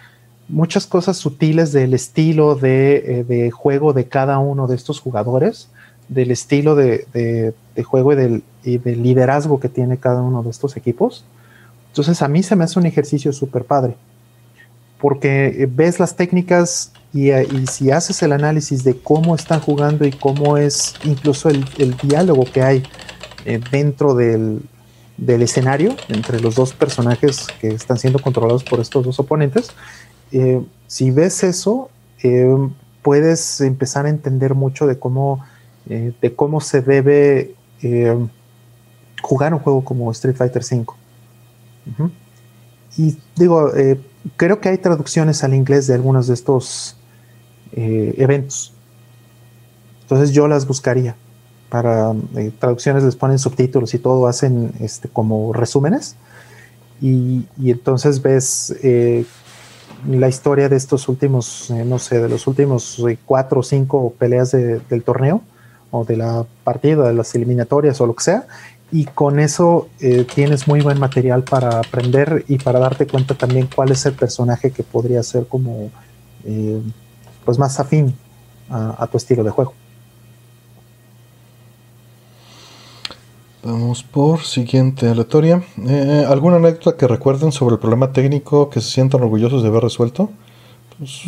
[0.51, 5.69] muchas cosas sutiles del estilo de, eh, de juego de cada uno de estos jugadores,
[6.09, 7.55] del estilo de,
[7.85, 11.25] juego y del, liderazgo que tiene cada uno de estos equipos.
[11.89, 13.97] Entonces a mí se me hace un ejercicio súper padre,
[15.01, 19.61] porque eh, ves las técnicas y, eh, y si haces el análisis de cómo están
[19.61, 21.65] jugando y cómo es incluso el,
[22.03, 22.83] diálogo que hay
[23.71, 24.63] dentro del
[25.17, 29.71] escenario entre los dos personajes que están siendo controlados por estos dos oponentes,
[30.33, 31.91] eh, si ves eso,
[32.23, 32.57] eh,
[33.03, 35.45] puedes empezar a entender mucho de cómo,
[35.89, 37.55] eh, de cómo se debe
[39.23, 40.87] jugar un juego como Street Fighter V.
[42.99, 43.71] Y digo,
[44.37, 46.99] creo que hay traducciones al inglés de algunos de estos
[47.73, 48.75] eventos.
[50.03, 51.17] Entonces yo las buscaría.
[51.71, 52.13] Para
[52.59, 56.17] traducciones les ponen subtítulos y todo, hacen este, como resúmenes.
[57.01, 58.75] Y, entonces ves
[60.09, 64.15] la historia de estos últimos, eh, no sé, de los últimos eh, cuatro o cinco
[64.19, 65.43] peleas de- del torneo
[65.91, 68.47] o de la partida, de las eliminatorias o lo que sea.
[68.93, 73.69] Y con eso eh, tienes muy buen material para aprender y para darte cuenta también
[73.75, 75.91] cuál es el personaje que podría ser como
[77.45, 78.15] pues más afín
[78.71, 79.75] a tu estilo de juego.
[83.63, 85.63] Vamos por siguiente aleatoria.
[85.87, 89.83] Eh, ¿Alguna anécdota que recuerden sobre el problema técnico que se sientan orgullosos de haber
[89.83, 90.31] resuelto?
[90.99, 91.23] Pues,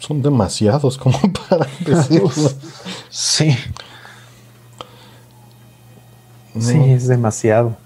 [0.00, 1.18] son demasiados como
[1.48, 2.30] para decirlo.
[3.08, 3.56] Sí,
[6.54, 6.60] No.
[6.62, 7.76] sí, es demasiado.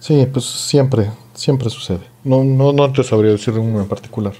[0.00, 2.00] Sí, pues siempre, siempre sucede.
[2.24, 4.32] No, no, no te sabría decir de uno en particular.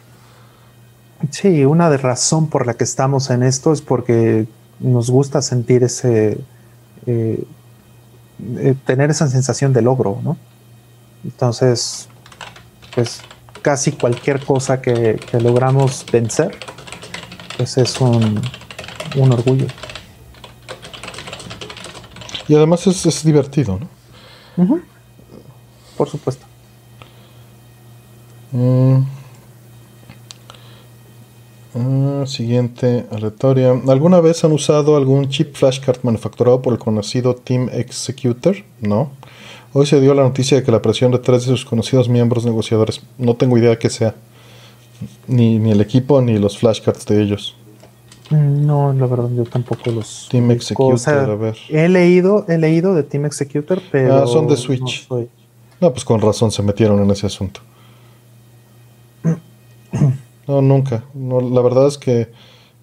[1.30, 4.46] Sí, una de razón por la que estamos en esto es porque
[4.80, 6.38] nos gusta sentir ese,
[7.06, 7.44] eh,
[8.56, 10.36] eh, tener esa sensación de logro, ¿no?
[11.24, 12.08] Entonces,
[12.94, 13.20] pues
[13.62, 16.56] casi cualquier cosa que, que logramos vencer,
[17.56, 18.40] pues es un,
[19.16, 19.66] un orgullo.
[22.46, 23.88] Y además es, es divertido, ¿no?
[25.96, 26.46] Por supuesto.
[28.52, 29.17] Mm.
[31.74, 33.72] Ah, siguiente aleatoria.
[33.88, 38.56] ¿Alguna vez han usado algún chip flashcard manufacturado por el conocido Team Executor?
[38.80, 39.10] No.
[39.74, 42.46] Hoy se dio la noticia de que la presión de tres de sus conocidos miembros
[42.46, 44.14] negociadores, no tengo idea de qué sea,
[45.26, 47.54] ni, ni el equipo ni los flashcards de ellos.
[48.30, 50.26] Mm, No, la verdad yo tampoco los.
[50.30, 50.86] Team busco.
[50.86, 51.56] O sea, Executor, a ver.
[51.68, 54.16] He leído, he leído de Team Executor, pero.
[54.22, 55.06] Ah, son de Switch.
[55.10, 55.26] no
[55.80, 57.60] No, pues con razón se metieron en ese asunto.
[60.48, 61.04] No, nunca.
[61.14, 62.32] No, la verdad es que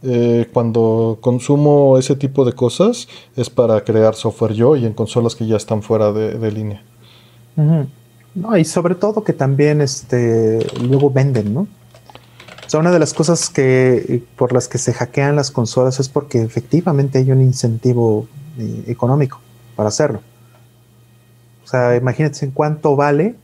[0.04, 5.34] eh, cuando consumo ese tipo de cosas es para crear software yo y en consolas
[5.36, 6.84] que ya están fuera de, línea.
[8.36, 11.62] No, y sobre todo que también este luego venden, ¿no?
[11.62, 16.08] O sea, una de las cosas que por las que se hackean las consolas es
[16.08, 18.28] porque efectivamente hay un incentivo
[18.60, 19.40] eh, económico
[19.76, 20.22] para hacerlo.
[21.64, 23.36] O sea, imagínense en cuánto vale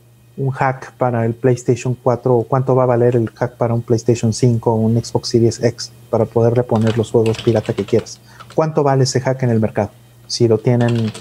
[0.42, 3.82] un hack para el PlayStation 4 o cuánto va a valer el hack para un
[3.82, 8.20] PlayStation 5 o un Xbox Series X para poder reponer los juegos pirata que quieras.
[8.54, 9.90] ¿Cuánto vale ese hack en el mercado?
[10.26, 11.12] Si lo tienen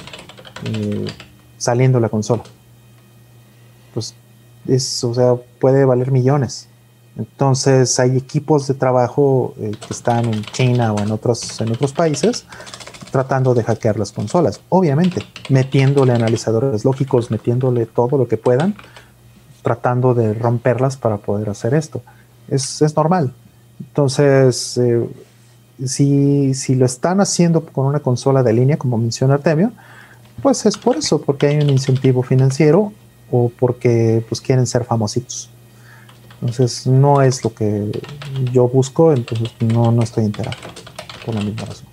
[0.66, 1.06] eh,
[1.58, 2.44] saliendo la consola
[3.94, 4.16] pues
[4.68, 6.68] es, o sea, puede valer millones.
[7.18, 11.92] Entonces hay equipos de trabajo eh, que están en China o en otros, en otros
[11.92, 12.46] países
[13.12, 18.76] tratando de hackear las consolas, obviamente, metiéndole analizadores lógicos, metiéndole todo lo que puedan,
[19.62, 22.02] tratando de romperlas para poder hacer esto.
[22.48, 23.34] Es, es normal.
[23.80, 25.08] Entonces, eh,
[25.86, 29.72] si, si lo están haciendo con una consola de línea, como menciona Artemio,
[30.42, 32.92] pues es por eso, porque hay un incentivo financiero
[33.32, 35.50] o porque pues quieren ser famositos.
[36.42, 37.92] Entonces no es lo que
[38.52, 40.58] yo busco, entonces no, no estoy enterado
[41.26, 41.88] por la misma razón.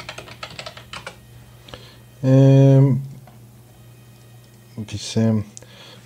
[2.23, 2.99] Eh,
[4.91, 5.45] dice,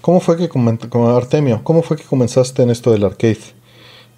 [0.02, 3.39] ¿cómo fue que como Artemio, cómo fue que comenzaste en esto del arcade?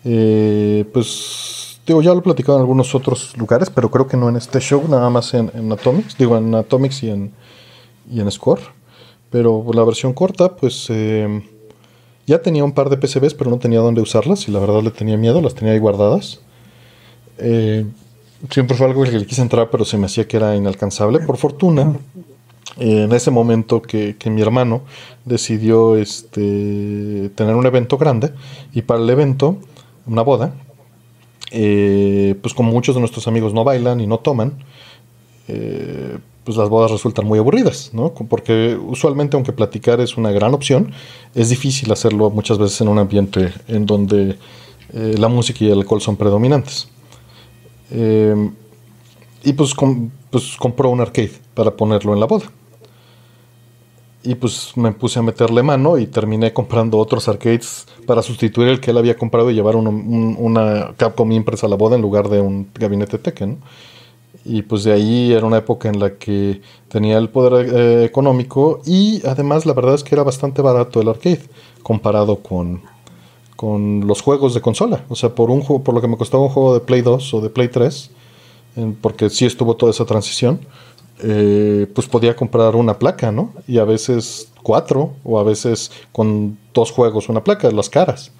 [0.04, 4.28] Eh, pues digo, ya lo he platicado en algunos otros lugares, pero creo que no
[4.28, 7.32] en este show, nada más en, en Atomics, digo en Atomics y en,
[8.10, 8.60] y en Score.
[9.30, 11.42] Pero la versión corta, pues eh,
[12.26, 14.90] ya tenía un par de PCBs, pero no tenía dónde usarlas y la verdad le
[14.90, 16.40] tenía miedo, las tenía ahí guardadas.
[17.38, 17.84] Eh,
[18.50, 21.20] siempre fue algo que le quise entrar, pero se me hacía que era inalcanzable.
[21.20, 21.96] Por fortuna,
[22.76, 24.82] en ese momento que, que mi hermano
[25.24, 28.32] decidió este, tener un evento grande
[28.72, 29.58] y para el evento,
[30.06, 30.54] una boda,
[31.50, 34.54] eh, pues como muchos de nuestros amigos no bailan y no toman,
[35.48, 38.12] eh, pues las bodas resultan muy aburridas, ¿no?
[38.12, 40.92] Porque usualmente, aunque platicar es una gran opción,
[41.34, 44.36] es difícil hacerlo muchas veces en un ambiente en donde
[44.92, 46.88] eh, la música y el alcohol son predominantes.
[47.90, 48.50] Eh,
[49.44, 49.74] y pues,
[50.30, 52.46] pues compró un arcade para ponerlo en la boda.
[54.26, 58.80] Y pues me puse a meterle mano y terminé comprando otros arcades para sustituir el
[58.80, 62.02] que él había comprado y llevar uno- un- una Capcom Impress a la boda en
[62.02, 63.58] lugar de un gabinete Tekken.
[64.46, 68.80] Y pues de ahí era una época en la que tenía el poder eh, económico
[68.86, 71.40] y además la verdad es que era bastante barato el arcade
[71.82, 72.80] comparado con,
[73.56, 75.04] con los juegos de consola.
[75.10, 77.32] O sea, por, un juego, por lo que me costaba un juego de Play 2
[77.34, 78.23] o de Play 3, en-
[79.00, 80.60] porque sí estuvo toda esa transición,
[81.22, 83.52] eh, pues podía comprar una placa, ¿no?
[83.68, 88.32] Y a veces cuatro, o a veces con dos juegos una placa, las caras.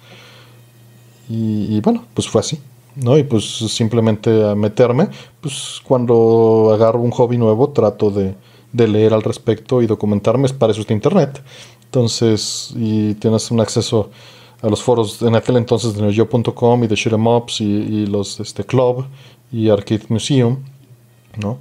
[1.29, 2.59] Y, y bueno, pues fue así,
[2.95, 3.17] ¿no?
[3.17, 5.09] Y pues simplemente a meterme,
[5.41, 8.35] pues cuando agarro un hobby nuevo trato de,
[8.73, 11.41] de leer al respecto y documentarme, es para eso está internet.
[11.85, 14.09] Entonces, y tienes un acceso
[14.61, 18.05] a los foros en aquel entonces de neoyo.com y de Shoot 'em Ups y, y
[18.07, 19.05] los este, Club
[19.55, 20.57] y Arcade Museum,
[21.41, 21.59] ¿no?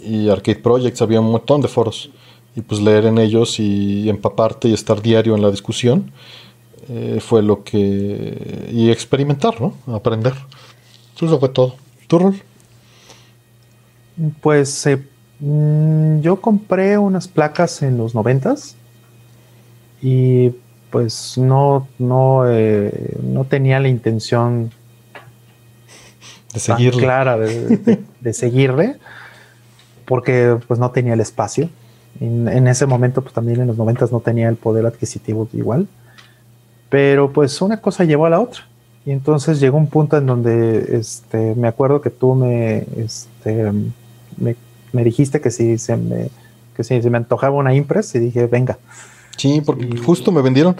[0.00, 2.08] Y Arcade Projects, había un montón de foros.
[2.54, 6.12] Y pues leer en ellos y empaparte y estar diario en la discusión
[6.88, 8.70] eh, fue lo que...
[8.72, 9.74] Y experimentar, ¿no?
[9.92, 10.34] Aprender.
[11.20, 11.74] Eso fue todo.
[12.06, 12.36] ¿Tu rol?
[14.40, 15.04] Pues eh,
[15.40, 18.76] mm, yo compré unas placas en los noventas
[20.00, 20.50] y
[20.90, 24.70] pues no, no, eh, no tenía la intención
[26.56, 27.02] De tan seguirle.
[27.02, 28.96] clara de, de- de seguirle
[30.04, 31.68] porque pues no tenía el espacio.
[32.20, 35.86] En, en ese momento pues también en los noventas no tenía el poder adquisitivo igual.
[36.88, 38.62] Pero pues una cosa llevó a la otra.
[39.04, 43.70] Y entonces llegó un punto en donde este, me acuerdo que tú me, este,
[44.36, 44.56] me,
[44.92, 46.28] me dijiste que si se me,
[46.76, 48.78] que si se me antojaba una Impress y dije, venga.
[49.36, 50.76] Sí, porque Y- justo me vendieron...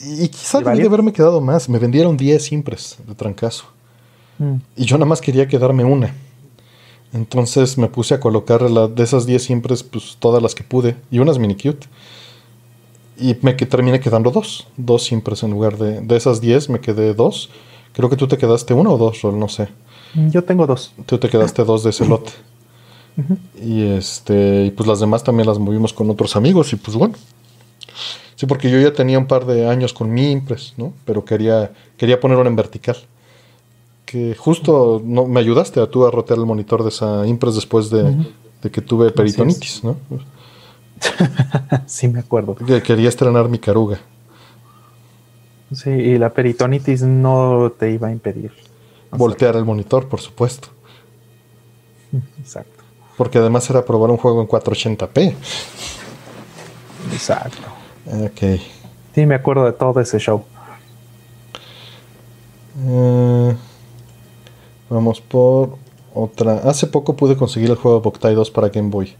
[0.00, 1.68] Y, y quizá ¿Y debí de haberme quedado más.
[1.68, 3.64] Me vendieron 10 impres de trancazo.
[4.76, 6.14] Y yo nada más quería quedarme una.
[7.12, 10.96] Entonces me puse a colocar la- de esas 10 siempre, pues todas las que pude.
[11.10, 11.86] Y unas mini cute.
[13.18, 14.68] Y me que, terminé quedando dos.
[14.76, 16.00] Dos simpres en lugar de.
[16.00, 17.50] De esas 10 me quedé dos.
[17.92, 19.68] Creo que tú te quedaste uno o dos, Rol, no sé.
[20.30, 20.92] Yo tengo dos.
[21.06, 22.30] Tú te quedaste dos de ese lote.
[23.60, 27.14] Y este, y pues las demás también las movimos con otros amigos y pues bueno.
[28.36, 30.92] Sí, porque yo ya tenía un par de años con mi Impres, ¿no?
[31.04, 32.96] Pero quería, quería ponerlo en vertical.
[34.10, 37.90] Que justo no, me ayudaste a tú a rotear el monitor de esa Impres después
[37.90, 38.16] de,
[38.62, 39.96] de que tuve peritonitis, ¿no?
[41.86, 42.54] sí, me acuerdo.
[42.54, 44.00] Que quería estrenar mi caruga.
[45.74, 48.52] Sí, y la peritonitis no te iba a impedir.
[49.10, 50.68] Voltear el monitor, por supuesto.
[52.40, 52.84] Exacto.
[53.18, 55.34] Porque además era probar un juego en 480p.
[57.12, 57.58] Exacto.
[58.06, 58.60] Ok.
[59.14, 60.44] Sí, me acuerdo de todo ese show.
[62.86, 63.07] Eh,
[64.88, 65.76] vamos por
[66.14, 66.58] otra.
[66.58, 69.14] Hace poco pude conseguir el juego Boktai 2 para Game Boy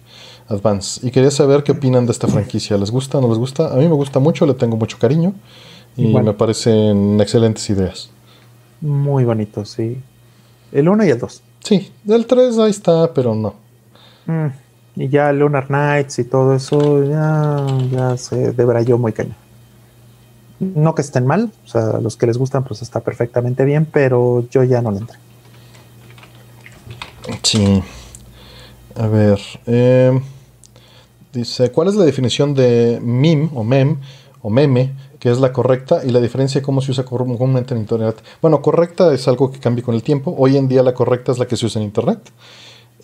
[0.49, 1.07] Advance.
[1.07, 2.77] Y quería saber qué opinan de esta franquicia.
[2.77, 3.21] ¿Les gusta?
[3.21, 3.73] ¿No les gusta?
[3.73, 5.35] A mí me gusta mucho, le tengo mucho cariño.
[5.97, 8.11] Y me parecen excelentes ideas.
[8.81, 10.01] Muy bonito, sí.
[10.71, 11.43] El 1 y el 2.
[11.61, 13.55] Sí, el 3 ahí está, pero no.
[14.27, 14.47] Mm,
[14.97, 19.35] y ya Lunar Knights y todo eso ya, ya se debrayó muy caño.
[20.61, 23.87] No que estén mal, o sea, a los que les gustan, pues está perfectamente bien,
[23.91, 25.19] pero yo ya no le entré.
[27.43, 27.83] Sí.
[28.95, 29.41] A ver.
[29.67, 30.21] Eh,
[31.33, 33.99] dice: ¿Cuál es la definición de meme o mem
[34.43, 34.93] o meme?
[35.19, 38.23] que es la correcta y la diferencia de cómo se usa comúnmente en Internet.
[38.41, 40.35] Bueno, correcta es algo que cambia con el tiempo.
[40.39, 42.21] Hoy en día la correcta es la que se usa en Internet.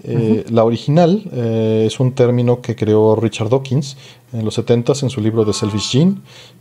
[0.03, 3.97] Eh, la original eh, es un término que creó Richard Dawkins
[4.33, 6.17] en los 70s en su libro de Selfish Gene,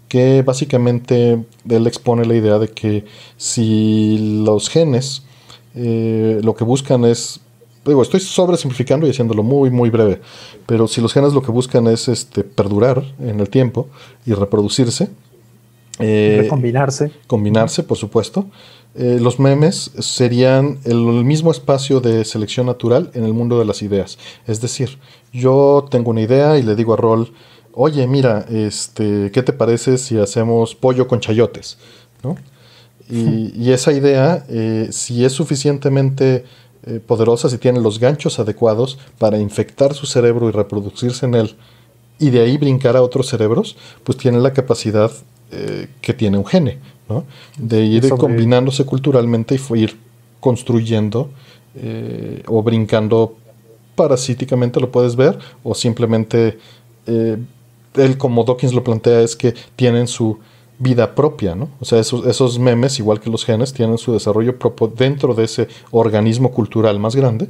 [0.08, 5.24] que básicamente él expone la idea de que si los genes
[5.76, 7.40] eh, lo que buscan es
[7.86, 10.22] digo, estoy sobresimplificando y haciéndolo muy, muy breve,
[10.66, 13.88] pero si los genes lo que buscan es este, perdurar en el tiempo
[14.26, 15.10] y reproducirse,
[16.00, 17.12] eh, combinarse.
[17.28, 18.48] Combinarse, por supuesto.
[18.96, 23.82] Eh, los memes serían el, mismo espacio de selección natural en el mundo de las
[23.82, 24.18] ideas.
[24.48, 25.00] Es decir,
[25.32, 27.34] yo tengo una idea y le digo a Rol,
[27.74, 31.78] oye, mira, este, ¿qué te parece si hacemos pollo con chayotes?
[33.10, 36.46] Y, esa idea, eh, si es suficientemente
[37.08, 41.56] poderosa, si tiene los ganchos adecuados para infectar su cerebro y reproducirse en él,
[42.20, 45.12] y de ahí brincar a otros cerebros, pues tiene la capacidad
[45.52, 46.80] eh, que tiene un gene,
[47.10, 47.26] ¿no?
[47.58, 49.98] De ir combinándose culturalmente y ir
[50.40, 51.30] construyendo
[51.76, 53.36] eh, o brincando
[53.96, 56.58] parasíticamente, lo puedes ver, o simplemente
[57.06, 57.38] eh,
[57.96, 60.40] él, como Dawkins lo plantea, es que tienen su
[60.80, 61.70] vida propia, ¿no?
[61.80, 65.46] O sea, esos, esos memes, igual que los genes, tienen su desarrollo propio dentro de
[65.46, 67.48] ese organismo cultural más grande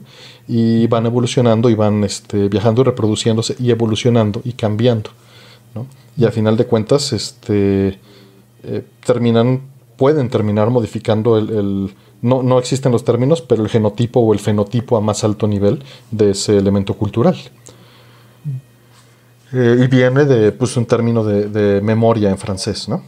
[0.47, 5.11] y van evolucionando y van este, viajando y reproduciéndose y evolucionando y cambiando,
[5.73, 5.85] ¿no?
[6.17, 7.99] y a final de cuentas este,
[8.63, 9.61] eh, terminan,
[9.97, 14.95] pueden terminar modificando el, no, no, existen los términos, pero el genotipo o el fenotipo
[14.95, 17.35] a más alto nivel de ese elemento cultural.
[19.53, 23.03] Eh, y viene de pues, un término de, memoria en francés, ¿no?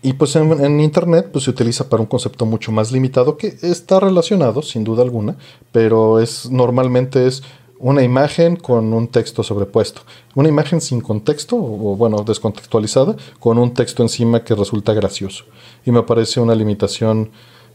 [0.00, 3.56] Y pues en, en, Internet pues, se utiliza para un concepto mucho más limitado que
[3.62, 5.36] está relacionado, sin duda alguna,
[5.72, 7.42] pero es normalmente es
[7.78, 10.02] una imagen con un texto sobrepuesto.
[10.34, 15.44] Una imagen sin contexto, o bueno, descontextualizada, con un texto encima que resulta gracioso.
[15.84, 17.30] Y me parece una limitación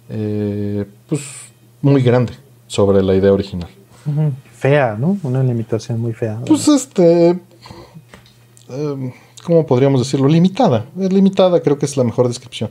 [0.09, 1.21] eh, pues,
[1.81, 2.33] muy grande
[2.67, 3.69] sobre la idea original.
[4.55, 5.17] Fea, ¿no?
[5.23, 6.39] Una limitación muy fea.
[6.45, 7.39] Pues este...
[8.69, 9.11] Em,
[9.43, 10.27] ¿Cómo podríamos decirlo?
[10.27, 10.85] Limitada.
[10.95, 12.69] Limitada creo que es la mejor descripción.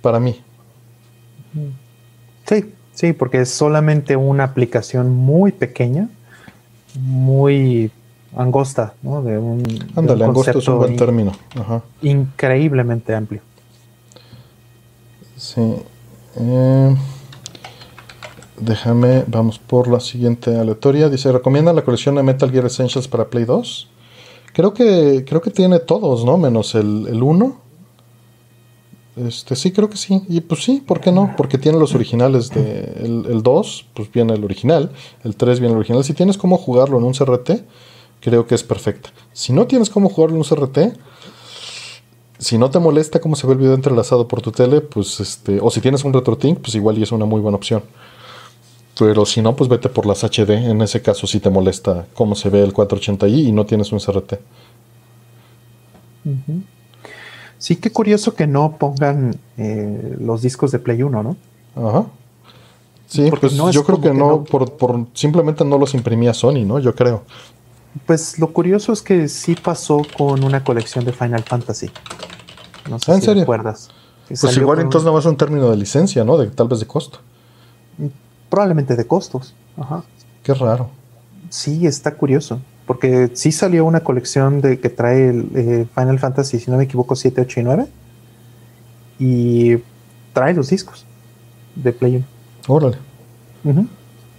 [0.00, 0.40] Para mí.
[2.46, 6.08] Sí, Sí, porque es solamente una aplicación muy pequeña,
[7.00, 7.90] muy
[8.36, 9.20] angosta, ¿no?
[9.20, 9.62] De un,
[9.96, 11.32] Ándale, angosto es un buen término.
[12.02, 13.40] Increíblemente amplio.
[15.36, 15.74] Sí.
[16.36, 16.96] Eh,
[18.60, 21.08] déjame, vamos por la siguiente aleatoria.
[21.08, 23.90] Dice, ¿recomienda la colección de Metal Gear Essentials para Play 2?
[24.54, 26.38] Creo que, creo que tiene todos, ¿no?
[26.38, 27.64] Menos el, el 1
[29.16, 30.22] este, sí, creo que sí.
[30.28, 31.34] Y pues sí, ¿por qué no?
[31.36, 34.90] Porque tiene los originales de el, 2, pues viene el original,
[35.22, 36.04] el 3 viene el original.
[36.04, 37.50] Si tienes cómo jugarlo en un CRT,
[38.20, 39.10] creo que es perfecta.
[39.32, 40.98] Si no tienes cómo jugarlo en un CRT,
[42.38, 45.60] si no te molesta cómo se ve el video entrelazado por tu tele, pues este,
[45.62, 47.84] o si tienes un RetroTink, pues igual y es una muy buena opción.
[48.98, 50.50] Pero si no, pues vete por las HD.
[50.50, 53.98] En ese caso, si te molesta cómo se ve el 480i y no tienes un
[53.98, 54.34] CRT.
[57.58, 61.36] Sí, qué curioso que no pongan eh, los discos de Play 1, ¿no?
[61.76, 62.06] Ajá.
[63.06, 66.78] Sí, pues yo creo que, no, Por, simplemente no los imprimía Sony, ¿no?
[66.78, 67.22] Yo creo.
[68.06, 71.90] Pues lo curioso es que sí pasó con una colección de Final Fantasy.
[72.90, 73.42] No sé ¿Ah, ¿En si serio?
[73.42, 73.90] recuerdas.
[74.28, 76.38] Pues igual entonces nada más un término de licencia, ¿no?
[76.38, 77.18] De, tal vez de costo.
[78.48, 79.54] Probablemente de costos.
[79.76, 80.02] Ajá.
[80.42, 80.90] Qué raro.
[81.48, 82.60] Sí, está curioso.
[82.86, 86.84] Porque sí salió una colección de que trae el eh, Final Fantasy, si no me
[86.84, 87.86] equivoco, 7, 8 y 9.
[89.18, 89.76] Y
[90.32, 91.06] trae los discos
[91.76, 92.24] de Play 1.
[92.68, 92.98] Órale.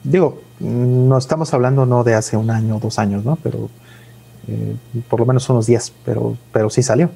[0.04, 3.38] Digo, no estamos hablando no de hace un año o dos años, ¿no?
[3.38, 3.70] Pero
[4.48, 4.76] eh,
[5.10, 7.10] por lo menos unos días, pero, pero sí salió.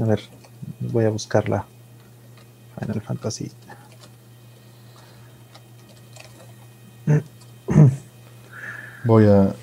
[0.00, 0.20] A ver,
[0.80, 1.64] voy a buscar la
[2.78, 3.50] Final Fantasy.
[9.04, 9.54] Voy a,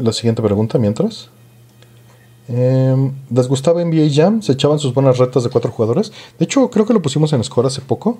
[0.00, 1.30] la siguiente pregunta mientras.
[2.48, 4.42] Eh, ¿Les gustaba NBA Jam?
[4.42, 6.12] ¿Se echaban sus buenas retas de cuatro jugadores?
[6.38, 8.18] De hecho, creo que lo pusimos en Score hace poco.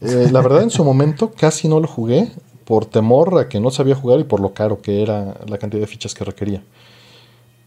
[0.00, 2.30] Eh, la verdad, en su momento casi no lo jugué
[2.64, 5.80] por temor a que no sabía jugar y por lo caro que era la cantidad
[5.80, 6.62] de fichas que requería.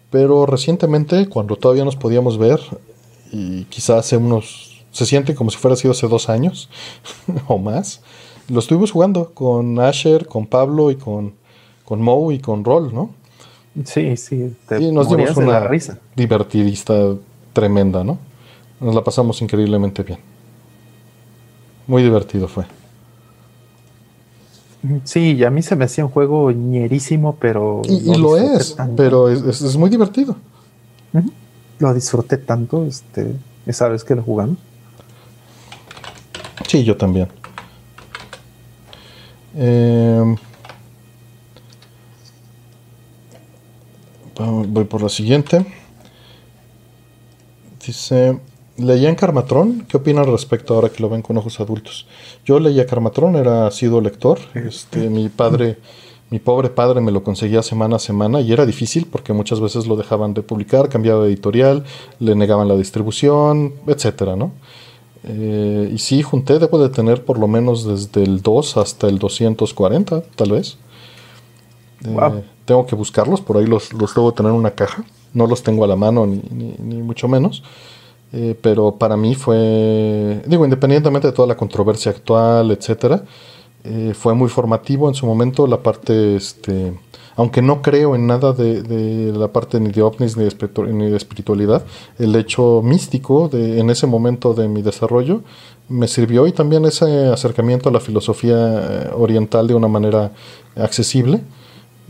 [0.09, 2.59] Pero recientemente, cuando todavía nos podíamos ver,
[3.31, 4.85] y quizás hace unos.
[4.91, 6.69] se siente como si fuera sido hace dos años
[7.47, 8.01] o más,
[8.49, 11.33] lo estuvimos jugando con Asher, con Pablo y con,
[11.85, 13.11] con Mo y con Roll, ¿no?
[13.83, 14.55] Sí, sí.
[14.79, 15.99] y nos dimos una risa.
[16.15, 17.13] divertidista
[17.53, 18.17] tremenda, ¿no?
[18.79, 20.19] Nos la pasamos increíblemente bien.
[21.85, 22.65] Muy divertido fue.
[25.03, 27.81] Sí, y a mí se me hacía un juego ñerísimo, pero...
[27.85, 30.35] Y, lo es, pero es, muy divertido.
[31.79, 33.35] Lo disfruté tanto, este,
[33.65, 34.57] esa vez que lo jugamos.
[36.67, 37.27] Sí, yo también.
[39.59, 40.35] Eh,
[44.37, 45.65] voy por la siguiente.
[47.85, 48.39] Dice,
[48.77, 49.85] leía en Carmatrón.
[49.87, 52.07] ¿Qué opinan al respecto ahora que lo ven con ojos adultos?
[52.45, 54.39] Yo leía Carmatrón, era sido lector.
[54.53, 55.77] Este, mi padre,
[56.29, 59.87] mi pobre padre me lo conseguía semana a semana y era difícil porque muchas veces
[59.87, 61.83] lo dejaban de publicar, cambiaba de editorial,
[62.19, 64.51] le negaban la distribución, etcétera, ¿no?
[65.27, 69.19] Eh, y sí, junté, debo de tener por lo menos desde el 2 hasta el
[69.19, 70.77] 240, tal vez.
[72.05, 75.03] Eh, tengo que buscarlos, por ahí los, los debo tener en una caja.
[75.33, 76.41] No los tengo a la mano, ni,
[76.79, 77.63] ni, mucho menos.
[78.31, 83.23] Eh, pero para mí fue, digo, independientemente de toda la controversia actual, etcétera,
[84.15, 86.91] fue muy formativo en su momento la parte, este,
[87.37, 91.15] aunque no creo en nada de, la parte ni de ovnis ni de, ni de,
[91.15, 91.85] espiritualidad,
[92.17, 95.41] el hecho místico de, en ese momento de mi desarrollo
[95.87, 100.31] me sirvió y también ese acercamiento a la filosofía eh, oriental de una manera
[100.75, 101.41] accesible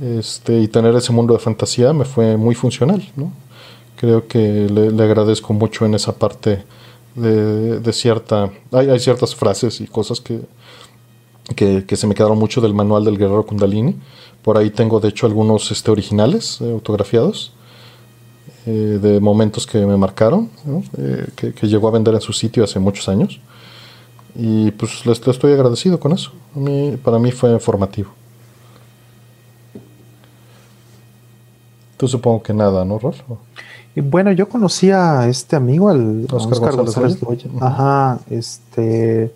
[0.01, 3.31] este, y tener ese mundo de fantasía me fue muy funcional, ¿no?
[3.97, 4.39] Creo que
[4.69, 6.63] le, agradezco mucho en esa parte
[7.15, 8.49] de, cierta...
[8.71, 10.39] Hay, hay, ciertas frases y cosas que,
[11.55, 13.95] que, se me quedaron mucho del manual del guerrero Kundalini.
[14.41, 17.53] Por ahí tengo de hecho algunos este, originales eh, autografiados
[18.65, 20.49] eh, de momentos que me marcaron,
[20.97, 23.39] eh, que, llegó a vender en su sitio hace muchos años.
[24.35, 26.31] Y pues le, estoy agradecido con eso.
[26.55, 28.11] A mí, para mí fue formativo.
[31.97, 33.21] Tú supongo que nada, ¿no, Rolf?
[33.95, 37.17] Y bueno, yo conocí a este amigo, al Oscar, González,
[37.59, 39.33] Ajá, este.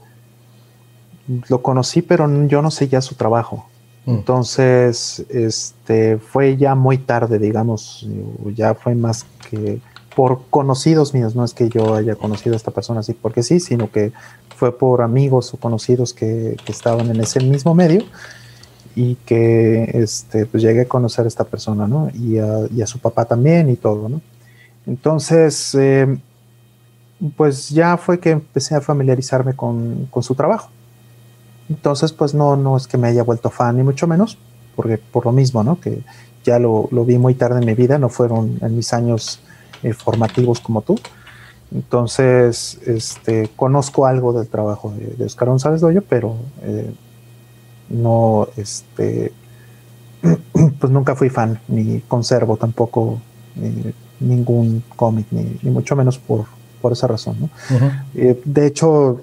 [1.50, 3.68] Lo conocí, pero yo no sé ya su trabajo.
[4.06, 4.11] Mm.
[4.11, 8.08] Entonces, este, fue ya muy tarde, digamos,
[8.56, 9.80] ya fue más que
[10.16, 13.61] por conocidos míos, no es que yo haya conocido a esta persona así porque sí,
[13.61, 14.11] sino que
[14.58, 18.03] fue por amigos o conocidos que, que estaban en ese mismo medio
[18.95, 22.10] y que este, pues llegué a conocer a esta persona, ¿no?
[22.14, 24.22] Y a, su papá también y todo, ¿no?
[24.85, 26.18] Entonces, eh,
[27.38, 30.69] pues ya fue que empecé a familiarizarme con, su trabajo.
[31.72, 34.38] Entonces, pues no, no es que me haya vuelto fan, ni mucho menos,
[34.75, 35.80] porque por lo mismo, ¿no?
[35.80, 36.01] Que
[36.43, 39.40] ya lo, vi muy tarde en mi vida, no fueron en mis años
[39.82, 41.00] eh, formativos como tú.
[41.74, 46.91] Entonces, este, conozco algo del trabajo de, Oscar González Doyo, pero eh,
[47.88, 49.32] no, este,
[50.80, 53.22] pues nunca fui fan, ni conservo tampoco
[53.61, 56.48] eh, ningún cómic, ni, mucho menos por,
[56.82, 57.50] por esa razón.
[58.14, 59.22] Eh, de hecho,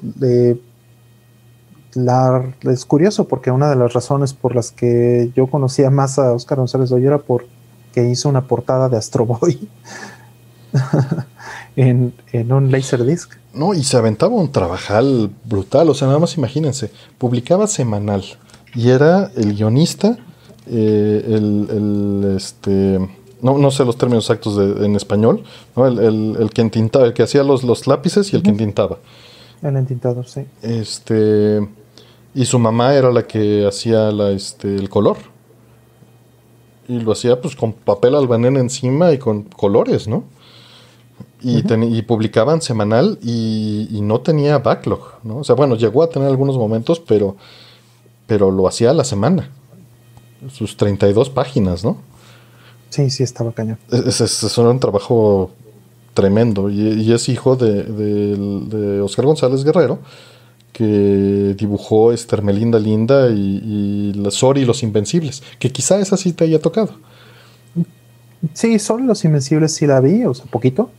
[1.95, 6.33] la, es curioso porque una de las razones por las que yo conocía más a
[6.33, 9.69] Oscar González Doy era porque hizo una portada de Astro Boy
[11.77, 13.33] en, en un Laserdisc.
[13.55, 18.25] No, y se aventaba un trabajal brutal, o sea, nada más imagínense, publicaba semanal
[18.75, 20.19] y era el guionista,
[20.67, 22.99] eh, el, este,
[23.41, 25.43] no, no, sé los términos exactos en español,
[25.75, 25.87] ¿no?
[25.87, 28.99] el, el, el, que entintaba, el que hacía los, los lápices y el que entintaba.
[29.63, 30.43] El entintador, sí.
[30.63, 31.67] Este,
[32.35, 35.17] y su mamá era la que hacía la, este, el color.
[36.87, 40.25] Y lo hacía pues con papel albanén encima y con colores, ¿no?
[41.41, 41.63] y,
[41.97, 45.39] y publicaban semanal y, no tenía backlog, ¿no?
[45.39, 47.37] O sea, bueno, llegó a tener algunos momentos, pero,
[48.27, 49.51] pero lo hacía a la semana.
[50.51, 51.99] Sus 32 páginas, ¿no?
[52.91, 53.79] Sí, sí, estaba cañón.
[53.91, 55.51] Es, es, un trabajo
[56.19, 60.01] tremendo y, es hijo de, de, Oscar González Guerrero,
[60.73, 66.33] que dibujó Estermelinda Linda y, y la Sori y los Invencibles, que quizá esa sí
[66.33, 66.91] te haya tocado.
[68.53, 70.91] Sí, solo los Invencibles sí la vi, o sea, poquito.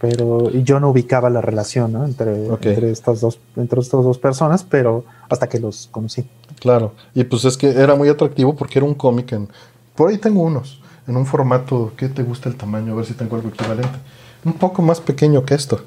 [0.00, 5.04] Pero yo no ubicaba la relación entre, entre, estas dos, entre estas dos personas, pero
[5.28, 6.24] hasta que los conocí.
[6.60, 9.48] Claro, y pues es que era muy atractivo porque era un cómic en.
[9.96, 11.92] Por ahí tengo unos, en un formato.
[11.96, 12.92] ¿Qué te gusta el tamaño?
[12.92, 13.98] A ver si tengo algo equivalente.
[14.44, 15.80] Un poco más pequeño que esto.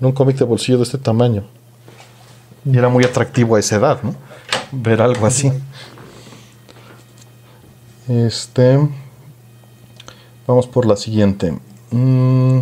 [0.00, 1.44] En un cómic de bolsillo de este tamaño.
[2.64, 4.14] Y era muy atractivo a esa edad, ¿no?
[4.72, 5.52] Ver algo así.
[8.08, 8.78] Este.
[10.46, 11.58] Vamos por la siguiente.
[11.90, 12.60] Mmm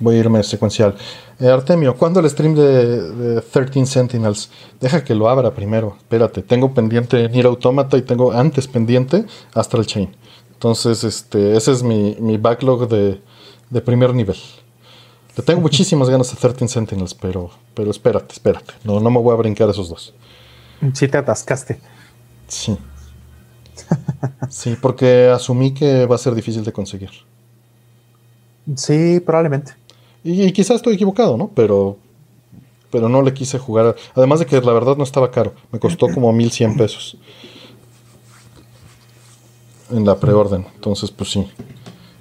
[0.00, 0.94] Voy a irme secuencial.
[1.38, 4.50] Eh, Artemio, ¿cuándo el stream de, 13 Sentinels?
[4.80, 5.94] Deja que lo abra primero.
[5.98, 10.16] Espérate, tengo pendiente Nier Automata y tengo antes pendiente Astral Chain.
[10.54, 13.20] Entonces, este, ese es mi, backlog de,
[13.82, 14.36] primer nivel.
[15.44, 18.74] Tengo muchísimas ganas a 13 Sentinels, pero, pero espérate, espérate.
[18.84, 20.14] No, no me voy a brincar esos dos.
[20.94, 21.78] Sí, te atascaste.
[22.48, 22.76] Sí.
[24.48, 27.10] sí, porque asumí que va a ser difícil de conseguir.
[28.76, 29.74] Sí, probablemente.
[30.22, 31.48] Y, quizás estoy equivocado, ¿no?
[31.54, 31.96] Pero,
[32.90, 33.96] pero no le quise jugar.
[34.14, 35.54] Además de que la verdad no estaba caro.
[35.72, 37.16] Me costó como 1100 pesos.
[39.90, 40.66] En la preorden.
[40.74, 41.50] Entonces, pues sí.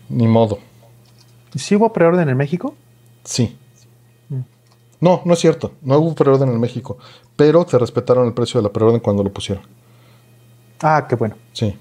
[0.10, 0.60] Ni modo.
[1.56, 2.76] ¿Sí hubo preorden en México?
[3.30, 3.56] Sí.
[5.00, 5.74] No, no es cierto.
[5.84, 6.98] No hubo preorden en México.
[7.36, 9.64] Pero te respetaron el precio de la preorden cuando lo pusieron.
[10.82, 11.36] Ah, qué bueno.
[11.54, 11.76] Sí.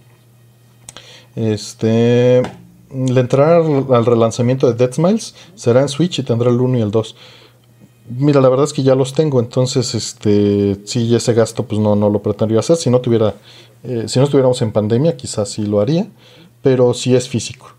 [1.34, 2.42] Este
[2.94, 6.82] le entrar al relanzamiento de Dead Smiles será en Switch y tendrá el 1 y
[6.82, 7.16] el 2.
[8.10, 11.96] Mira, la verdad es que ya los tengo, entonces este sí ese gasto pues no,
[11.96, 12.76] no lo pretendería hacer.
[12.76, 13.34] Si no tuviera,
[13.84, 16.08] eh, si no estuviéramos en pandemia, quizás sí lo haría,
[16.62, 17.70] pero sí es físico.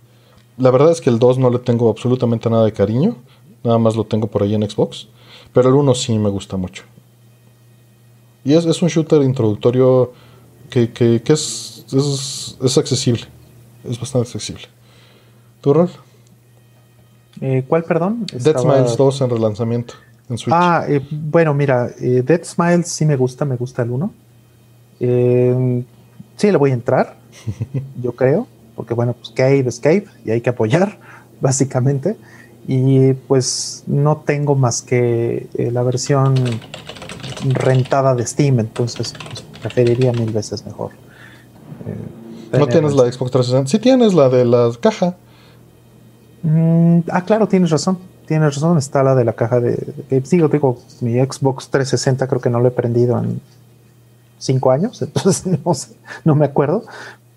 [0.57, 3.15] La verdad es que el 2 no le tengo absolutamente nada de cariño,
[3.63, 5.07] nada más lo tengo por ahí en Xbox,
[5.53, 6.83] pero el 1 sí me gusta mucho.
[8.43, 10.13] Y es, un shooter introductorio
[10.69, 13.25] que, es, es, es accesible,
[13.83, 14.63] es bastante accesible.
[15.61, 15.89] ¿Tu rol?
[17.41, 18.25] Eh, ¿Cuál, perdón?
[18.33, 19.93] Dead Smiles 2 en relanzamiento
[20.29, 20.55] en Switch.
[20.55, 24.13] Ah, eh, bueno, mira, eh, Dead Smiles sí me gusta, me gusta el 1.
[26.35, 27.17] sí, le voy a entrar,
[28.01, 30.97] yo creo, porque bueno, pues Cave, Escape, y hay que apoyar,
[31.41, 32.17] básicamente.
[32.71, 36.35] Y pues no tengo más que la versión
[37.45, 40.91] rentada de Steam, entonces pues, preferiría mil veces mejor.
[42.51, 43.71] ¿No tienes la Xbox 360?
[43.71, 45.15] Sí tienes la de la caja.
[46.43, 47.97] Mm, ah, claro, tienes razón.
[48.27, 49.95] Tienes razón, está la de la caja de,
[50.29, 53.41] Digo, digo, mi Xbox 360 creo que no lo he prendido en
[54.37, 55.73] cinco años, entonces no,
[56.23, 56.83] no me acuerdo.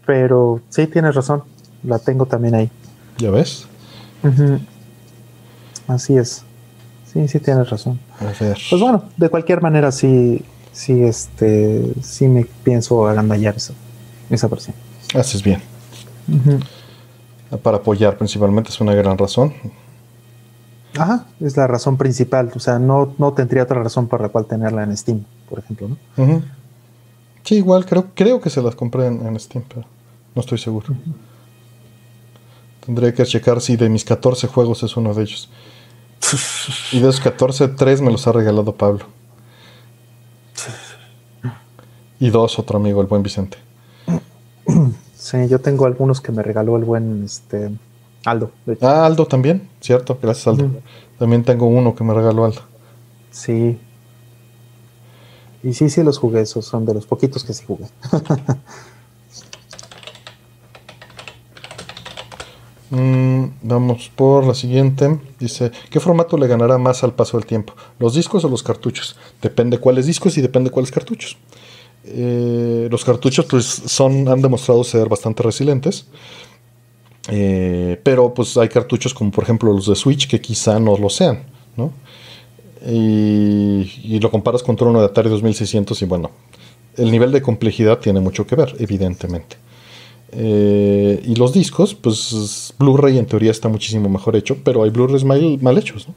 [0.04, 1.42] Pero sí, tienes razón,
[1.84, 2.70] la tengo también ahí.
[3.16, 3.66] ¿Ya ves?
[5.88, 6.44] Así es.
[7.12, 7.98] Sí, sí tienes razón.
[8.18, 13.74] Pues bueno, de cualquier manera sí, sí, este, sí me pienso agandallar esa,
[14.30, 14.74] esa versión.
[15.14, 15.60] Haces bien
[17.58, 19.52] para apoyar principalmente es una gran razón.
[20.98, 22.50] Ajá, es la razón principal.
[22.54, 25.88] O sea, no, no tendría otra razón por la cual tenerla en Steam, por ejemplo,
[25.88, 26.42] ¿no?
[27.44, 29.86] Sí, igual creo, creo que se las compré en, Steam, pero
[30.34, 30.94] no estoy seguro.
[32.84, 35.50] Tendría que checar si de mis 14 juegos es uno de ellos.
[36.92, 39.06] Y de esos 14, 3 me los ha regalado Pablo.
[42.18, 43.58] Y dos, otro amigo, el buen Vicente.
[45.16, 47.70] Sí, yo tengo algunos que me regaló el buen este,
[48.24, 48.52] Aldo.
[48.80, 50.70] Ah, Aldo también, cierto, gracias Aldo.
[51.18, 52.60] También tengo uno que me regaló Aldo.
[53.30, 53.78] Sí.
[55.62, 57.86] Y sí, sí los jugué, esos son de los poquitos que sí jugué.
[62.92, 65.18] mm, vamos por la siguiente.
[65.40, 67.74] Dice, ¿qué formato le ganará más al paso del tiempo?
[67.98, 69.16] ¿Los discos o los cartuchos?
[69.40, 71.36] Depende cuáles discos y depende cuáles cartuchos.
[72.04, 76.06] Eh, los cartuchos pues son, han demostrado ser bastante resilientes.
[77.28, 81.08] Eh, pero pues hay cartuchos como por ejemplo los de Switch que quizá no lo
[81.08, 81.44] sean,
[82.84, 86.30] Y, lo comparas contra uno de Atari 2600 y bueno,
[86.96, 89.56] el nivel de complejidad tiene mucho que ver, evidentemente.
[90.32, 95.24] Eh, y los discos, pues Blu-ray en teoría está muchísimo mejor hecho, pero hay Blu-rays
[95.24, 96.14] mal, mal, hechos, ¿no?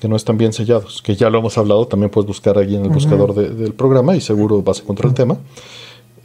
[0.00, 2.84] que no están bien sellados, que ya lo hemos hablado, también puedes buscar ahí en
[2.84, 5.38] el buscador del programa y seguro vas a encontrar el tema.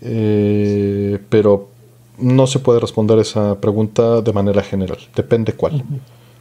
[0.01, 1.69] Eh, pero
[2.17, 5.85] no se puede responder esa pregunta de manera general, depende cuál.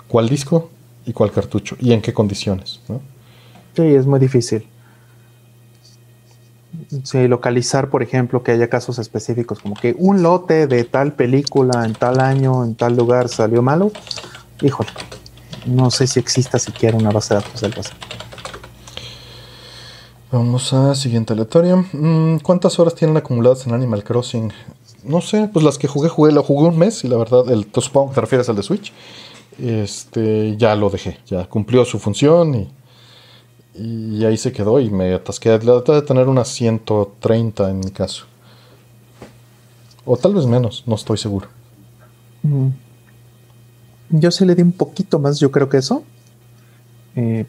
[0.09, 0.71] ¿Cuál disco?
[1.07, 2.81] y cuál cartucho y en qué condiciones.
[2.89, 3.01] ¿no?
[3.75, 4.65] Sí, es muy difícil.
[7.05, 11.85] Sí, localizar, por ejemplo, que haya casos específicos, como que un lote de tal película
[11.85, 13.93] en tal año, en tal lugar salió malo.
[14.61, 14.91] Híjole,
[15.67, 17.97] no sé si exista siquiera una base de datos del pasado.
[20.33, 21.85] Vamos a siguiente aleatorio.
[21.93, 24.53] Mm, ¿Cuántas horas tienen acumuladas en Animal Crossing?
[25.05, 27.69] No sé, pues las que jugué, jugué, lo jugué un mes y la verdad, el,
[27.73, 28.93] supongo que te refieres al de Switch.
[29.59, 32.69] Este, ya lo dejé, ya cumplió su función y
[33.75, 35.59] y ahí se quedó y me atasqué.
[35.59, 38.27] Traté de tener unas 130 en mi caso.
[40.05, 41.49] O tal vez menos, no estoy seguro.
[42.43, 42.69] Mm.
[44.11, 46.03] Yo sí le di un poquito más, yo creo que eso.
[47.15, 47.47] Eh,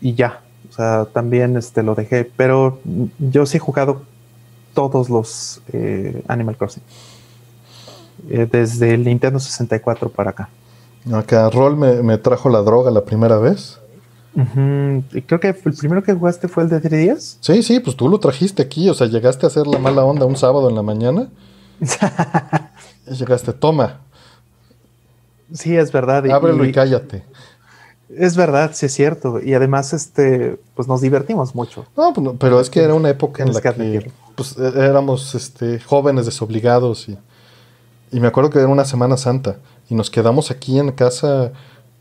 [0.00, 0.42] y ya.
[0.68, 2.24] O sea, también este, lo dejé.
[2.24, 2.80] Pero
[3.18, 4.02] yo sí he jugado
[4.74, 6.82] todos los eh, Animal Crossing.
[8.28, 10.48] Eh, desde el Nintendo 64 para acá.
[11.12, 13.79] Acá Roll me, me trajo la droga la primera vez.
[14.34, 17.38] Creo que el primero que jugaste fue el de 3 días.
[17.40, 20.24] Sí, sí, pues tú lo trajiste aquí, o sea, llegaste a hacer la mala onda
[20.24, 21.28] un sábado en la mañana.
[21.80, 24.00] y llegaste, toma.
[25.52, 26.28] Sí, es verdad.
[26.30, 27.24] Ábrelo y, cállate.
[28.08, 29.40] Es verdad, sí es cierto.
[29.40, 31.86] Y además, este, pues nos divertimos mucho.
[31.96, 35.80] No, pues pero es que era una época en la que, pues, e, éramos este,
[35.80, 37.18] jóvenes desobligados y,
[38.12, 41.52] y me acuerdo que era una Semana Santa y nos quedamos aquí en casa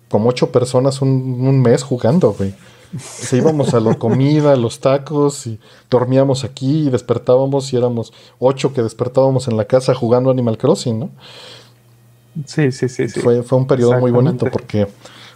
[0.09, 2.53] como ocho personas un, mes jugando, güey.
[2.97, 5.59] Se íbamos a la comida, a los tacos y
[5.91, 10.99] dormíamos aquí y despertábamos y éramos ocho que despertábamos en la casa jugando Animal Crossing,
[10.99, 11.09] ¿no?
[12.45, 13.07] Sí, sí, sí.
[13.07, 13.19] sí.
[13.19, 14.87] Fue, fue un periodo muy bonito porque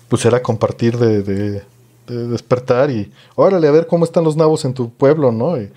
[0.08, 1.64] pues era compartir de, de,
[2.08, 5.62] despertar y órale a ver cómo están los nabos en tu pueblo, ¿no?
[5.62, 5.72] Y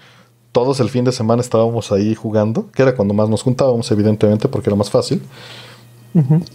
[0.53, 4.49] todos el fin de semana estábamos ahí jugando, que era cuando más nos juntábamos, evidentemente,
[4.49, 5.21] porque era más fácil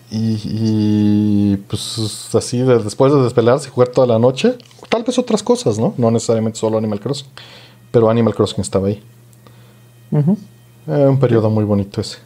[0.10, 4.58] y, pues así, después de despelarse y jugar toda la noche,
[4.90, 5.94] tal vez otras cosas, ¿no?
[5.98, 7.28] No necesariamente solo Animal Crossing,
[7.92, 9.02] pero Animal Crossing estaba ahí.
[10.88, 12.18] un periodo muy bonito ese,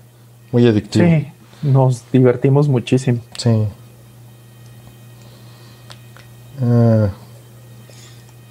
[0.52, 1.06] muy adictivo.
[1.06, 1.28] Sí,
[1.62, 3.20] nos divertimos muchísimo.
[3.38, 3.66] Sí.
[6.62, 7.10] Ah,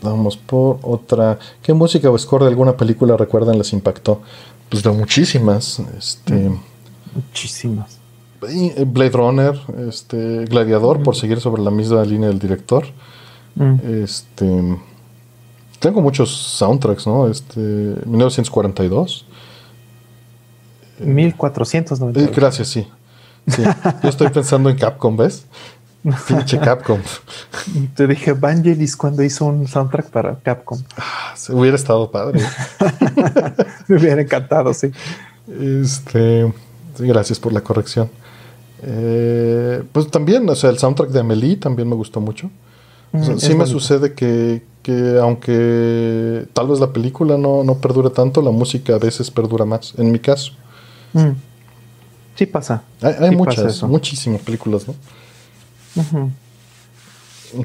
[0.02, 1.38] vamos por otra.
[1.62, 4.20] ¿Qué música o score de alguna película recuerdan les impactó?
[4.68, 5.80] Pues de muchísimas.
[5.96, 6.50] Este.
[7.14, 8.03] Muchísimas.
[8.48, 12.84] Eh, Blade Runner, este, Gladiador, por seguir sobre la misma línea del director.
[13.55, 13.74] Mm.
[14.02, 14.78] Este.
[15.78, 17.28] Tengo muchos soundtracks, ¿no?
[17.28, 17.60] Este.
[17.60, 19.26] 1942.
[21.00, 22.28] 1492.
[22.28, 22.86] Eh, gracias, sí.
[23.47, 25.44] Yo estoy pensando en Capcom, ¿ves?
[26.28, 27.00] Pinche Capcom.
[27.94, 30.78] Te dije Vangelis cuando hizo un soundtrack para Capcom.
[30.98, 32.40] Ah, se hubiera estado padre.
[33.89, 34.90] Me hubiera encantado, sí.
[35.48, 36.52] Este.
[36.98, 38.10] gracias por la corrección.
[38.86, 42.50] Eh, pues también, o sea, el soundtrack de Amelie también me gustó mucho.
[43.12, 44.62] Mm, sí me sucede que,
[45.20, 49.94] aunque tal vez la película no, no, perdure tanto, la música a veces perdura más,
[49.96, 50.52] en mi caso.
[51.14, 51.30] Mm.
[52.34, 52.82] Sí pasa.
[53.00, 54.94] Hay, muchas, muchísimas películas, ¿no?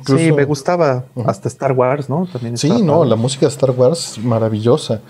[0.06, 2.27] sí, me gustaba hasta Star Wars, ¿no?
[2.31, 5.01] También sí, no, la música de Star Wars maravillosa.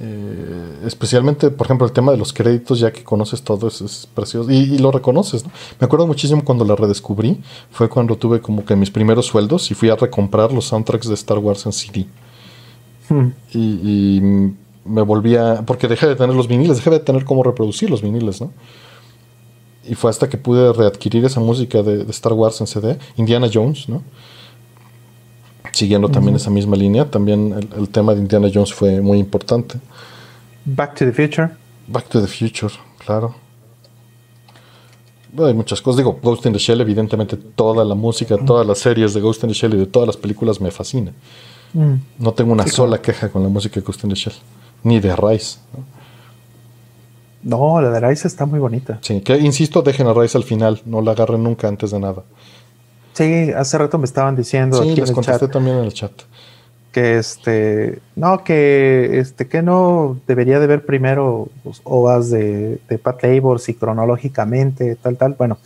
[0.00, 4.08] Eh, especialmente, por ejemplo, el tema de los créditos, ya que conoces todo, es, es
[4.14, 5.44] precioso y, lo reconoces.
[5.78, 7.40] Me acuerdo muchísimo cuando la redescubrí,
[7.70, 11.14] fue cuando tuve como que mis primeros sueldos y fui a recomprar los soundtracks de
[11.14, 12.06] Star Wars en CD.
[13.08, 13.28] Hmm.
[13.52, 14.20] Y,
[14.84, 18.40] me volvía, porque dejé de tener los viniles, dejé de tener cómo reproducir los viniles,
[18.40, 18.50] ¿no?
[19.88, 23.48] Y fue hasta que pude readquirir esa música de, de Star Wars en CD, Indiana
[23.52, 24.02] Jones, ¿no?
[25.72, 29.78] Siguiendo también esa misma línea, también el, tema de Indiana Jones fue muy importante.
[30.64, 31.50] Back to the Future.
[31.88, 32.72] Back to the Future,
[33.04, 33.34] claro.
[35.38, 35.98] hay muchas cosas.
[35.98, 39.48] Digo, Ghost in the Shell, evidentemente, toda la música, todas las series de Ghost in
[39.48, 41.12] the Shell y de todas las películas me fascina.
[41.72, 41.94] Mm.
[42.18, 44.34] No tengo una sola queja con la música de Ghost in the Shell,
[44.84, 45.58] ni de Rise.
[47.42, 47.80] ¿no?
[47.80, 48.98] la de Rise está muy bonita.
[49.02, 52.22] Sí, que insisto, dejen a Rise al final, no la agarren nunca antes de nada.
[53.12, 54.82] Sí, hace rato me estaban diciendo.
[54.82, 56.12] Sí, les contesté también en el chat.
[56.90, 62.98] Que este, no, que este, que no debería de ver primero los OAS de, de
[62.98, 65.34] Pat Labors y cronológicamente, tal, tal.
[65.38, 65.58] Bueno,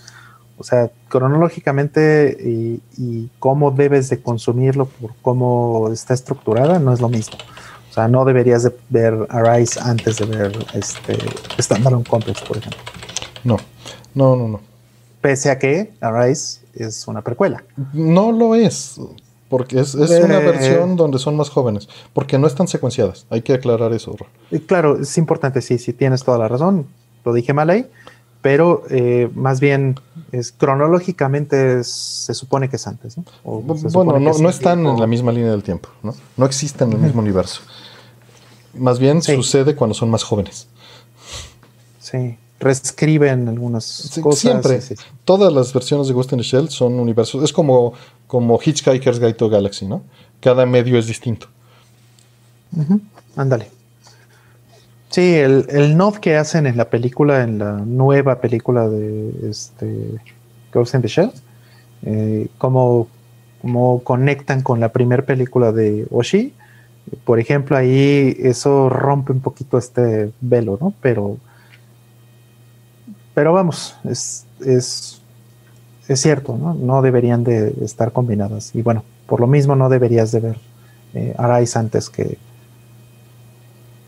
[0.59, 7.01] o sea, cronológicamente y, y, cómo debes de consumirlo por cómo está estructurada no es
[7.01, 7.37] lo mismo.
[7.91, 11.17] O sea, no deberías de ver Arise antes de ver este
[11.61, 12.81] Standalone Complex, por ejemplo.
[13.45, 13.57] No,
[14.15, 14.76] no, no, no.
[15.27, 17.65] Pese a que Arise es una precuela.
[17.93, 19.01] No lo es,
[19.49, 23.27] porque es, una eh, versión donde son más jóvenes, porque no están secuenciadas.
[23.29, 24.15] Hay que aclarar eso.
[24.69, 26.87] Claro, es importante, sí, sí, tienes toda la razón.
[27.25, 27.91] Lo dije mal ahí,
[28.41, 29.97] pero eh, más bien
[30.31, 33.25] es cronológicamente se supone que es antes, ¿no?
[33.43, 36.15] bueno, no, están en la misma línea del tiempo, ¿no?
[36.37, 37.63] No existen en el mismo universo.
[38.75, 40.69] Más bien sucede cuando son más jóvenes.
[41.99, 44.41] Sí, reescriben algunas cosas.
[44.41, 44.81] Siempre.
[45.25, 47.43] Todas las versiones de Ghost in the Shell son universos.
[47.43, 47.93] Es como,
[48.27, 50.03] como Hitchhiker's Guide to Galaxy, ¿no?
[50.41, 51.49] Cada medio es distinto.
[53.37, 53.71] Ándale.
[55.11, 60.21] Sí, el, el nod que hacen en la película, en la nueva película de este
[60.73, 61.33] Ghost in the Shell,
[62.03, 63.09] eh, como,
[64.05, 66.53] conectan con la primera película de Oshi,
[67.25, 70.93] por ejemplo, ahí eso rompe un poquito este velo, ¿no?
[71.01, 71.39] Pero,
[73.37, 75.21] pero vamos, es, es,
[76.09, 76.73] es cierto, ¿no?
[76.73, 78.75] No deberían de estar combinadas.
[78.75, 80.59] Y bueno, por lo mismo no deberías de ver
[81.13, 82.39] eh, Arise antes que,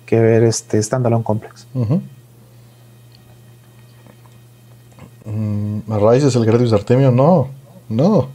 [0.07, 1.67] que ver este Standalone Complex.
[5.27, 7.49] Mm, Arise es el Gradius de Artemio, no,
[7.91, 8.31] no.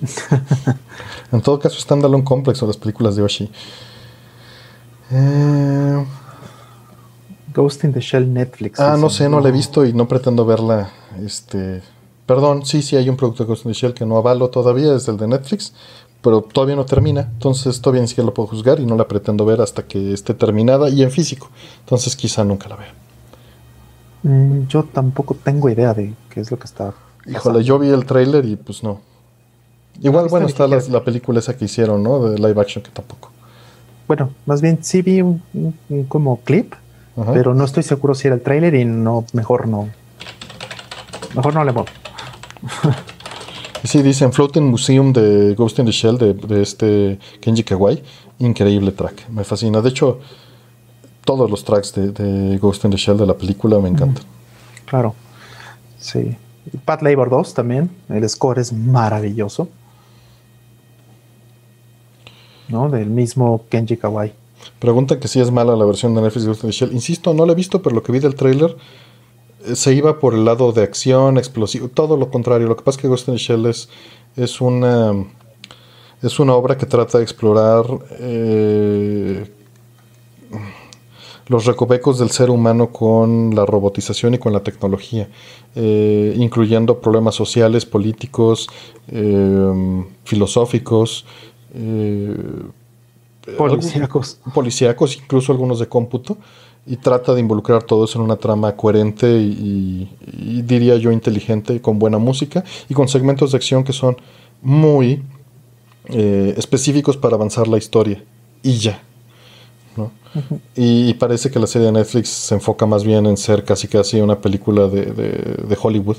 [1.32, 3.50] en todo caso, Standalone Complex o las películas de Oshi.
[5.10, 6.04] Eh,
[7.54, 8.80] Ghost in the Shell Netflix.
[8.80, 10.90] Ah, no sé, no la he visto y no pretendo verla.
[11.24, 11.82] Este,
[12.26, 14.94] perdón, sí, sí hay un producto de Ghost in the Shell que no avalo todavía,
[14.94, 15.72] es el de Netflix,
[16.20, 19.44] pero todavía no termina, entonces todavía ni siquiera lo puedo juzgar y no la pretendo
[19.44, 21.50] ver hasta que esté terminada y en físico,
[21.80, 22.94] entonces quizá nunca la vea.
[24.24, 26.94] Mm, yo tampoco tengo idea de qué es lo que está.
[27.26, 29.00] Híjole, yo vi el tráiler y pues no.
[30.02, 32.28] Igual, bueno, está la, película esa que hicieron, ¿no?
[32.28, 33.30] De live action que tampoco.
[34.08, 35.42] Bueno, más bien sí vi un,
[36.08, 36.74] como clip,
[37.32, 39.88] pero no estoy seguro si era el tráiler y no, mejor no.
[41.34, 41.88] Mejor no le muevo.
[43.84, 48.02] Sí, dicen Floating Museum de Ghost in the Shell de, este Kenji Kawai.
[48.38, 49.82] Increíble track, me fascina.
[49.82, 50.20] De hecho,
[51.24, 54.24] todos los tracks de, Ghost in the Shell de la película me encantan.
[54.86, 55.14] claro,
[55.98, 56.34] sí.
[56.86, 59.68] Pat Labor 2 también, el score es maravilloso.
[62.68, 62.88] ¿No?
[62.88, 64.32] Del mismo Kenji Kawai.
[64.78, 66.92] Pregunta que si es mala la versión de Netflix de Ghost in the Shell.
[66.92, 68.76] Insisto, no la he visto, pero lo que vi del trailer
[69.72, 72.68] se iba por el lado de acción, explosivo, todo lo contrario.
[72.68, 75.12] Lo que pasa es que Ghost in the Shell es, una,
[76.22, 77.84] es una obra que trata de explorar
[78.18, 79.50] eh,
[81.46, 85.28] los recovecos del ser humano con la robotización y con la tecnología,
[85.74, 88.68] eh, incluyendo problemas sociales, políticos,
[89.08, 91.24] eh, filosóficos.
[93.56, 94.38] Policíacos.
[94.54, 96.38] Policíacos, incluso algunos de cómputo
[96.86, 100.08] y trata de involucrar todo eso en una trama coherente y,
[100.62, 104.16] diría yo inteligente, con buena música y con segmentos de acción que son
[104.60, 105.22] muy
[106.06, 108.22] eh, específicos para avanzar la historia.
[108.62, 109.02] Y ya.
[110.76, 114.20] y, parece que la serie de Netflix se enfoca más bien en ser casi casi
[114.20, 116.16] una película de, Hollywood.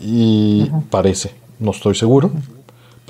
[0.00, 2.30] Y parece, no estoy seguro,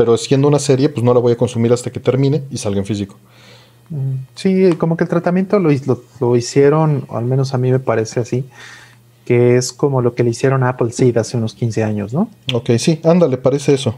[0.00, 2.78] pero siendo una serie pues no la voy a consumir hasta que termine y salga
[2.78, 3.16] en físico.
[4.34, 5.68] Sí, como que el tratamiento lo,
[6.20, 8.46] lo, hicieron, o al menos a mí me parece así,
[9.26, 12.30] que es como lo que le hicieron a Apple Seed hace unos 15 años, ¿no?
[12.54, 13.94] Ok, sí, ándale, parece eso.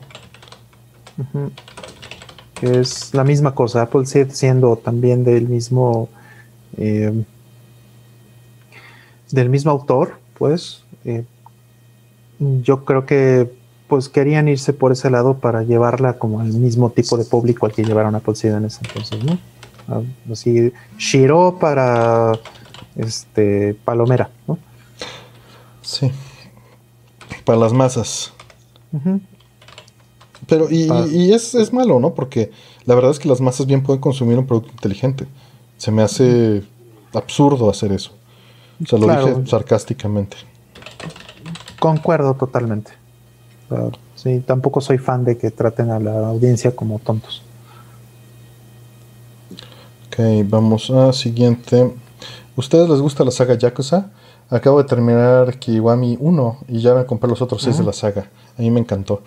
[2.54, 6.08] Que es la misma cosa, Apple Seed siendo también del mismo,
[6.78, 7.12] eh,
[9.30, 11.24] del mismo autor, pues, eh,
[12.40, 13.61] yo creo que
[13.92, 17.72] pues querían irse por ese lado para llevarla como al mismo tipo de público al
[17.72, 19.38] que llevaron Apple Seed en ese entonces, ¿no?
[20.32, 22.32] así Shiro para
[22.96, 24.56] este Palomera, ¿no?
[25.82, 26.10] Sí.
[27.44, 28.32] Para las masas.
[30.46, 32.14] Pero, y, es, malo, ¿no?
[32.14, 32.50] Porque
[32.86, 35.26] la verdad es que las masas bien pueden consumir un producto inteligente.
[35.76, 36.62] Se me hace
[37.12, 38.12] absurdo hacer eso.
[38.82, 40.38] O sea, lo dije sarcásticamente.
[41.78, 43.01] Concuerdo totalmente.
[44.14, 47.42] Sí, tampoco soy fan de que traten a la audiencia como tontos.
[50.08, 51.94] Ok, vamos a siguiente.
[52.56, 54.10] ¿Ustedes les gusta la saga Yakuza?
[54.50, 58.28] Acabo de terminar Kiwami 1 y ya me compré los otros 6 de la saga.
[58.58, 59.22] A mí me encantó.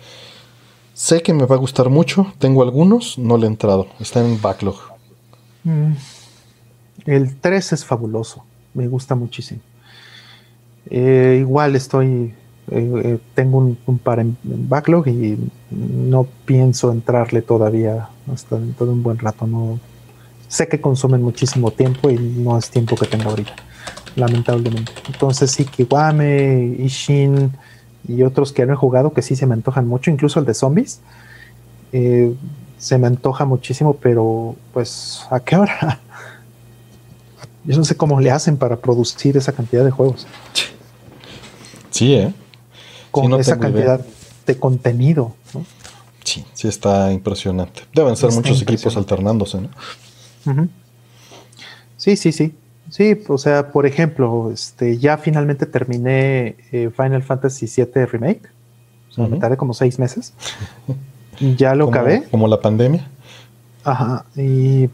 [0.94, 2.32] Sé que me va a gustar mucho.
[2.38, 3.88] Tengo algunos, no le he entrado.
[3.98, 4.76] Está en backlog.
[5.64, 5.92] Mm.
[7.06, 8.44] El 3 es fabuloso.
[8.72, 9.60] Me gusta muchísimo.
[10.88, 12.34] Eh, igual estoy.
[12.70, 15.38] Eh, eh, tengo un, par en, backlog y
[15.70, 19.46] no pienso entrarle todavía hasta dentro de un buen rato.
[19.46, 19.78] No,
[20.48, 23.54] sé que consumen muchísimo tiempo y no es tiempo que tengo ahorita,
[24.16, 24.92] lamentablemente.
[25.06, 27.52] Entonces sí, Kiwame, Ishin
[28.08, 30.54] y otros que no he jugado que sí se me antojan mucho, incluso el de
[30.54, 31.00] zombies.
[31.92, 32.34] Eh,
[32.78, 36.00] se me antoja muchísimo, pero pues ¿a qué hora?
[37.64, 40.26] Yo no sé cómo le hacen para producir esa cantidad de juegos.
[41.90, 42.32] Sí, ¿eh?
[43.22, 44.00] Con esa cantidad
[44.46, 45.34] de contenido.
[45.54, 45.64] ¿no?
[46.24, 47.82] Sí, sí está impresionante.
[47.94, 49.70] Deben ser muchos equipos alternándose, ¿no?
[51.96, 52.54] Sí, sí, sí.
[52.90, 58.42] Sí, o sea, por ejemplo, este, ya finalmente terminé eh, Final Fantasy VII Remake.
[59.10, 60.34] O sea, me tardé como seis meses.
[61.56, 62.24] ya lo acabé.
[62.30, 63.08] Como la pandemia.
[63.82, 64.24] Ajá.
[64.36, 64.88] Y,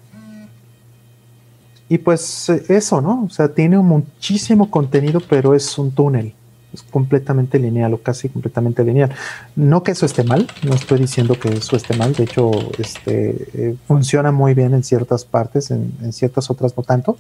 [1.89, 3.25] y pues eso, ¿no?
[3.25, 6.35] O sea, tiene muchísimo contenido, pero es un túnel
[6.73, 9.11] es completamente lineal o casi completamente lineal.
[9.57, 13.49] No que eso esté mal, no estoy diciendo que eso esté mal, de hecho este,
[13.55, 17.17] eh, funciona muy bien en ciertas partes, en, ciertas otras no tanto,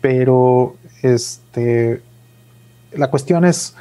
[0.00, 2.02] pero este,
[2.92, 3.74] la cuestión es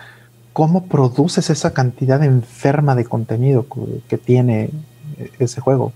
[0.53, 3.65] cómo produces esa cantidad enferma de contenido
[4.07, 4.69] que tiene
[5.39, 5.93] ese juego.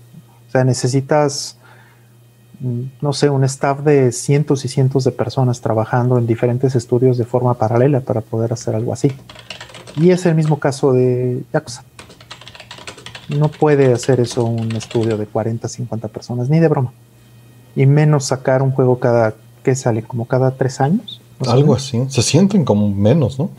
[0.48, 1.55] O sea, necesitas
[2.60, 7.24] no sé, un staff de cientos y cientos de personas trabajando en diferentes estudios de
[7.24, 9.12] forma paralela para poder hacer algo así.
[9.96, 11.84] Y es el mismo caso de Yakuza.
[13.28, 16.92] No puede hacer eso un estudio de 40, 50 personas, ni de broma.
[17.74, 20.02] Y menos sacar un juego cada, ¿qué sale?
[20.02, 21.20] Como cada tres años.
[21.46, 22.04] Algo así.
[22.08, 23.50] Se sienten como menos, ¿no?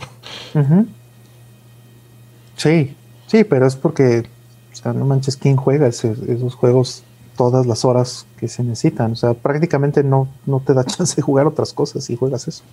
[2.56, 2.96] Sí,
[3.28, 4.28] sí, pero es porque,
[4.74, 7.04] o sea, no manches, ¿quién juega esos juegos
[7.38, 9.14] todas las horas que se necesitan.
[9.14, 12.64] O sea, prácticamente no, no te da chance de jugar otras cosas si juegas eso.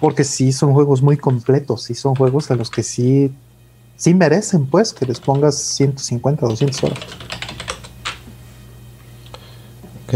[0.00, 3.32] Porque sí son juegos muy completos, sí son juegos a los que sí,
[3.96, 6.98] sí merecen, pues, que les pongas 150, 200 horas.
[10.06, 10.14] Ok,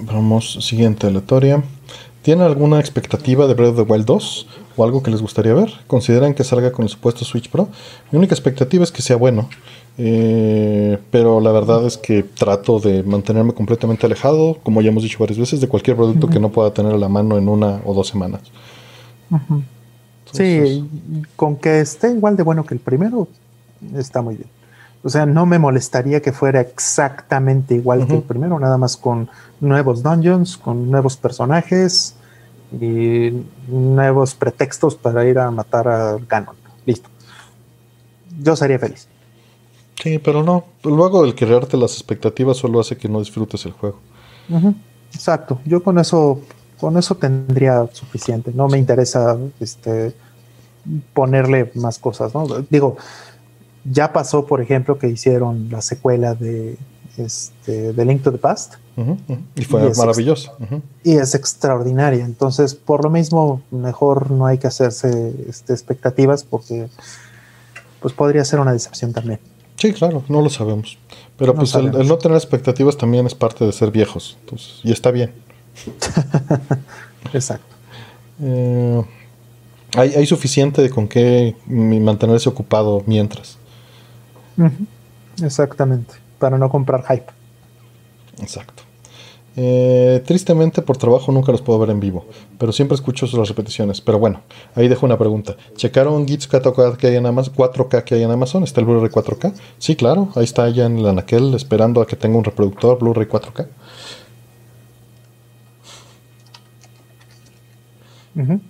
[0.00, 1.62] vamos, siguiente aleatoria.
[2.22, 4.46] ¿Tienen alguna expectativa de Breath of the Wild 2
[4.76, 5.70] o algo que les gustaría ver?
[5.86, 7.68] ¿Consideran que salga con el supuesto Switch Pro?
[8.10, 9.50] Mi única expectativa es que sea bueno.
[9.96, 15.18] Eh, pero la verdad es que trato de mantenerme completamente alejado, como ya hemos dicho
[15.20, 17.94] varias veces, de cualquier producto que no pueda tener a la mano en una o
[17.94, 18.42] dos semanas.
[20.32, 20.88] sí,
[21.36, 23.28] con que esté igual de bueno que el primero,
[23.94, 24.48] está muy bien.
[25.04, 29.28] O sea, no me molestaría que fuera exactamente igual que el primero, nada más con
[29.60, 32.16] nuevos dungeons, con nuevos personajes
[32.72, 36.56] y nuevos pretextos para ir a matar a Ganon.
[36.86, 37.10] Listo.
[38.40, 39.06] Yo sería feliz.
[40.02, 40.64] Sí, pero no.
[40.82, 43.98] Luego el crearte las expectativas solo hace que no disfrutes el juego.
[45.12, 45.60] Exacto.
[45.64, 46.40] Yo con eso,
[46.80, 48.52] con eso tendría suficiente.
[48.54, 50.14] No me interesa este
[51.14, 52.46] ponerle más cosas, ¿no?
[52.68, 52.96] Digo,
[53.84, 56.76] ya pasó, por ejemplo, que hicieron la secuela de,
[57.16, 58.74] este, de Link to the Past.
[59.56, 60.56] Y fue maravilloso.
[61.02, 62.24] Y es extraordinaria.
[62.24, 66.88] Entonces, por lo mismo, mejor no hay que hacerse este, expectativas porque
[68.00, 69.40] pues podría ser una decepción también.
[69.76, 70.98] Sí, claro, no lo sabemos.
[71.36, 74.36] Pero pues El, no tener expectativas también es parte de ser viejos.
[74.82, 75.32] y está bien.
[77.32, 77.74] Exacto.
[78.40, 79.02] Eh,
[79.96, 83.58] hay, hay, suficiente con qué mantenerse ocupado mientras.
[85.42, 87.26] Exactamente, para no comprar hype.
[88.40, 88.83] Exacto.
[89.56, 92.26] Eh, tristemente por trabajo nunca los puedo ver en vivo,
[92.58, 94.00] pero siempre escucho las repeticiones.
[94.00, 94.40] Pero bueno,
[94.74, 95.56] ahí dejo una pregunta.
[95.76, 97.54] ¿Checaron Gits 4K que hay en Amazon?
[97.54, 98.64] 4K que hay en Amazon?
[98.64, 99.52] ¿Está el Blu-ray 4K?
[99.78, 103.28] Sí, claro, ahí está ya en la Anaquel esperando a que tenga un reproductor Blu-ray
[103.28, 103.68] 4K.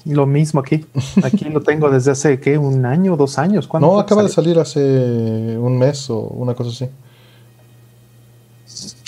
[0.05, 0.85] Lo mismo aquí.
[1.23, 2.59] Aquí lo tengo desde hace, ¿qué?
[2.59, 3.67] ¿Un año, dos años?
[3.81, 6.91] No, acaba de salir hace un mes o una cosa así.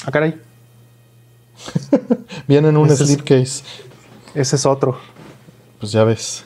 [0.06, 0.45] Ah, caray.
[2.48, 3.64] Viene en un slipcase.
[4.34, 4.98] Ese es otro.
[5.80, 6.44] Pues ya ves.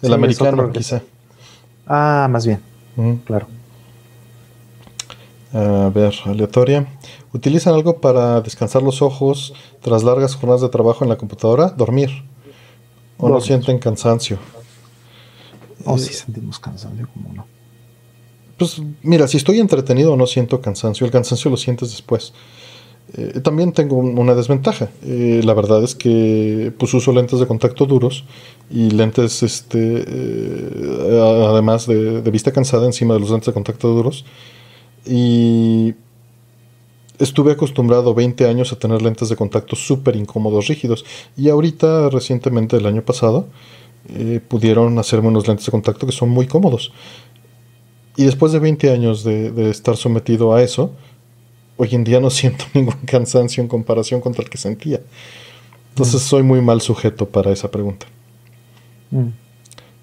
[0.00, 1.02] El americano, quizá.
[1.86, 2.60] Ah, más bien.
[3.24, 3.46] Claro.
[5.52, 6.86] A ver, aleatoria.
[7.32, 11.68] ¿Utilizan algo para descansar los ojos tras largas jornadas de trabajo en la computadora?
[11.68, 12.10] Dormir.
[13.18, 14.38] ¿O no sienten cansancio?
[15.84, 17.46] O oh, si sentimos cansancio, como no.
[18.58, 21.04] Pues mira, si estoy entretenido no siento cansancio.
[21.04, 22.32] El cansancio lo sientes después.
[23.14, 24.88] Eh, también tengo una desventaja.
[25.04, 28.24] Eh, la verdad es que pues uso lentes de contacto duros
[28.70, 34.24] y lentes, este, eh, además de, vista cansada encima de los lentes de contacto duros.
[35.04, 35.94] Y
[37.18, 41.04] estuve acostumbrado 20 años a tener lentes de contacto súper incómodos, rígidos.
[41.36, 43.48] Y ahorita, recientemente, el año pasado,
[44.48, 46.92] pudieron hacerme unos lentes de contacto que son muy cómodos.
[48.16, 50.92] Y después de 20 años de, estar sometido a eso,
[51.82, 55.00] hoy en día no siento ningún cansancio en comparación con el que sentía.
[55.90, 56.26] Entonces mm.
[56.26, 58.06] soy muy mal sujeto para esa pregunta.
[59.10, 59.28] Mm.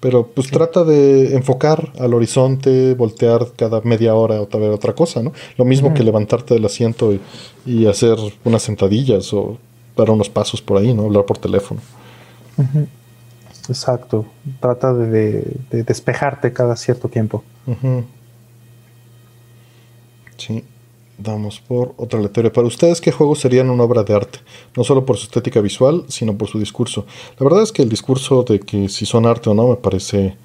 [0.00, 5.22] Pero pues trata de enfocar al horizonte, voltear cada media hora o ver otra cosa,
[5.22, 5.32] ¿no?
[5.58, 7.12] Lo mismo que levantarte del asiento
[7.66, 9.58] y, hacer unas sentadillas o
[9.94, 11.04] dar unos pasos por ahí, ¿no?
[11.04, 11.80] Hablar por teléfono.
[13.68, 14.24] Exacto.
[14.58, 17.44] Trata de, despejarte cada cierto tiempo.
[20.38, 20.64] Sí.
[21.22, 22.50] Damos por otra aleatoria.
[22.50, 24.38] Para ustedes, ¿qué juegos serían una obra de arte?
[24.74, 27.04] No solo por su estética visual, sino por su discurso.
[27.38, 30.36] La verdad es que el discurso de que si son arte o no me parece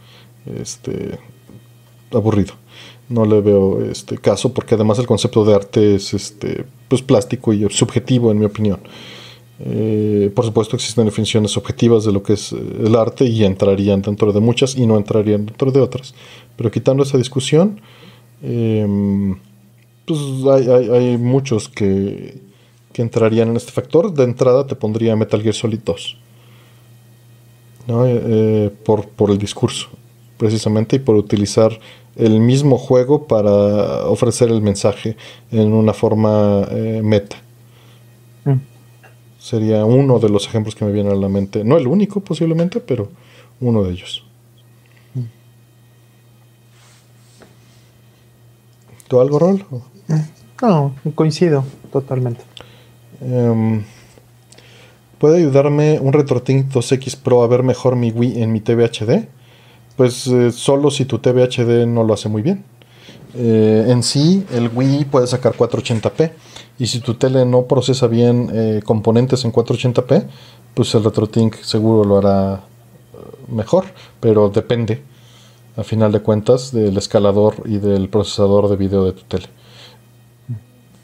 [0.61, 1.17] este,
[2.11, 2.55] aburrido.
[3.07, 7.53] No le veo este caso porque además el concepto de arte es este, pues, plástico
[7.53, 8.79] y subjetivo en mi opinión.
[9.59, 14.33] Eh, por supuesto existen definiciones objetivas de lo que es el arte y entrarían dentro
[14.33, 16.13] de muchas y no entrarían dentro de otras.
[16.57, 17.79] Pero quitando esa discusión,
[18.43, 19.37] em,
[20.05, 22.41] pues hay, muchos que,
[22.93, 24.13] entrarían en este factor.
[24.13, 26.17] De entrada te pondría Metal Gear Solid 2.
[27.87, 28.05] ¿no?
[28.05, 29.89] Eh, eh, por, por el discurso,
[30.37, 31.77] precisamente, y por utilizar
[32.15, 35.17] el mismo juego para ofrecer el mensaje
[35.51, 37.37] en una forma eh, meta.
[38.45, 38.59] Mm.
[39.39, 41.63] Sería uno de los ejemplos que me vienen a la mente.
[41.63, 43.09] No el único posiblemente, pero
[43.59, 44.23] uno de ellos.
[45.13, 45.23] Mm.
[49.07, 49.65] ¿Tú algo, Rol?
[50.61, 52.41] No, coincido totalmente.
[53.21, 53.83] Em,
[55.17, 59.27] ¿Puede ayudarme un RetroTink 2X Pro a ver mejor mi Wii en mi TV HD?
[59.95, 62.63] Pues eh, solo si tu TV HD no lo hace muy bien.
[63.33, 66.31] Eh, en sí, el Wii puede sacar 480p.
[66.79, 70.25] Y si tu tele no procesa bien eh, componentes en 480p,
[70.73, 72.61] pues el RetroTink seguro lo hará
[73.49, 73.85] mejor.
[74.19, 75.01] Pero depende,
[75.77, 79.47] a final de cuentas, del escalador y del procesador de video de tu tele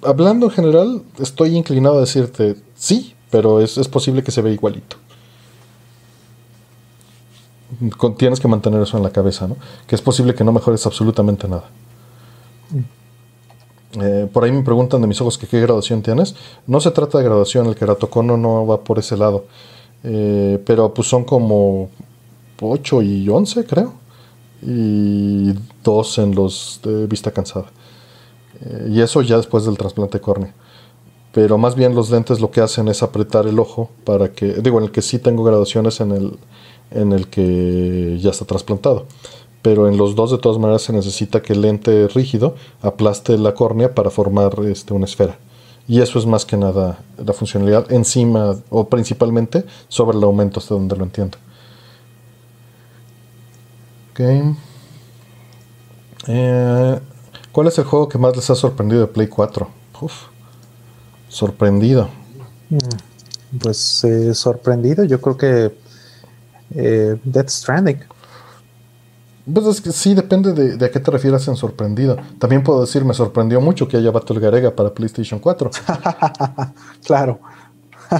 [0.04, 4.98] hablando en general, estoy inclinado a decirte sí, pero es, posible que se vea igualito.
[8.18, 9.58] tienes que mantener eso en la cabeza, ¿no?
[9.88, 11.70] Que es posible que no mejores absolutamente nada.
[14.00, 16.36] Eh, por ahí me preguntan de mis ojos que qué graduación tienes.
[16.68, 19.46] No se trata de graduación, el keratocono no va por ese lado.
[20.04, 21.90] Eh, pero pues son como
[22.60, 23.94] 8 y 11, creo.
[24.62, 27.68] Y 2 en los de vista cansada.
[28.60, 30.54] Eh, y eso ya después del trasplante de córnea.
[31.34, 34.80] Pero más bien los lentes lo que hacen es apretar el ojo para que, digo,
[34.80, 36.38] en el que sí tengo graduaciones en el,
[36.92, 39.06] en el que ya está trasplantado.
[39.62, 43.54] Pero en los dos de todas maneras se necesita que el lente rígido aplaste la
[43.54, 45.38] córnea para formar este, una esfera.
[45.88, 50.74] Y eso es más que nada la funcionalidad encima o principalmente sobre el aumento hasta
[50.74, 51.38] donde lo entiendo.
[54.12, 54.20] Ok.
[56.28, 57.00] Eh,
[57.52, 59.68] ¿Cuál es el juego que más les ha sorprendido de Play 4?
[60.02, 60.14] Uf,
[61.28, 62.10] sorprendido.
[62.70, 65.76] Mm, pues eh, sorprendido, yo creo que
[66.76, 68.00] eh, Death Stranding.
[69.54, 72.16] Pues es que sí, depende de, a qué te refieras en sorprendido.
[72.40, 75.72] También puedo decir, me sorprendió mucho que haya Battle Garega para PlayStation 4.
[77.06, 77.40] claro.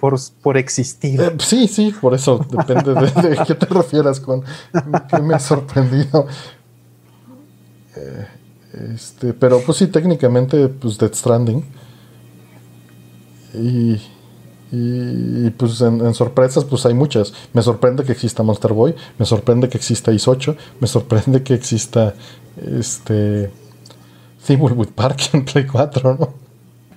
[0.00, 1.20] por, por, existir.
[1.20, 4.42] Eh, sí, sí, por eso depende de, de qué te refieras con
[5.10, 6.26] que me ha sorprendido.
[7.96, 8.26] Eh,
[8.94, 11.64] este, pero pues sí, técnicamente, pues Death Stranding.
[13.54, 14.00] Y,
[14.72, 17.34] y, pues en, sorpresas, pues hay muchas.
[17.52, 21.54] Me sorprende que exista Monster Boy, me sorprende que exista Is 8, me sorprende que
[21.54, 22.14] exista
[22.56, 23.50] este
[24.46, 26.34] Thimbleweed Park en Play 4, ¿no?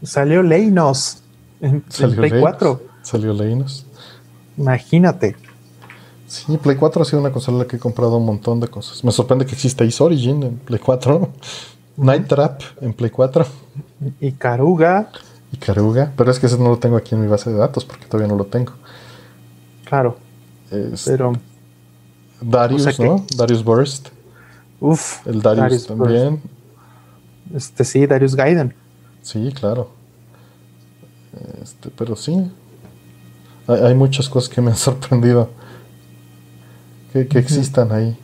[0.04, 1.22] Salió Leinos
[1.60, 2.82] en, Play 4.
[3.02, 3.86] Salió Leinos.
[4.58, 5.36] Imagínate.
[6.28, 9.04] Sí, Play 4 ha sido una consola que he comprado un montón de cosas.
[9.04, 11.30] Me sorprende que exista Is Origin en Play 4.
[11.98, 13.46] Night Trap en Play 4.
[14.20, 15.12] Y Caruga.
[15.52, 16.12] Y Caruga.
[16.18, 18.28] Pero es que ese no lo tengo aquí en mi base de datos porque todavía
[18.28, 18.74] no lo tengo.
[19.86, 20.18] Claro.
[21.06, 21.34] pero.
[22.42, 23.26] Darius, ¿no?
[23.36, 24.10] Darius Burst.
[24.80, 25.26] Uf.
[25.26, 26.42] El Darius, también.
[27.54, 28.74] Este sí, Darius Gaiden.
[29.22, 29.90] Sí, claro.
[31.62, 32.52] Este, pero sí.
[33.68, 35.50] hay muchas cosas que me han sorprendido
[37.24, 38.18] que, existan ahí.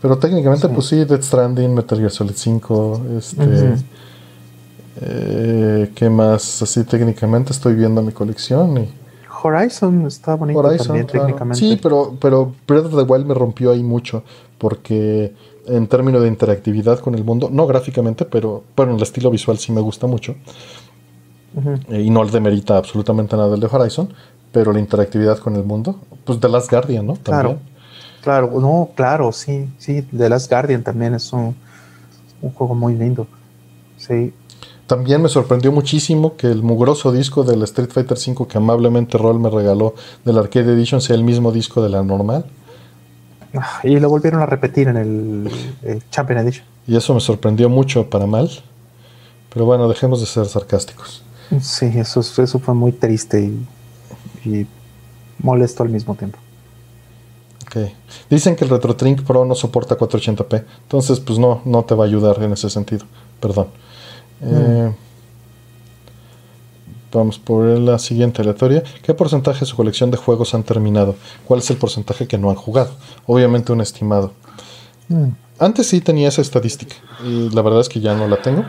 [0.00, 3.74] Pero técnicamente, pues sí, Dead Stranding, Metal Gear Solid 5, este.
[5.00, 6.62] Eh, ¿Qué más?
[6.62, 8.88] Así técnicamente estoy viendo mi colección y.
[9.40, 11.58] Horizon está bonito también, técnicamente.
[11.60, 14.24] Sí, pero, pero Breath of the Wild me rompió ahí mucho.
[14.58, 15.32] Porque
[15.68, 19.72] en términos de interactividad con el mundo, no gráficamente, pero bueno, el estilo visual sí
[19.72, 20.34] me gusta mucho.
[21.88, 24.12] Eh, y no le demerita absolutamente nada el de Horizon,
[24.52, 27.14] pero la interactividad con el mundo, pues The Last Guardian, ¿no?
[27.14, 27.22] También.
[27.24, 27.58] Claro,
[28.28, 30.02] no, claro, sí, sí.
[30.02, 31.56] The Last Guardian también es un,
[32.54, 33.26] juego muy lindo.
[33.96, 34.32] Sí.
[34.86, 39.38] También me sorprendió muchísimo que el mugroso disco del Street Fighter V que amablemente Roll
[39.38, 42.46] me regaló del Arcade Edition sea el mismo disco de la normal.
[43.54, 46.66] Ah, y lo volvieron a repetir en el, Champion Edition.
[46.86, 48.50] Y eso me sorprendió mucho para mal.
[49.52, 51.22] Pero bueno, dejemos de ser sarcásticos.
[51.60, 53.66] Sí, eso, eso fue muy triste y,
[54.48, 54.66] y
[55.38, 56.38] molesto al mismo tiempo.
[57.68, 57.76] Ok.
[58.30, 60.64] Dicen que el RetroTrink Pro no soporta 480p.
[60.84, 63.04] Entonces, pues no, no te va a ayudar en ese sentido.
[63.40, 63.68] Perdón.
[64.40, 64.92] Eh,
[67.12, 68.82] vamos por la siguiente aleatoria.
[69.02, 71.14] ¿Qué porcentaje de su colección de juegos han terminado?
[71.46, 72.90] ¿Cuál es el porcentaje que no han jugado?
[73.26, 74.32] Obviamente un estimado.
[75.08, 76.94] Mm, Antes sí tenía esa estadística.
[77.24, 78.64] Y la verdad es que ya no la tengo.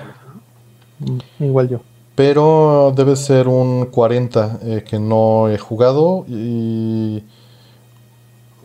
[1.00, 1.80] mm, igual yo.
[2.16, 7.24] Pero debe ser un 40 eh, que no he jugado y...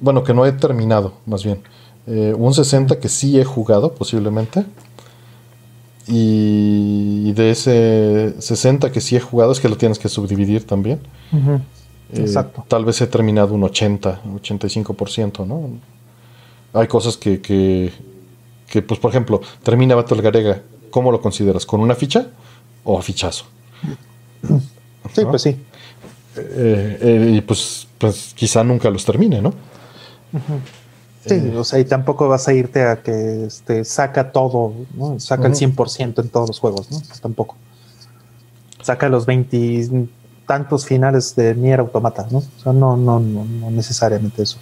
[0.04, 1.62] Bueno, que no he terminado, más bien.
[2.06, 4.66] Eh, un 60 que sí he jugado, posiblemente.
[6.06, 11.00] Y de ese 60 que sí he jugado, es que lo tienes que subdividir también.
[12.12, 12.66] Eh, Exacto.
[12.68, 15.70] Tal vez he terminado un 80, 85%, ¿no?
[16.74, 17.90] Hay cosas que, que,
[18.68, 20.60] que, pues, por ejemplo, termina Battle Garega.
[20.90, 21.64] ¿Cómo lo consideras?
[21.64, 22.26] ¿Con una ficha
[22.84, 23.46] o a fichazo?
[25.14, 25.30] Sí, ¿no?
[25.30, 25.56] pues sí.
[26.36, 29.54] Eh, y pues, pues quizá nunca los termine, ¿no?
[31.26, 31.54] Sí, Eh.
[31.56, 35.18] o sea, y tampoco vas a irte a que este, saca todo, ¿no?
[35.20, 35.58] Saca el Ujú.
[35.58, 37.00] 100% en todos los juegos, ¿no?
[37.22, 37.56] Tampoco.
[38.82, 40.06] Saca los 20
[40.46, 42.38] tantos finales de Nier Automata, ¿no?
[42.38, 44.58] O sea, no, no, no, no necesariamente eso.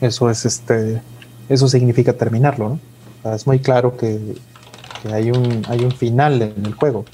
[0.00, 1.02] Eso es este,
[1.50, 2.74] eso significa terminarlo, ¿no?
[2.74, 4.36] O sea, es muy claro que,
[5.02, 7.04] que hay un, hay un final en el juego.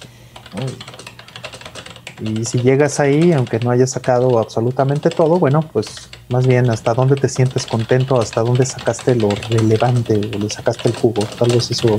[0.54, 2.26] ¿no?
[2.30, 6.94] Y si llegas ahí, aunque no hayas sacado absolutamente todo, bueno, pues más bien hasta
[6.94, 11.22] dónde te sientes contento, hasta dónde sacaste lo relevante o le sacaste el jugo.
[11.38, 11.98] Tal vez eso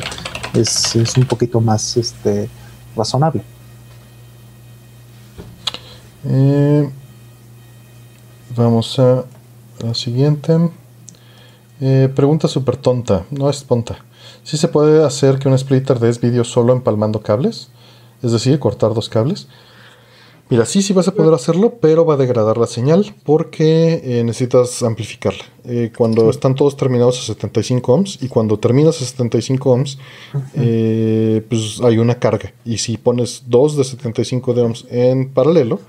[0.55, 2.49] es, es un poquito más este,
[2.95, 3.43] razonable.
[6.25, 6.89] Eh,
[8.57, 9.23] vamos a
[9.79, 10.57] la siguiente.
[11.79, 13.25] Eh, pregunta súper tonta.
[13.29, 13.97] No es tonta.
[14.43, 17.69] ¿Sí se puede hacer que un splitter des vídeo solo empalmando cables?
[18.23, 19.47] Es decir, cortar dos cables.
[20.49, 24.23] Mira, sí, sí vas a poder hacerlo, pero va a degradar la señal porque eh,
[24.23, 25.43] necesitas amplificarla.
[25.63, 29.97] Eh, cuando están todos terminados a 75 ohms y cuando terminas a 75 ohms,
[30.55, 32.53] eh, pues hay una carga.
[32.65, 35.79] Y si pones dos de 75 de ohms en paralelo,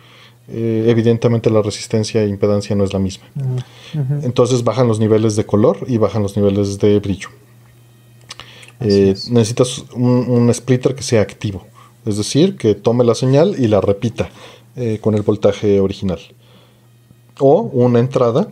[0.46, 3.24] evidentemente la resistencia e impedancia no es la misma.
[3.34, 4.24] Ujú.
[4.24, 7.28] Entonces bajan los niveles de color y bajan los niveles de brillo.
[8.80, 11.66] Necesitas un, un splitter que sea activo,
[12.06, 14.30] es decir, que tome la señal y la repita
[14.76, 16.18] eh, con el voltaje original.
[17.38, 18.48] O una entrada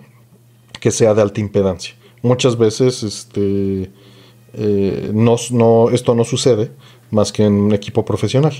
[0.81, 1.95] que sea de alta impedancia.
[2.23, 3.91] Muchas veces este,
[4.55, 6.71] eh, no, no- esto no sucede
[7.11, 8.55] más que en un equipo profesional.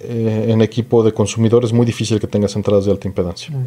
[0.00, 3.50] Eh, en equipo de consumidor es muy difícil que tengas entradas de alta impedancia.
[3.54, 3.66] Mm.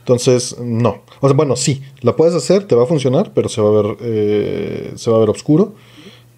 [0.00, 1.02] Entonces, no.
[1.20, 3.82] O sea, bueno, sí, la puedes hacer, te va a funcionar, pero se va a
[3.82, 5.74] ver, se va a ver oscuro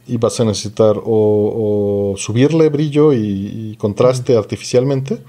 [0.06, 5.22] y vas a necesitar o, o subirle brillo y, y contraste artificialmente,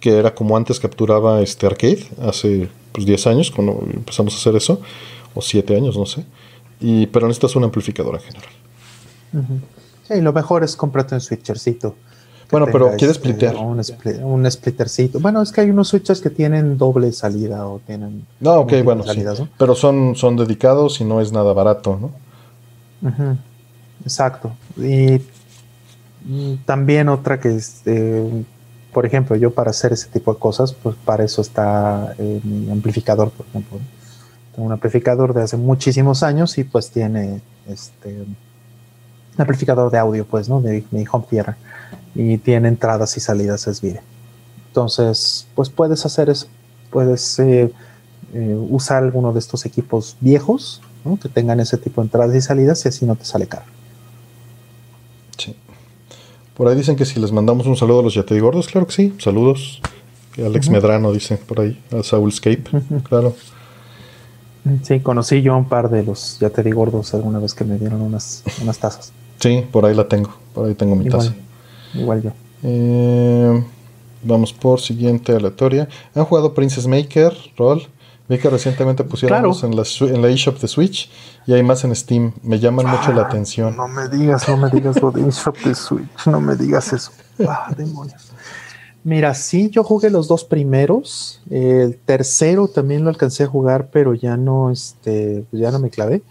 [0.00, 4.56] que era como antes capturaba este arcade, hace pues, 10 años, cuando empezamos a hacer
[4.56, 4.80] eso,
[5.34, 6.24] o 7 años, no sé.
[6.80, 8.50] Y, pero necesitas un amplificador en general.
[9.32, 9.60] Ujú.
[10.08, 11.94] Sí, lo mejor es comprarte un switchercito.
[12.50, 13.56] Bueno, pero ¿quieres este, splitear?
[13.56, 13.82] Un,
[14.22, 15.18] un splittercito.
[15.18, 18.24] Bueno, es que hay unos switchers que tienen doble salida o tienen.
[18.38, 19.08] No, ok, bueno, sí.
[19.08, 19.48] salidas, ¿no?
[19.58, 22.12] Pero son, son dedicados y no es nada barato, ¿no?
[23.08, 23.36] Ujú,
[24.06, 24.56] Exacto.
[24.76, 25.20] Y
[26.64, 28.44] también otra que es, eh,
[28.92, 32.70] por ejemplo, yo para hacer ese tipo de cosas, pues para eso está eh, mi
[32.70, 33.78] amplificador, por ejemplo.
[34.54, 38.24] Tengo un amplificador de hace muchísimos años y pues tiene este
[39.36, 40.60] amplificador de audio, pues, ¿no?
[40.60, 41.56] De mi home theater.
[42.14, 44.00] Y tiene entradas y salidas SVIDE.
[44.68, 46.46] Entonces, pues puedes hacer eso.
[46.90, 47.72] Puedes eh,
[48.32, 51.18] eh, usar alguno de estos equipos viejos ¿no?
[51.18, 53.75] que tengan ese tipo de entradas y salidas y así no te sale caro.
[56.56, 58.92] Por ahí dicen que si les mandamos un saludo a los Yatei Gordos, claro que
[58.94, 59.80] sí, saludos.
[60.38, 60.68] Alex.
[60.68, 63.00] Medrano dice por ahí, a Soulscape, Ujú.
[63.02, 63.34] claro.
[64.82, 67.64] Sí, conocí yo a un par de los, ya te digo, gordos alguna vez que
[67.64, 69.12] me dieron unas, unas tazas.
[69.38, 71.34] Sí, por ahí la tengo, por ahí tengo mi Igual, taza.
[71.94, 72.30] igual yo.
[72.64, 73.64] Eh,
[74.24, 75.88] vamos por siguiente aleatoria.
[76.14, 77.86] ¿Han jugado Princess Maker, Roll?
[78.28, 79.48] Vi que recientemente pusieron Claro.
[79.48, 81.10] los en la, en la eShop de Switch
[81.46, 82.32] y hay más en Steam.
[82.42, 83.74] Me llaman mucho la atención.
[83.74, 86.92] Ah, No me digas, no me digas lo de Shop de Switch, no me digas
[86.92, 87.12] eso.
[87.48, 88.32] Ah, demonios.
[89.04, 91.40] Mira, sí, yo jugué los dos primeros.
[91.48, 96.22] El tercero también lo alcancé a jugar, pero ya no, este, ya no me clavé.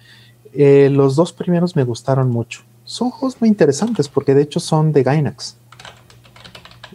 [0.53, 2.63] Eh, los dos primeros me gustaron mucho.
[2.83, 5.55] Son juegos muy interesantes porque de hecho son de Gainax.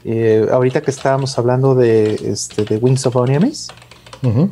[0.04, 3.68] Eh, ahorita que estábamos hablando de, este, de Wings of Oniamis,
[4.22, 4.50] Ujú.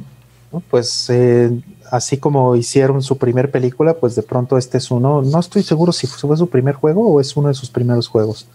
[0.52, 0.60] ¿No?
[0.70, 1.50] Pues eh,
[1.90, 5.92] así como hicieron su primer película, pues de pronto este es uno, no estoy seguro
[5.92, 8.46] si fue su primer juego o es uno de sus primeros juegos.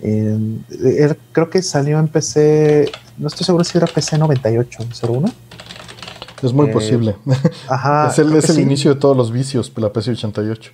[0.00, 0.38] Eh,
[0.70, 5.28] él- creo que salió en PC, no estoy seguro si era PC 98, 01.
[6.42, 7.16] Es muy posible.
[7.68, 8.08] Ajá.
[8.10, 10.72] es el, es el inicio de todos los vicios, la PC 88.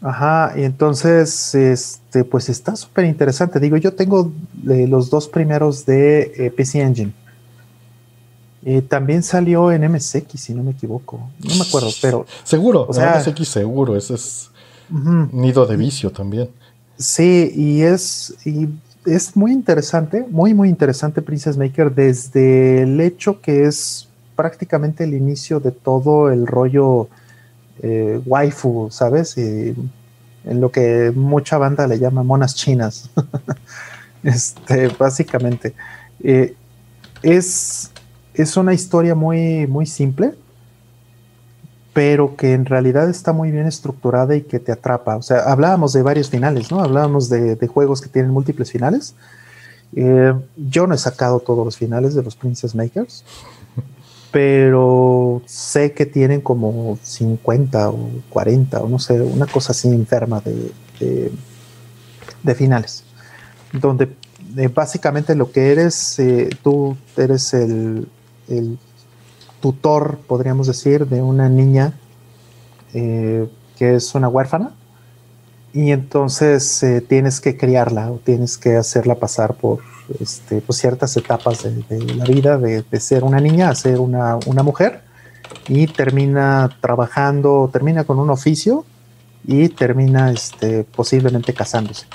[0.00, 3.60] Ajá, y entonces, este, pues está súper interesante.
[3.60, 4.32] Digo, yo tengo
[4.64, 7.12] los dos primeros de PC Engine.
[8.88, 11.30] También salió en MSX, si no me equivoco.
[11.40, 12.26] No me acuerdo, pero.
[12.44, 14.50] Seguro, o sea, MSX seguro, ese es
[15.32, 16.48] nido de vicio también.
[16.96, 18.68] Sí, y es, y
[19.06, 25.14] es muy interesante, muy, muy interesante Princess Maker desde el hecho que es prácticamente el
[25.14, 27.08] inicio de todo el rollo
[27.82, 29.36] eh, waifu, ¿sabes?
[29.36, 29.74] Y
[30.44, 33.10] en lo que mucha banda le llama monas chinas.
[34.22, 35.74] este, básicamente.
[36.22, 36.54] Eh,
[37.22, 37.91] es,
[38.34, 40.34] es una historia muy, muy simple,
[41.92, 45.16] pero que en realidad está muy bien estructurada y que te atrapa.
[45.16, 46.80] O sea, hablábamos de varios finales, ¿no?
[46.82, 49.14] Hablábamos de, juegos que tienen múltiples finales.
[49.94, 53.24] Eh, yo no he sacado todos los finales de los Princess Makers,
[54.30, 60.40] pero sé que tienen como 50 o 40 o no sé, una cosa así enferma
[60.40, 60.72] de,
[62.42, 63.04] de, finales,
[63.74, 64.16] donde
[64.56, 68.08] eh, básicamente lo que eres, eh, tú eres el,
[68.52, 68.78] el
[69.60, 71.92] tutor, podríamos decir, de una niña
[72.94, 73.48] eh,
[73.78, 74.72] que es una huérfana
[75.72, 79.80] y entonces eh, tienes que criarla o tienes que hacerla pasar por,
[80.20, 85.02] este, pues, ciertas etapas de, la vida, de, ser una niña a ser una, mujer
[85.68, 88.84] y termina trabajando, termina con un oficio
[89.46, 92.06] y termina este, posiblemente casándose.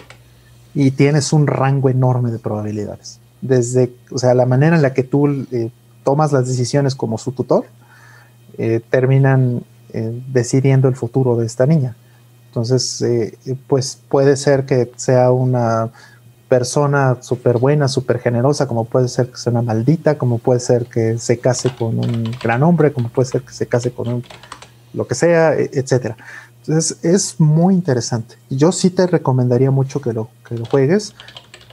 [0.76, 3.20] Y tienes un rango enorme de probabilidades.
[3.42, 5.72] Desde, o sea, la manera en la que tú eh,
[6.08, 7.66] tomas las decisiones como su tutor,
[8.58, 9.62] eh, terminan
[9.92, 11.98] eh, decidiendo el futuro de esta niña.
[12.46, 13.38] Entonces, eh,
[13.68, 15.90] pues puede ser que sea una
[16.48, 20.86] persona súper buena, súper generosa, como puede ser que sea una maldita, como puede ser
[20.86, 24.24] que se case con un gran hombre, como puede ser que se case con un
[24.94, 26.16] lo que sea, e, etcétera.
[26.62, 28.36] Entonces es muy interesante.
[28.50, 31.14] Yo sí te recomendaría mucho que lo, que lo juegues,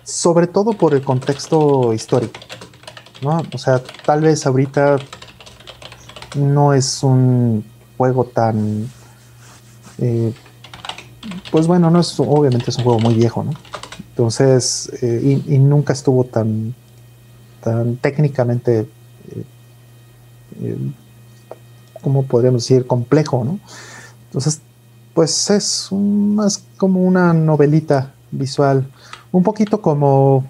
[0.02, 2.40] sobre todo por el contexto histórico.
[3.26, 4.96] O sea, tal vez ahorita
[6.36, 7.64] no es un
[7.96, 8.88] juego tan...
[9.98, 10.32] Eh,
[11.50, 13.52] pues bueno, no es, obviamente es un juego muy viejo, ¿no?
[14.10, 16.74] Entonces, eh, y, nunca estuvo tan,
[17.62, 18.88] tan técnicamente,
[20.60, 20.76] eh,
[22.02, 22.86] ¿cómo podríamos decir?
[22.86, 23.58] Complejo, ¿no?
[24.26, 24.60] Entonces,
[25.14, 28.86] pues es más como una novelita visual,
[29.32, 30.44] un poquito como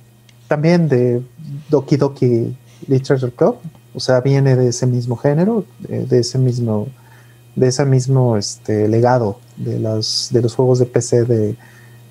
[0.48, 1.22] también de
[1.68, 2.56] Doki Doki
[2.88, 3.56] Literature Club,
[3.94, 6.88] o sea, viene de ese mismo género, de, ese mismo,
[7.54, 11.56] de ese mismo este, legado de, las, de los juegos de PC de,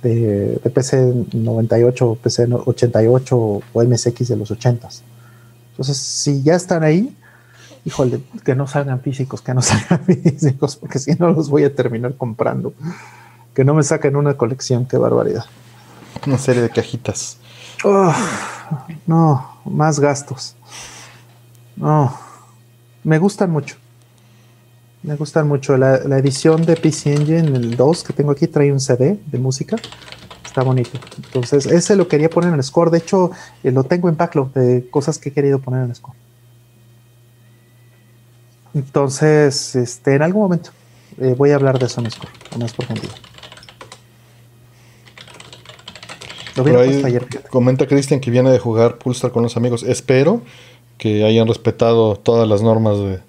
[0.02, 5.02] de, PC 98, PC 88 o MSX de los 80s.
[5.72, 7.16] Entonces, si ya están ahí,
[7.86, 11.74] híjole, que no salgan físicos, que no salgan físicos, porque si no los voy a
[11.74, 12.74] terminar comprando.
[13.54, 15.46] Que no me saquen una colección, qué barbaridad.
[16.26, 17.38] Una serie de cajitas.
[17.84, 18.14] Oh,
[19.06, 20.56] no, más gastos.
[21.76, 22.18] No,
[23.04, 23.76] me gustan mucho.
[25.02, 25.76] Me gustan mucho.
[25.78, 29.76] La, edición de PC Engine, el 2 que tengo aquí, trae un CD de música.
[30.46, 30.92] Está bonito.
[31.18, 32.90] Entonces, ese lo quería poner en el score.
[32.90, 33.32] De hecho,
[33.64, 36.16] eh, lo tengo en backlog de cosas que he querido poner en el score.
[38.74, 40.72] Entonces, este, en algún momento
[41.20, 43.12] eh, voy a hablar de eso en el score, más profundidad.
[47.50, 49.84] comenta Cristian que viene de jugar Pulsar con los amigos.
[49.84, 50.42] Espero
[50.98, 53.20] que hayan respetado todas las normas de,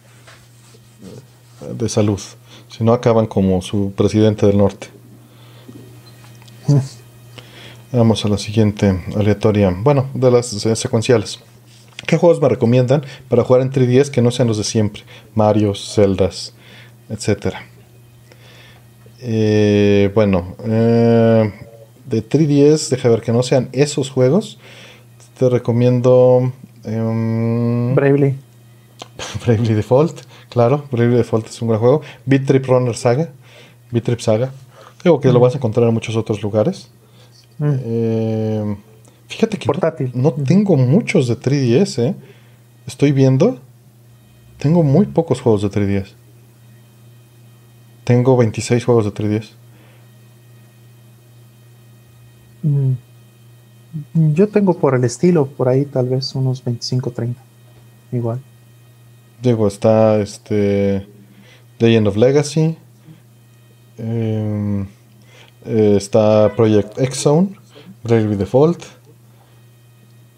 [1.75, 2.20] de salud.
[2.68, 4.89] Si no, acaban como su presidente del norte.
[7.93, 9.73] Vamos a la siguiente aleatoria.
[9.76, 11.39] Bueno, de las secuenciales.
[12.07, 15.05] ¿Qué juegos me recomiendan para jugar en 3DS que no sean los de siempre?
[15.34, 16.55] Mario, Zeldas,
[17.09, 17.65] etcétera.
[19.20, 21.52] Eh, bueno, eh,
[22.05, 24.59] de 3DS, deja ver que no sean esos juegos.
[25.39, 26.52] Te recomiendo.
[26.85, 28.35] Um, Bravely.
[29.45, 30.85] Bravely Default, claro.
[30.91, 32.03] Bravely Default es un gran juego.
[32.27, 33.31] Beat Trip Runner Saga.
[33.91, 34.53] Beat Trip Saga.
[34.99, 36.91] Creo que lo vas a encontrar en muchos otros lugares.
[37.59, 37.75] Mm.
[37.85, 38.77] Eh,
[39.29, 40.11] fíjate que Portátil.
[40.15, 42.15] no, tengo muchos de 3DS, ¿eh?
[42.87, 43.59] Estoy viendo.
[44.59, 46.15] Tengo muy pocos juegos de 3DS.
[48.05, 49.51] Tengo 26 juegos de 3DS.
[52.63, 52.93] Mm.
[54.13, 57.41] Yo tengo por el estilo, por ahí tal vez unos 25, 30.
[58.13, 58.41] Igual.
[59.43, 61.07] Diego, está este
[61.79, 62.77] Legend of Legacy.
[63.99, 64.83] Em,
[65.65, 67.49] eh, está Project X Zone.
[68.03, 68.85] Bravely Default.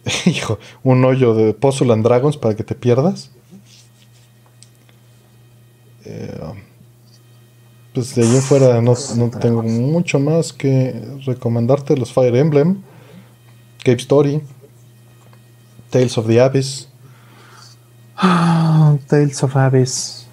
[0.26, 3.30] Hijo, un hoyo de Puzzle and Dragons para que te pierdas.
[6.04, 6.40] Eh,
[7.92, 11.96] pues de ahí en fuera no, no, tengo mucho más que recomendarte.
[11.96, 12.82] Los Fire Emblem,
[13.86, 14.42] Cape Story,
[15.90, 16.88] Tales of the Abyss.
[19.06, 20.26] Tales of Abyss.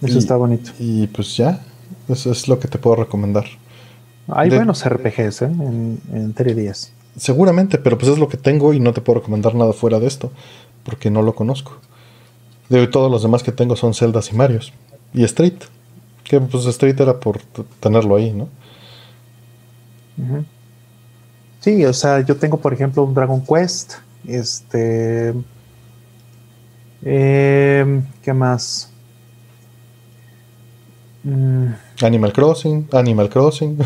[0.00, 0.70] Eso está bonito.
[0.78, 1.60] Y pues ya,
[2.08, 3.44] eso es lo que te puedo recomendar.
[4.28, 5.44] Hay buenos RPGs ¿eh?
[5.44, 6.88] en, en 3DS.
[7.18, 10.06] Seguramente, pero pues es lo que tengo y no te puedo recomendar nada fuera de
[10.06, 10.32] esto,
[10.84, 11.76] porque no lo conozco.
[12.70, 14.72] De hoy todos los demás que tengo son Zeldas y Marios.
[15.12, 15.58] Y Street.
[16.24, 17.40] Que pues Street era por
[17.80, 18.48] tenerlo ahí, ¿no?
[21.68, 23.96] Sí, o sea, yo tengo por ejemplo un Dragon Quest.
[24.26, 25.34] Este.
[27.02, 28.90] Eh, ¿Qué más?
[31.24, 31.66] Mm.
[32.02, 33.76] Animal Crossing, Animal Crossing.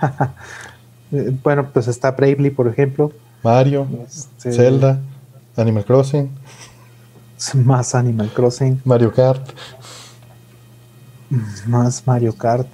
[1.42, 3.12] bueno, pues está Bravely, por ejemplo.
[3.42, 4.98] Mario, este, Zelda,
[5.56, 6.30] Animal Crossing.
[7.56, 8.80] Más Animal Crossing.
[8.86, 9.50] Mario Kart.
[11.66, 12.68] Más Mario Kart.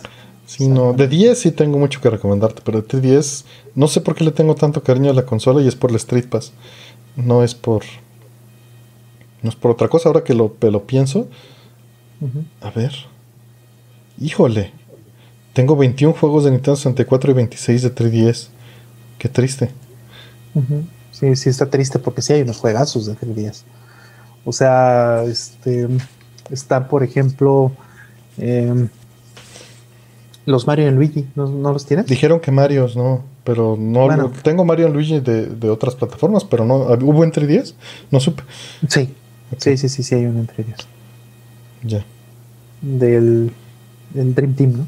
[0.47, 3.45] Sí, no, de 10 sí tengo mucho que recomendarte, pero de 10
[3.75, 5.97] no sé por qué le tengo tanto cariño a la consola y es por el
[5.97, 6.53] Street Pass.
[7.17, 7.83] No es por.
[9.43, 10.09] No es por otra cosa.
[10.09, 11.29] Ahora que lo, lo pienso.
[12.61, 12.93] A ver.
[14.21, 14.73] Híjole.
[15.53, 18.49] Tengo 21 juegos de Nintendo 64 y 26 de 3DS.
[19.19, 19.71] Qué triste.
[21.11, 23.63] Sí, sí está triste porque sí hay unos juegazos de 3DS.
[24.45, 25.89] O sea, este
[26.51, 27.73] está por ejemplo
[28.39, 28.89] em,
[30.47, 32.07] los Mario y Luigi, ¿no, los tienes?
[32.07, 36.77] Dijeron que Mario, no, pero no tengo Mario y Luigi de, otras plataformas, pero no
[36.77, 37.75] hubo en 3DS,
[38.11, 38.43] no supe.
[38.89, 39.13] Sí.
[39.59, 40.87] Sí, sí, sí, sí hay uno en 3DS.
[41.83, 42.05] Ya.
[42.81, 43.53] Del
[44.15, 44.87] en Dream Team, ¿no?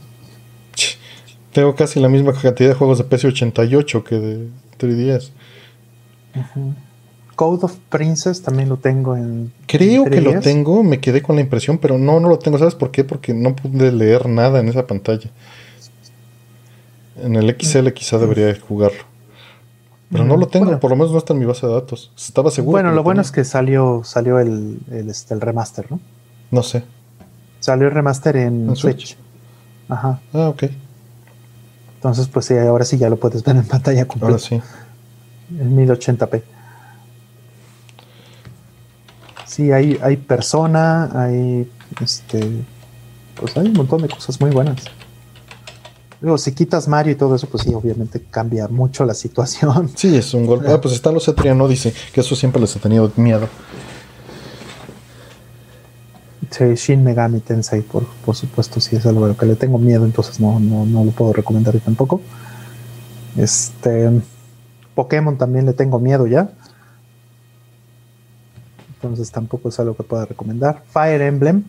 [1.53, 5.31] Tengo casi la misma cantidad de juegos de PC88 que de 3DS.
[7.39, 9.53] Code of Princess también lo tengo en.
[9.69, 12.59] Creo que lo tengo, me quedé con la impresión, pero no, no lo tengo.
[12.59, 13.05] ¿Sabes por qué?
[13.05, 15.31] Porque no pude leer nada en esa pantalla.
[17.23, 19.05] En el XL quizá debería jugarlo.
[20.11, 22.11] Pero no lo tengo, por lo menos no está en mi base de datos.
[22.17, 22.73] Estaba seguro.
[22.73, 26.01] Bueno, lo, bueno es que salió, salió el, el, este, el remaster, ¿no?
[26.51, 26.83] No sé.
[27.61, 29.17] Salió el remaster en, Switch?
[29.89, 30.21] Ajá.
[30.33, 30.65] Ah, ok.
[31.95, 34.27] Entonces, pues sí, ahora sí ya lo puedes ver en pantalla completa.
[34.27, 34.61] Ahora sí.
[35.57, 36.43] En 1080p.
[39.59, 41.69] Sí, hay, hay persona, hay
[42.01, 42.49] este.
[43.35, 44.77] Pues hay un montón de cosas muy buenas.
[46.21, 49.91] Luego, si quitas Mario y todo eso, pues sí, obviamente cambia mucho la situación.
[49.97, 50.71] Sí, es un golpe.
[50.71, 53.49] Ah, pues están los Etriano, dice que eso siempre les ha tenido miedo.
[56.51, 59.79] Sí, Shin Megami Tensei, por, por supuesto, sí es algo a lo que le tengo
[59.79, 62.21] miedo, entonces no, no, no lo puedo recomendar tampoco.
[63.37, 64.23] Este
[64.95, 66.53] Pokémon también le tengo miedo ya.
[69.01, 70.83] Entonces tampoco es algo que pueda recomendar.
[70.89, 71.65] Fire Emblem.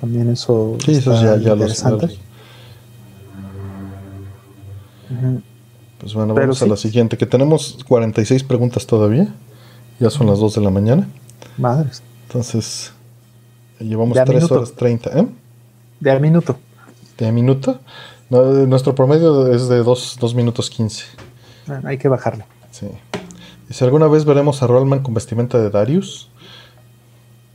[0.00, 0.76] También eso.
[0.84, 1.66] Sí, eso ya, ya lo
[5.98, 9.32] Pues bueno, vamos a la siguiente, que tenemos 46 preguntas todavía.
[9.98, 11.08] Ya son las 2 de la mañana.
[11.56, 12.02] Madres.
[12.26, 12.92] Entonces,
[13.82, 15.18] Llevamos 3 horas 30.
[15.18, 15.26] ¿eh?
[16.00, 16.56] De a minuto.
[17.18, 17.80] ¿De a minuto?
[18.30, 21.04] nuestro promedio es de 2 minutos 15.
[21.68, 22.44] Ah, hay que bajarlo.
[22.70, 22.86] Sí.
[23.72, 26.28] ¿Y si alguna vez veremos a Rollman con vestimenta de Darius?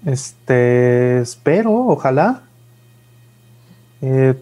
[0.04, 2.42] Este, espero, ojalá.
[4.02, 4.34] Eh,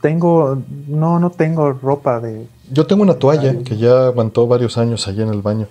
[0.00, 2.48] tengo, no, no tengo ropa de...
[2.68, 5.68] Yo tengo una toalla que ya aguantó varios años allá en el baño.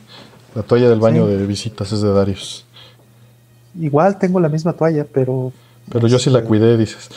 [0.56, 2.66] La toalla del baño de visitas es de Darius.
[3.78, 5.52] Igual tengo la misma toalla, pero...
[5.92, 7.10] Pero yo sí la este, cuidé, dices.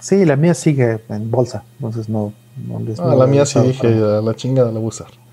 [0.00, 2.32] Sí, la mía sigue en bolsa, entonces no...
[2.98, 5.27] ah, la mía sí dije, a la chingada la voy a usar.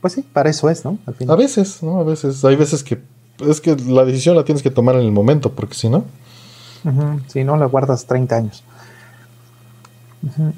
[0.00, 0.98] Pues sí, para eso es, ¿no?
[1.28, 2.00] A veces, ¿no?
[2.00, 2.44] A veces.
[2.44, 3.00] Hay veces que...
[3.40, 6.04] Es que la decisión la tienes que tomar en el momento, porque si no...
[7.28, 8.64] Si no, la guardas 30 años.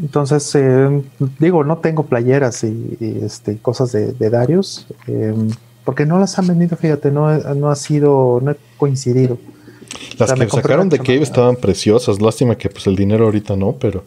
[0.01, 1.03] Entonces, eh,
[1.39, 4.87] digo, no tengo playeras y, este, cosas de, de Darius.
[5.07, 5.35] Eh,
[5.85, 9.39] porque no las han vendido, fíjate, no, no ha sido, no ha coincidido.
[10.19, 14.05] Las que sacaron de Cave estaban preciosas, lástima que pues el dinero ahorita no, pero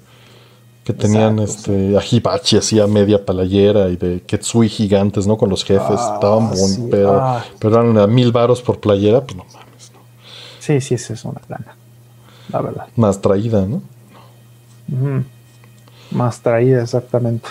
[0.85, 5.35] que tenían este a Hibachi así a media palayera y de Ketsui gigantes, ¿no?
[5.35, 7.43] Con los jefes, ah, estaban buen pero, ah.
[7.59, 9.99] pero eran a mil varos por playera, pues no mames, ¿no?
[10.59, 11.75] Sí, sí, esa es una plana,
[12.51, 12.87] la verdad.
[12.95, 13.81] Más traída, ¿no?
[16.11, 17.49] Más traída, exactamente.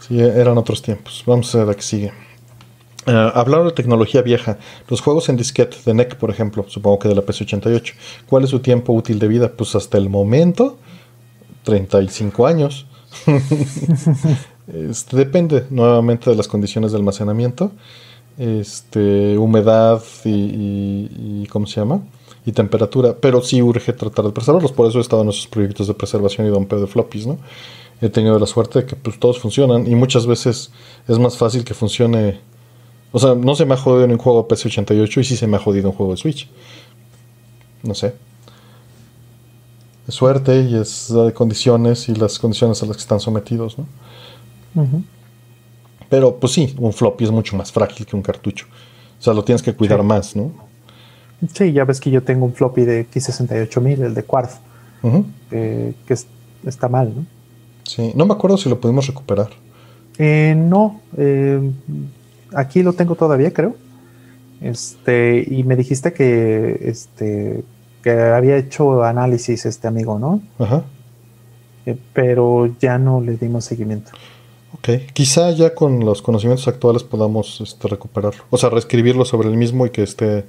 [0.00, 1.22] Sí, eran otros tiempos.
[1.24, 2.12] Vamos a ver la que sigue.
[3.06, 4.58] Uh, hablando de tecnología vieja,
[4.88, 7.94] los juegos en disquete de NEC, por ejemplo, supongo que de la PS88,
[8.26, 9.52] ¿cuál es su tiempo útil de vida?
[9.56, 10.78] Pues hasta el momento,
[11.66, 12.86] 35 años.
[14.72, 17.72] este, depende nuevamente de las condiciones de almacenamiento,
[18.38, 22.02] este, humedad y, ¿cómo se llama?
[22.46, 24.70] Y temperatura, pero sí urge tratar de preservarlos.
[24.70, 27.38] Por eso he estado en esos proyectos de preservación y dompeo de floppies, ¿no?
[28.00, 30.70] He tenido la suerte de que pues, todos funcionan y muchas veces
[31.08, 32.38] es más fácil que funcione.
[33.10, 35.48] O sea, no se me ha jodido en un juego de PC88 y sí se
[35.48, 36.48] me ha jodido un juego de Switch.
[37.82, 38.14] No sé.
[40.06, 43.86] Es suerte y es de condiciones y las condiciones a las que están sometidos, ¿no?
[46.08, 48.66] Pero pues sí, un floppy es mucho más frágil que un cartucho.
[49.18, 50.52] O sea, lo tienes que cuidar más, ¿no?
[51.52, 54.58] Sí, ya ves que yo tengo un floppy de X68000, el de Quartz,
[55.50, 55.94] que
[56.64, 57.26] está mal, ¿no?
[57.84, 59.50] Sí, no me acuerdo si lo pudimos recuperar.
[60.18, 61.70] Eh, no, eh,
[62.54, 63.76] aquí lo tengo todavía, creo.
[64.60, 67.64] Este, y me dijiste que, este,
[68.06, 70.40] que había hecho análisis este amigo, ¿no?
[70.60, 70.84] Ajá.
[71.86, 74.12] Eh, pero ya no le dimos seguimiento.
[74.74, 78.44] Ok, quizá ya con los conocimientos actuales podamos este, recuperarlo.
[78.50, 80.44] O sea, reescribirlo sobre el mismo y que esté.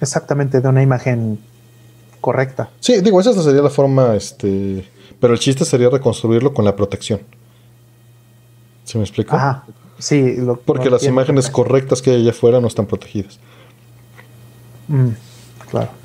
[0.00, 1.38] Exactamente, de una imagen
[2.20, 2.70] correcta.
[2.80, 4.84] Sí, digo, esa sería la forma, este.
[5.20, 7.20] Pero el chiste sería reconstruirlo con la protección.
[8.82, 9.36] ¿Se me explica?
[9.36, 9.66] Ajá,
[10.00, 10.36] sí.
[10.64, 13.38] Porque las imágenes correctas que hay allá afuera no están protegidas.
[14.88, 15.10] Mm,
[15.70, 15.97] claro.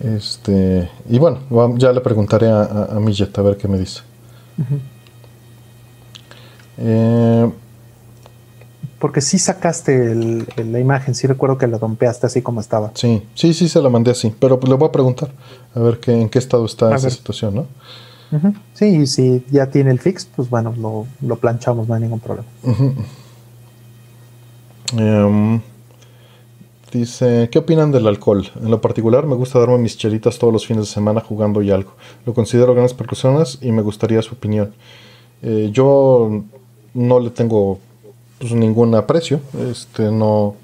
[0.00, 0.90] Este.
[1.08, 1.40] Y bueno,
[1.76, 4.00] ya le preguntaré a, a, a Millet a ver qué me dice.
[6.78, 7.50] Eh,
[8.98, 10.14] Porque sí sacaste
[10.56, 12.90] la imagen, sí recuerdo que la dompeaste así como estaba.
[12.94, 15.30] Sí, sí, sí se la mandé así, pero le voy a preguntar
[15.74, 17.66] a ver qué, en qué estado está esa situación, ¿no?
[18.74, 20.72] Sí, y si ya tiene el fix, pues bueno,
[21.20, 22.48] lo, planchamos, no hay ningún problema.
[24.96, 25.60] Em,
[26.92, 28.48] dice, ¿qué opinan del alcohol?
[28.60, 31.70] En lo particular, me gusta darme mis chelitas todos los fines de semana jugando y
[31.70, 31.92] algo.
[32.26, 34.72] Lo considero grandes personas y me gustaría su opinión.
[35.42, 36.42] Eh, yo
[36.94, 37.78] no le tengo
[38.38, 40.56] pues, ningún aprecio, este, no,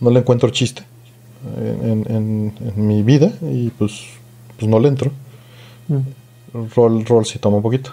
[0.00, 0.84] no le encuentro chiste
[1.56, 4.04] en, mi vida y pues,
[4.58, 5.10] pues no le entro.
[5.88, 6.68] Mm.
[6.74, 7.92] Rol, rol sí toma un poquito.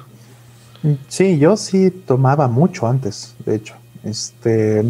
[1.07, 3.75] Sí, yo sí tomaba mucho antes, de hecho.
[4.03, 4.85] Este,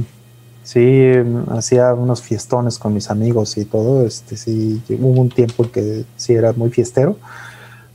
[0.72, 1.11] sí,
[1.49, 4.06] hacía unos fiestones con mis amigos y todo.
[4.06, 7.17] Este, sí, hubo un tiempo en que sí era muy fiestero,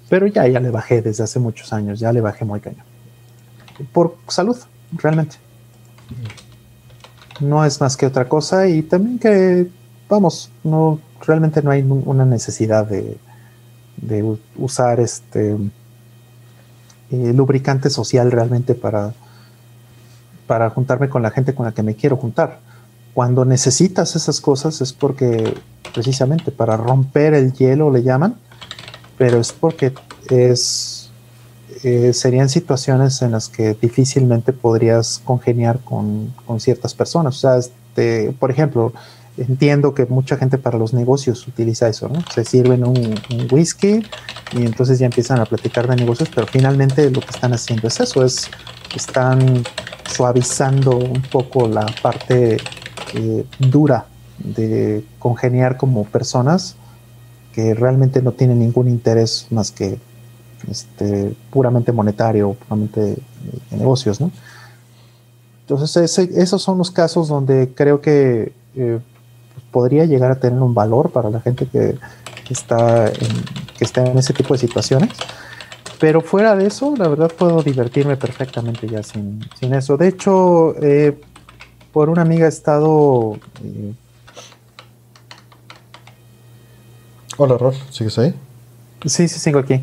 [0.09, 2.95] pero ya, ya le bajé desde hace muchos años, ya le bajé muy cañón
[3.93, 4.57] por salud,
[4.93, 5.37] realmente.
[7.41, 9.69] No es más que otra cosa y también que,
[10.09, 13.17] vamos, no realmente no hay una necesidad de,
[13.97, 15.57] de usar este
[17.11, 19.15] eh, lubricante social realmente para,
[20.47, 22.61] para juntarme con la gente con la que me quiero juntar.
[23.15, 25.55] Cuando necesitas esas cosas es porque
[25.93, 28.37] precisamente para romper el hielo le llaman,
[29.17, 29.93] pero es porque
[30.29, 31.05] es
[31.83, 37.37] eh, serían situaciones en las que difícilmente podrías congeniar con, ciertas personas.
[37.37, 38.95] O sea, este, por ejemplo,
[39.37, 42.25] entiendo que mucha gente para los negocios utiliza eso, ¿no?
[42.33, 43.21] Se sirven un,
[43.51, 44.03] whisky
[44.53, 48.01] y entonces ya empiezan a platicar de negocios, pero finalmente lo que están haciendo es
[48.01, 48.51] eso, es
[48.97, 49.63] están
[50.11, 52.59] suavizando un poco la parte
[53.15, 54.07] eh, dura
[54.39, 56.77] de congeniar como personas
[57.53, 59.99] que realmente no tienen ningún interés más que
[60.69, 63.19] este, puramente monetario, puramente de,
[63.71, 64.31] negocios, ¿no?
[65.61, 68.99] Entonces, esos son los casos donde creo que eh,
[69.71, 71.97] podría llegar a tener un valor para la gente que,
[72.51, 73.45] está en,
[73.79, 75.11] que está en ese tipo de situaciones.
[75.99, 79.97] Pero fuera de eso, la verdad puedo divertirme perfectamente ya sin, eso.
[79.97, 81.19] De hecho, eh,
[81.95, 83.39] por una amiga he estado...
[83.65, 83.95] Eh,
[87.37, 88.35] Hola, Rol, ¿sigues ahí?
[89.07, 89.81] Sí, sí, sigo aquí.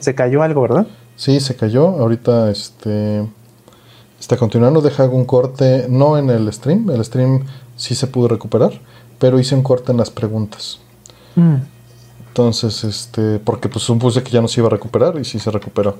[0.00, 0.86] Se, cayó algo, ¿verdad?
[1.16, 1.86] Sí, se cayó.
[1.88, 3.24] Ahorita este
[4.18, 4.80] está continuando.
[4.80, 6.90] Deja un corte, no en el stream.
[6.90, 7.44] El stream
[7.76, 8.72] sí se pudo recuperar,
[9.18, 10.80] pero hice un corte en las preguntas.
[11.36, 11.56] Mm.
[12.28, 15.50] Entonces, este, porque pues supuse que ya no se iba a recuperar y sí se
[15.50, 15.98] recuperó.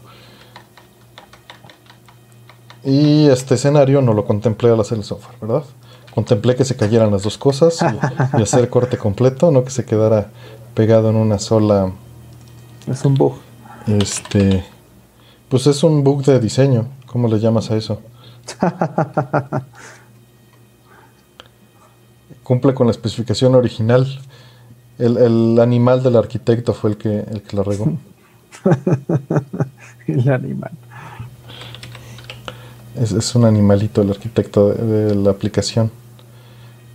[2.85, 5.65] Y este escenario no lo contemplé al hacer el software, ¿verdad?
[6.15, 9.85] Contemplé que se cayeran las dos cosas y, y hacer corte completo, no que se
[9.85, 10.31] quedara
[10.75, 11.93] pegado en una sola.
[12.87, 13.35] Es un bug.
[13.87, 14.65] Este.
[15.49, 16.87] Pues es un bug de diseño.
[17.07, 18.01] ¿Cómo le llamas a eso?
[22.43, 24.07] Cumple con la especificación original.
[24.99, 27.93] El, animal del arquitecto fue el que, el que lo regó.
[30.07, 30.73] el animal.
[33.01, 35.91] Es, un animalito el arquitecto de, la aplicación.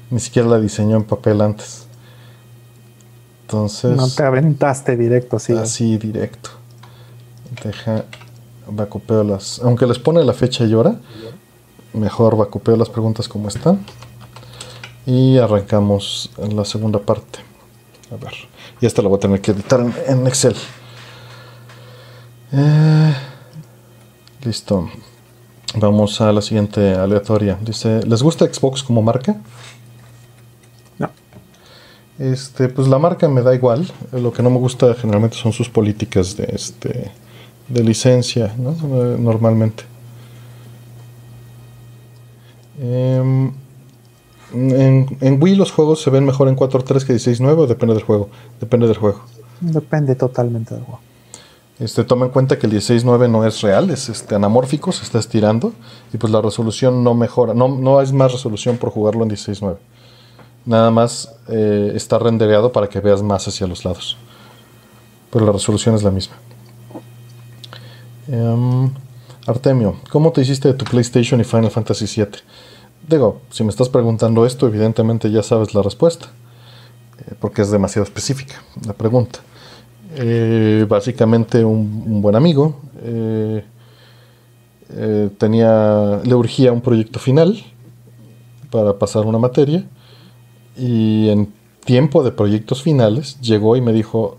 [0.10, 1.88] Ni siquiera la diseñó en papel antes.
[3.42, 3.96] Entonces.
[3.96, 5.54] No te aventaste directo, sí.
[5.54, 6.50] Así, directo.
[7.64, 8.06] Deja,
[8.70, 9.60] vacupeo las.
[9.60, 11.00] Aunque les pone la fecha y hora,
[11.94, 13.80] mejor vacupeo las preguntas como están.
[15.06, 17.40] Y arrancamos en la segunda parte.
[18.12, 18.34] A ver.
[18.80, 20.56] Y esta la voy a tener que editar en, Excel.
[22.52, 23.14] Eh,
[24.44, 24.90] listo.
[25.76, 27.58] Vamos a la siguiente aleatoria.
[27.62, 29.36] Dice, ¿les gusta Xbox como marca?
[30.98, 31.10] No.
[32.18, 33.92] Este, pues la marca me da igual.
[34.12, 37.12] Lo que no me gusta generalmente son sus políticas de este
[37.68, 38.72] de licencia, ¿no?
[39.18, 39.84] Normalmente.
[42.80, 43.52] Em,
[44.54, 48.04] en, en, Wii los juegos se ven mejor en 4.3 que 16.9 o depende del
[48.04, 48.30] juego.
[48.60, 49.22] Depende del juego.
[49.60, 51.02] Depende totalmente del juego.
[51.80, 55.20] Este, toma en cuenta que el 16.9 no es real, es este, anamórfico, se está
[55.20, 55.74] estirando
[56.12, 59.78] y pues la resolución no mejora, no, no más resolución por jugarlo en 16.9.
[60.66, 64.18] Nada más eh, está rendereado para que veas más hacia los lados.
[65.32, 66.36] Pero la resolución es la misma.
[68.28, 68.90] Em,
[69.46, 72.42] Artemio, ¿cómo te hiciste de tu PlayStation y Final Fantasy VII?
[73.08, 76.28] Digo, si me estás preguntando esto, evidentemente ya sabes la respuesta,
[77.20, 79.40] eh, porque es demasiado específica la pregunta.
[80.16, 83.64] Eh, básicamente un, buen amigo eh,
[85.38, 87.62] tenía, le urgía un proyecto final
[88.72, 89.86] para pasar una materia
[90.78, 91.52] y en
[91.84, 94.38] tiempo de proyectos finales llegó y me dijo,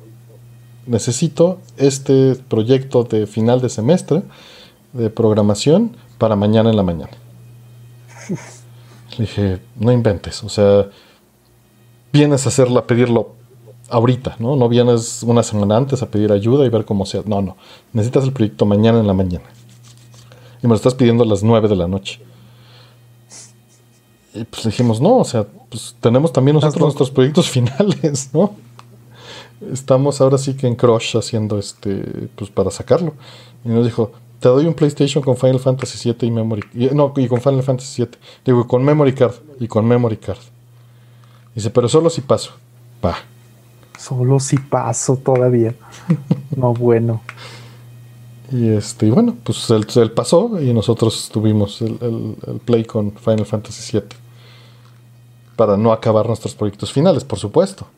[0.86, 4.22] necesito este proyecto de final de semestre
[4.92, 7.12] de programación para mañana en la mañana.
[9.18, 10.88] Le dije, no inventes, o sea,
[12.12, 13.37] vienes a hacerlo, a pedirlo
[13.88, 14.56] ahorita, ¿no?
[14.56, 17.22] No vienes una semana antes a pedir ayuda y ver cómo sea.
[17.26, 17.56] No, no,
[17.92, 19.44] necesitas el proyecto mañana en la mañana.
[20.62, 22.20] Y me lo estás pidiendo a las 9 de la noche.
[24.34, 28.54] Y pues dijimos, no, o sea, pues tenemos también nosotros nuestros proyectos finales, ¿no?
[29.72, 33.14] Estamos ahora sí que en Crush haciendo este, pues para sacarlo.
[33.64, 36.62] Y nos dijo, te doy un PlayStation con Final Fantasy VII y Memory.
[36.92, 38.18] no, y con Final Fantasy VII.
[38.44, 39.34] Digo, con Memory Card.
[39.58, 40.38] Y con Memory Card.
[41.54, 42.52] Dice, pero solo si paso.
[43.00, 43.18] Pa.
[43.98, 45.74] Solo si paso todavía.
[46.56, 47.20] no, bueno.
[48.50, 54.08] Y este, bueno, pues él, pasó y nosotros tuvimos el, play con Final Fantasy VII.
[55.56, 57.88] Para no acabar nuestros proyectos finales, por supuesto.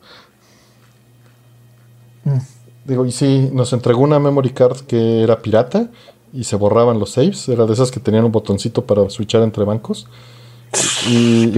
[2.25, 2.37] Mm.
[2.85, 5.89] Digo, y sí, nos entregó una memory card que era pirata
[6.33, 7.47] y se borraban los saves.
[7.47, 10.07] Era de esas que tenían un botoncito para switchar entre bancos.
[11.07, 11.51] Y,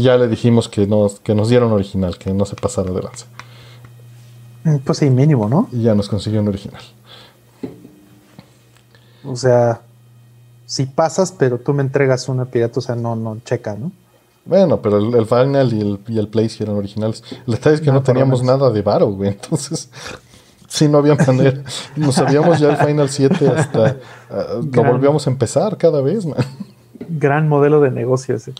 [0.00, 3.26] ya le dijimos que nos, que nos dieron original, que no se pasara de lanza.
[4.84, 5.68] Pues sí, mínimo, ¿no?
[5.72, 6.82] Y ya nos consiguió un original.
[9.24, 9.82] O sea,
[10.66, 13.92] si pasas, pero tú me entregas una pirata, o sea, no, no checa, ¿no?
[14.44, 17.22] Bueno, pero el, final y el, y el play sí eran originales.
[17.46, 19.30] El detalle es que no, teníamos nada de varo, güey.
[19.30, 19.90] Entonces,
[20.68, 21.62] sí, no había manera.
[21.96, 23.96] Nos sabíamos ya el Final 7 hasta.
[24.30, 26.38] Ah, lo volvíamos a empezar cada vez, man.
[27.10, 28.54] Gran modelo de negocio ese.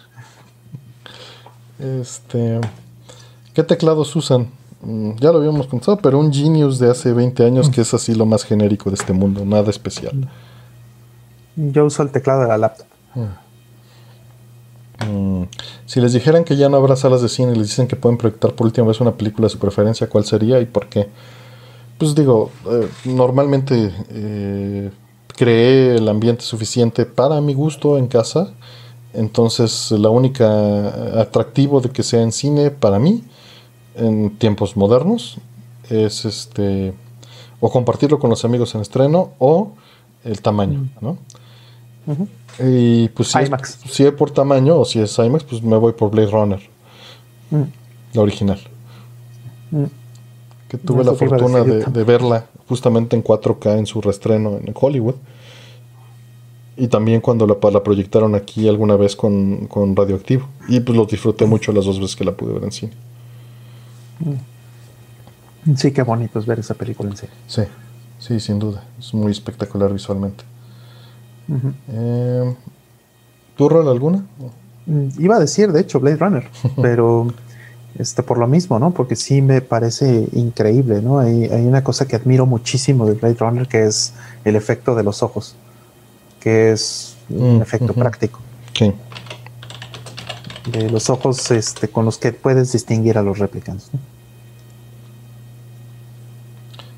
[1.78, 2.60] Este.
[3.54, 4.48] ¿Qué teclados usan?
[4.82, 8.14] Mm, ya lo habíamos contado, pero un Genius de hace 20 años que es así
[8.14, 10.28] lo más genérico de este mundo, nada especial.
[11.56, 12.86] Yo uso el teclado de la laptop.
[13.14, 13.48] Mm.
[15.10, 15.48] Mm.
[15.86, 18.18] Si les dijeran que ya no habrá salas de cine y les dicen que pueden
[18.18, 21.08] proyectar por última vez una película de su preferencia, ¿cuál sería y por qué?
[21.98, 24.90] Pues digo, eh, normalmente eh,
[25.36, 28.52] creé el ambiente suficiente para mi gusto en casa.
[29.14, 33.24] Entonces, la única atractivo de que sea en cine para mí,
[33.98, 35.38] en tiempos modernos,
[35.90, 36.94] es este
[37.60, 39.72] o compartirlo con los amigos en estreno o
[40.24, 40.88] el tamaño, mm.
[41.00, 41.18] ¿no?
[42.60, 45.92] Y pues si Es, si es por tamaño o si es IMAX, pues me voy
[45.92, 46.60] por Blade Runner.
[47.50, 47.62] Mm.
[48.14, 48.60] La original.
[49.70, 49.84] Mm
[50.68, 55.14] que tuve la fortuna de, verla justamente en 4K en su restreno en Hollywood.
[56.76, 60.46] Y también cuando la, la proyectaron aquí alguna vez con, con, Radioactivo.
[60.68, 62.92] Y pues lo disfruté mucho las dos veces que la pude ver en cine.
[64.20, 65.74] Mm.
[65.76, 67.32] Sí, qué bonito es ver esa película en cine.
[67.46, 67.62] Sí,
[68.18, 68.84] sí, sin duda.
[68.98, 70.44] Es muy espectacular visualmente.
[71.88, 72.54] Eh,
[73.56, 74.24] ¿Tu rol alguna?
[74.86, 76.48] Mm, iba a decir, de hecho, Blade Runner,
[76.82, 77.28] pero
[77.98, 78.92] este, por lo mismo, ¿no?
[78.92, 81.18] Porque sí me parece increíble, ¿no?
[81.18, 84.14] Hay, hay, una cosa que admiro muchísimo de Blade Runner que es
[84.44, 85.56] el efecto de los ojos,
[86.40, 88.40] que es un mm, efecto práctico.
[88.74, 88.92] Sí.
[90.72, 93.90] De los ojos este, con los que puedes distinguir a los replicants.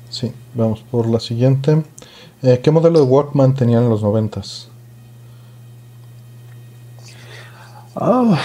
[0.09, 1.83] Sí, vamos por la siguiente.
[2.43, 4.67] Eh, ¿Qué modelo de Walkman tenían en los noventas?
[7.95, 8.37] Ah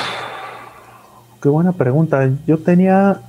[1.47, 2.29] qué buena pregunta.
[2.45, 3.21] Yo tenía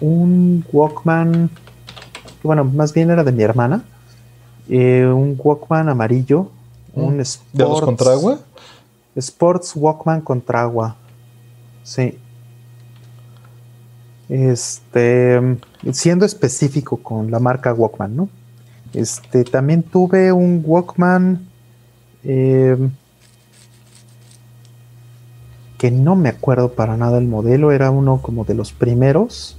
[0.00, 1.50] un Walkman,
[2.44, 3.82] bueno, más bien era de mi hermana,
[4.68, 6.52] eh, un Walkman amarillo,
[6.94, 7.02] mm.
[7.02, 8.38] un Sports, ¿De los contra agua?
[9.16, 10.96] Sports Walkman contra agua,
[11.82, 12.18] sí.
[14.28, 15.58] Este,
[15.92, 18.28] siendo específico con la marca Walkman, ¿no?
[18.94, 21.46] Este, también tuve un Walkman
[22.24, 22.76] eh,
[25.78, 29.58] que no me acuerdo para nada el modelo, era uno como de los primeros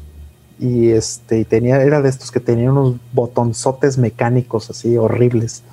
[0.60, 5.64] y este tenía era de estos que tenían unos botonzotes mecánicos así horribles.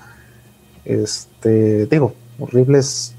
[0.85, 3.15] Este, digo, horribles,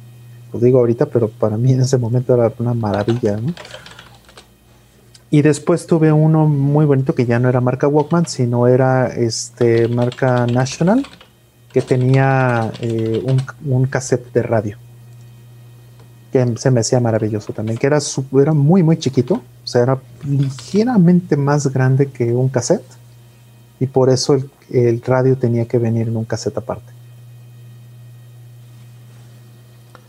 [0.53, 3.39] lo digo ahorita, pero para mí en ese momento era una maravilla.
[5.29, 9.87] Y después tuve uno muy bonito que ya no era marca Walkman, sino era este
[9.87, 11.05] marca National,
[11.71, 13.23] que tenía eh,
[13.65, 14.77] un, cassette de radio.
[16.33, 17.99] Que se me hacía maravilloso también, que era,
[18.41, 22.83] era muy, muy chiquito, o sea, era ligeramente más grande que un cassette.
[23.79, 26.90] Y por eso el, el radio tenía que venir en un cassette aparte.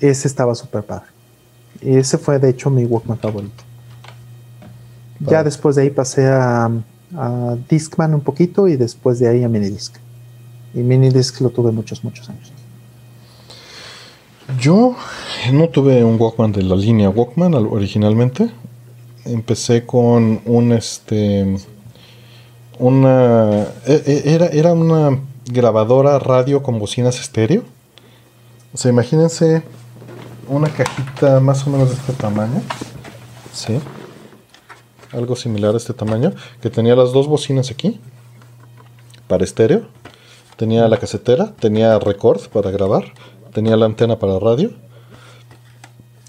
[0.02, 1.06] Ese estaba súper padre.
[1.81, 3.62] Ese fue de hecho mi Walkman favorito.
[5.20, 6.68] Ya después de ahí pasé a,
[7.14, 9.94] a, Discman un poquito y después de ahí a Minidisc.
[10.74, 12.52] Y Minidisc lo tuve muchos, muchos años.
[14.58, 14.97] Yo
[15.52, 18.50] no tuve un Walkman de la línea Walkman originalmente.
[19.24, 21.58] Empecé con un este
[22.81, 27.62] una e, e, era, era una grabadora radio con bocinas estéreo.
[28.74, 29.62] O sea, imagínense
[30.49, 32.62] una cajita más o menos de este tamaño.
[33.53, 33.79] Sí
[35.12, 38.01] algo similar a este tamaño, que tenía las dos bocinas aquí,
[39.29, 39.87] para estéreo,
[40.57, 43.05] tenía la casetera, tenía record para grabar,
[43.53, 44.73] tenía la antena para radio,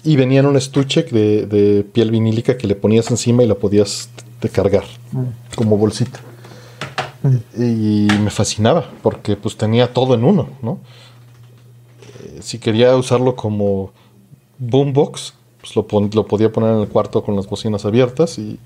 [0.02, 4.10] y venía en un estuche de, piel vinílica que le ponías encima y la podías
[4.52, 5.56] cargar, mm.
[5.56, 6.20] como bolsita.
[7.22, 7.62] Mm.
[7.62, 10.80] Y me fascinaba, porque pues tenía todo en uno, ¿no?
[12.22, 13.92] Eh, si quería usarlo como
[14.58, 15.86] boombox, pues lo,
[16.26, 18.58] podía poner en el cuarto con las bocinas abiertas y,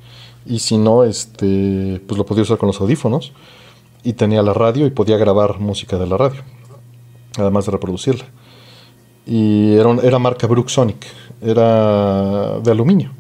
[0.58, 3.33] si no, este, pues lo podía usar con los audífonos
[4.02, 6.42] y tenía la radio y podía grabar música de la radio,
[7.36, 8.25] además de reproducirla.
[9.26, 11.07] Y era, era marca Brooksonic,
[11.42, 13.12] era de aluminio,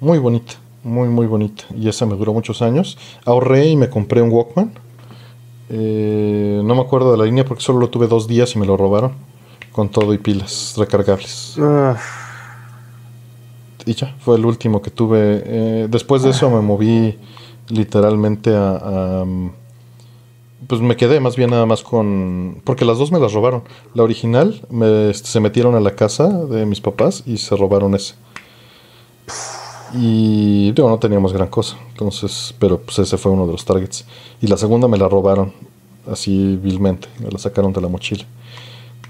[0.00, 1.64] muy bonita, muy muy bonita.
[1.76, 2.98] Y esa me duró muchos años.
[3.24, 4.72] Ahorré y me compré un Walkman.
[5.68, 8.66] Eh, no me acuerdo de la línea porque solo lo tuve dos días y me
[8.66, 9.33] lo robaron
[9.74, 11.56] con todo y pilas recargables.
[11.58, 11.96] Ah
[13.86, 15.42] y ya, fue el último que tuve.
[15.44, 17.18] Eh, después de eso me moví
[17.68, 19.24] literalmente a,
[20.66, 22.62] Pues me quedé más bien nada más con...
[22.64, 23.62] Porque las dos me las robaron.
[23.94, 27.94] La original me, este, se metieron a la casa de mis papás y se robaron
[27.94, 28.14] ese.
[29.92, 31.76] Y digo, no teníamos gran cosa.
[31.90, 34.06] Entonces, pero pues ese fue uno de los targets.
[34.40, 35.52] Y la segunda me la robaron
[36.10, 37.08] así vilmente.
[37.20, 38.24] Me la sacaron de la mochila.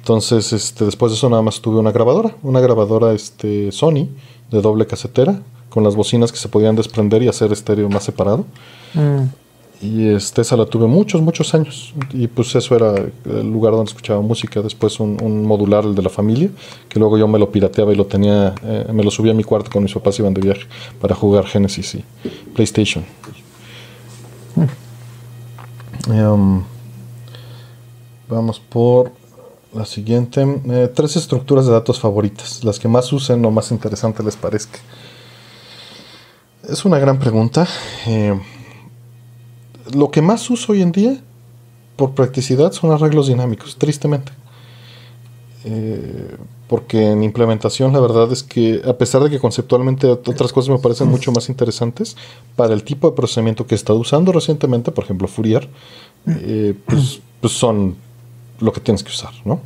[0.04, 2.36] Entonces, este, después de eso nada más tuve una grabadora.
[2.42, 4.08] Una grabadora este, Sony
[4.50, 8.44] de doble casetera con las bocinas que se podían desprender y hacer estéreo más separado.
[8.92, 9.22] Mm.
[9.80, 11.94] Y este, esa la tuve muchos, muchos años.
[12.12, 14.60] Y pues eso era el lugar donde escuchaba música.
[14.60, 16.50] Después un, modular, el de la familia,
[16.90, 19.42] que luego yo me lo pirateaba y lo tenía, eh, me lo subía a mi
[19.42, 20.66] cuarto con mis papás iban de viaje
[21.00, 22.04] para jugar Genesis y
[22.52, 23.04] PlayStation.
[24.54, 26.12] Mm.
[26.12, 26.62] Em,
[28.28, 29.23] vamos por
[29.74, 34.24] la siguiente, eh, tres estructuras de datos favoritas, las que más usen o más interesantes
[34.24, 34.78] les parezca.
[36.68, 37.66] Es una gran pregunta.
[38.06, 38.38] Eh,
[39.92, 41.20] lo que más uso hoy en día,
[41.96, 44.32] por practicidad, son arreglos dinámicos, tristemente.
[45.64, 46.36] Eh,
[46.68, 50.78] porque en implementación la verdad es que a pesar de que conceptualmente otras cosas me
[50.78, 52.16] parecen mucho más interesantes,
[52.54, 55.68] para el tipo de procesamiento que he estado usando recientemente, por ejemplo Fourier,
[56.86, 57.96] pues, pues son
[58.60, 59.60] lo que tienes que usar, ¿no?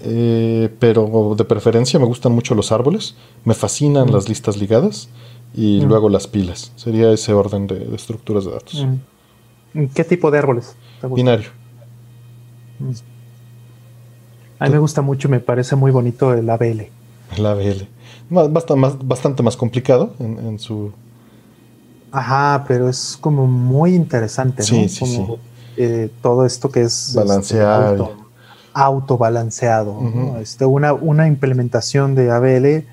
[0.00, 5.08] Eh, pero de preferencia me gustan mucho los árboles, me fascinan las listas ligadas
[5.54, 6.72] y luego las pilas.
[6.76, 8.86] Sería ese orden de, estructuras de datos.
[9.94, 10.76] ¿Qué tipo de árboles?
[11.02, 11.50] Binario.
[14.58, 16.88] A mí me gusta mucho, me parece muy bonito el ABL.
[17.36, 17.88] El ABL.
[18.30, 20.92] Bastante más, bastante más complicado en, su...
[22.10, 24.66] Ajá, pero es como muy interesante, ¿no?
[24.66, 25.26] Sí, sí, sí.
[25.80, 28.16] Eh, todo esto que es este, balanceado.
[28.74, 30.38] autobalanceado.
[30.40, 32.84] este, una, una, implementación de ABL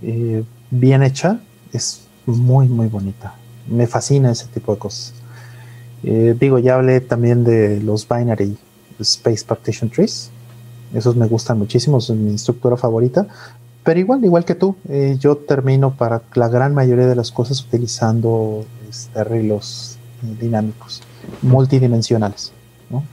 [0.00, 1.40] eh, bien hecha
[1.74, 3.34] es muy, muy bonita.
[3.68, 5.12] Me fascina ese tipo de cosas.
[6.02, 8.56] Eh, digo, ya hablé también de los binary
[8.98, 10.30] space partition trees.
[10.94, 13.26] Esos me gustan muchísimo, son mi estructura favorita.
[13.84, 14.74] Pero igual, igual que tú,
[15.18, 19.98] yo termino para la gran mayoría de las cosas utilizando este, arreglos
[20.38, 21.02] dinámicos
[21.42, 22.52] multidimensionales,
[22.88, 23.04] ¿no?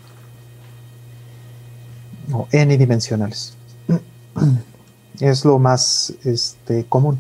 [2.31, 3.55] O n-dimensionales.
[5.19, 7.19] Es lo más este, común.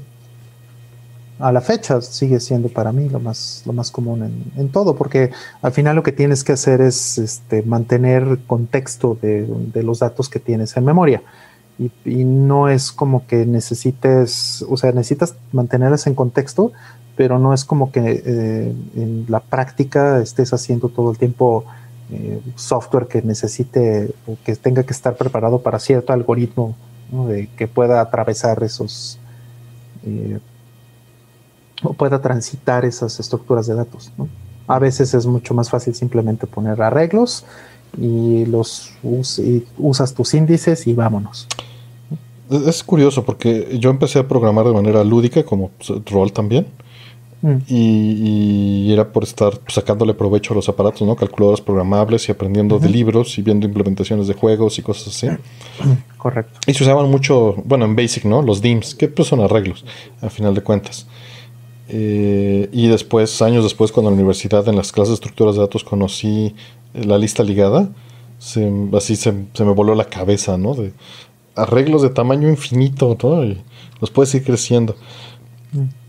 [1.39, 5.31] a la fecha sigue siendo para mí lo más, lo más común en, todo, porque
[5.63, 9.47] al final lo que tienes que hacer es este, mantener contexto de,
[9.81, 11.23] los datos que tienes en memoria.
[12.05, 16.71] Y, no es como que necesites, o sea, necesitas mantenerlas en contexto,
[17.17, 21.65] pero no es como que eh, en la práctica estés haciendo todo el tiempo
[22.11, 26.75] eh, software que necesite o que tenga que estar preparado para cierto algoritmo
[27.27, 29.17] de, que pueda atravesar esos
[30.05, 30.39] eh,
[31.83, 34.11] o pueda transitar esas estructuras de datos.
[34.67, 37.45] A veces es mucho más fácil simplemente poner arreglos
[37.99, 38.93] y los
[39.77, 41.47] usas tus índices y vámonos.
[42.49, 45.71] Es curioso porque yo empecé a programar de manera lúdica como
[46.05, 46.67] rol también
[47.41, 47.57] Mm.
[47.67, 51.15] Y, era por estar sacándole provecho a los aparatos, ¿no?
[51.15, 55.27] Calculadoras programables y aprendiendo de libros y viendo implementaciones de juegos y cosas así.
[56.17, 56.59] Correcto.
[56.65, 58.41] Y se usaban mucho, bueno, en Basic, ¿no?
[58.41, 59.85] Los DIMS, que pues son arreglos,
[60.21, 61.05] a final de cuentas.
[61.89, 65.61] Eh, y después, años después, cuando en la universidad, en las clases de estructuras de
[65.61, 66.55] datos, conocí
[66.93, 67.89] la lista ligada,
[68.93, 70.73] así se, me voló la cabeza, ¿no?
[70.73, 70.91] De
[71.55, 73.43] arreglos de tamaño infinito, ¿no?
[73.43, 73.61] Y
[74.01, 74.95] los puedes ir creciendo.
[75.71, 76.06] Mm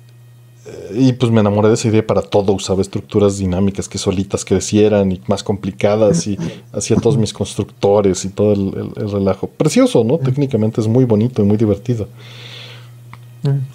[0.95, 2.53] y pues me enamoré de esa idea para todo.
[2.53, 6.39] Usaba estructuras dinámicas que solitas crecieran y más complicadas y
[6.73, 9.49] hacía todos mis constructores y todo el, relajo.
[9.49, 10.19] Precioso, ¿no?
[10.19, 12.09] Técnicamente es muy bonito y muy divertido.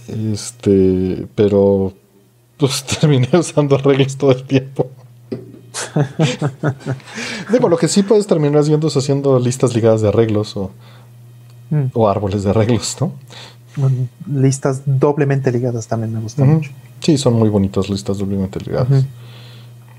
[0.07, 1.93] Este, pero
[2.57, 4.89] pues terminé usando arreglos todo el tiempo.
[7.51, 10.71] Digo, lo que sí puedes terminar haciendo es haciendo listas ligadas de arreglos o,
[11.71, 11.85] mm.
[11.93, 13.13] o árboles de arreglos, ¿no?
[14.31, 16.71] Listas doblemente ligadas también me gustan mucho.
[16.99, 19.05] Sí, son muy bonitas listas doblemente ligadas.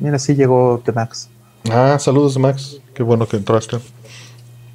[0.01, 1.29] Mira, sí llegó de Max.
[1.71, 2.81] Ah, saludos Max.
[2.95, 3.79] Qué bueno que entraste.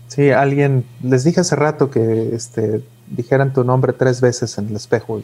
[0.07, 4.75] Sí, alguien, les dije hace rato que este, dijeran tu nombre tres veces en el
[4.75, 5.21] espejo.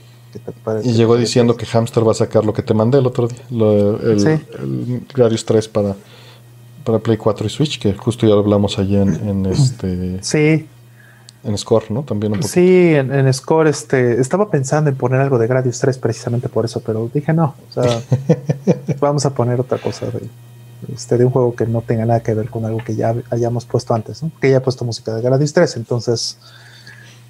[0.83, 3.39] Y, llegó diciendo que Hamster va a sacar lo que te mandé el otro día,
[3.49, 5.45] el, sí.
[5.45, 5.95] 3 para,
[6.83, 10.21] para Play 4 y Switch, que justo ya lo hablamos allí en, en este...
[10.21, 10.67] Sí,
[11.45, 12.03] en Score, ¿no?
[12.03, 16.49] También un Sí, en, Score este, estaba pensando en poner algo de Gradius 3 precisamente
[16.49, 18.01] por eso, pero dije no, o sea,
[18.99, 20.27] vamos a poner otra cosa de,
[20.93, 23.65] este, de un juego que no tenga nada que ver con algo que ya hayamos
[23.65, 24.31] puesto antes, ¿no?
[24.41, 26.39] Que ya he puesto música de Gradius 3, entonces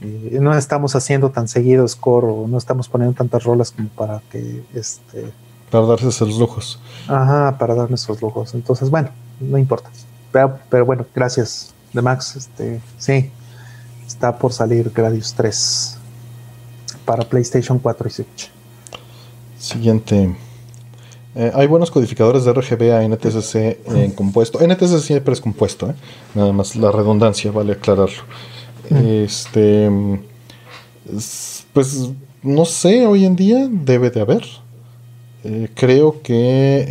[0.01, 4.21] eh, no estamos haciendo tan seguido Score o no estamos poniendo tantas rolas como para
[4.31, 5.31] que este
[5.69, 6.79] para darse esos lujos.
[7.07, 8.53] Ajá, para darnos esos lujos.
[8.53, 9.09] Entonces, bueno,
[9.41, 9.89] no importa.
[10.31, 12.35] Pero, pero bueno, gracias de Max.
[12.35, 13.31] Este, sí,
[14.07, 15.97] Está por salir Gradius 3
[17.05, 18.51] para PlayStation 4 y Switch.
[19.57, 20.35] Siguiente.
[21.35, 23.55] Eh, hay buenos codificadores de RGB a NTSC
[23.87, 24.59] en compuesto.
[24.65, 25.95] NTSC siempre es compuesto, ¿eh?
[26.33, 28.23] nada más la redundancia, vale aclararlo.
[28.89, 29.89] Este.
[31.73, 32.09] Pues
[32.41, 34.45] no sé, hoy en día debe de haber.
[35.43, 36.87] Eh, creo que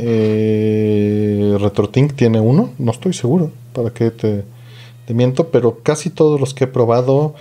[1.58, 3.50] RetroTink tiene uno, no estoy seguro.
[3.72, 4.44] ¿Para qué te.?
[5.06, 7.34] Te miento, pero casi todos los que he probado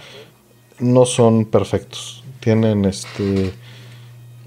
[0.79, 2.23] no son perfectos.
[2.39, 3.53] Tienen este.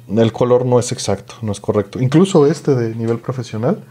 [0.09, 2.01] El color no es exacto, no es correcto.
[2.01, 3.83] Incluso este de nivel profesional,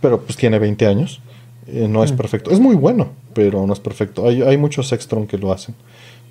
[0.00, 1.20] pero pues tiene 20 años,
[1.66, 2.16] eh, no es mm.
[2.16, 2.50] perfecto.
[2.50, 4.28] Es muy bueno, pero no es perfecto.
[4.28, 5.74] Hay, hay muchos Extron que lo hacen.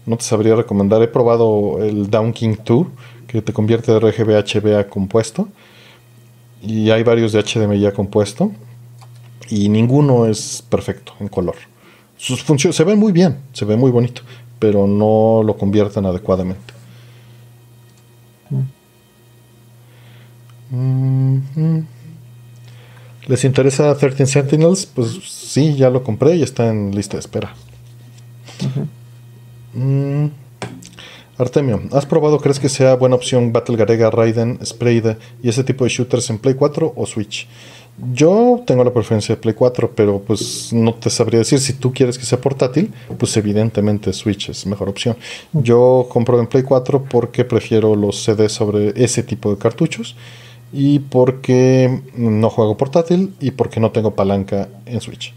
[0.05, 1.01] No te sabría recomendar.
[1.01, 2.87] He probado el Down King 2,
[3.27, 5.49] que te convierte de RGB a HB a compuesto.
[6.61, 8.51] Y hay varios de HDMI a compuesto.
[9.49, 11.55] Y ninguno es perfecto en color.
[12.25, 14.23] Sus funciones se ven muy bien, se ve muy bonito,
[14.57, 16.73] pero no lo convierten adecuadamente.
[23.27, 24.87] ¿Les interesa 13 Sentinels?
[24.87, 27.53] Pues sí, ya lo compré y está en lista de espera.
[29.73, 30.27] Mm.
[31.37, 35.83] Artemio, ¿has probado, crees que sea buena opción Battle Garega, Raiden, Sprayde y ese tipo
[35.83, 37.47] de shooters en Play 4 o Switch?
[37.97, 41.59] Yo tengo la preferencia de Play 4, pero pues no te sabría decir.
[41.59, 45.15] Si tú quieres que sea portátil, pues evidentemente Switch es mejor opción.
[45.53, 50.15] Yo compro en Play 4 porque prefiero los CDs sobre ese tipo de cartuchos
[50.73, 55.33] y porque no juego portátil y porque no tengo palanca en Switch.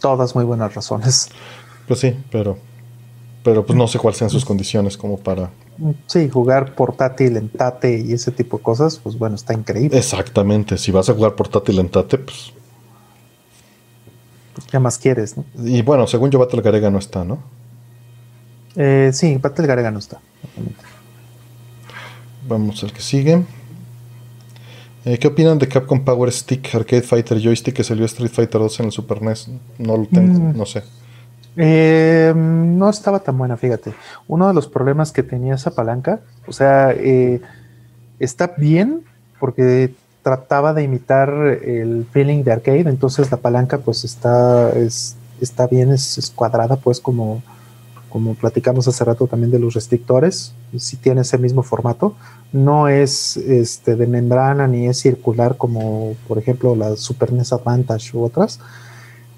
[0.00, 1.28] Todas muy buenas razones.
[1.88, 2.56] Pues sí, pero
[3.44, 5.50] pero pues no sé cuáles sean sus condiciones como para
[6.06, 9.98] Sí, jugar portátil en Tate y ese tipo de cosas, pues bueno, está increíble.
[9.98, 12.52] Exactamente, si vas a jugar portátil en Tate, pues...
[14.70, 15.44] ¿Qué más quieres, no?
[15.64, 17.38] Y bueno, según yo, Battle Garega no está, ¿no?
[18.76, 20.20] Eh, sí, Battle Garega no está.
[22.46, 23.42] Vamos al que sigue.
[25.04, 28.80] Eh, ¿Qué opinan de Capcom Power Stick Arcade Fighter Joystick que salió Street Fighter 2
[28.80, 29.48] en el Super NES?
[29.78, 30.56] No lo tengo, mm.
[30.56, 30.82] no sé.
[31.56, 33.94] Eh, no estaba tan buena, fíjate.
[34.26, 37.40] Uno de los problemas que tenía esa palanca, o sea, eh,
[38.18, 39.02] está bien
[39.38, 41.28] porque trataba de imitar
[41.62, 46.98] el feeling de arcade, entonces la palanca pues está, es, está bien, es, cuadrada pues
[46.98, 47.42] como,
[48.08, 52.16] como platicamos hace rato también de los restrictores, si tiene ese mismo formato,
[52.52, 58.16] no es este, de membrana ni es circular como por ejemplo la Super NES Advantage
[58.16, 58.60] u otras,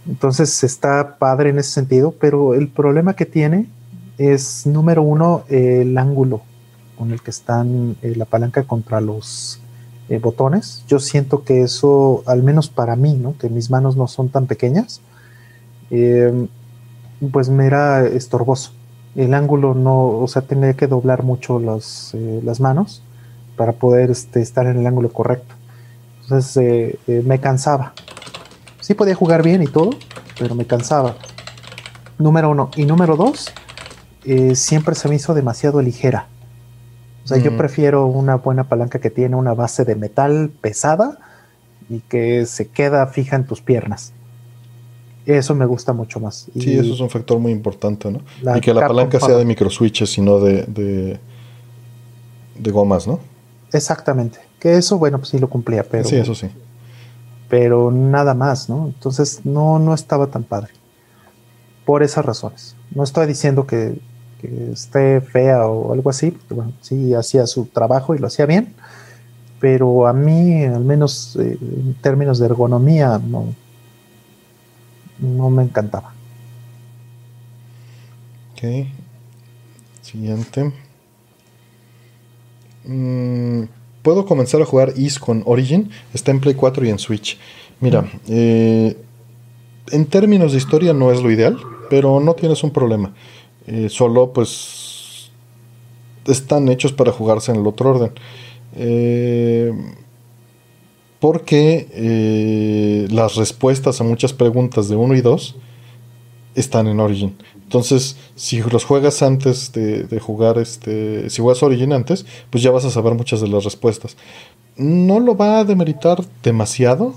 [0.08, 3.66] entonces está padre en ese sentido, pero el problema que tiene
[4.18, 6.42] es, número uno, el ángulo
[6.96, 9.60] con el que están eh, la palanca contra los
[10.08, 10.84] eh, botones.
[10.86, 13.36] Yo siento que eso, al menos para mí, ¿no?
[13.36, 15.00] que mis manos no son tan pequeñas,
[15.90, 16.48] em,
[17.32, 18.72] pues me era estorboso.
[19.16, 23.02] El ángulo no, o sea, tenía que doblar mucho eh, las manos
[23.56, 25.54] para poder este, estar en el ángulo correcto.
[26.22, 27.92] Entonces me cansaba
[28.86, 29.90] sí podía jugar bien y todo,
[30.38, 31.16] pero me cansaba.
[32.18, 32.70] Número uno.
[32.76, 33.52] Y número dos,
[34.24, 36.28] eh, siempre se me hizo demasiado ligera.
[37.24, 37.56] O sea, yo mm.
[37.56, 41.18] prefiero una buena palanca que tiene una base de metal pesada
[41.90, 44.12] y que se queda fija en tus piernas.
[45.26, 46.46] Eso me gusta mucho más.
[46.56, 48.20] sí, eso es un factor muy importante, ¿no?
[48.56, 51.18] Y que la palanca sea de microswitches y no de, de,
[52.56, 53.18] de, gomas, ¿no?
[53.72, 54.38] Exactamente.
[54.60, 56.08] Que eso, bueno, pues sí lo cumplía, pero.
[56.08, 56.48] Sí, eso sí
[57.48, 58.86] pero nada más, ¿no?
[58.86, 60.72] Entonces no, no estaba tan padre.
[61.84, 62.76] Por esas razones.
[62.94, 64.00] No estoy diciendo que,
[64.72, 68.74] esté fea o algo así, bueno, sí hacía su trabajo y lo hacía bien,
[69.58, 73.46] pero a mí, al menos eh, en términos de ergonomía, no,
[75.18, 76.12] no me encantaba.
[78.52, 78.86] Ok.
[80.00, 80.72] Siguiente.
[82.84, 83.64] Mm,
[84.06, 85.90] puedo comenzar a jugar Is con Origin.
[86.14, 87.36] Está en Play 4 y en Switch.
[87.80, 88.96] Mira, eh,
[89.90, 91.58] en términos de historia no es lo ideal,
[91.90, 93.12] pero no tienes un problema.
[93.66, 95.32] Eh, solo pues
[96.24, 98.12] están hechos para jugarse en el otro orden.
[98.76, 99.72] Eh,
[101.18, 105.56] porque las respuestas a muchas preguntas de 1 y 2
[106.54, 107.34] están en Origin.
[107.66, 112.84] Entonces, si los juegas antes de, jugar, este, si juegas Origin antes, pues ya vas
[112.84, 114.16] a saber muchas de las respuestas.
[114.76, 117.14] No lo va a demeritar demasiado,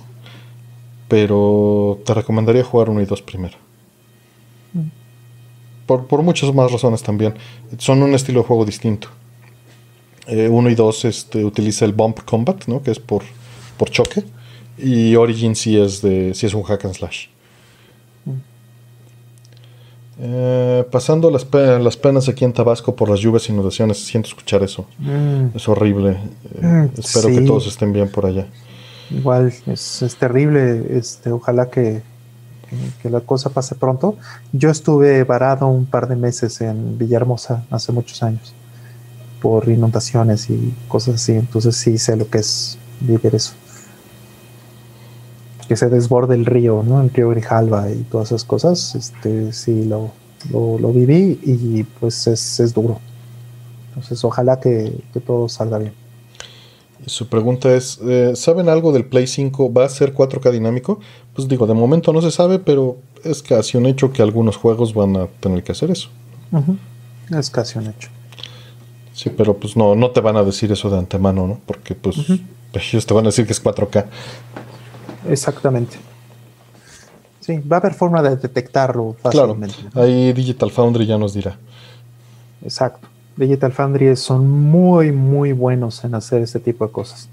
[1.08, 3.58] pero te recomendaría jugar 1 y 2 primero.
[5.86, 7.36] Por, muchas más razones también.
[7.78, 9.08] Son un estilo de juego distinto.
[10.28, 12.82] 1 eh, y 2 este, utiliza el Bump Combat, ¿no?
[12.82, 13.22] que es por,
[13.78, 14.24] por choque.
[14.80, 17.28] Y Origin sí es, de, sí es un hack and slash.
[20.22, 24.62] Eh, pasando las, las, penas aquí en Tabasco por las lluvias y inundaciones, siento escuchar
[24.64, 24.86] eso.
[24.98, 25.56] Mm.
[25.56, 26.18] Es horrible.
[26.56, 28.46] Eh, mm, espero que todos estén bien por allá.
[29.10, 30.86] Igual, es, terrible.
[30.90, 32.02] Este, ojalá que,
[33.02, 34.18] que, la cosa pase pronto.
[34.52, 38.54] Yo estuve varado un par de meses en Villahermosa hace muchos años
[39.42, 41.32] por inundaciones y cosas así.
[41.32, 43.54] Entonces sí sé lo que es vivir eso
[45.70, 47.00] que se desborde el río, ¿no?
[47.00, 50.10] El río Grijalva y todas esas cosas, este, sí lo,
[50.52, 53.00] lo, viví y pues es, es, duro.
[53.90, 54.92] Entonces ojalá que,
[55.24, 55.94] todo salga bien.
[57.06, 59.72] Su pregunta es, eh, ¿saben algo del Play 5?
[59.72, 61.00] ¿Va a ser 4K dinámico?
[61.36, 64.96] Pues digo, de momento no se sabe, pero es casi un hecho que algunos juegos
[64.96, 66.10] van a tener que hacer eso.
[67.30, 68.10] Es casi un hecho.
[69.14, 71.60] Sí, pero pues no, no te van a decir eso de antemano, ¿no?
[71.68, 72.18] Porque pues
[72.74, 74.06] ellos te van a decir que es 4K.
[75.28, 75.98] Exactamente.
[77.40, 79.76] Sí, va a haber forma de detectarlo fácilmente.
[79.92, 81.58] Claro, ahí Digital Foundry ya nos dirá.
[82.62, 83.08] Exacto.
[83.36, 87.30] Digital Foundry son muy, muy buenos en hacer este tipo de cosas.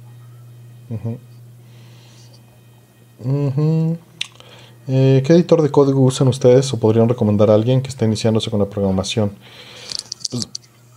[4.89, 8.50] Eh, ¿Qué editor de código usan ustedes o podrían recomendar a alguien que esté iniciándose
[8.50, 9.32] con la programación?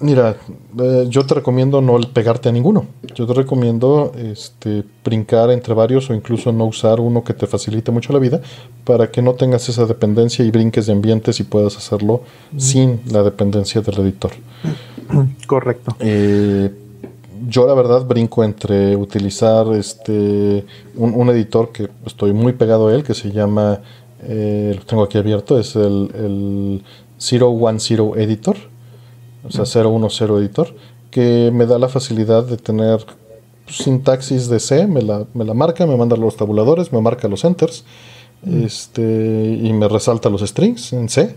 [0.01, 0.37] Mira,
[0.79, 2.85] eh, yo te recomiendo no pegarte a ninguno.
[3.15, 7.91] Yo te recomiendo este, brincar entre varios o incluso no usar uno que te facilite
[7.91, 8.39] mucho la vida
[8.85, 12.21] para que no tengas esa dependencia y brinques de ambientes y puedas hacerlo
[12.55, 14.31] sin la dependencia del editor.
[15.47, 15.95] Correcto.
[15.99, 16.71] Eh,
[17.47, 23.03] yo la verdad brinco entre utilizar este un, editor que estoy muy pegado a él
[23.03, 23.81] que se llama,
[24.23, 26.83] eh, lo tengo aquí abierto, es el, el
[27.17, 28.68] 010 Editor
[29.49, 30.73] o sea, 010 editor,
[31.11, 33.05] que me da la facilidad de tener
[33.67, 37.43] sintaxis de C, me la, me la marca, me manda los tabuladores, me marca los
[37.43, 37.83] enters,
[38.43, 38.63] mm.
[38.63, 41.35] este, y me resalta los strings en C,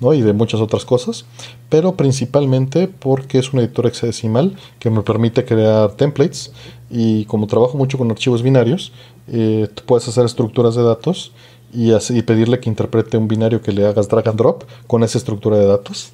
[0.00, 0.12] ¿no?
[0.14, 1.24] y de muchas otras cosas,
[1.68, 6.52] pero principalmente porque es un editor hexadecimal que me permite crear templates
[6.90, 8.92] y como trabajo mucho con archivos binarios,
[9.28, 11.32] eh, puedes hacer estructuras de datos
[11.72, 15.02] y, así, y pedirle que interprete un binario que le hagas drag and drop con
[15.04, 16.12] esa estructura de datos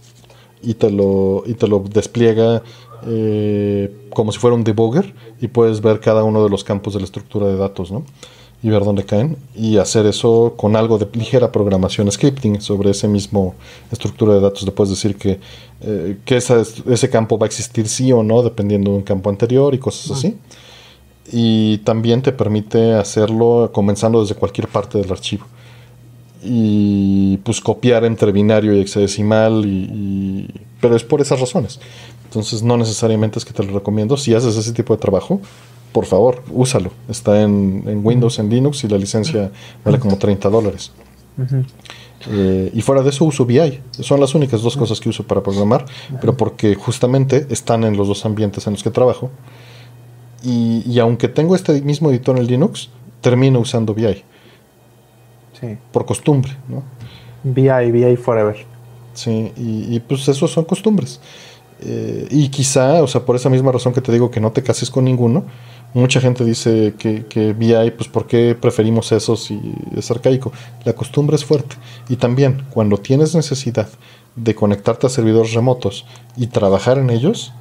[0.62, 2.62] y te lo, y te lo despliega
[3.06, 7.00] eh, como si fuera un debugger y puedes ver cada uno de los campos de
[7.00, 8.04] la estructura de datos, ¿no?
[8.60, 13.06] Y ver dónde caen y hacer eso con algo de ligera programación scripting sobre ese
[13.06, 13.54] mismo
[13.92, 14.64] estructura de datos.
[14.64, 15.38] Le puedes decir que,
[15.80, 19.74] eh, que ese campo va a existir sí o no dependiendo de un campo anterior
[19.74, 20.36] y cosas así.
[21.30, 25.44] Y también te permite hacerlo comenzando desde cualquier parte del archivo
[26.42, 30.48] y pues copiar entre binario y hexadecimal y,
[30.80, 31.80] pero es por esas razones.
[32.24, 34.16] Entonces no necesariamente es que te lo recomiendo.
[34.16, 35.40] Si haces ese tipo de trabajo
[35.92, 36.92] por favor úsalo.
[37.08, 39.50] Está en, Windows en Linux y la licencia
[39.84, 40.92] vale como 30 dólares.
[42.28, 45.40] Eh, y fuera de eso uso VI son las únicas dos cosas que uso para
[45.40, 45.84] programar
[46.20, 49.30] pero porque justamente están en los dos ambientes en los que trabajo.
[50.44, 54.24] Y, y aunque tengo este mismo editor en Linux termino usando VI
[55.92, 56.82] por costumbre, ¿no?
[57.44, 58.56] VI, VI Forever.
[59.14, 61.20] Sí, y, pues eso son costumbres.
[61.80, 64.62] Eh, y quizá, o sea, por esa misma razón que te digo que no te
[64.62, 65.44] cases con ninguno,
[65.94, 69.60] mucha gente dice que, que VI, pues ¿por qué preferimos esos y
[69.96, 70.52] es arcaico?
[70.84, 71.76] La costumbre es fuerte.
[72.08, 73.88] Y también, cuando tienes necesidad
[74.36, 76.06] de conectarte a servidores remotos
[76.36, 77.52] y trabajar en ellos,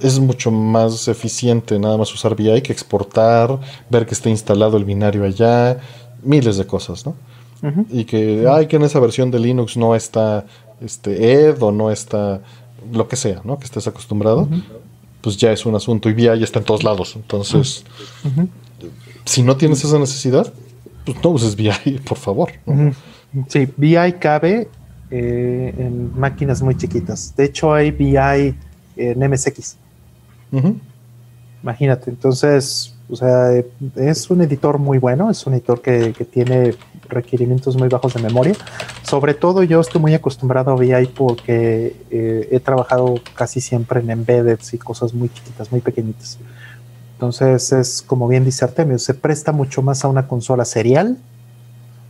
[0.00, 3.58] es mucho más eficiente nada más usar VI que exportar,
[3.90, 5.78] ver que esté instalado el binario allá,
[6.22, 7.14] miles de cosas, ¿no?
[7.90, 10.46] Y que, ay, que en esa versión de Linux no está
[10.80, 12.40] este Ed o no está
[12.92, 13.58] lo que sea, ¿no?
[13.58, 14.48] Que estés acostumbrado,
[15.20, 16.08] pues ya es un asunto.
[16.08, 17.16] Y VI ya está en todos lados.
[17.16, 17.84] Entonces,
[19.24, 20.52] si no tienes esa necesidad,
[21.04, 22.52] pues no uses VI, por favor.
[23.48, 24.68] Sí, VI cabe
[25.10, 27.34] eh, en máquinas muy chiquitas.
[27.36, 28.54] De hecho, hay VI
[28.96, 29.76] en MSX.
[31.62, 33.52] Imagínate, entonces o sea,
[33.96, 36.74] es un editor muy bueno, es un editor que, tiene
[37.08, 38.54] requerimientos muy bajos de memoria.
[39.02, 44.10] Sobre todo yo estoy muy acostumbrado a VI porque eh, he trabajado casi siempre en
[44.10, 46.38] embeddeds y cosas muy chiquitas, muy pequeñitas.
[47.14, 51.16] Entonces es como bien dice Artemio, se presta mucho más a una consola serial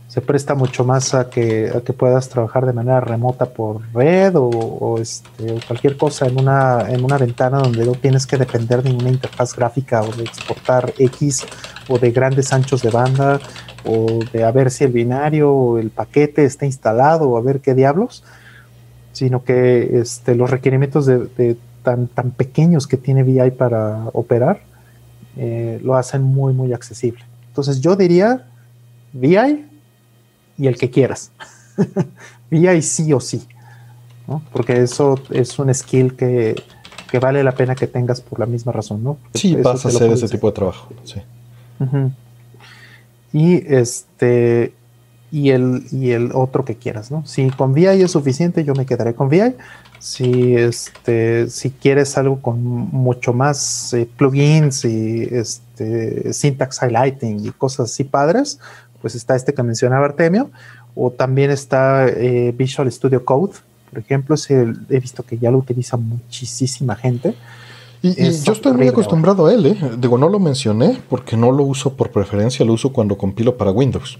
[0.09, 4.33] se presta mucho más a que, a que puedas trabajar de manera remota por red
[4.35, 8.91] o, este, cualquier cosa en una, en una ventana donde no tienes que depender de
[8.91, 11.45] una interfaz gráfica o de exportar X
[11.87, 13.39] o de grandes anchos de banda
[13.85, 17.59] o de a ver si el binario o el paquete está instalado o a ver
[17.59, 18.23] qué diablos,
[19.11, 24.61] sino que este, los requerimientos de, tan, tan pequeños que tiene VI para operar
[25.37, 27.23] eh, lo hacen muy, muy accesible.
[27.49, 28.47] Entonces yo diría
[29.13, 29.68] VI
[30.59, 31.31] y el que quieras.
[32.51, 33.47] VI sí o sí,
[34.51, 36.55] porque eso es un skill que,
[37.19, 39.17] vale la pena que tengas por la misma razón, ¿no?
[39.33, 41.21] Sí, vas a hacer ese tipo de trabajo, sí.
[43.31, 44.73] Y este
[45.31, 47.25] y el, y el otro que quieras, ¿no?
[47.25, 49.55] Si con VI es suficiente, yo me quedaré con VI.
[49.99, 57.51] Si, este, si quieres algo con mucho más eh, plugins y este, syntax highlighting y
[57.51, 58.59] cosas así padres,
[59.01, 60.49] pues está este que mencionaba Artemio,
[60.95, 63.53] o también está eh, Visual Studio Code,
[63.89, 64.35] por ejemplo,
[64.89, 67.35] he visto que ya lo utiliza muchísima gente.
[68.01, 68.13] Y,
[68.43, 69.77] yo estoy muy acostumbrado a él, ¿eh?
[69.97, 73.71] Digo, no lo mencioné porque no lo uso por preferencia, lo uso cuando compilo para
[73.71, 74.19] Windows.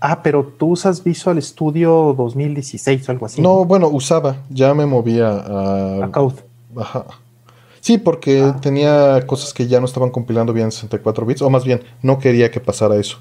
[0.00, 3.42] Ah, pero tú usas Visual Studio 2016 o algo así.
[3.42, 6.04] No, bueno, usaba, ya me movía a...
[6.04, 6.36] A Code.
[6.76, 7.06] Ajá.
[7.80, 8.56] Sí, porque ah.
[8.60, 12.18] tenía cosas que ya no estaban compilando bien en 64 bits, o más bien, no
[12.18, 13.18] quería que pasara eso.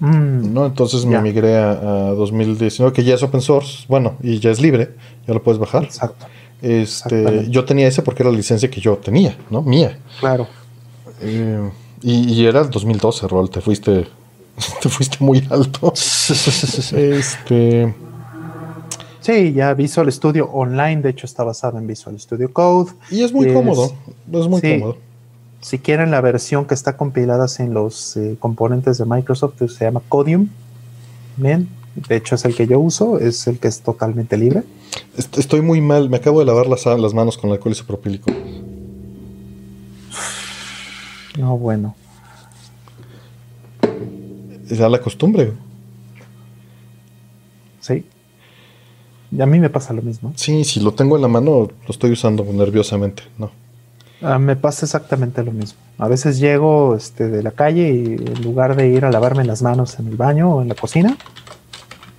[0.00, 0.52] Mm.
[0.52, 0.66] ¿no?
[0.66, 4.94] Entonces me migré a, 2019, que ya es open source, bueno, y ya es libre,
[5.26, 5.84] ya lo puedes bajar.
[5.84, 6.26] Exacto.
[6.60, 9.62] Este, yo tenía ese porque era la licencia que yo tenía, ¿no?
[9.62, 9.98] Mía.
[10.18, 10.48] Claro.
[11.20, 11.70] Eh,
[12.02, 14.06] y, y, era el 2012, Rol, te fuiste,
[14.82, 15.92] te fuiste muy alto.
[15.94, 17.94] este.
[19.28, 22.92] Sí, ya Visual Studio Online, de hecho está basado en Visual Studio Code.
[23.10, 23.92] Y es muy cómodo,
[24.32, 24.96] es muy cómodo.
[25.60, 29.84] Si quieren la versión que está compilada en los eh, componentes de Microsoft, pues, se
[29.84, 30.48] llama Codium.
[31.36, 34.62] Bien, de hecho es el que yo uso, es el que es totalmente libre.
[35.14, 38.32] Estoy muy mal, me acabo de lavar las, las manos con alcohol isopropílico.
[41.38, 41.94] No, bueno.
[44.70, 45.52] Es la costumbre.
[47.80, 48.06] Sí.
[49.30, 50.32] Y a mí me pasa lo mismo.
[50.36, 53.50] Sí, si lo tengo en la mano, lo estoy usando nerviosamente, ¿no?
[54.22, 55.78] Ah, me pasa exactamente lo mismo.
[55.98, 59.62] A veces llego este, de la calle y en lugar de ir a lavarme las
[59.62, 61.16] manos en el baño o en la cocina,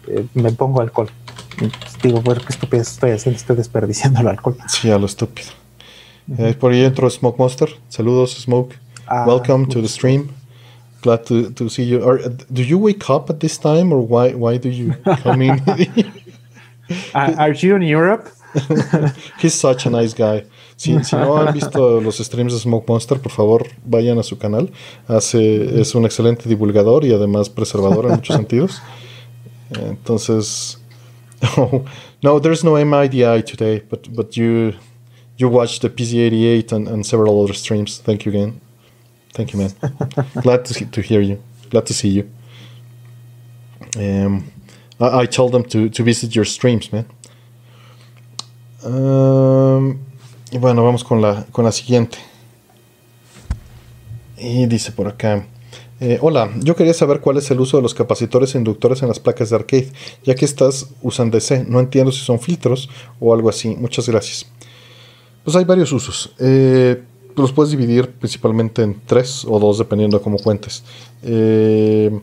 [0.07, 1.09] eh, me pongo alcohol.
[1.57, 1.71] Pues,
[2.01, 4.57] digo, bueno, qué estupidez estoy haciendo, estoy desperdiciando el alcohol.
[4.67, 5.49] Sí, a lo estúpido.
[6.37, 7.69] Eh, por ahí entro Smoke Monster.
[7.89, 8.75] Saludos, Smoke.
[9.07, 10.29] Ah, Welcome to the stream.
[11.01, 12.01] Glad to, to see you.
[12.03, 15.63] Or, do you wake up at this time or why why do you come in?
[17.13, 18.29] Uh, are you in Europe?
[19.39, 20.45] He's such a nice guy.
[20.75, 24.37] Si, si, no han visto los streams de Smoke Monster, por favor, vayan a su
[24.37, 24.71] canal.
[25.07, 28.81] Hace, es un excelente divulgador y además preservador en muchos sentidos.
[29.71, 30.79] Entonces,
[31.57, 31.83] oh,
[32.23, 34.73] no, there's no MIDI today, but but you
[35.37, 37.99] you watched the PZ88 and, and several other streams.
[37.99, 38.61] Thank you again.
[39.33, 39.71] Thank you, man.
[40.41, 41.41] Glad to, to hear you.
[41.69, 42.29] Glad to see you.
[43.97, 44.51] Um,
[44.99, 47.05] I, I told them to, to visit your streams, man.
[48.83, 49.97] Um,
[50.51, 52.17] y bueno, vamos con la, con la siguiente.
[54.37, 55.45] Y dice por acá.
[56.01, 59.09] Eh, hola, yo quería saber cuál es el uso de los capacitores e inductores en
[59.09, 59.91] las placas de arcade,
[60.23, 61.65] ya que estas usan DC.
[61.67, 63.75] No entiendo si son filtros o algo así.
[63.75, 64.45] Muchas gracias.
[65.43, 66.33] Pues hay varios usos.
[66.39, 67.03] Eh,
[67.35, 70.83] los puedes dividir principalmente en tres o dos, dependiendo de cómo cuentes.
[71.23, 72.17] Eh,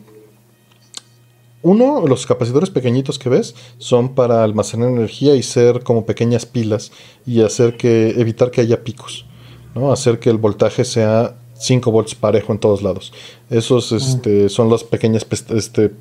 [1.62, 6.93] uno, los capacitores pequeñitos que ves son para almacenar energía y ser como pequeñas pilas
[7.26, 9.26] y hacer que evitar que haya picos,
[9.75, 9.93] ¿no?
[9.93, 13.12] Hacer que el voltaje sea 5 volts parejo en todos lados.
[13.51, 15.93] Esos este, son las pequeñas este,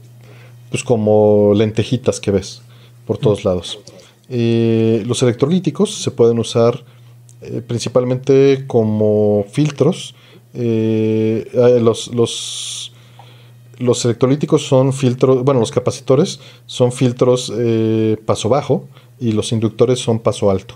[0.70, 2.62] pues como lentejitas que ves
[3.06, 3.80] por todos lados.
[4.30, 6.84] Eh, los electrolíticos se pueden usar
[7.42, 10.16] eh, principalmente como filtros.
[10.54, 11.50] Eh,
[11.82, 12.85] los, los
[13.78, 18.88] los electrolíticos son filtros, bueno, los capacitores son filtros eh, paso bajo
[19.20, 20.76] y los inductores son paso alto.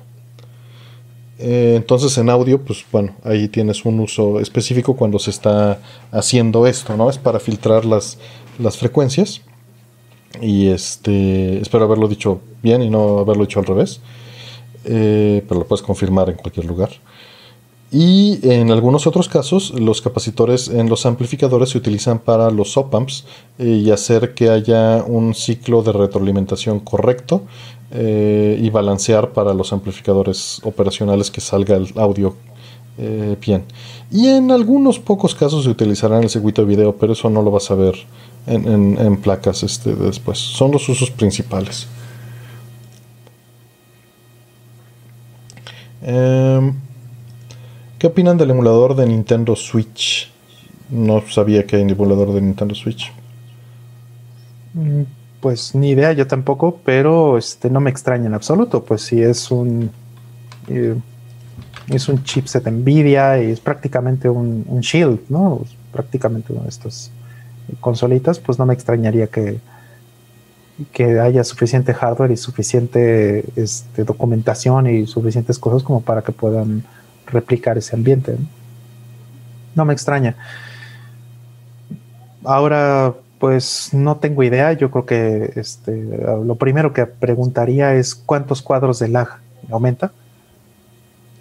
[1.42, 5.80] Eh, entonces en audio, pues bueno, ahí tienes un uso específico cuando se está
[6.12, 7.10] haciendo esto, ¿no?
[7.10, 8.18] Es para filtrar las,
[8.58, 9.42] las frecuencias.
[10.42, 14.02] Y este, espero haberlo dicho bien y no haberlo dicho al revés.
[14.86, 16.90] Eh, pero lo puedes confirmar en cualquier lugar.
[17.92, 23.26] Y en algunos otros casos, los capacitores en los amplificadores se utilizan para los op-amps
[23.58, 27.42] eh, y hacer que haya un ciclo de retroalimentación correcto
[27.92, 32.36] eh, y balancear para los amplificadores operacionales que salga el audio
[33.00, 33.64] eh, bien.
[34.12, 37.50] Y en algunos pocos casos se utilizará el circuito de video, pero eso no lo
[37.50, 37.96] vas a ver
[38.46, 40.38] en, placas este, después.
[40.38, 41.88] Son los usos principales.
[46.02, 46.74] Em,
[48.00, 50.32] ¿Qué opinan del emulador de Nintendo Switch?
[50.90, 53.12] No sabía que hay un emulador de Nintendo Switch.
[54.74, 55.02] Mm,
[55.42, 59.52] pues ni idea, yo tampoco, pero este no me extraña en absoluto, pues si es
[59.52, 59.92] un
[60.70, 60.96] eh,
[61.90, 65.66] es un chipset Nvidia y es prácticamente un, Shield, ¿no?
[65.92, 67.12] prácticamente una de estas
[67.82, 69.60] consolitas, pues no me extrañaría que,
[70.94, 76.84] que haya suficiente hardware y suficiente este, documentación y suficientes cosas como para que puedan
[77.32, 78.38] replicar ese ambiente.
[79.76, 79.86] ¿no?
[79.86, 80.36] me extraña.
[82.44, 84.74] Ahora, pues no tengo idea.
[84.74, 86.06] Yo creo que este,
[86.44, 89.40] lo primero que preguntaría es cuántos cuadros de lag
[89.72, 90.12] aumenta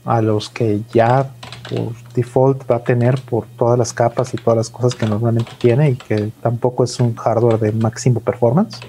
[0.05, 1.31] a los que ya
[1.69, 5.53] por default va a tener por todas las capas y todas las cosas que normalmente
[5.59, 8.81] tiene y que tampoco es un hardware de máximo performance.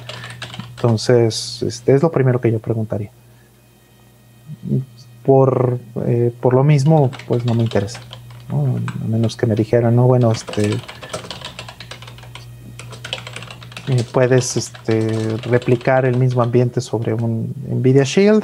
[0.75, 3.11] Entonces, este es lo primero que yo preguntaría
[5.29, 5.77] por,
[6.07, 7.99] eh, por lo mismo, pues no me interesa.
[8.49, 10.71] A menos que me dijeran, no, bueno, este.
[13.89, 18.43] Eh, puedes este, replicar el mismo ambiente sobre un Nvidia Shield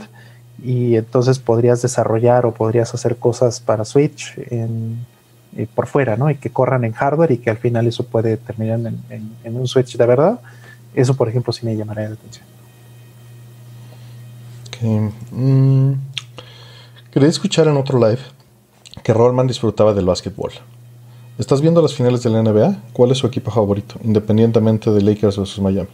[0.63, 5.07] y entonces podrías desarrollar o podrías hacer cosas para Switch en,
[5.57, 6.29] eh, por fuera, ¿no?
[6.29, 9.97] Y que corran en hardware y que al final eso puede terminar en, un Switch
[9.97, 10.39] de verdad.
[10.93, 12.45] Eso, por ejemplo, sí me llamaría la atención.
[14.67, 14.99] Okay.
[15.31, 15.93] Mm,
[17.15, 18.19] Quería escuchar en otro live
[19.01, 20.51] que Rollman disfrutaba del básquetbol.
[21.37, 22.75] ¿Estás viendo las finales de la NBA?
[22.91, 25.87] ¿Cuál es su equipo favorito, independientemente de Lakers versus Miami?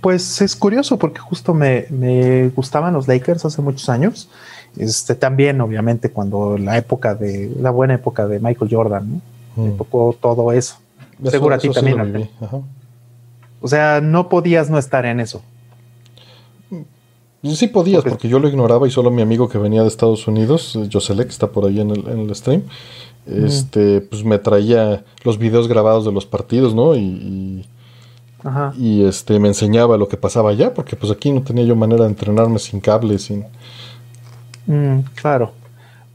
[0.00, 4.30] Pues es curioso porque justo me, gustaban los Lakers hace muchos años.
[4.78, 9.20] Este, también, obviamente, cuando la época de, la buena época de Michael Jordan, ¿no?
[9.62, 9.76] Me mm.
[9.76, 10.76] tocó todo eso.
[11.26, 12.30] Seguro a ti también.
[13.60, 15.42] o sea, no podías no estar en eso.
[17.54, 20.78] Sí podías, porque, yo lo ignoraba y solo mi amigo que venía de Estados Unidos,
[20.92, 22.62] Josele, que está por ahí en el, stream,
[23.26, 26.94] este, pues me traía los videos grabados de los partidos, ¿no?
[26.94, 27.64] Y,
[28.78, 32.04] y, este, me enseñaba lo que pasaba allá, porque pues aquí no tenía yo manera
[32.04, 33.44] de entrenarme sin cables, sin...
[34.66, 35.52] Mm, claro.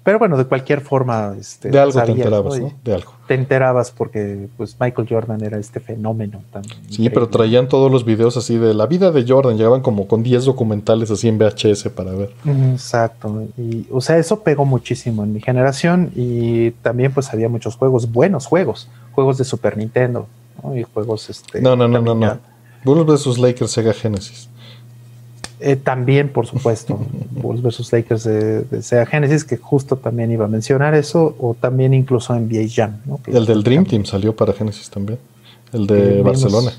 [0.03, 1.35] Pero bueno, de cualquier forma.
[1.39, 2.73] Este, de algo te enterabas, ¿no?
[2.83, 3.13] De algo.
[3.27, 6.63] Te enterabas porque pues Michael Jordan era este fenómeno tan.
[6.89, 9.57] Sí, pero traían todos los videos así de la vida de Jordan.
[9.57, 12.31] Llegaban como con 10 documentales así en VHS para ver.
[12.45, 13.43] Exacto.
[13.57, 16.11] Y, o sea, eso pegó muchísimo en mi generación.
[16.15, 18.89] Y también, pues había muchos juegos, buenos juegos.
[19.13, 20.27] Juegos de Super Nintendo.
[20.63, 20.75] ¿no?
[20.75, 21.29] Y juegos.
[21.29, 22.39] Este, no, no, no, no, no.
[22.83, 23.37] Bulls vs.
[23.37, 24.49] Lakers Sega Genesis.
[25.63, 26.99] Eh, también, por supuesto,
[27.29, 27.93] Bulls vs.
[27.93, 32.49] Lakers de, Sega Genesis, que justo también iba a mencionar eso, o también incluso en
[32.49, 32.97] VA Jam.
[33.27, 35.19] El del Dream Team salió para Genesis también,
[35.71, 36.71] el de Barcelona.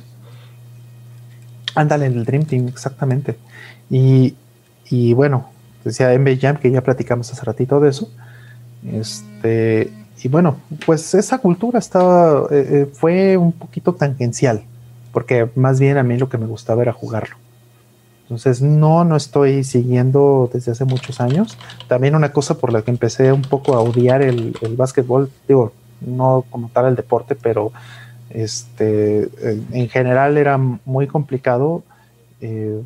[1.76, 3.36] Ándale, en el Dream Team, exactamente.
[3.88, 4.34] Y,
[4.90, 5.48] y bueno,
[5.84, 8.10] decía NBA Jam, que ya platicamos hace ratito de eso.
[8.92, 9.92] Este,
[10.24, 14.62] y bueno, pues esa cultura estaba, eh, eh, fue un poquito tangencial,
[15.12, 17.36] porque más bien a mí lo que me gustaba era jugarlo.
[18.22, 21.58] Entonces, no, no estoy siguiendo desde hace muchos años.
[21.88, 25.72] También una cosa por la que empecé un poco a odiar el, el básquetbol, digo,
[26.00, 27.72] no como tal el deporte, pero
[28.30, 29.28] este,
[29.72, 31.82] en general era muy complicado
[32.40, 32.82] eh,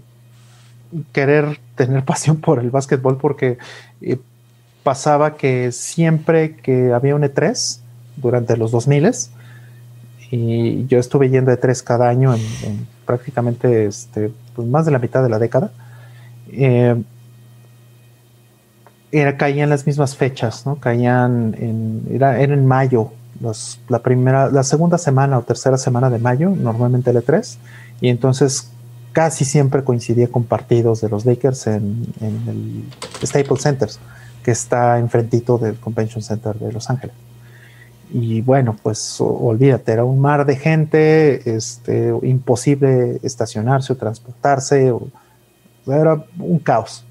[1.12, 3.58] querer tener pasión por el básquetbol porque
[4.00, 4.18] eh,
[4.82, 7.80] pasaba que siempre que había un E3
[8.16, 9.06] durante los 2000
[10.30, 15.22] y yo estuve yendo E3 cada año en prácticamente este, pues más de la mitad
[15.22, 15.70] de la década,
[16.52, 17.02] eh,
[19.12, 20.76] era, caían las mismas fechas, ¿no?
[20.76, 23.12] Caían en, era, en mayo,
[23.88, 27.56] la primera, la segunda semana o tercera semana de mayo, normalmente el E3,
[28.00, 28.72] y entonces
[29.12, 33.88] casi siempre coincidía con partidos de los Lakers en, en el Staples Center,
[34.42, 37.25] que está enfrentito del Convention Center de Los Ángeles
[38.10, 44.92] y bueno, pues olvídate, era un mar de gente, este, imposible estacionarse o transportarse,
[45.86, 47.04] era un caos.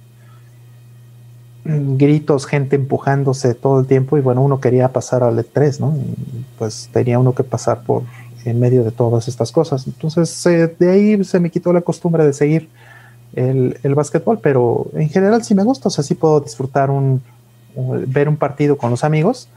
[1.63, 5.97] Gritos, gente empujándose todo el tiempo y bueno, uno quería pasar al E3, ¿no?
[6.59, 8.03] pues tenía uno que pasar por
[8.45, 9.87] en medio de todas estas cosas.
[9.87, 12.69] Entonces, eh, de ahí se me quitó la costumbre de seguir
[13.33, 17.21] el, el básquetbol, pero en general sí me gusta, o sea, sí puedo disfrutar un,
[18.07, 19.49] ver un partido con los amigos,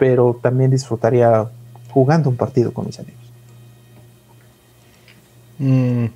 [0.00, 1.50] pero también disfrutaría
[1.92, 3.20] jugando un partido con mis amigos.
[5.58, 6.06] Mm,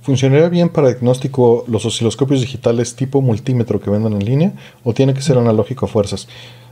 [0.00, 5.12] ¿Funcionaría bien para diagnóstico los osciloscopios digitales tipo multímetro que venden en línea o tiene
[5.12, 6.26] que ser analógico a fuerzas?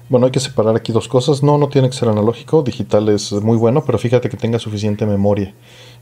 [0.09, 1.43] Bueno, hay que separar aquí dos cosas.
[1.43, 2.63] No, no tiene que ser analógico.
[2.63, 5.55] Digital es muy bueno, pero fíjate que tenga suficiente memoria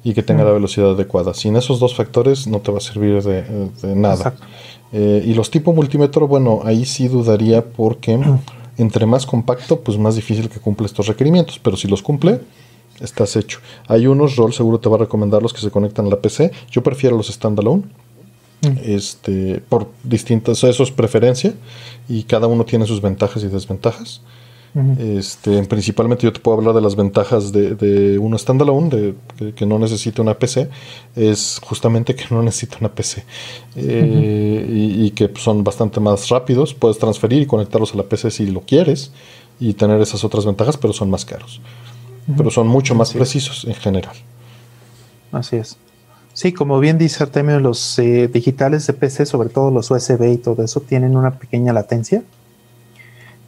[0.04, 1.34] y que tenga la velocidad adecuada.
[1.34, 4.34] Sin esos dos factores no te va a servir de, nada.
[4.92, 8.18] Eh, y los tipo multímetro, bueno, ahí sí dudaría porque
[8.80, 11.58] entre más compacto, pues más difícil que cumpla estos requerimientos.
[11.58, 12.40] Pero si los cumple,
[13.00, 13.60] estás hecho.
[13.86, 16.50] Hay unos, Roll seguro te va a recomendar los que se conectan a la PC.
[16.70, 17.84] Yo prefiero los standalone.
[18.62, 18.76] Mm.
[18.82, 21.54] Este, por distintas, eso es preferencia
[22.10, 24.20] y cada uno tiene sus ventajas y desventajas
[24.98, 29.66] este, principalmente yo te puedo hablar de las ventajas de, de uno standalone, de, que,
[29.66, 30.68] no necesita una PC,
[31.16, 33.24] es justamente que no necesita una PC
[33.74, 38.46] eh, y, que son bastante más rápidos, puedes transferir y conectarlos a la PC si
[38.46, 39.10] lo quieres
[39.58, 41.60] y tener esas otras ventajas, pero son más caros,
[42.36, 44.14] pero son mucho más precisos en general.
[45.32, 45.76] Así es.
[46.32, 50.36] Sí, como bien dice Artemio, los eh, digitales de PC, sobre todo los USB y
[50.36, 52.22] todo eso, tienen una pequeña latencia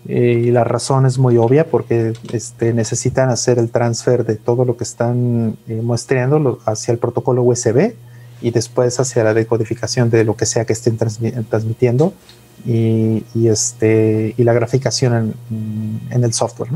[0.09, 4.65] eh, y la razón es muy obvia porque este, necesitan hacer el transfer de todo
[4.65, 7.95] lo que están eh, muestreando hacia el protocolo USB
[8.41, 12.13] y después hacia la decodificación de lo que sea que estén transmitiendo
[12.67, 15.35] y, este, y la graficación
[16.11, 16.71] en, el software.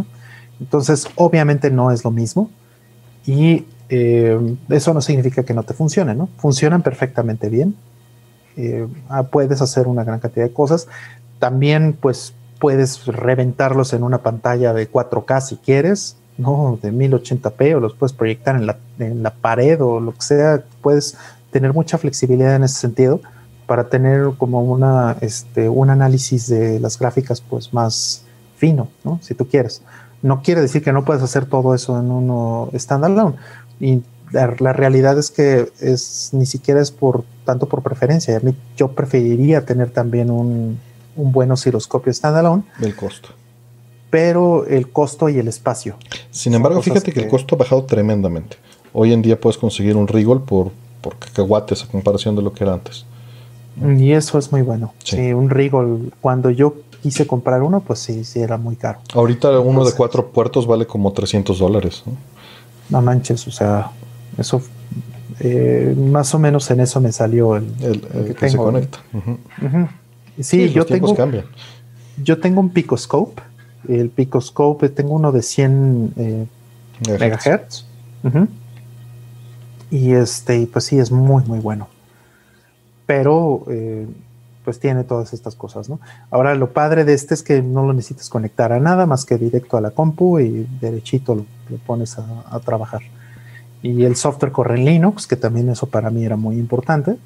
[0.61, 2.51] Entonces, obviamente no es lo mismo
[3.27, 6.29] y eh, eso no significa que no te funcione, ¿no?
[6.39, 7.75] Funcionan perfectamente bien.
[9.09, 10.87] Ah, puedes hacer una gran cantidad de cosas.
[11.41, 16.79] También, pues, puedes reventarlos en una pantalla de 4K si quieres, ¿no?
[16.81, 20.65] De 1080p o los puedes proyectar en la, en la pared o lo que sea.
[20.83, 21.17] Puedes
[21.51, 23.21] tener mucha flexibilidad en ese sentido
[23.67, 28.25] para tener como una, este, un análisis de las gráficas pues más
[28.57, 29.19] fino, ¿no?
[29.23, 29.83] Si tú quieres.
[30.23, 33.37] No quiere decir que no puedes hacer todo eso en uno standalone.
[33.81, 34.03] Y
[34.33, 38.41] la, realidad es que es ni siquiera es por tanto por preferencia.
[38.77, 40.79] Yo preferiría tener también un,
[41.17, 42.65] un buen osciloscopio standalone.
[42.81, 43.31] El costo.
[44.11, 45.97] Pero el costo y el espacio.
[46.31, 48.57] Sin embargo, fíjate que, el costo ha bajado tremendamente.
[48.93, 50.71] Hoy en día puedes conseguir un Rigol por,
[51.01, 53.05] por cacahuates a comparación de lo que era antes.
[53.99, 54.95] Y eso es muy bueno.
[55.05, 59.01] Sí, un Rigol, cuando yo quise comprar uno, pues sí, sí era muy caro.
[59.13, 62.03] Ahorita uno de cuatro puertos vale como 300 dólares.
[62.89, 63.03] ¿no?
[63.03, 63.91] manches, o sea,
[64.39, 64.63] eso
[65.41, 68.99] eh, más o menos en eso me salió el, el, que, se conecta.
[70.41, 71.15] Sí, yo tengo.
[72.23, 73.43] yo tengo un Picoscope.
[73.89, 76.47] El Picoscope, tengo uno de 100 eh,
[77.19, 77.87] megahertz.
[79.91, 81.89] Y este, pues sí, es muy, muy bueno.
[83.07, 84.07] Pero, eh,
[84.65, 86.01] pues tiene todas estas cosas, ¿no?
[86.29, 89.39] Ahora, lo padre de este es que no lo necesitas conectar a nada más que
[89.39, 91.47] directo a la compu y derechito lo,
[91.87, 93.03] pones a, trabajar.
[93.81, 97.17] Y el software corre en Linux, que también eso para mí era muy importante.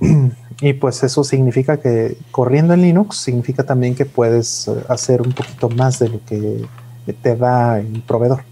[0.60, 5.32] Y pues eso significa que corriendo en Linux significa también que puedes eh, hacer un
[5.32, 6.66] poquito más de lo que
[7.22, 8.42] te da el proveedor.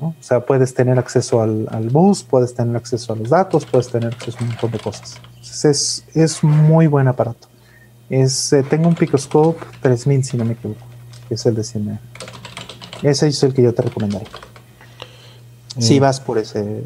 [0.00, 4.12] O sea, puedes tener acceso al, bus, puedes tener acceso a los datos, puedes tener
[4.12, 5.20] acceso a un montón de cosas.
[5.42, 7.48] es, es muy buen aparato.
[8.10, 10.84] Es, eh, tengo un Picoscope 3000, si no me equivoco,
[11.28, 12.00] que es el de 100
[13.02, 14.28] Ese es el que yo te recomendaría.
[15.78, 16.02] Si mm.
[16.02, 16.82] vas por ese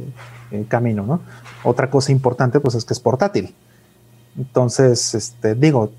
[0.51, 1.21] eh, camino, ¿no?
[1.65, 3.55] Otra cosa importante, pues es que es portátil.
[4.37, 5.91] Entonces, este, digo,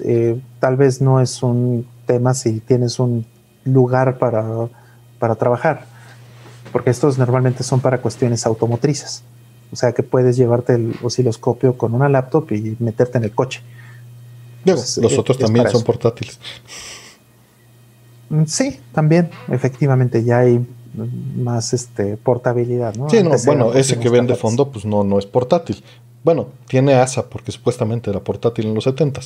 [0.00, 3.24] eh, tal vez no es un tema si tienes un
[3.64, 4.44] lugar para,
[5.18, 5.94] para trabajar
[6.74, 9.22] porque estos normalmente son para cuestiones automotrices.
[9.70, 13.62] O sea que puedes llevarte el osciloscopio con una laptop y meterte en el coche.
[14.64, 16.40] los otros también son portátiles.
[18.28, 23.10] Mm, sí, también, efectivamente, ya hay más este portabilidad, ¿no?
[23.10, 25.82] Sí, no, bueno, ese que ven de fondo, pues no, no es portátil.
[26.22, 29.20] Bueno, tiene ASA porque supuestamente era portátil en los 70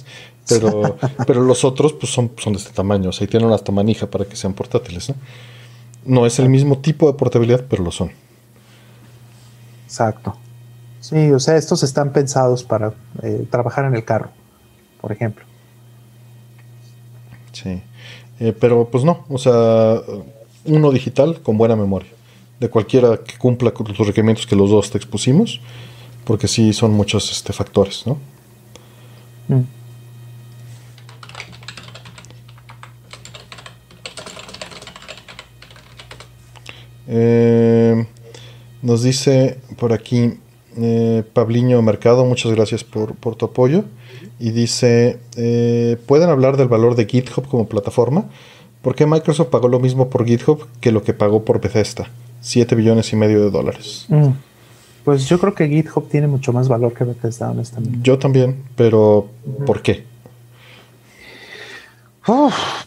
[0.49, 3.71] pero, pero los otros pues son, son de este tamaño, o sea, y tienen hasta
[3.71, 5.15] manija para que sean portátiles, ¿no?
[6.05, 8.11] No es el mismo tipo de portabilidad, pero lo son.
[9.85, 10.37] Exacto.
[11.01, 14.31] Sí, o sea, estos están pensados para eh, trabajar en el carro,
[15.01, 15.45] por ejemplo.
[17.53, 17.83] Sí.
[18.41, 20.01] Eh, pero pues no, o sea,
[20.69, 22.11] uno digital con buena memoria.
[22.61, 25.61] De cualquiera que cumpla con los requerimientos que los dos te expusimos,
[26.25, 28.19] porque sí son muchos este, factores, ¿no?
[29.49, 29.79] Mm.
[37.11, 38.07] Eh,
[38.83, 40.35] nos dice por aquí
[40.77, 43.85] eh, Pabliño Mercado, muchas gracias por, tu apoyo.
[44.39, 48.27] Y dice, eh, ¿pueden hablar del valor de GitHub como plataforma?
[48.83, 52.09] ¿Por qué Microsoft pagó lo mismo por GitHub que lo que pagó por Bethesda?
[52.41, 54.07] 7 billones y medio de dólares.
[54.09, 54.29] Mm.
[55.05, 57.99] Pues yo creo que GitHub tiene mucho más valor que Bethesda, honestamente.
[58.03, 59.27] Yo también, pero
[59.67, 60.05] ¿por qué?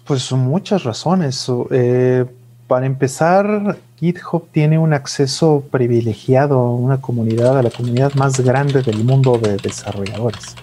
[0.05, 1.51] pues son muchas razones.
[1.71, 2.25] Eh,
[2.67, 8.83] para empezar, GitHub tiene un acceso privilegiado a una comunidad, a la comunidad más grande
[8.83, 10.55] del mundo de desarrolladores.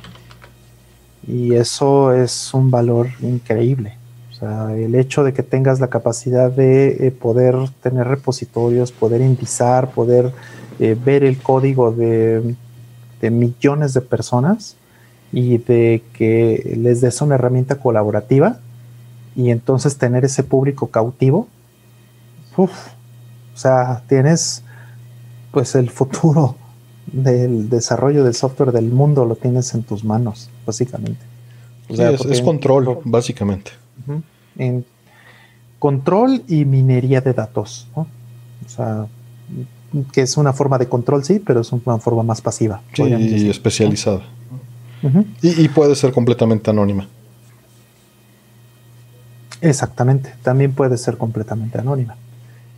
[1.26, 3.97] Y eso es un valor increíble.
[4.38, 9.20] O sea, el hecho de que tengas la capacidad de eh, poder tener repositorios, poder
[9.20, 10.32] indizar, poder
[10.78, 12.54] eh, ver el código de,
[13.20, 14.76] de millones de personas
[15.32, 18.60] y de que les des una herramienta colaborativa
[19.34, 21.48] y entonces tener ese público cautivo.
[22.56, 22.70] Uf,
[23.54, 24.62] o sea, tienes
[25.50, 26.54] pues el futuro
[27.06, 31.26] del desarrollo del software del mundo lo tienes en tus manos, básicamente.
[31.88, 33.72] es, control, básicamente.
[34.56, 34.84] En
[35.78, 37.88] control y minería de datos.
[37.94, 38.06] O
[38.66, 39.06] sea,
[40.12, 42.82] que es una forma de control, sí, pero es una forma más pasiva.
[42.94, 44.22] Sí, y especializada.
[45.42, 47.06] y, y, puede ser completamente anónima.
[49.60, 52.16] Exactamente, también puede ser completamente anónima.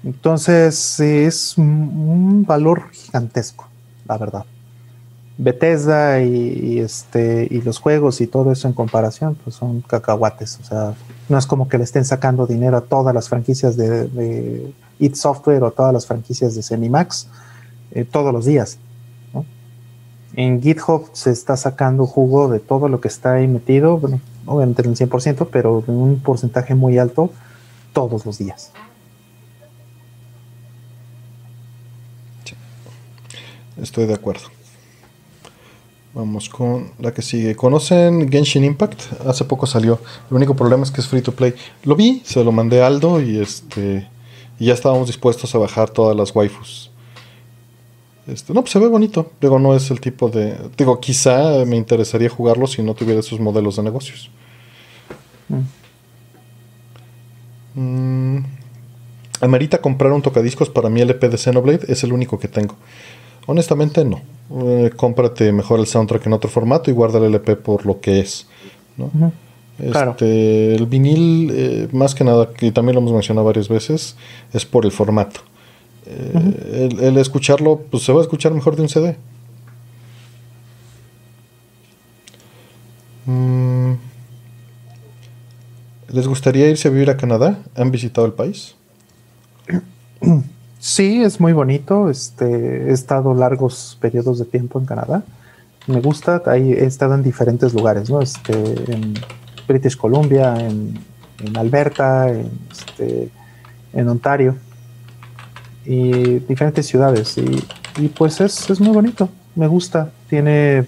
[0.05, 3.68] Entonces es un valor gigantesco,
[4.07, 4.44] la verdad.
[5.43, 10.59] Bethesda y, este y los juegos y todo eso en comparación, pues son cacahuates.
[10.60, 10.94] O sea,
[11.31, 15.15] no es como que le estén sacando dinero a todas las franquicias de, de It
[15.15, 17.28] Software o todas las franquicias de Cenimax
[17.93, 18.78] eh, todos los días.
[20.35, 24.83] En GitHub se está sacando jugo de todo lo que está ahí metido, bueno, obviamente
[24.83, 27.31] en el 100%, pero en un porcentaje muy alto
[27.93, 28.73] todos los días.
[33.77, 34.60] Estoy de acuerdo.
[36.13, 37.55] Vamos con la que sigue.
[37.55, 39.01] ¿Conocen Genshin Impact?
[39.27, 40.01] Hace poco salió.
[40.29, 41.55] El único problema es que es free to play.
[41.85, 44.09] Lo vi, se lo mandé a Aldo y este
[44.61, 46.91] y ya estábamos dispuestos a bajar todas las waifus.
[48.27, 49.33] Este, no, pues se ve bonito.
[49.41, 50.55] Digo, no es el tipo de.
[50.77, 54.31] Digo, quizá me interesaría jugarlo si no tuviera esos modelos de negocios.
[55.49, 55.61] Mm.
[57.81, 58.45] Mm.
[59.41, 61.91] Amerita comprar un tocadiscos para mi LP de Xenoblade.
[61.91, 62.77] Es el único que tengo.
[63.47, 64.23] Honestamente no.
[64.52, 68.20] Eh, cómprate mejor el soundtrack en otro formato y guarda el LP por lo que
[68.20, 68.47] es.
[69.78, 74.17] Este, el vinil, eh, más que nada, que también lo hemos mencionado varias veces,
[74.52, 75.41] es por el formato.
[76.07, 79.17] Eh, el, escucharlo, pues se va a escuchar mejor de un CD.
[83.27, 83.93] Mm,
[86.09, 87.62] ¿Les gustaría irse a vivir a Canadá?
[87.77, 88.75] ¿Han visitado el país?
[90.81, 92.09] Sí, es muy bonito.
[92.09, 95.23] Este, he estado largos periodos de tiempo en Canadá.
[95.86, 96.42] Me gusta.
[96.47, 98.23] Ahí he estado en diferentes lugares, ¿no?
[98.23, 98.55] Este,
[98.91, 99.12] en
[99.68, 100.99] British Columbia, en,
[101.55, 103.28] Alberta, en, este,
[103.92, 104.57] en Ontario
[105.84, 107.36] y diferentes ciudades.
[107.36, 109.28] Y, pues es, es, muy bonito.
[109.57, 110.10] Me gusta.
[110.31, 110.86] Tiene,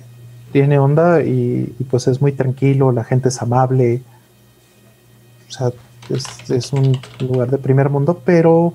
[0.52, 2.92] tiene onda y, y, pues es muy tranquilo.
[2.92, 4.00] La gente es amable.
[5.50, 5.70] O sea,
[6.08, 8.72] es, es un lugar de primer mundo, pero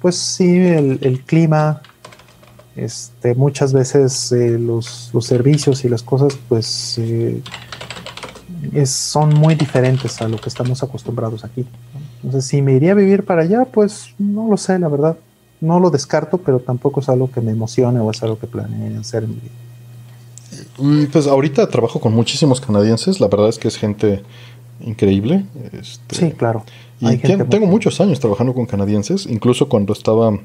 [0.00, 1.82] pues sí, el, clima,
[2.76, 7.42] este, muchas veces eh, los, servicios y las cosas, pues eh,
[8.84, 11.66] son muy diferentes a lo que estamos acostumbrados aquí.
[12.22, 15.16] Entonces, si me iría a vivir para allá, pues no lo sé, la verdad.
[15.60, 18.96] No lo descarto, pero tampoco es algo que me emocione o es algo que planee
[18.96, 21.08] hacer en mi vida.
[21.12, 24.22] Pues ahorita trabajo con muchísimos canadienses, la verdad es que es gente
[24.84, 25.44] increíble.
[25.72, 26.64] Este, sí, claro.
[27.00, 30.38] Y tengo muchos años trabajando con canadienses, incluso cuando estaba,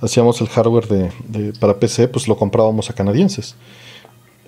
[0.00, 3.54] hacíamos el hardware de, para PC, pues lo comprábamos a canadienses.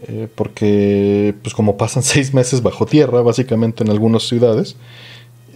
[0.06, 4.76] Eh, porque, pues como pasan seis meses bajo tierra, básicamente en algunas ciudades,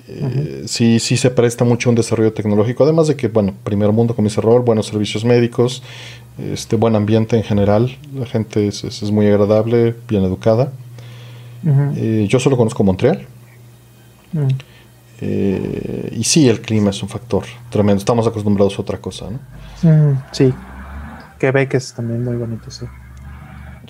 [0.06, 4.14] eh, sí, sí se presta mucho un desarrollo tecnológico, además de que, bueno, primer mundo,
[4.14, 5.82] como dice Robert, buenos servicios médicos,
[6.52, 10.72] este buen ambiente en general, la gente es, es, muy agradable, bien educada.
[11.96, 13.26] Eh, yo solo conozco Montreal.
[15.20, 17.98] Eh, y sí, el clima es un factor tremendo.
[17.98, 19.40] Estamos acostumbrados a otra cosa, ¿no?
[19.88, 20.52] Mm, sí.
[21.38, 22.86] Quebec es también muy bonito, sí.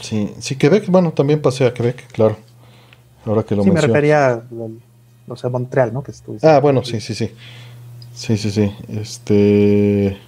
[0.01, 2.37] Sí, sí, Quebec, bueno, también pasé a Quebec, claro.
[3.27, 4.43] Ahora que lo Sí, me refería a,
[5.27, 6.03] o sea, Montreal, ¿no?
[6.03, 7.33] Que ah, bueno, sí, sí, sí.
[8.15, 8.73] Sí, sí, sí.
[8.89, 10.19] Este.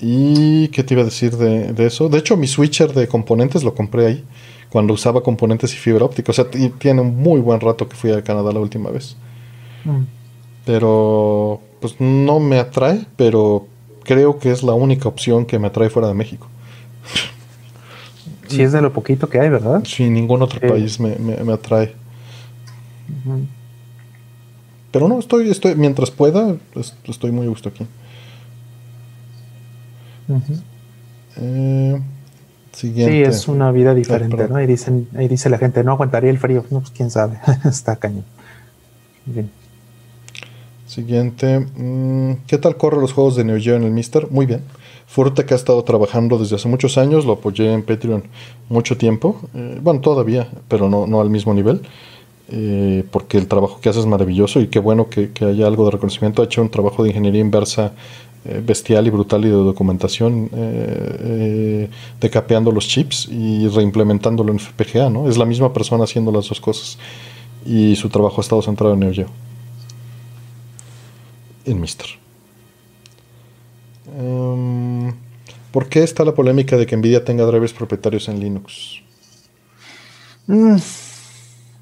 [0.00, 2.08] ¿Y qué te iba a decir de, de, eso?
[2.08, 4.24] De hecho, mi switcher de componentes lo compré ahí,
[4.72, 6.32] cuando usaba componentes y fibra óptica.
[6.32, 9.18] O sea, tiene un muy buen rato que fui a Canadá la última vez.
[9.84, 10.04] Mm.
[10.64, 13.66] Pero pues no me atrae, pero
[14.02, 16.46] creo que es la única opción que me atrae fuera de México.
[18.48, 19.82] Si es de lo poquito que hay, ¿verdad?
[19.84, 21.94] Sí, ningún otro país me, atrae.
[24.90, 26.56] Pero no, estoy, estoy, mientras pueda,
[27.04, 27.86] estoy muy a gusto aquí.
[31.36, 32.00] Eh,
[32.72, 33.12] siguiente.
[33.12, 34.60] Sí, es una vida diferente, ¿no?
[34.60, 36.64] Y dicen, ahí dice la gente, no aguantaría el frío.
[36.70, 38.24] No, pues quién sabe, está cañón.
[39.26, 39.50] Bien.
[40.86, 41.60] Siguiente.
[41.60, 44.30] Mm, ¿Qué tal corre los juegos de Neo Geo en el Mister?
[44.30, 44.62] Muy bien.
[45.06, 48.24] Fuerte que ha estado trabajando desde hace muchos años, lo apoyé en Patreon
[48.68, 49.40] mucho tiempo.
[49.54, 51.82] Eh, bueno, todavía, pero no, no al mismo nivel.
[52.54, 55.92] Eh, porque el trabajo que hace es maravilloso y qué bueno que, haya algo de
[55.92, 56.42] reconocimiento.
[56.42, 57.92] Ha hecho un trabajo de ingeniería inversa
[58.44, 60.50] bestial y brutal y de documentación,
[62.20, 65.10] decapeando los chips y reimplementándolo en FPGA.
[65.10, 65.28] ¿no?
[65.28, 66.98] Es la misma persona haciendo las dos cosas
[67.64, 69.28] y su trabajo ha estado centrado en Neo Geo
[71.64, 72.06] en Mister.
[74.18, 75.14] Em,
[75.70, 79.00] ¿Por qué está la polémica de que Nvidia tenga drivers propietarios en Linux?
[80.46, 80.76] Mm,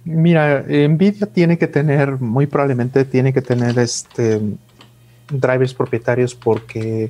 [0.04, 4.40] mira, Nvidia tiene que tener, muy probablemente tiene que tener este
[5.30, 7.08] drivers propietarios porque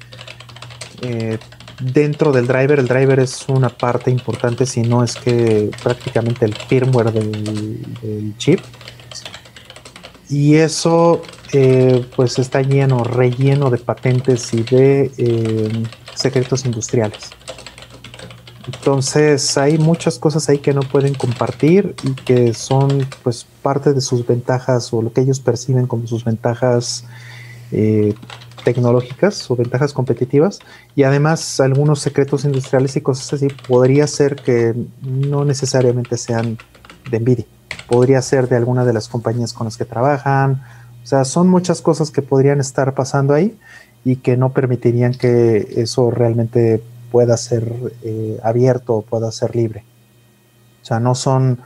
[1.03, 1.39] eh,
[1.81, 6.55] dentro del driver, el driver es una parte importante, si no es que prácticamente el
[6.55, 8.61] firmware del chip.
[10.29, 15.83] Y eso eh, pues está lleno, relleno de patentes y de eh,
[16.15, 17.31] secretos industriales.
[18.73, 24.01] Entonces hay muchas cosas ahí que no pueden compartir y que son pues parte de
[24.01, 27.05] sus ventajas o lo que ellos perciben como sus ventajas
[27.73, 28.15] eh,
[28.65, 30.59] tecnológicas o ventajas competitivas
[30.95, 36.59] y además algunos secretos industriales y cosas así podría ser que no necesariamente sean
[37.11, 37.47] de Nvidia,
[37.89, 40.63] podría ser de alguna de las compañías con las que trabajan
[41.03, 43.59] o sea, son muchas cosas que podrían estar pasando ahí
[44.05, 49.85] y que no permitirían que eso realmente pueda ser eh, abierto o pueda ser libre.
[50.83, 51.59] O sea, no son,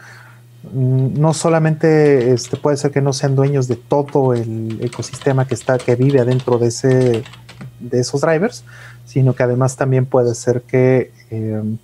[0.72, 5.78] no solamente este, puede ser que no sean dueños de todo el ecosistema que está,
[5.78, 7.22] que vive adentro de ese,
[7.80, 8.64] de esos drivers,
[9.04, 11.78] sino que además también puede ser que, em,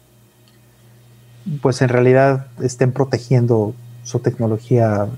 [1.63, 5.09] pues en realidad estén protegiendo su tecnología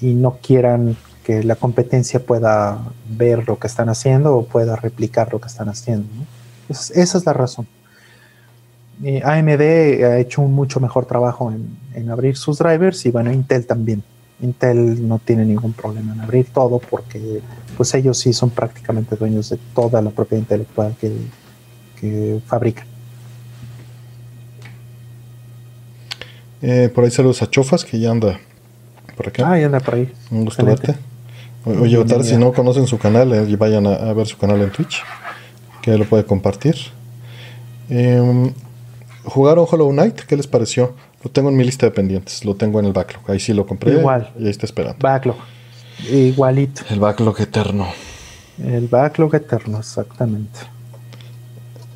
[0.00, 2.78] y no quieran que la competencia pueda
[3.08, 6.08] ver lo que están haciendo o pueda replicar lo que están haciendo.
[6.68, 7.66] esa es la razón.
[9.04, 9.60] AMD
[10.04, 14.02] ha hecho un mucho mejor trabajo en, abrir sus drivers y bueno, Intel también.
[14.40, 17.40] Intel no tiene ningún problema en abrir todo porque
[17.76, 21.12] pues ellos sí son prácticamente dueños de toda la propiedad intelectual que,
[22.00, 22.86] que fabrican.
[26.60, 28.38] Eh, por ahí saludos a Chofas que ya anda
[29.16, 29.50] por acá.
[29.50, 30.12] Ah, y anda por ahí.
[30.30, 30.94] Un gusto verte.
[31.64, 35.02] Oye, Otar, si no conocen su canal, eh, vayan a, ver su canal en Twitch,
[35.82, 36.76] que lo puede compartir.
[37.90, 38.52] Eh,
[39.28, 40.20] ¿Jugaron Hollow Knight?
[40.20, 40.94] ¿Qué les pareció?
[41.22, 43.22] Lo tengo en mi lista de pendientes, lo tengo en el backlog.
[43.30, 43.92] Ahí sí lo compré.
[43.92, 44.30] Igual.
[44.38, 44.98] Y ahí está esperando.
[45.00, 45.36] Backlog.
[46.10, 46.82] Igualito.
[46.90, 47.88] El backlog eterno.
[48.62, 50.60] El backlog eterno, exactamente.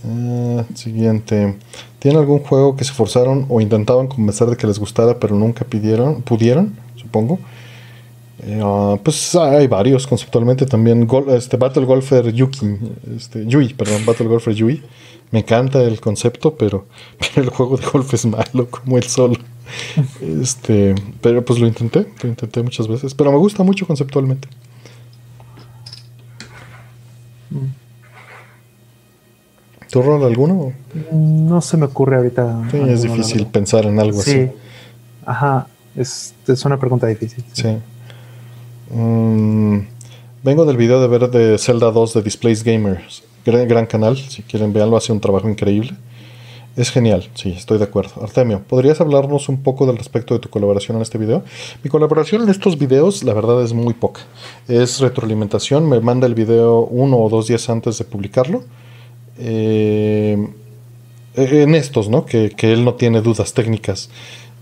[0.05, 1.57] Ah, siguiente.
[1.99, 5.65] ¿Tienen algún juego que se forzaron o intentaban convencer de que les gustara, pero nunca
[5.65, 7.39] pidieron, pudieron, supongo?
[8.45, 11.09] Eh, ah, pues hay varios conceptualmente también.
[11.29, 12.77] este Battle Golfer Yuki,
[13.17, 14.83] este, Yui, perdón, Battle Golfer Yui.
[15.33, 16.87] Me encanta el concepto, pero,
[17.19, 19.37] pero el juego de golf es malo, como el solo.
[20.21, 24.47] Este, pero pues lo intenté, lo intenté muchas veces, pero me gusta mucho conceptualmente.
[29.91, 30.73] ¿Tu rol alguno?
[31.13, 32.69] No se me ocurre ahorita.
[32.71, 34.51] Sí, es difícil pensar en algo así.
[35.25, 37.45] Ajá, es, es, una pregunta difícil.
[37.53, 37.77] Sí.
[38.91, 39.81] Mm,
[40.43, 43.23] vengo del video de ver de Zelda 2 de Displays Gamers.
[43.45, 45.93] Gran, canal, si quieren verlo, hace un trabajo increíble.
[46.77, 48.23] Es genial, sí, estoy de acuerdo.
[48.23, 51.43] Artemio, ¿podrías hablarnos un poco del respecto de tu colaboración en este video?
[51.83, 54.23] Mi colaboración en estos videos, la verdad, es muy poca.
[54.69, 58.65] Es retroalimentación, me manda el video uno o dos días antes de publicarlo.
[59.39, 60.39] Eh,
[61.35, 62.27] en estos, ¿no?
[62.27, 64.11] Que, él no tiene dudas técnicas.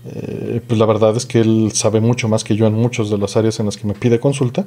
[0.05, 3.17] Eh, pues la verdad es que él sabe mucho más que yo en muchas de
[3.17, 4.65] las áreas en las que me pide consulta,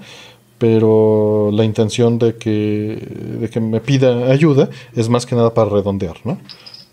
[0.59, 5.71] pero la intención de que, de que me pida ayuda es más que nada para
[5.71, 6.39] redondear, ¿no?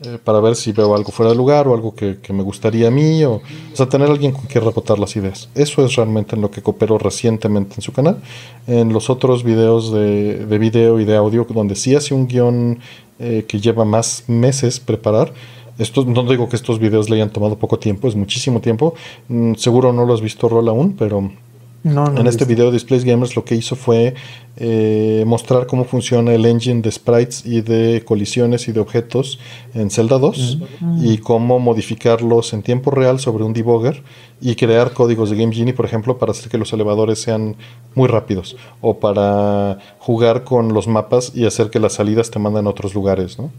[0.03, 2.91] Eh, para ver si veo algo fuera de lugar o algo que, me gustaría a
[2.91, 3.41] mí, o, o,
[3.73, 5.47] sea, tener alguien con quien rebotar las ideas.
[5.53, 8.17] Eso es realmente en lo que cooperó recientemente en su canal.
[8.65, 12.79] En los otros videos de, de video y de audio, donde sí hace un guion
[13.19, 15.31] eh, que lleva más meses preparar,
[15.81, 18.93] esto, no digo que estos videos le hayan tomado poco tiempo, es muchísimo tiempo.
[19.27, 21.31] Mm, seguro no lo has visto, Rol, aún, pero
[21.83, 24.13] en este video Displays Gamers lo que hizo fue
[24.57, 29.39] eh, mostrar cómo funciona el engine de sprites y de colisiones y de objetos
[29.73, 30.59] en Zelda 2
[31.01, 34.03] y cómo modificarlos en tiempo real sobre un debugger
[34.39, 37.55] y crear códigos de Game Genie, por ejemplo, para hacer que los elevadores sean
[37.95, 42.67] muy rápidos o para jugar con los mapas y hacer que las salidas te manden
[42.67, 43.49] a otros lugares, ¿no?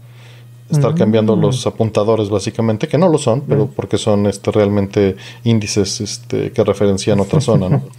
[0.69, 6.01] Estar cambiando los apuntadores básicamente, que no lo son, pero porque son este, realmente índices
[6.01, 7.81] este, que referencian otra zona, ¿no?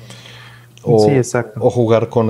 [0.87, 1.09] O,
[1.61, 2.27] o jugar con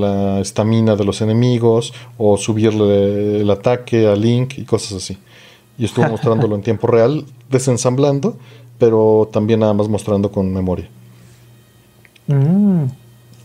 [0.00, 5.18] la estamina de los enemigos, o subirle el ataque a Link y cosas así.
[5.76, 8.36] Y estuvo mostrándolo en tiempo real, desensamblando,
[8.78, 10.88] pero también nada más mostrando con memoria.
[12.28, 12.84] Mm.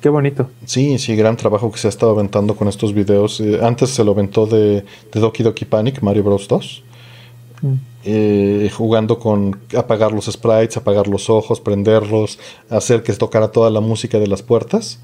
[0.05, 0.51] Qué bonito.
[0.67, 3.39] Sí, sí, gran trabajo que se ha estado aventando con estos videos.
[3.39, 6.47] Eh, antes se lo aventó de, de, Doki Doki Panic, Mario Bros.
[6.47, 6.83] 2.
[7.63, 7.73] Mm.
[8.03, 12.37] Eh, jugando con apagar los sprites, apagar los ojos, prenderlos,
[12.69, 14.99] hacer que tocara toda la música de las puertas,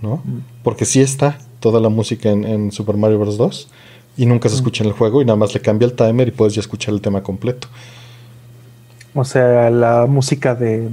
[0.00, 0.22] ¿no?
[0.24, 0.40] Mm.
[0.62, 3.36] Porque sí está toda la música en, Super Mario Bros.
[3.36, 3.68] 2
[4.16, 4.58] y nunca se mm.
[4.60, 6.94] escucha en el juego y nada más le cambia el timer y puedes ya escuchar
[6.94, 7.68] el tema completo.
[9.14, 10.88] O sea, la música de...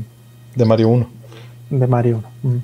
[0.56, 1.08] De Mario 1.
[1.70, 2.62] De Mario 1.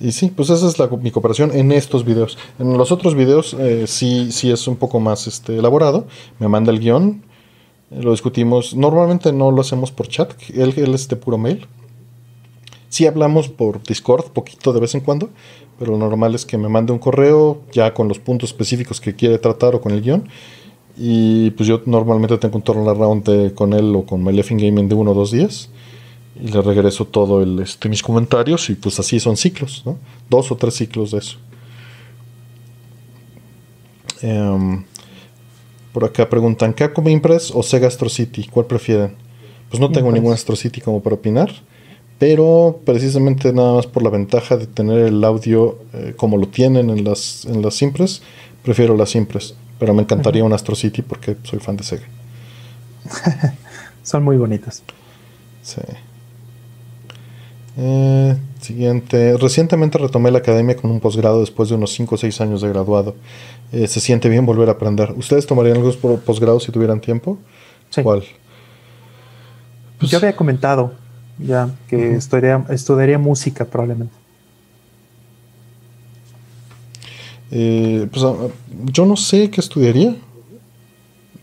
[0.00, 2.38] Y sí, pues esa es la, mi cooperación en estos videos.
[2.58, 6.06] En los otros videos eh, sí, sí es un poco más este, elaborado.
[6.38, 7.22] Me manda el guion,
[7.90, 8.76] eh, lo discutimos.
[8.76, 11.66] Normalmente no lo hacemos por chat, él, él es de puro mail.
[12.88, 15.30] Sí hablamos por Discord, poquito de vez en cuando,
[15.78, 19.14] pero lo normal es que me mande un correo ya con los puntos específicos que
[19.14, 20.28] quiere tratar o con el guion.
[20.96, 25.10] Y pues yo normalmente tengo un turnaround con él o con My Gaming de uno
[25.10, 25.70] o dos días
[26.40, 29.98] y le regreso todo el, este, mis comentarios y pues así son ciclos, ¿no?
[30.28, 31.38] Dos o tres ciclos de eso.
[34.22, 34.84] Em,
[35.92, 38.46] por acá preguntan, ¿Capcom Impress o Sega Astro City?
[38.50, 39.14] ¿Cuál prefieren?
[39.70, 41.52] Pues no tengo ningún Astro City como para opinar,
[42.18, 46.90] pero precisamente nada más por la ventaja de tener el audio eh, como lo tienen
[46.90, 48.22] en las, en las Impress,
[48.62, 52.06] prefiero las Impress, pero me encantaría un Astro City porque soy fan de Sega.
[54.02, 54.82] son muy bonitas.
[55.62, 55.82] Sí.
[57.80, 59.36] Eh, siguiente.
[59.38, 62.68] Recientemente retomé la academia con un posgrado después de unos 5 o 6 años de
[62.68, 63.14] graduado.
[63.70, 65.14] Eh, se siente bien volver a aprender.
[65.16, 67.38] ¿Ustedes tomarían algunos posgrados si tuvieran tiempo?
[68.02, 68.24] ¿Cuál?
[69.98, 70.92] Pues, Yo había comentado
[71.38, 74.14] ya que estudiaría, música probablemente.
[77.52, 78.34] Eh, pues, ah,
[78.86, 80.16] yo no sé qué estudiaría,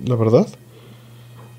[0.03, 0.47] la verdad.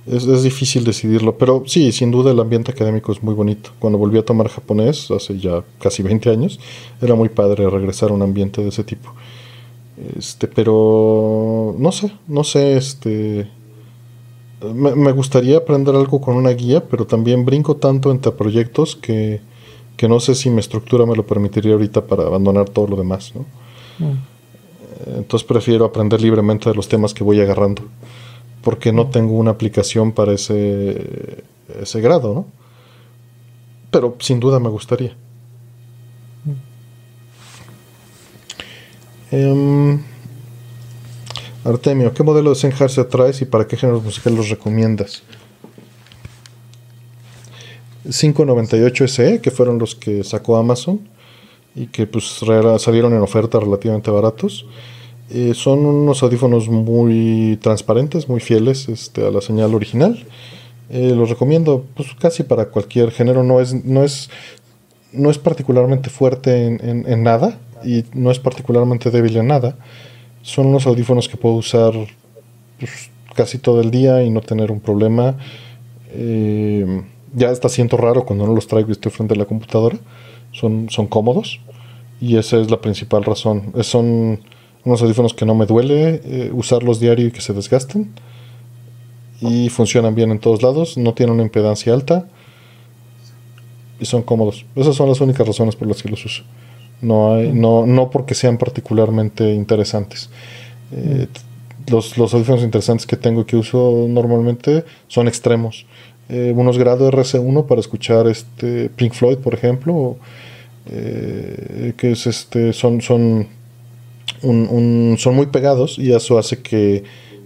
[0.07, 3.71] Es, difícil decidirlo, pero sí, sin duda el ambiente académico es muy bonito.
[3.81, 6.61] Cuando volví a tomar japonés, hace ya casi 20 años,
[7.03, 9.13] era muy padre regresar a un ambiente de ese tipo.
[10.17, 13.49] Este, pero no sé, no sé, este...
[14.63, 19.41] me, gustaría aprender algo con una guía, pero también brinco tanto entre proyectos que,
[20.09, 23.33] no sé si mi estructura me lo permitiría ahorita para abandonar todo lo demás.
[23.35, 23.45] ¿no?
[24.07, 24.37] Mm.
[25.19, 27.83] Entonces prefiero aprender libremente de los temas que voy agarrando,
[28.67, 31.45] porque no tengo una aplicación para ese,
[31.81, 32.47] ese grado, ¿no?
[33.93, 35.15] Pero sin duda me gustaría.
[39.31, 40.03] Em,
[41.63, 45.23] Artemio, ¿qué modelo de Sennheiser traes y para qué géneros musicales los recomiendas?
[48.03, 51.09] 598 SE, que fueron los que sacó Amazon
[51.77, 52.43] y que pues
[52.79, 54.67] salieron en oferta relativamente baratos.
[55.29, 60.25] Eh, son unos audífonos muy transparentes, muy fieles este, a la señal original.
[60.89, 63.43] Eh, los recomiendo pues, casi para cualquier género.
[63.43, 64.31] No es, no es,
[65.13, 69.77] no es particularmente fuerte en, nada y no es particularmente débil en nada.
[70.43, 71.93] Son unos audífonos que puedo usar
[72.79, 75.37] pues, casi todo el día y no tener un problema.
[76.13, 77.03] Eh,
[77.35, 79.99] ya hasta siento raro cuando no los traigo y estoy frente a la computadora.
[80.53, 81.61] Son, son cómodos
[82.21, 83.73] y esa es la principal razón.
[83.83, 84.41] Son
[84.87, 88.13] unos audífonos que no me duele eh, usarlos diario y que se desgasten.
[89.41, 92.27] Y funcionan bien en todos lados, no tienen una impedancia alta
[94.01, 94.65] y son cómodos.
[94.77, 96.45] Esas son las únicas razones por las que los uso.
[97.03, 100.31] No, hay, no, no porque sean particularmente interesantes.
[100.93, 101.27] Eh,
[101.89, 105.85] los, los, audífonos interesantes que tengo y que uso normalmente son extremos.
[106.29, 110.17] Eh, unos grado RC1 para escuchar este Pink Floyd, por ejemplo,
[110.87, 113.49] que es este, son, son
[114.41, 117.05] son muy pegados y eso hace que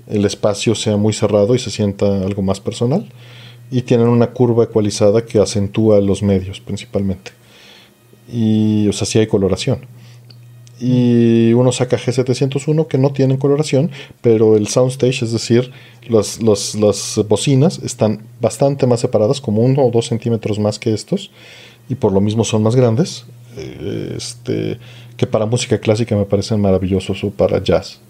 [0.09, 3.07] el espacio sea muy cerrado y se sienta algo más personal.
[3.71, 7.31] Y tienen una curva ecualizada que acentúa los medios principalmente.
[8.33, 9.87] Y, o sea, sí hay coloración.
[10.81, 13.91] Y uno saca G701 que no tienen coloración,
[14.23, 15.71] pero el soundstage, es decir,
[16.09, 16.39] las
[17.29, 21.31] bocinas están bastante más separadas, como uno o dos centímetros más que estos,
[21.91, 23.27] y por lo mismo son más grandes.
[23.57, 24.79] Eh, este,
[25.21, 28.01] que para música clásica me parecen maravillosos o para jazz.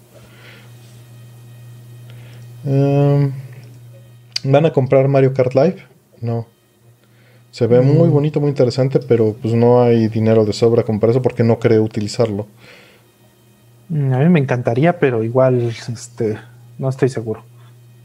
[2.65, 3.33] Em,
[4.45, 5.75] ¿Van a comprar Mario Kart Live?
[6.21, 6.47] No.
[7.51, 11.21] Se ve muy bonito, muy interesante, pero pues no hay dinero de sobra para eso
[11.21, 12.47] porque no creo utilizarlo.
[13.89, 16.37] Mm, a mí me encantaría, pero igual este,
[16.79, 17.43] no estoy seguro.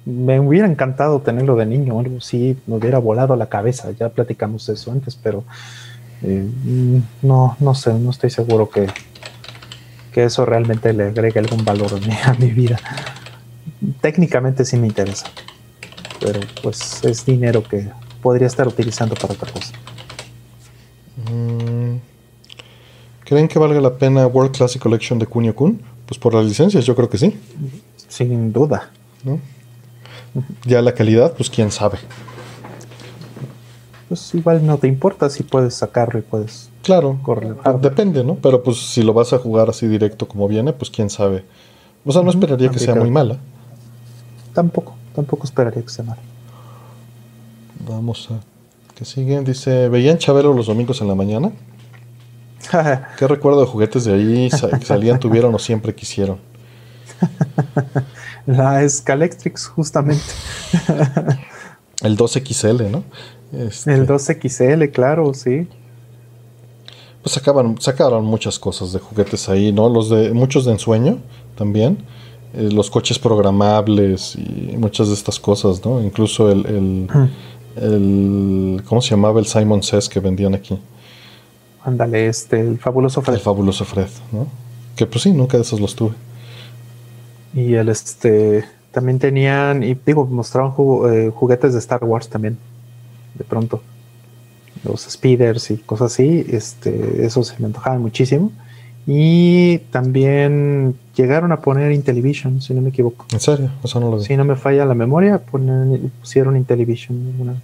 [0.04, 3.92] Me hubiera encantado tenerlo de niño, algo así, me hubiera volado la cabeza.
[3.92, 5.44] Ya platicamos de eso antes, pero
[6.22, 6.48] eh,
[7.22, 8.86] no, no sé, no estoy seguro que,
[10.12, 11.92] que eso realmente le agregue algún valor
[12.24, 12.78] a mi, vida.
[14.00, 15.26] Técnicamente sí me interesa,
[16.20, 17.88] pero pues es dinero que
[18.22, 19.72] podría estar utilizando para otra cosa.
[21.30, 21.96] Mm,
[23.24, 25.82] ¿Creen que valga la pena World Classic Collection de Kunio Kun?
[26.06, 27.36] Pues por las licencias, yo creo que sí.
[28.08, 28.90] Sin duda.
[30.64, 31.98] Ya la calidad, pues quién sabe
[34.08, 37.56] pues igual no te importa si puedes sacarlo y puedes claro correr.
[37.80, 38.36] Depende, ¿no?
[38.36, 41.44] Pero pues si lo vas a jugar así directo como viene, pues quién sabe.
[42.04, 43.38] O sea, no esperaría que sea muy mala.
[44.52, 46.22] Tampoco, tampoco esperaría que sea mala.
[47.88, 48.40] Vamos a.
[48.94, 49.44] ¿Qué siguen?
[49.44, 51.50] Dice: ¿Veían Chabelo los domingos en la mañana?
[53.18, 54.50] ¿Qué recuerdo de juguetes de ahí
[54.82, 56.38] salían, tuvieron o siempre quisieron?
[58.46, 60.24] La Scalectrix, justamente.
[62.02, 63.02] El 2XL, ¿no?
[63.52, 65.68] Este, el 2XL, claro, sí.
[67.22, 69.88] Pues sacaban, sacaron muchas cosas de juguetes ahí, ¿no?
[69.88, 71.18] Los de, muchos de ensueño
[71.56, 71.98] también.
[72.54, 76.02] Eh, los coches programables y muchas de estas cosas, ¿no?
[76.02, 77.08] Incluso el,
[77.76, 79.40] el, ¿cómo se llamaba?
[79.40, 80.78] El Simon Says que vendían aquí.
[81.84, 83.34] Ándale, este, el fabuloso Fred.
[83.34, 84.46] El fabuloso Fred, ¿no?
[84.96, 86.14] Que pues sí, nunca de esos los tuve.
[87.54, 90.72] Y el este también tenían, y digo, mostraban
[91.10, 92.58] eh, juguetes de Star Wars también
[93.36, 93.82] de pronto.
[94.84, 98.52] Los speeders y cosas así, este, eso se me antojaban muchísimo.
[99.06, 103.26] Y también llegaron a poner Intellivision, si no me equivoco.
[103.32, 103.70] ¿En serio?
[103.84, 107.62] Eso no lo Si no me falla la memoria, pusieron Intellivision alguna vez.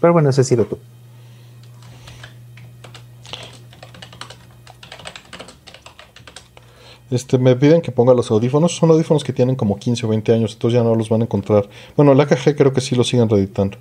[0.00, 0.78] Pero bueno, ese ha sido tú.
[7.12, 8.74] Este, me piden que ponga los audífonos.
[8.74, 11.24] Son audífonos que tienen como 15 o 20 años, entonces ya no los van a
[11.24, 11.68] encontrar.
[11.94, 13.76] Bueno, el AKG creo que sí lo siguen reeditando.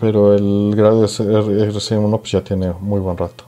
[0.00, 3.44] Pero el grado RC1 pues ya tiene muy buen rato.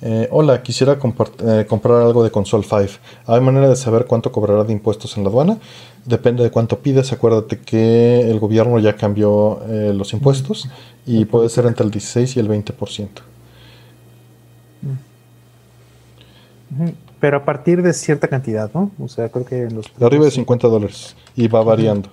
[0.00, 3.00] Eh, hola, quisiera eh, comprar algo de Console 5.
[3.26, 5.58] ¿Hay manera de saber cuánto cobrará de impuestos en la aduana?
[6.06, 7.12] Depende de cuánto pides.
[7.12, 10.68] Acuérdate que el gobierno ya cambió eh, los impuestos
[11.06, 13.31] y puede ser entre el 16 y el 20%.
[17.20, 18.90] Pero a partir de cierta cantidad, ¿no?
[18.98, 19.86] O sea, creo que en los...
[20.00, 22.08] Arriba de 50 dólares y va variando.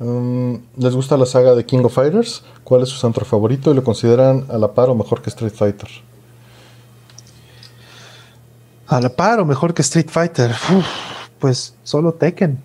[0.00, 2.44] Um, ¿Les gusta la saga de King of Fighters?
[2.62, 5.52] ¿Cuál es su centro favorito y lo consideran a la par o mejor que Street
[5.52, 5.88] Fighter?
[8.86, 10.52] A la par o mejor que Street Fighter.
[11.38, 12.62] pues solo Tekken.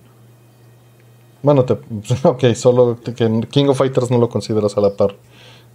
[1.42, 1.74] Bueno, te,
[2.24, 3.14] ok, solo que
[3.50, 5.16] King of Fighters no lo consideras a la par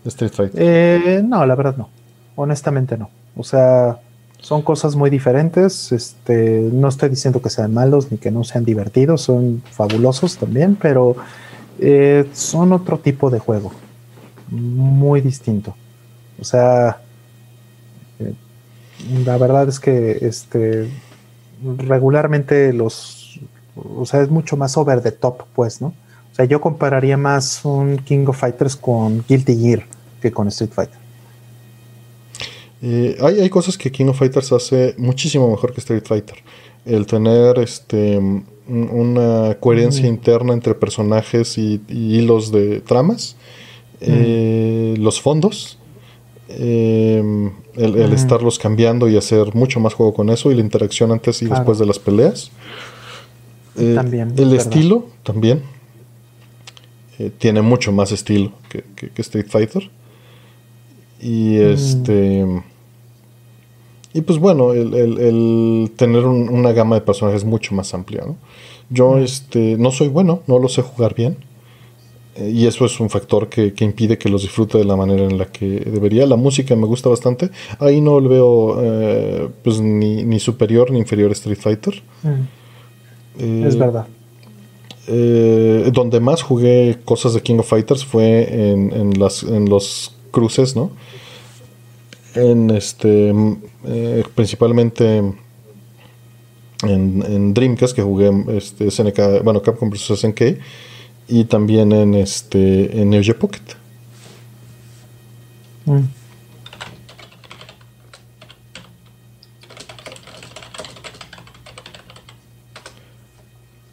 [0.05, 0.63] de Street Fighter.
[0.63, 1.91] Eh, no, la verdad no.
[2.41, 3.11] Honestamente no.
[3.37, 3.99] O sea,
[4.41, 5.91] son cosas muy diferentes.
[5.91, 10.77] Este, no estoy diciendo que sean malos ni que no sean divertidos, son fabulosos también,
[10.81, 11.17] pero
[11.81, 13.73] eh, son otro tipo de juego,
[14.51, 15.75] muy distinto.
[16.41, 17.01] O sea,
[18.21, 18.35] eh,
[19.25, 20.89] la verdad es que este,
[21.79, 23.41] regularmente los,
[23.75, 25.89] o sea, es mucho más over the top, pues, ¿no?
[25.89, 29.83] O sea, yo compararía más un King of Fighters con Guilty Gear
[30.23, 31.08] que con Street Fighter.
[32.81, 36.37] Eh, hay, hay, cosas que King of Fighters hace muchísimo mejor que Street Fighter.
[36.85, 38.21] El tener este
[38.69, 40.09] una coherencia mm.
[40.09, 43.37] interna entre personajes y, hilos de tramas.
[44.01, 44.05] Mm.
[44.07, 45.79] Eh, los fondos.
[46.51, 48.13] Eh, el, mm.
[48.13, 50.53] estarlos cambiando y hacer mucho más juego con eso.
[50.53, 52.51] Y la interacción antes y después de las peleas.
[53.75, 54.35] también.
[54.37, 55.63] El estilo también.
[57.39, 59.91] tiene mucho más estilo que, que Street Fighter.
[61.21, 62.47] Y este.
[64.15, 68.25] Y pues bueno, el, tener una gama de personajes mucho más amplia.
[68.27, 68.37] ¿no?
[68.91, 71.37] Yo este, no soy bueno, no lo sé jugar bien.
[72.37, 75.39] Eh, y eso es un factor que, impide que los disfrute de la manera en
[75.39, 76.27] la que debería.
[76.27, 77.51] La música me gusta bastante.
[77.79, 82.03] Ahí no le veo eh, pues ni, superior ni inferior a Street Fighter.
[83.39, 84.07] Eh, es verdad.
[85.93, 90.77] donde más jugué cosas de King of Fighters fue en, en, las, en los cruces,
[90.77, 90.93] ¿no?
[92.35, 93.35] En este,
[93.85, 100.41] eh, principalmente en, en, Dreamcast que jugué este, SNK, bueno, Capcom vs SNK
[101.27, 103.63] y también en este en Neo Geo Pocket.
[105.87, 105.99] Mm.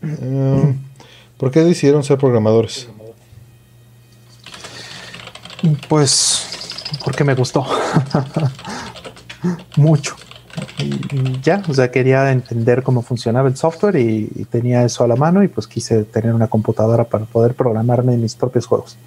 [0.04, 0.76] Eh,
[1.38, 2.88] ¿Por qué decidieron ser programadores?
[5.88, 6.56] Pues
[7.04, 7.66] porque me gustó
[9.78, 10.16] mucho.
[10.80, 15.16] Y ya, o sea, quería entender cómo funcionaba el software y, tenía eso a la
[15.16, 18.98] mano y pues quise tener una computadora para poder programarme mis propios juegos.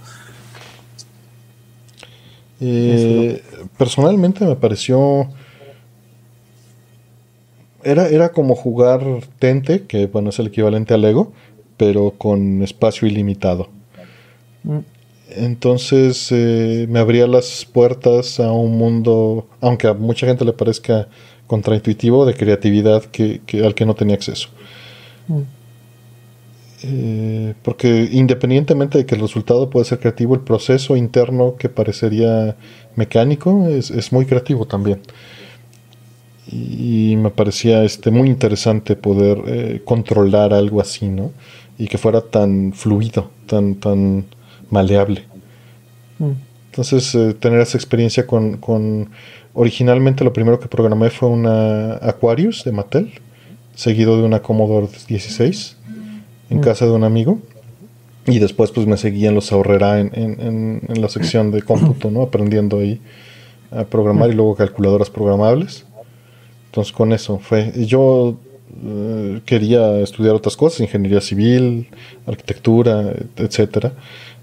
[2.60, 3.42] Eh,
[3.76, 5.28] personalmente me pareció...
[7.84, 9.00] Era, era como jugar
[9.38, 11.32] Tente, que bueno, es el equivalente al Lego,
[11.76, 13.68] pero con espacio ilimitado.
[14.64, 14.78] Mm.
[15.30, 21.08] Entonces eh, me abría las puertas a un mundo, aunque a mucha gente le parezca
[21.46, 24.48] contraintuitivo, de creatividad que, al que no tenía acceso.
[25.28, 25.40] Mm.
[26.84, 32.56] Eh, porque independientemente de que el resultado puede ser creativo, el proceso interno que parecería
[32.94, 35.00] mecánico es, muy creativo también.
[36.50, 41.32] Y, me parecía este, muy interesante poder eh, controlar algo así, ¿no?
[41.78, 44.24] Y que fuera tan fluido, tan, tan
[44.70, 45.24] maleable.
[46.18, 46.32] Mm.
[46.70, 49.08] Entonces, eh, tener esa experiencia con,
[49.54, 53.10] Originalmente lo primero que programé fue una Aquarius de Mattel,
[53.74, 55.76] seguido de una Commodore 16
[56.50, 56.60] en mm.
[56.60, 57.40] casa de un amigo.
[58.26, 62.22] Y después pues me seguí en los ahorrera en, en, la sección de cómputo, ¿no?
[62.22, 63.00] Aprendiendo ahí
[63.72, 65.86] a programar y luego calculadoras programables.
[66.66, 67.72] Entonces con eso fue.
[67.86, 68.36] Yo
[68.84, 71.88] eh, quería estudiar otras cosas, ingeniería civil,
[72.26, 73.92] arquitectura, etcétera.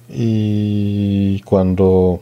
[0.09, 2.21] Y cuando...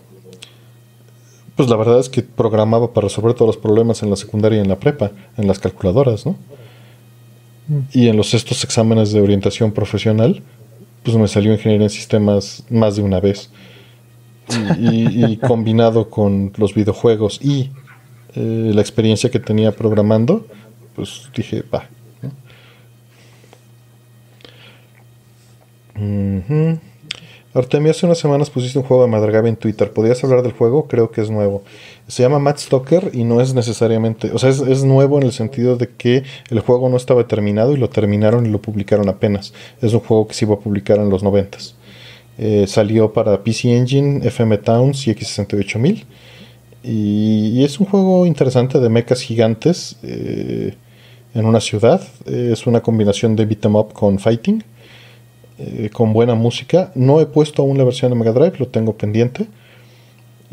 [1.56, 4.62] Pues la verdad es que programaba para resolver todos los problemas en la secundaria y
[4.62, 6.36] en la prepa, en las calculadoras, ¿no?
[7.68, 7.80] Mm.
[7.94, 10.42] Y en los estos exámenes de orientación profesional,
[11.04, 13.52] pues me salió ingeniería en sistemas más de una vez.
[14.80, 17.72] Y, combinado con los videojuegos y
[18.36, 20.48] eh, la experiencia que tenía programando,
[20.96, 21.88] pues dije, va.
[27.54, 29.92] Artemio, hace unas semanas pusiste un juego de Madragabe en Twitter.
[29.92, 30.88] ¿Podrías hablar del juego?
[30.88, 31.64] Creo que es nuevo.
[32.08, 34.32] Se llama Matt Stalker y no es necesariamente.
[34.34, 37.78] O sea, es, nuevo en el sentido de que el juego no estaba terminado y
[37.78, 39.54] lo terminaron y lo publicaron apenas.
[39.82, 41.60] Es un juego que se iba a publicar en los 90
[42.40, 46.06] eh, salió para PC Engine, FM Towns y X68000.
[46.84, 50.74] Y, es un juego interesante de mechas gigantes eh,
[51.36, 52.02] en una ciudad.
[52.26, 54.64] es una combinación de beat'em up con fighting.
[55.60, 56.92] Eh, con buena música.
[56.96, 59.48] No he puesto aún la versión de Mega Drive, lo tengo pendiente.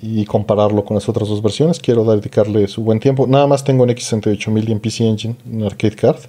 [0.02, 1.78] y compararlo con las otras dos versiones.
[1.78, 3.26] Quiero dedicarle su buen tiempo.
[3.26, 6.20] Nada más tengo en X68000 y en PC Engine, en Arcade Card.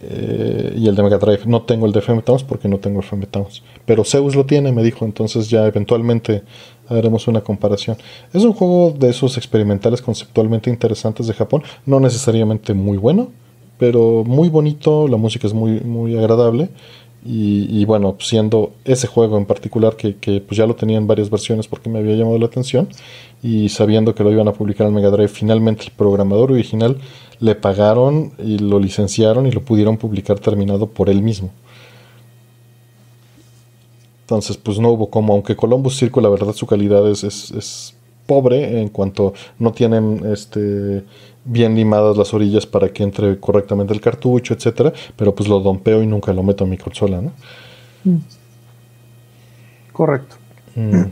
[0.00, 1.40] Eh, y el de Mega Drive.
[1.46, 3.62] No tengo el de FM Towns porque no tengo el FM Towns.
[3.84, 5.04] Pero Zeus lo tiene, me dijo.
[5.04, 6.42] Entonces ya eventualmente
[6.88, 7.96] haremos una comparación.
[8.32, 11.62] Es un juego de esos experimentales conceptualmente interesantes de Japón.
[11.84, 13.28] No necesariamente muy bueno,
[13.78, 15.08] pero muy bonito.
[15.08, 16.70] La música es muy, muy agradable.
[17.28, 21.66] Y, bueno, siendo ese juego en particular que, pues ya lo tenía en varias versiones
[21.66, 22.88] porque me había llamado la atención
[23.42, 26.98] y sabiendo que lo iban a publicar en Mega Drive, finalmente el programador original
[27.40, 31.50] le pagaron y lo licenciaron y lo pudieron publicar terminado por él mismo.
[34.20, 38.80] Entonces, pues no hubo como, aunque Columbus Circle, la verdad, su calidad es, es pobre
[38.80, 41.04] en cuanto no tienen este
[41.46, 46.02] bien limadas las orillas para que entre correctamente el cartucho, etcétera, pero pues lo dompeo
[46.02, 47.32] y nunca lo meto en mi consola, ¿no?
[48.04, 48.18] Mm.
[49.92, 50.36] Correcto.
[50.74, 51.04] Mm.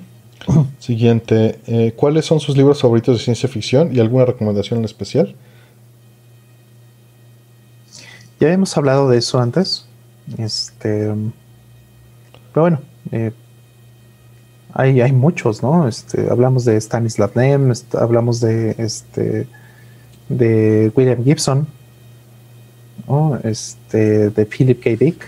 [0.78, 5.34] Siguiente, eh, ¿cuáles son sus libros favoritos de ciencia ficción y alguna recomendación en especial?
[8.40, 9.86] Ya habíamos hablado de eso antes.
[10.36, 11.14] Este,
[12.52, 12.80] pero bueno,
[13.12, 13.32] eh,
[14.72, 15.86] hay, hay muchos, ¿no?
[15.86, 19.46] Este, hablamos de Stanislav Lem, hablamos de este
[20.28, 21.66] de William Gibson,
[23.42, 24.90] este, de Philip K.
[24.90, 25.24] Dick,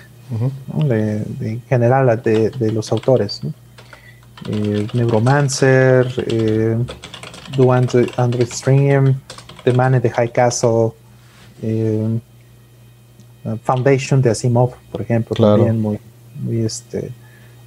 [0.89, 3.41] de, en general de, los autores.
[4.51, 6.77] Eh, Neuromancer, eh,
[7.57, 9.21] Do Andre, Stream,
[9.65, 10.93] The Man in the High Castle,
[11.62, 12.19] eh,
[13.62, 15.99] Foundation de Asimov, por ejemplo, también muy,
[16.43, 17.11] muy, este,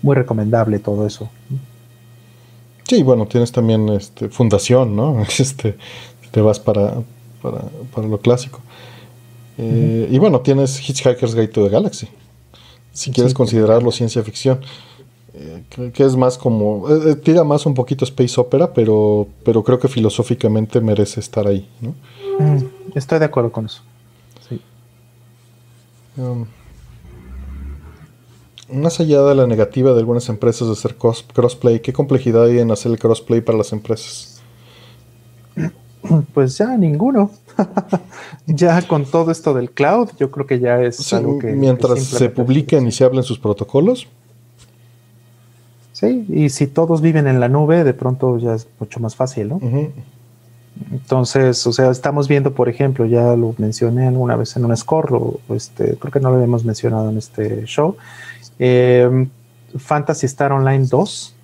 [0.01, 1.29] muy recomendable todo eso.
[2.87, 5.21] Sí, bueno, tienes también este, Fundación, ¿no?
[5.39, 5.77] Este,
[6.31, 6.95] te vas para,
[7.41, 8.59] para, lo clásico.
[9.57, 12.07] Eh, y bueno, tienes Hitchhiker's Guide to the Galaxy.
[12.93, 14.59] Si quieres considerarlo ciencia ficción.
[15.33, 16.89] Eh, que es más como.
[16.89, 21.69] Eh, tira más un poquito space opera, pero, pero creo que filosóficamente merece estar ahí.
[22.39, 23.81] Mm, estoy de acuerdo con eso.
[24.47, 24.59] Sí.
[26.17, 26.45] Um,
[28.71, 32.71] más allá de la negativa de algunas empresas de hacer crossplay, ¿qué complejidad hay en
[32.71, 34.41] hacer el crossplay para las empresas?
[36.33, 37.31] Pues ya ninguno.
[38.47, 41.51] ya con todo esto del cloud, yo creo que ya es algo que.
[41.51, 44.07] Mientras se publiquen y se hablen sus protocolos.
[45.91, 49.49] Sí, y si todos viven en la nube, de pronto ya es mucho más fácil,
[49.49, 49.59] ¿no?
[50.91, 55.13] Entonces, o sea, estamos viendo, por ejemplo, ya lo mencioné alguna vez en un score,
[55.13, 57.97] o este, creo que no lo habíamos mencionado en este show.
[58.59, 59.27] Eh,
[59.77, 61.35] Fantasy Star Online 2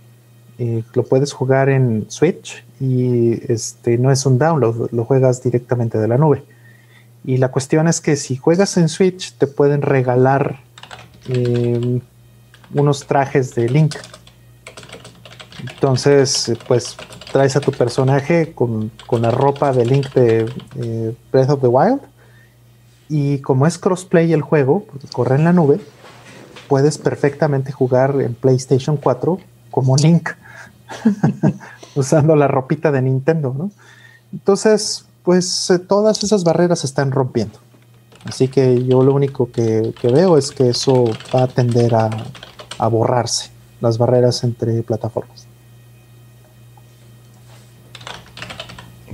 [0.58, 5.98] eh, lo puedes jugar en Switch y este no es un download, lo juegas directamente
[5.98, 6.44] de la nube.
[7.24, 10.60] Y la cuestión es que si juegas en Switch te pueden regalar
[11.28, 12.02] em,
[12.74, 13.96] unos trajes de Link.
[15.60, 16.96] Entonces, pues
[17.32, 22.02] traes a tu personaje con, la ropa de Link de eh, Breath of the Wild.
[23.10, 25.80] Y como es crossplay el juego, corre en la nube,
[26.68, 29.40] puedes perfectamente jugar en PlayStation 4
[29.72, 30.30] como Link.
[31.96, 33.72] usando la ropita de Nintendo, ¿no?
[34.32, 37.60] Entonces, pues eh, todas esas barreras se están rompiendo.
[38.26, 43.52] Así que yo lo único que, veo es que eso va a tender a, borrarse,
[43.82, 45.48] las barreras entre plataformas.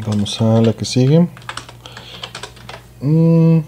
[0.07, 1.27] Vamos a la que sigue.
[3.01, 3.59] Mm,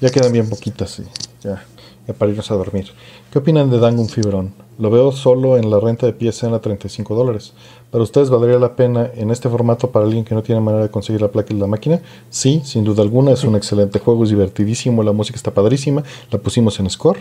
[0.00, 1.04] ya quedan bien poquitas, sí.
[1.42, 1.64] Ya,
[2.06, 2.86] ya para irnos a dormir.
[3.32, 4.54] ¿Qué opinan de Dangun Fibron?
[4.78, 7.52] Lo veo solo en la renta de PSN a 35 dólares.
[7.92, 10.90] ¿Para ustedes valdría la pena en este formato para alguien que no tiene manera de
[10.90, 12.00] conseguir la placa de la máquina?
[12.30, 13.32] Sí, sin duda alguna.
[13.32, 16.02] Es un excelente juego, es divertidísimo, la música está padrísima.
[16.30, 17.18] La pusimos en Score.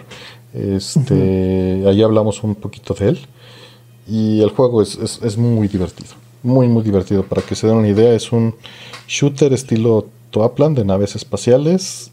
[0.53, 3.19] Este, Allí hablamos un poquito de él.
[4.07, 6.11] Y el juego es, es muy divertido.
[6.41, 7.23] Muy, muy divertido.
[7.23, 8.55] Para que se den una idea, es un
[9.09, 12.11] shooter estilo Toaplan de naves espaciales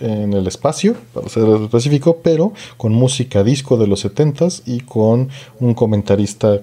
[0.00, 5.28] en el espacio, para ser específico, pero con música disco de los 70s y con
[5.60, 6.60] un comentarista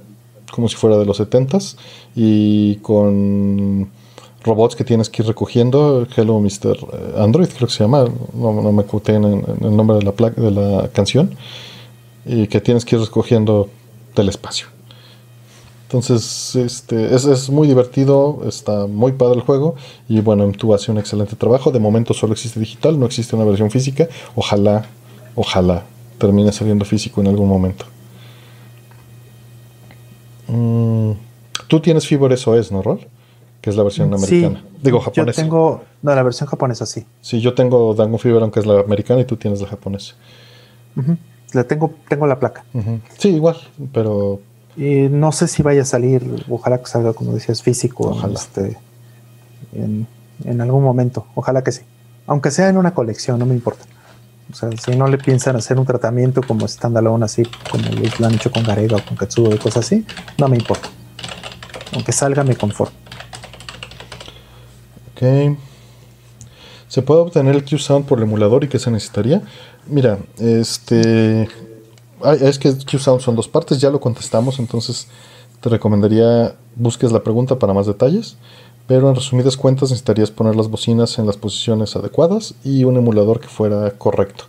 [0.51, 1.75] como si fuera de los 70s
[2.15, 3.89] y con
[4.43, 6.07] robots que tienes que ir recogiendo.
[6.15, 6.77] Hello Mr.
[7.17, 10.89] Android, creo que se llama, no, me acuté en, el nombre de la, de la
[10.89, 11.35] canción,
[12.25, 13.69] y que tienes que ir recogiendo
[14.15, 14.67] del espacio.
[15.83, 19.75] Entonces, este, es, es, muy divertido, está muy padre el juego
[20.09, 21.71] y bueno, tú hace un excelente trabajo.
[21.71, 24.09] De momento solo existe digital, no existe una versión física.
[24.35, 24.85] Ojalá,
[25.35, 25.85] ojalá
[26.17, 27.85] termine saliendo físico en algún momento.
[30.47, 31.11] Mm,
[31.67, 33.07] tú tienes Fibor SOS, ¿no, Rol?
[33.61, 34.63] Que es la versión americana.
[34.81, 35.41] Digo, japonesa.
[35.41, 37.05] Yo tengo, no, la versión japonesa, sí.
[37.21, 40.15] Sí, yo tengo Dango Fever, aunque es la americana, y tú tienes la japonesa.
[41.53, 42.65] La tengo, tengo la placa.
[43.17, 43.57] Sí, igual,
[43.93, 44.39] pero
[44.75, 48.09] Y no sé si vaya a salir, ojalá que salga, como decías, físico.
[48.09, 48.35] Ojalá.
[48.35, 48.77] Este,
[49.73, 50.07] en,
[50.43, 51.81] en algún momento, ojalá que sí.
[52.27, 53.85] Aunque sea en una colección, no me importa.
[54.51, 57.83] O sea, si no le piensan hacer un tratamiento como standalone, así como
[58.19, 60.05] lo han hecho con Garega o con Katsuo y cosas así,
[60.37, 60.89] no me importa.
[61.93, 62.95] Aunque salga, me conformo.
[65.11, 65.57] Ok.
[66.87, 69.41] ¿Se puede obtener el Q-Sound por el emulador y qué se necesitaría?
[69.87, 71.49] Mira, este.
[72.41, 75.07] es que Q-Sound son dos partes, ya lo contestamos, entonces
[75.59, 78.37] te recomendaría busques la pregunta para más detalles.
[78.87, 83.39] Pero en resumidas cuentas necesitarías poner las bocinas en las posiciones adecuadas y un emulador
[83.41, 84.45] que fuera correcto.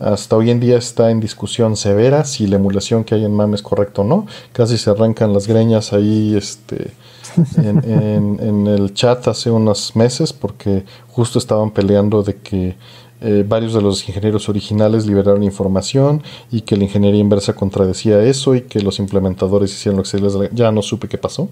[0.00, 3.54] Hasta hoy en día está en discusión severa si la emulación que hay en MAM
[3.54, 4.26] es correcta o no.
[4.52, 6.90] Casi se arrancan las greñas ahí este,
[7.58, 12.76] en, en- en el chat hace unos meses porque justo estaban peleando de que
[13.20, 18.54] eh, varios de los ingenieros originales liberaron información y que la ingeniería inversa contradecía eso
[18.56, 20.32] y que los implementadores hicieron lo que se les...
[20.52, 21.48] Ya no supe qué pasó.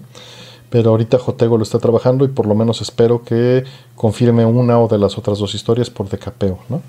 [0.71, 4.87] Pero ahorita Jotego lo está trabajando y por lo menos espero que confirme una o
[4.87, 6.81] de las otras dos historias por decapeo, ¿no?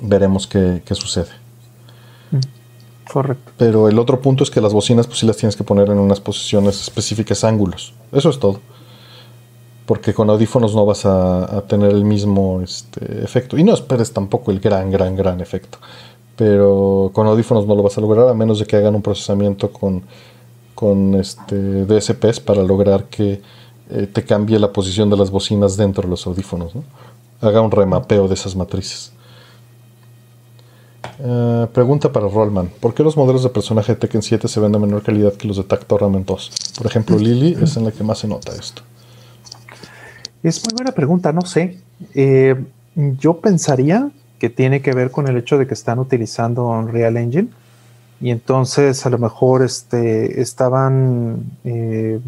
[0.00, 1.28] Veremos qué, qué sucede.
[3.12, 3.52] Correcto.
[3.58, 5.98] Pero el otro punto es que las bocinas pues sí las tienes que poner en
[5.98, 7.92] unas posiciones específicas, ángulos.
[8.10, 8.60] Eso es todo.
[9.84, 13.58] Porque con audífonos no vas a, a tener el mismo este, efecto.
[13.58, 15.76] Y no esperes tampoco el gran, gran, gran efecto.
[16.34, 19.70] Pero con audífonos no lo vas a lograr a menos de que hagan un procesamiento
[19.70, 20.02] con,
[20.74, 23.40] con este, DSPs para lograr que
[23.90, 26.74] eh, te cambie la posición de las bocinas dentro de los audífonos.
[26.74, 26.84] ¿no?
[27.40, 29.12] Haga un remapeo de esas matrices.
[31.18, 32.70] Eh, pregunta para Rollman.
[32.80, 35.46] ¿Por qué los modelos de personaje de Tekken 7 se ven de menor calidad que
[35.46, 36.50] los de Tacto Ramen 2?
[36.78, 38.82] Por ejemplo, Lily es en la que más se nota esto.
[40.42, 41.78] Es muy buena pregunta, no sé.
[42.14, 42.56] Eh,
[42.94, 47.48] yo pensaría que tiene que ver con el hecho de que están utilizando Unreal Engine
[48.22, 52.20] y entonces a lo mejor este, estaban, eh,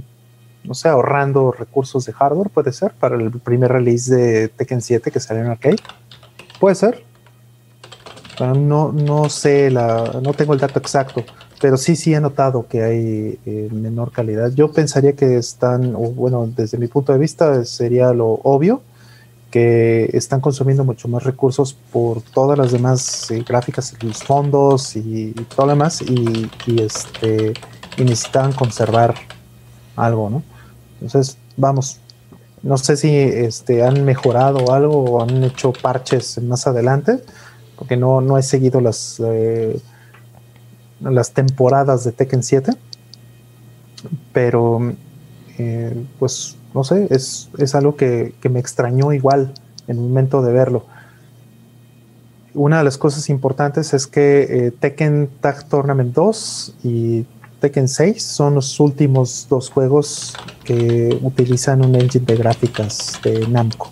[0.64, 5.12] no sé, ahorrando recursos de hardware, puede ser, para el primer release de Tekken 7
[5.12, 5.76] que salió en arcade.
[6.58, 7.04] Puede ser.
[8.36, 11.22] Pero no, no sé, la, no tengo el dato exacto,
[11.60, 14.50] pero sí, sí he notado que hay eh, menor calidad.
[14.52, 18.82] Yo pensaría que están, o bueno, desde mi punto de vista sería lo obvio,
[19.54, 25.30] que están consumiendo mucho más recursos por todas las demás eh, gráficas, los fondos y,
[25.54, 27.54] todo lo demás, y, y, este,
[27.96, 29.14] y necesitan conservar
[29.94, 30.42] algo, ¿no?
[31.00, 32.00] Entonces, vamos,
[32.64, 37.22] no sé si este, han mejorado algo o han hecho parches más adelante,
[37.78, 39.80] porque no, no he seguido las, eh,
[41.00, 42.72] las temporadas de Tekken 7,
[44.32, 44.80] pero
[45.58, 49.54] eh, pues no sé, es, es algo que, que, me extrañó igual
[49.86, 50.84] en el momento de verlo.
[52.52, 57.26] Una de las cosas importantes es que eh, Tekken Tag Tournament 2 y
[57.60, 63.90] Tekken 6 son los últimos dos juegos que utilizan un engine de gráficas de Namco.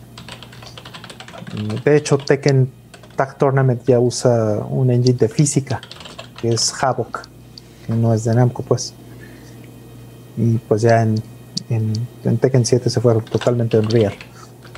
[1.84, 2.70] De hecho, Tekken
[3.16, 5.80] Tag Tournament ya usa un engine de física,
[6.40, 7.22] que es Havoc,
[7.86, 8.94] que no es de Namco, pues.
[10.36, 11.16] Y pues ya en,
[11.72, 11.92] en,
[12.24, 14.14] en Tekken 7 se fueron totalmente en Real.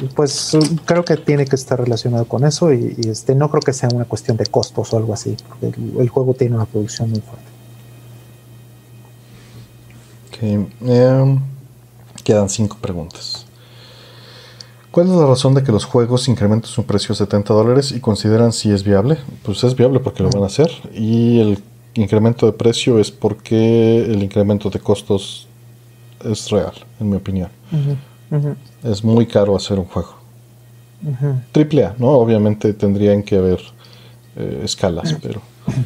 [0.01, 3.60] Y pues creo que tiene que estar relacionado con eso y, y, este no creo
[3.60, 5.37] que sea una cuestión de costos o algo así.
[5.62, 7.55] El, el juego tiene una producción muy fuerte.
[10.43, 11.39] Eh,
[12.23, 13.47] quedan cinco preguntas.
[14.91, 18.01] ¿Cuál es la razón de que los juegos incrementen su precio a 70 dólares y
[18.01, 19.19] consideran si es viable?
[19.43, 20.71] Pues es viable porque lo van a hacer.
[20.94, 21.62] Y el
[21.94, 25.49] incremento de precio es porque el incremento de costos
[26.24, 27.49] es real, en mi opinión.
[27.73, 28.90] Uh -huh, uh -huh.
[28.90, 30.15] Es muy caro hacer un juego.
[31.03, 31.40] Uh -huh.
[31.53, 32.08] Triple A, ¿no?
[32.10, 33.60] Obviamente tendrían que haber
[34.37, 35.40] eh, escalas, pero...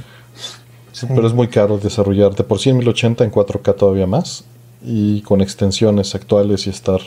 [0.90, 1.06] Sí.
[1.15, 4.42] Pero es muy caro desarrollar de por sí en 1080 en 4K todavía más
[4.83, 7.01] y con extensiones actuales y estar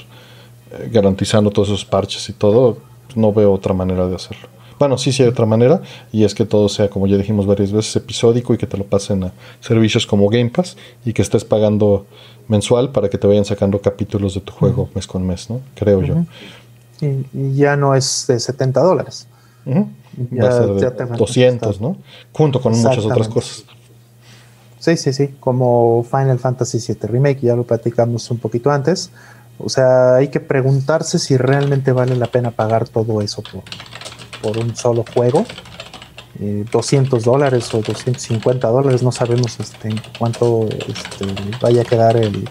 [0.71, 2.77] eh, garantizando todos esos parches y todo,
[3.15, 4.47] no veo otra manera de hacerlo.
[4.81, 5.79] Bueno, sí, sí hay otra manera
[6.11, 8.83] y es que todo sea, como ya dijimos varias veces, episódico y que te lo
[8.83, 12.07] pasen a servicios como Game Pass y que estés pagando
[12.47, 14.95] mensual para que te vayan sacando capítulos de tu juego uh -huh.
[14.95, 15.61] mes con mes, ¿no?
[15.75, 16.25] Creo uh -huh.
[16.99, 17.07] yo.
[17.07, 19.27] Y, y, ya no es de 70 dólares.
[19.67, 19.87] Uh -huh.
[20.31, 21.97] Ya, Va a ser de 200, ¿no?
[22.33, 23.65] Junto con muchas otras cosas.
[24.79, 29.11] Sí, sí, sí, como Final Fantasy VII Remake, ya lo platicamos un poquito antes.
[29.59, 33.61] O sea, hay que preguntarse si realmente vale la pena pagar todo eso por,
[34.41, 35.45] por un solo juego.
[36.39, 41.25] Eh, 200 dólares o 250 dólares, no sabemos este, en cuánto este,
[41.61, 42.47] vaya a quedar el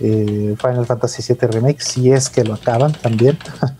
[0.00, 3.38] eh, Final Fantasy VII Remake, si es que lo acaban también.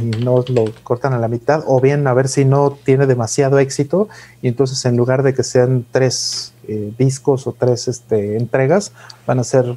[0.00, 3.58] y no lo cortan a la mitad, o bien a ver si no tiene demasiado
[3.58, 4.08] éxito
[4.42, 8.92] y entonces en lugar de que sean tres eh, discos o tres este, entregas,
[9.26, 9.76] van a ser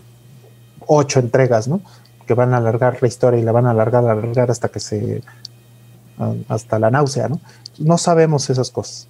[0.88, 1.81] ocho entregas, ¿no?
[2.28, 5.22] Que van a alargar la historia y la van a alargar, alargar hasta que se.
[6.48, 7.40] Hasta la náusea, ¿no?
[7.78, 9.08] No sabemos esas cosas.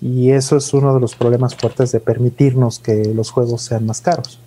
[0.00, 4.00] Y eso es uno de los problemas fuertes de permitirnos que los juegos sean más
[4.00, 4.38] caros.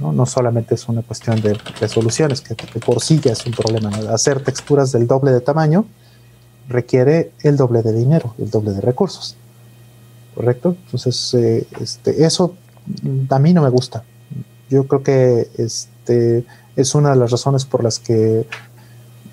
[0.00, 3.90] No, solamente es una cuestión de resoluciones, que, por sí ya es un problema.
[4.12, 5.84] Hacer texturas del doble de tamaño
[6.68, 9.36] requiere el doble de dinero, el doble de recursos.
[10.34, 10.76] ¿Correcto?
[10.86, 12.56] Entonces, eh, este, eso
[13.28, 14.02] a mí no me gusta.
[14.70, 18.46] Yo creo que este, es una de las razones por las que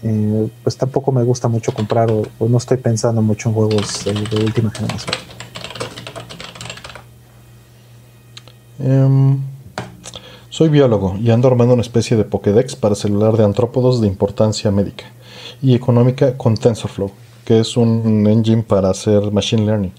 [0.04, 4.44] eh, pues tampoco me gusta mucho comprar o, no estoy pensando mucho en juegos de,
[4.44, 5.16] última generación.
[8.80, 9.40] Em,
[10.50, 14.72] soy biólogo y ando armando una especie de Pokédex para celular de antrópodos de importancia
[14.72, 15.06] médica
[15.62, 17.12] y económica con TensorFlow,
[17.44, 19.94] que es un engine para hacer machine learning.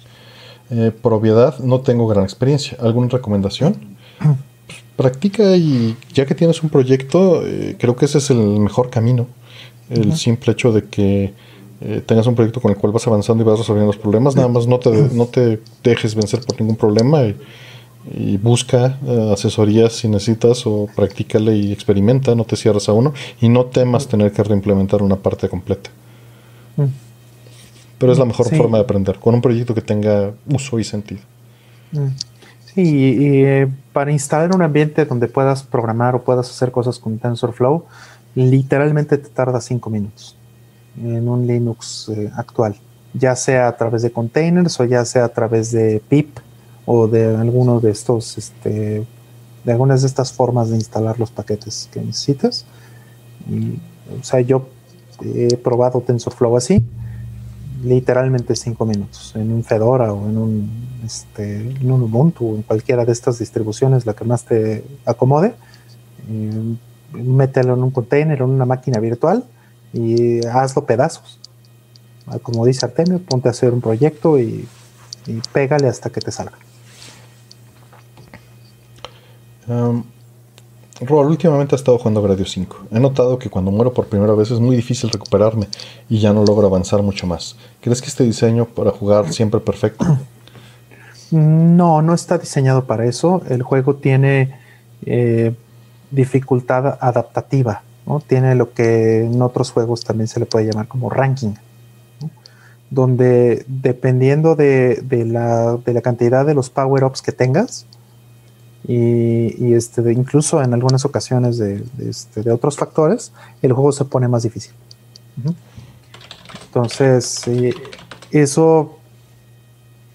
[0.71, 2.79] Eh, por obviedad, no tengo gran experiencia.
[2.81, 3.97] ¿Alguna recomendación?
[5.01, 9.27] practica y ya que tienes un proyecto, eh, creo que ese es el mejor camino.
[9.91, 11.33] El simple hecho de que
[11.81, 14.49] eh, tengas un proyecto con el cual vas avanzando y vas resolviendo los problemas, nada
[14.49, 17.23] más no te, no te dejes vencer por ningún problema.
[17.25, 17.37] Y,
[18.13, 23.13] y busca eh, asesorías si necesitas o practícale y experimenta, no te cierres a uno
[23.41, 25.91] y no temas tener que reimplementar una parte completa.
[26.77, 26.85] Mm.
[27.99, 31.21] Pero es la mejor forma de aprender, con un proyecto que tenga uso y sentido.
[31.93, 32.07] Mm.
[32.75, 37.19] Sí, y, eh, para instalar un ambiente donde puedas programar o puedas hacer cosas con
[37.19, 37.85] TensorFlow,
[38.35, 40.37] literalmente te tarda cinco minutos
[40.97, 42.77] en un Linux eh, actual,
[43.15, 46.39] ya sea a través de containers o ya sea a través de pip
[46.87, 49.07] o de alguno de estos, este,
[49.65, 52.67] de algunas de estas formas de instalar los paquetes que necesitas.
[53.49, 54.69] o sea, yo
[55.23, 56.85] he probado TensorFlow así,
[57.85, 60.71] literalmente cinco minutos, en un Fedora o en un,
[61.05, 65.55] este, Ubuntu, en cualquiera de estas distribuciones, la que más te acomode.
[66.29, 66.77] Eh,
[67.13, 69.45] mételo en un container, en una máquina virtual
[69.93, 71.39] y hazlo pedazos.
[72.43, 74.67] Como dice Artemio, ponte a hacer un proyecto y,
[75.27, 76.57] y pégale hasta que te salga.
[79.67, 80.05] Um,
[81.09, 82.87] últimamente ha estado jugando Gradio 5.
[82.91, 85.69] He notado que cuando muero por primera vez es muy difícil recuperarme
[86.09, 87.57] y ya no logro avanzar mucho más.
[87.81, 90.05] ¿Crees que este diseño para jugar siempre perfecto?
[91.33, 93.43] No, no está diseñado para eso.
[93.49, 94.59] El juego tiene
[95.07, 95.55] eh,
[96.11, 97.83] dificultad adaptativa.
[98.07, 98.21] ¿no?
[98.21, 101.55] Tiene lo que en otros juegos también se le puede llamar como ranking.
[102.91, 107.87] Donde dependiendo de, la, de la cantidad de los power-ups que tengas,
[108.89, 114.27] y, este, incluso en algunas ocasiones de, este, de, otros factores, el juego se pone
[114.27, 114.73] más difícil.
[116.67, 117.43] Entonces,
[118.31, 118.99] eso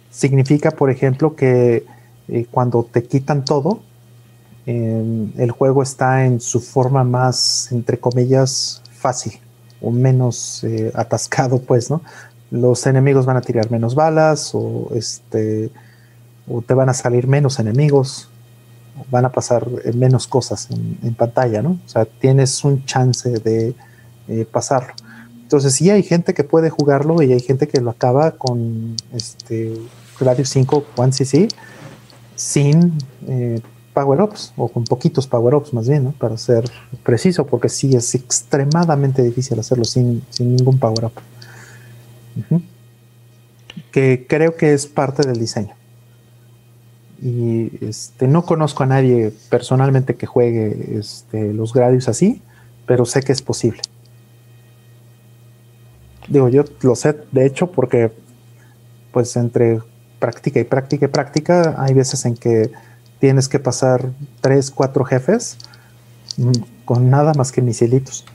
[0.09, 1.85] significa, por ejemplo, que
[2.27, 3.81] eh, cuando te quitan todo,
[4.65, 9.33] el juego está en su forma más, entre comillas, fácil
[9.81, 12.01] o menos eh, atascado, pues, ¿no?
[12.51, 15.69] Los enemigos van a tirar menos balas o, este,
[16.47, 18.29] o te van a salir menos enemigos
[19.11, 21.71] van a pasar menos cosas en, pantalla, ¿no?
[21.85, 23.75] O sea, tienes un chance de
[24.27, 24.93] eh, pasarlo.
[25.41, 29.77] Entonces, sí hay gente que puede jugarlo y hay gente que lo acaba con este
[30.19, 31.47] Radio 5 One CC
[32.35, 33.61] sin eh,
[33.95, 36.11] power-ups o con poquitos power-ups más bien.
[36.11, 36.63] Para ser
[37.01, 41.13] preciso, porque sí es extremadamente difícil hacerlo sin, ningún power-up.
[43.91, 45.73] Que creo que es parte del diseño
[47.21, 52.41] y este, no conozco a nadie personalmente que juegue este, los Gradius así,
[52.85, 53.81] pero sé que es posible.
[56.27, 58.11] Digo, yo lo sé, de hecho, porque
[59.11, 59.79] pues entre
[60.19, 62.71] práctica y práctica y práctica, hay veces en que
[63.19, 65.57] tienes que pasar tres, cuatro jefes
[66.37, 66.51] mm,
[66.85, 68.25] con nada más que misilitos.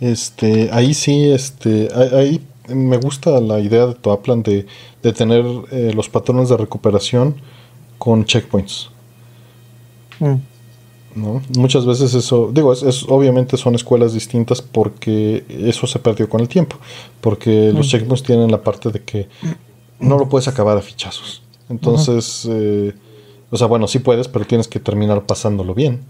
[0.00, 4.66] Este, ahí sí, este, ahí me gusta la idea de Toaplan de,
[5.02, 7.36] de tener eh, los patrones de recuperación
[7.98, 8.90] con checkpoints.
[10.20, 10.34] Mm.
[11.14, 11.42] ¿No?
[11.56, 16.48] Muchas veces eso, digo, es, obviamente son escuelas distintas porque eso se perdió con el
[16.48, 16.76] tiempo,
[17.20, 17.90] porque los mm.
[17.90, 19.28] checkpoints tienen la parte de que
[20.00, 21.43] no lo puedes acabar a fichazos.
[21.68, 22.94] Entonces, eh,
[23.50, 26.04] o sea, bueno, sí puedes, pero tienes que terminar pasándolo bien.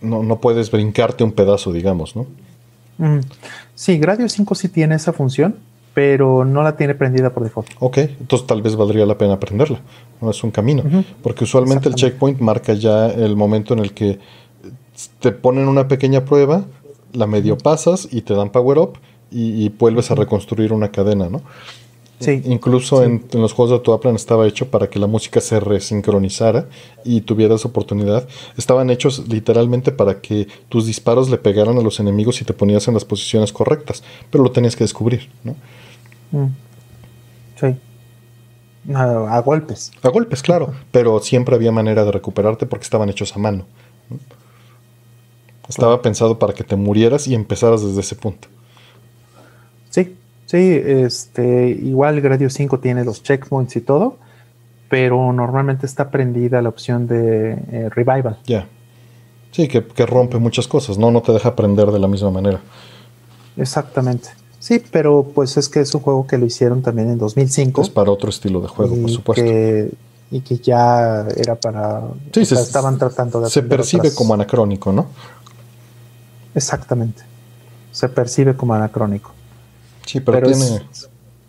[0.00, 2.26] no, no puedes brincarte un pedazo, digamos, ¿no?
[3.74, 5.56] Sí, Gradio 5 sí tiene esa función,
[5.94, 7.70] pero no la tiene prendida por default.
[7.80, 9.80] Ok, entonces tal vez valdría la pena aprenderla.
[10.20, 10.82] No es un camino.
[11.22, 14.18] Porque usualmente el checkpoint marca ya el momento en el que
[15.18, 16.64] te ponen una pequeña prueba,
[17.12, 18.98] la medio pasas y te dan power up
[19.30, 21.42] y, vuelves a reconstruir una cadena, ¿no?
[22.20, 22.42] Sí.
[22.44, 26.68] Incluso En, los juegos de Toaplan estaba hecho para que la música se resincronizara
[27.02, 28.28] y tuvieras oportunidad.
[28.58, 32.86] Estaban hechos literalmente para que tus disparos le pegaran a los enemigos y te ponías
[32.88, 35.56] en las posiciones correctas, pero lo tenías que descubrir, ¿no?
[36.32, 36.48] Mm.
[37.58, 37.76] Sí.
[38.94, 39.90] A, golpes.
[40.02, 43.64] A golpes, claro, pero siempre había manera de recuperarte porque estaban hechos a mano.
[45.68, 48.48] Estaba pensado para que te murieras y empezaras desde ese punto.
[49.88, 50.16] Sí,
[50.50, 54.16] Sí, este, igual Gradio 5 tiene los checkpoints y todo,
[54.88, 58.36] pero normalmente está prendida la opción de eh, Revival.
[58.46, 58.66] Ya.
[59.52, 61.12] Sí, que, rompe muchas cosas, ¿no?
[61.12, 62.60] No te deja aprender de la misma manera.
[63.56, 64.30] Exactamente.
[64.58, 67.82] Sí, pero pues es que es un juego que lo hicieron también en 2005.
[67.82, 69.44] Es para otro estilo de juego, por supuesto.
[70.32, 72.02] y que ya era para...
[72.34, 73.50] Sí, se, estaban tratando de...
[73.50, 75.06] Se percibe como anacrónico, ¿no?
[76.56, 77.22] Exactamente.
[77.92, 79.30] Se percibe como anacrónico.
[80.10, 80.82] Sí, pero, tiene...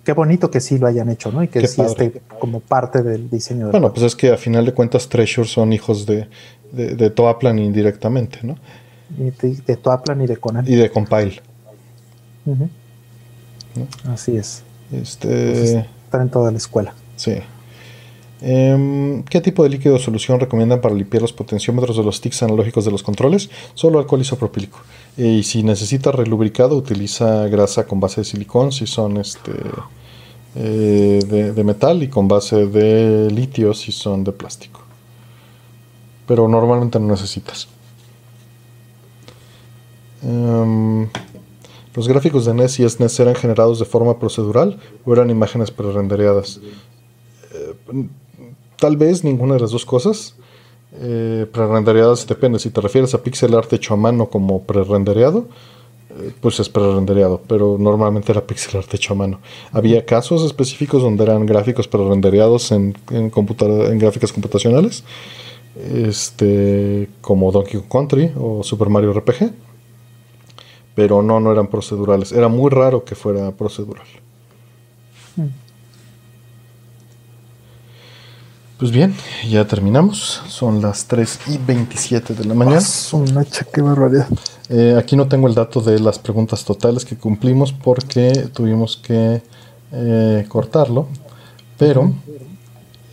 [0.04, 1.42] qué bonito que sí lo hayan hecho, ¿no?
[1.42, 3.66] Y que sí esté como parte del diseño.
[3.66, 6.28] Del bueno, pues es que a final de cuentas Treasure son hijos de,
[6.72, 8.58] de, Toaplan indirectamente, ¿no?
[9.18, 10.66] Y de, Toaplan y de Conan.
[10.68, 11.42] Y de Compile.
[14.08, 14.62] Así es.
[14.92, 15.80] Este...
[15.80, 16.94] están en toda la escuela.
[17.16, 17.38] Sí.
[18.42, 22.44] Em, ¿Qué tipo de líquido o solución recomiendan para limpiar los potenciómetros de los sticks
[22.44, 23.50] analógicos de los controles?
[23.74, 24.82] Solo alcohol isopropílico.
[25.18, 29.52] Y si necesita relubricado, utiliza grasa con base de silicón, si son este
[30.56, 31.20] eh,
[31.56, 34.82] de, metal, y con base de litio, si son de plástico.
[36.28, 37.68] Pero normalmente no necesitas.
[40.24, 41.10] Em,
[41.94, 46.62] ¿Los gráficos de NES y SNES eran generados de forma procedural o eran imágenes prerendereadas?
[47.54, 48.08] Eh,
[48.82, 50.36] Tal vez ninguna de las dos cosas.
[50.94, 51.48] Eh,
[52.28, 52.60] depende.
[52.60, 55.46] Si te refieres a pixel art hecho a mano como prerendereado,
[56.10, 59.40] eh, pues es prerendereado, pero normalmente era pixel art hecho a mano.
[59.72, 65.04] Había casos específicos donde eran gráficos prerendereados en, en, en gráficas computacionales,
[65.76, 69.52] este, como Donkey Kong Country o Super Mario RPG,
[70.96, 72.34] pero no, no eran procedurales.
[72.34, 74.06] Era muy raro que fuera procedural.
[78.82, 79.14] Pues bien,
[79.48, 80.42] ya terminamos.
[80.48, 82.82] Son las 3 y 27 de la mañana.
[83.12, 84.28] Una qué barbaridad.
[84.70, 89.44] Eh, aquí no tengo el dato de las preguntas totales que cumplimos porque tuvimos que
[89.92, 91.06] eh, cortarlo.
[91.78, 92.12] Pero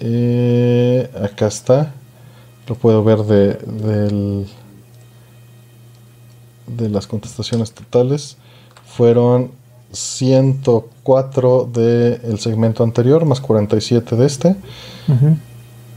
[0.01, 1.93] eh, acá está.
[2.67, 4.47] Lo puedo ver de,
[6.67, 8.39] de las contestaciones totales.
[8.87, 9.51] Fueron
[9.93, 14.57] 104 del segmento anterior más 47 de este.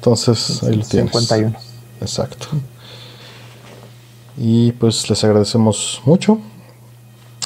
[0.02, 1.12] Entonces, ahí lo tienes.
[1.12, 1.54] 51.
[2.02, 2.48] Exacto.
[4.36, 6.40] Y pues les agradecemos mucho.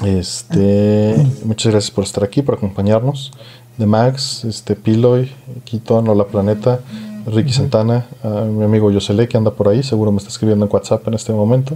[0.05, 3.33] Este, muchas gracias por estar aquí, por acompañarnos.
[3.77, 5.29] De Max, este Piloy,
[5.65, 6.79] Quito, Hola Planeta,
[7.25, 11.05] Ricky Santana, mi amigo Yosele que anda por ahí, seguro me está escribiendo en WhatsApp
[11.09, 11.75] en este momento.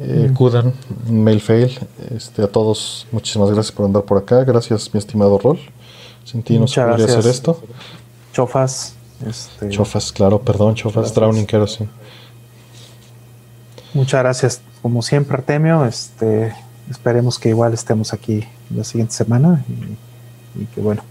[0.00, 0.72] Eh, Kudan,
[1.10, 1.78] Mail Fail,
[2.16, 4.42] este, a todos, muchísimas gracias por andar por acá.
[4.44, 5.58] Gracias, mi estimado Rol.
[6.24, 7.60] Sin ti no se podría hacer esto.
[8.32, 8.94] Chofas.
[9.26, 11.88] Este, chofas, claro, perdón, Chofas, Drowning Kerosene.
[13.94, 15.84] Muchas gracias, como siempre, Artemio.
[15.84, 16.54] Este,
[16.90, 19.64] esperemos que igual estemos aquí la siguiente semana
[20.58, 21.02] y, que bueno,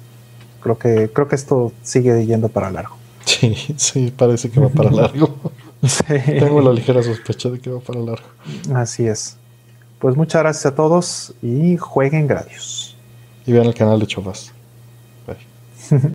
[0.62, 2.96] creo que creo que esto sigue yendo para largo.
[3.24, 5.52] Sí, sí, parece que va para largo.
[6.08, 8.28] Tengo la ligera sospecha de que va para largo.
[8.74, 9.38] Así es.
[10.00, 12.96] Pues muchas gracias a todos y jueguen Gradius.
[13.46, 14.52] Y vean el canal de Chofas.
[15.28, 16.00] Bye.